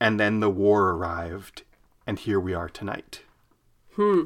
and 0.00 0.18
then 0.18 0.40
the 0.40 0.50
war 0.50 0.90
arrived, 0.90 1.62
and 2.06 2.18
here 2.18 2.40
we 2.40 2.54
are 2.54 2.68
tonight. 2.68 3.22
Hmm. 3.94 4.24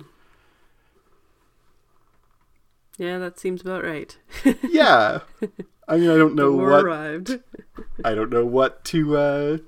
Yeah, 2.99 3.19
that 3.19 3.39
seems 3.39 3.63
about 3.63 3.83
right. 3.83 4.17
yeah, 4.69 5.21
I 5.89 5.97
mean, 5.97 6.11
I 6.11 6.17
don't 6.17 6.35
know 6.35 6.53
War 6.53 6.71
what 6.71 6.85
arrived. 6.85 7.41
I 8.05 8.15
don't 8.15 8.31
know 8.31 8.45
what 8.45 8.85
to 8.87 9.17
uh, 9.17 9.59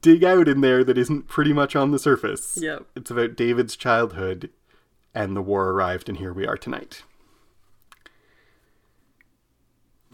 dig 0.00 0.24
out 0.24 0.48
in 0.48 0.60
there 0.60 0.84
that 0.84 0.98
isn't 0.98 1.28
pretty 1.28 1.52
much 1.52 1.74
on 1.74 1.90
the 1.90 1.98
surface. 1.98 2.58
Yep. 2.60 2.84
It's 2.96 3.10
about 3.10 3.36
David's 3.36 3.76
childhood, 3.76 4.50
and 5.14 5.36
the 5.36 5.42
war 5.42 5.70
arrived, 5.70 6.08
and 6.08 6.18
here 6.18 6.32
we 6.32 6.46
are 6.46 6.56
tonight. 6.56 7.02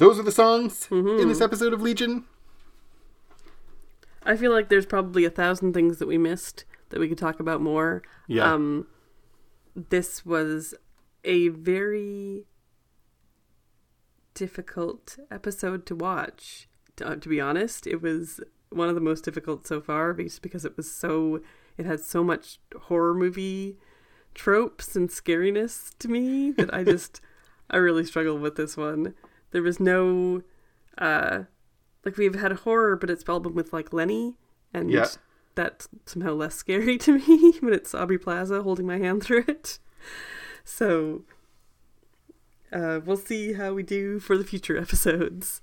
Those 0.03 0.19
are 0.19 0.24
the 0.24 0.33
songs 0.33 0.89
in 0.91 1.29
this 1.29 1.41
episode 1.41 1.73
of 1.73 1.81
Legion. 1.81 2.24
I 4.24 4.37
feel 4.37 4.51
like 4.51 4.69
there's 4.69 4.85
probably 4.85 5.24
a 5.24 5.31
thousand 5.31 5.74
things 5.74 5.99
that 5.99 6.09
we 6.09 6.19
missed 6.19 6.65
that 6.89 6.99
we 6.99 7.09
could 7.09 7.19
talk 7.19 7.39
about 7.39 7.61
more. 7.61 8.03
Yeah. 8.27 8.53
Um, 8.53 8.89
this 9.77 10.27
was 10.27 10.74
a 11.23 11.51
very 11.51 12.47
difficult 14.35 15.20
episode 15.31 15.87
to 15.87 15.95
watch. 15.95 16.69
To, 16.97 17.16
to 17.16 17.29
be 17.29 17.41
honest, 17.41 17.87
it 17.87 18.03
was 18.03 18.41
one 18.70 18.89
of 18.89 18.97
the 18.97 19.01
most 19.01 19.23
difficult 19.24 19.69
so 19.69 19.81
far, 19.81 20.15
just 20.15 20.43
because 20.43 20.65
it 20.65 20.77
was 20.77 20.91
so. 20.91 21.43
It 21.79 21.87
had 21.87 22.01
so 22.01 22.24
much 22.24 22.59
horror 22.77 23.15
movie 23.15 23.77
tropes 24.35 24.97
and 24.97 25.09
scariness 25.09 25.97
to 26.01 26.09
me 26.09 26.51
that 26.51 26.74
I 26.74 26.83
just 26.93 27.20
I 27.70 27.77
really 27.77 28.05
struggled 28.05 28.41
with 28.41 28.57
this 28.57 28.77
one. 28.77 29.15
There 29.53 29.62
was 29.62 29.79
no 29.81 30.43
uh 30.99 31.45
like 32.05 32.16
we've 32.16 32.35
had 32.35 32.53
horror, 32.53 32.97
but 32.97 33.09
it's 33.11 33.23
been 33.24 33.55
with 33.55 33.73
like 33.73 33.93
Lenny, 33.93 34.35
and 34.74 34.91
Yeah. 34.91 35.07
that's 35.55 35.89
somehow 36.07 36.33
less 36.33 36.55
scary 36.57 36.99
to 37.07 37.19
me 37.19 37.53
when 37.61 37.73
it's 37.73 37.95
Aubrey 37.95 38.19
Plaza 38.19 38.62
holding 38.62 38.87
my 38.87 38.99
hand 38.99 39.23
through 39.23 39.45
it. 39.47 39.79
So 40.65 41.24
uh, 42.73 43.01
we'll 43.05 43.16
see 43.16 43.53
how 43.53 43.73
we 43.74 43.83
do 43.83 44.19
for 44.19 44.37
the 44.37 44.45
future 44.45 44.77
episodes. 44.79 45.61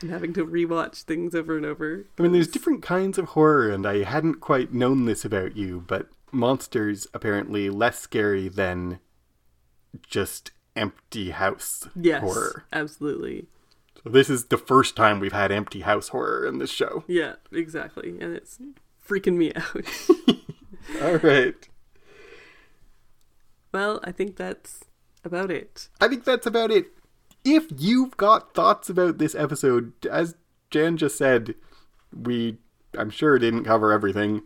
And 0.00 0.10
having 0.10 0.32
to 0.34 0.44
rewatch 0.44 1.02
things 1.04 1.34
over 1.34 1.56
and 1.56 1.64
over. 1.64 2.04
I 2.18 2.22
mean, 2.22 2.32
there's 2.32 2.48
different 2.48 2.82
kinds 2.82 3.16
of 3.16 3.26
horror, 3.30 3.70
and 3.70 3.86
I 3.86 4.02
hadn't 4.02 4.40
quite 4.40 4.72
known 4.74 5.04
this 5.04 5.24
about 5.24 5.56
you, 5.56 5.84
but 5.86 6.08
monsters 6.32 7.06
apparently 7.14 7.70
less 7.70 8.00
scary 8.00 8.48
than 8.48 8.98
just 10.02 10.50
empty 10.76 11.30
house 11.30 11.88
Yes, 11.94 12.22
horror. 12.22 12.64
absolutely. 12.72 13.46
So 14.02 14.10
this 14.10 14.28
is 14.28 14.46
the 14.46 14.58
first 14.58 14.96
time 14.96 15.20
we've 15.20 15.32
had 15.32 15.50
empty 15.52 15.80
house 15.80 16.08
horror 16.08 16.46
in 16.46 16.58
this 16.58 16.70
show. 16.70 17.04
Yeah, 17.06 17.34
exactly. 17.52 18.10
And 18.20 18.34
it's 18.34 18.58
freaking 19.06 19.36
me 19.36 19.52
out. 19.54 19.86
All 21.02 21.16
right. 21.18 21.54
well, 23.72 24.00
I 24.04 24.12
think 24.12 24.36
that's 24.36 24.80
about 25.24 25.50
it. 25.50 25.88
I 26.00 26.08
think 26.08 26.24
that's 26.24 26.46
about 26.46 26.70
it. 26.70 26.86
If 27.44 27.66
you've 27.76 28.16
got 28.16 28.54
thoughts 28.54 28.88
about 28.88 29.18
this 29.18 29.34
episode, 29.34 29.92
as 30.06 30.34
Jan 30.70 30.96
just 30.96 31.16
said, 31.18 31.54
we, 32.14 32.58
I'm 32.96 33.10
sure, 33.10 33.38
didn't 33.38 33.64
cover 33.64 33.92
everything 33.92 34.42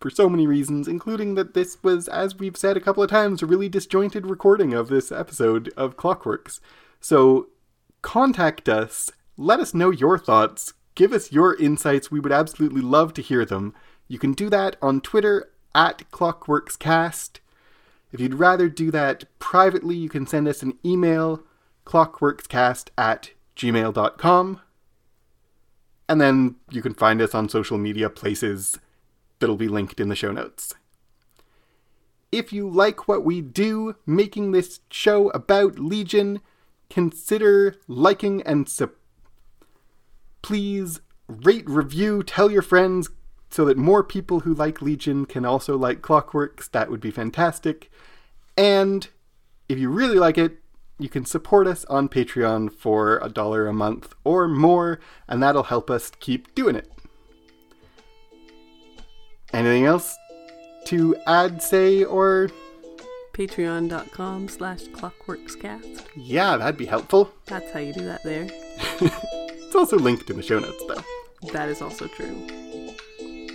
for 0.00 0.10
so 0.10 0.28
many 0.28 0.46
reasons, 0.46 0.86
including 0.86 1.34
that 1.34 1.54
this 1.54 1.82
was, 1.82 2.08
as 2.08 2.36
we've 2.36 2.56
said 2.56 2.76
a 2.76 2.80
couple 2.80 3.02
of 3.02 3.10
times, 3.10 3.42
a 3.42 3.46
really 3.46 3.68
disjointed 3.68 4.26
recording 4.26 4.72
of 4.72 4.88
this 4.88 5.10
episode 5.10 5.72
of 5.76 5.96
Clockworks. 5.96 6.60
So 7.00 7.48
contact 8.02 8.68
us, 8.68 9.10
let 9.36 9.60
us 9.60 9.74
know 9.74 9.90
your 9.90 10.18
thoughts, 10.18 10.74
give 10.94 11.12
us 11.12 11.32
your 11.32 11.56
insights. 11.56 12.10
We 12.10 12.20
would 12.20 12.32
absolutely 12.32 12.82
love 12.82 13.12
to 13.14 13.22
hear 13.22 13.44
them. 13.44 13.74
You 14.06 14.18
can 14.18 14.32
do 14.32 14.48
that 14.50 14.76
on 14.80 15.00
Twitter 15.00 15.50
at 15.74 16.10
ClockworksCast. 16.10 17.38
If 18.12 18.20
you'd 18.20 18.34
rather 18.34 18.68
do 18.68 18.90
that 18.92 19.24
privately, 19.38 19.96
you 19.96 20.08
can 20.08 20.26
send 20.26 20.48
us 20.48 20.62
an 20.62 20.78
email, 20.84 21.42
clockworkscast 21.84 22.88
at 22.96 23.32
gmail.com. 23.56 24.60
And 26.08 26.20
then 26.20 26.56
you 26.70 26.80
can 26.80 26.94
find 26.94 27.20
us 27.20 27.34
on 27.34 27.48
social 27.48 27.76
media 27.76 28.08
places 28.08 28.78
that'll 29.38 29.56
be 29.56 29.68
linked 29.68 30.00
in 30.00 30.08
the 30.08 30.16
show 30.16 30.32
notes. 30.32 30.74
If 32.30 32.52
you 32.52 32.68
like 32.68 33.08
what 33.08 33.24
we 33.24 33.40
do, 33.40 33.96
making 34.06 34.52
this 34.52 34.80
show 34.90 35.30
about 35.30 35.78
Legion, 35.78 36.40
consider 36.90 37.76
liking 37.86 38.42
and 38.42 38.68
sub. 38.68 38.90
Please 40.42 41.00
rate, 41.26 41.68
review, 41.68 42.22
tell 42.22 42.50
your 42.50 42.62
friends 42.62 43.08
so 43.50 43.64
that 43.64 43.78
more 43.78 44.04
people 44.04 44.40
who 44.40 44.52
like 44.54 44.82
Legion 44.82 45.24
can 45.24 45.44
also 45.44 45.76
like 45.76 46.02
Clockworks. 46.02 46.70
That 46.70 46.90
would 46.90 47.00
be 47.00 47.10
fantastic. 47.10 47.90
And 48.56 49.08
if 49.68 49.78
you 49.78 49.88
really 49.88 50.18
like 50.18 50.36
it, 50.36 50.58
you 50.98 51.08
can 51.08 51.24
support 51.24 51.66
us 51.66 51.84
on 51.86 52.08
Patreon 52.08 52.72
for 52.72 53.18
a 53.18 53.28
dollar 53.28 53.66
a 53.66 53.72
month 53.72 54.14
or 54.24 54.48
more, 54.48 54.98
and 55.28 55.42
that'll 55.42 55.64
help 55.64 55.90
us 55.90 56.10
keep 56.18 56.54
doing 56.54 56.74
it. 56.74 56.90
Anything 59.52 59.86
else 59.86 60.16
to 60.86 61.16
add, 61.26 61.62
say, 61.62 62.04
or 62.04 62.50
Patreon.com 63.32 64.48
slash 64.48 64.82
clockworkscast. 64.88 66.04
yeah, 66.16 66.56
that'd 66.56 66.76
be 66.76 66.86
helpful. 66.86 67.30
That's 67.46 67.70
how 67.72 67.78
you 67.80 67.92
do 67.92 68.04
that 68.04 68.22
there. 68.24 68.48
It's 69.68 69.76
also 69.76 69.98
linked 69.98 70.30
in 70.30 70.36
the 70.38 70.42
show 70.42 70.58
notes, 70.58 70.82
though. 70.88 71.50
That 71.52 71.68
is 71.68 71.82
also 71.82 72.06
true. 72.06 72.48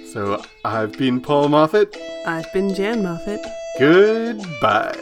So 0.06 0.44
I've 0.64 0.92
been 0.96 1.20
Paul 1.20 1.50
Moffat. 1.50 1.98
I've 2.28 2.54
been 2.54 2.72
Jan 2.76 3.02
Moffat. 3.02 3.40
Goodbye. 3.80 4.96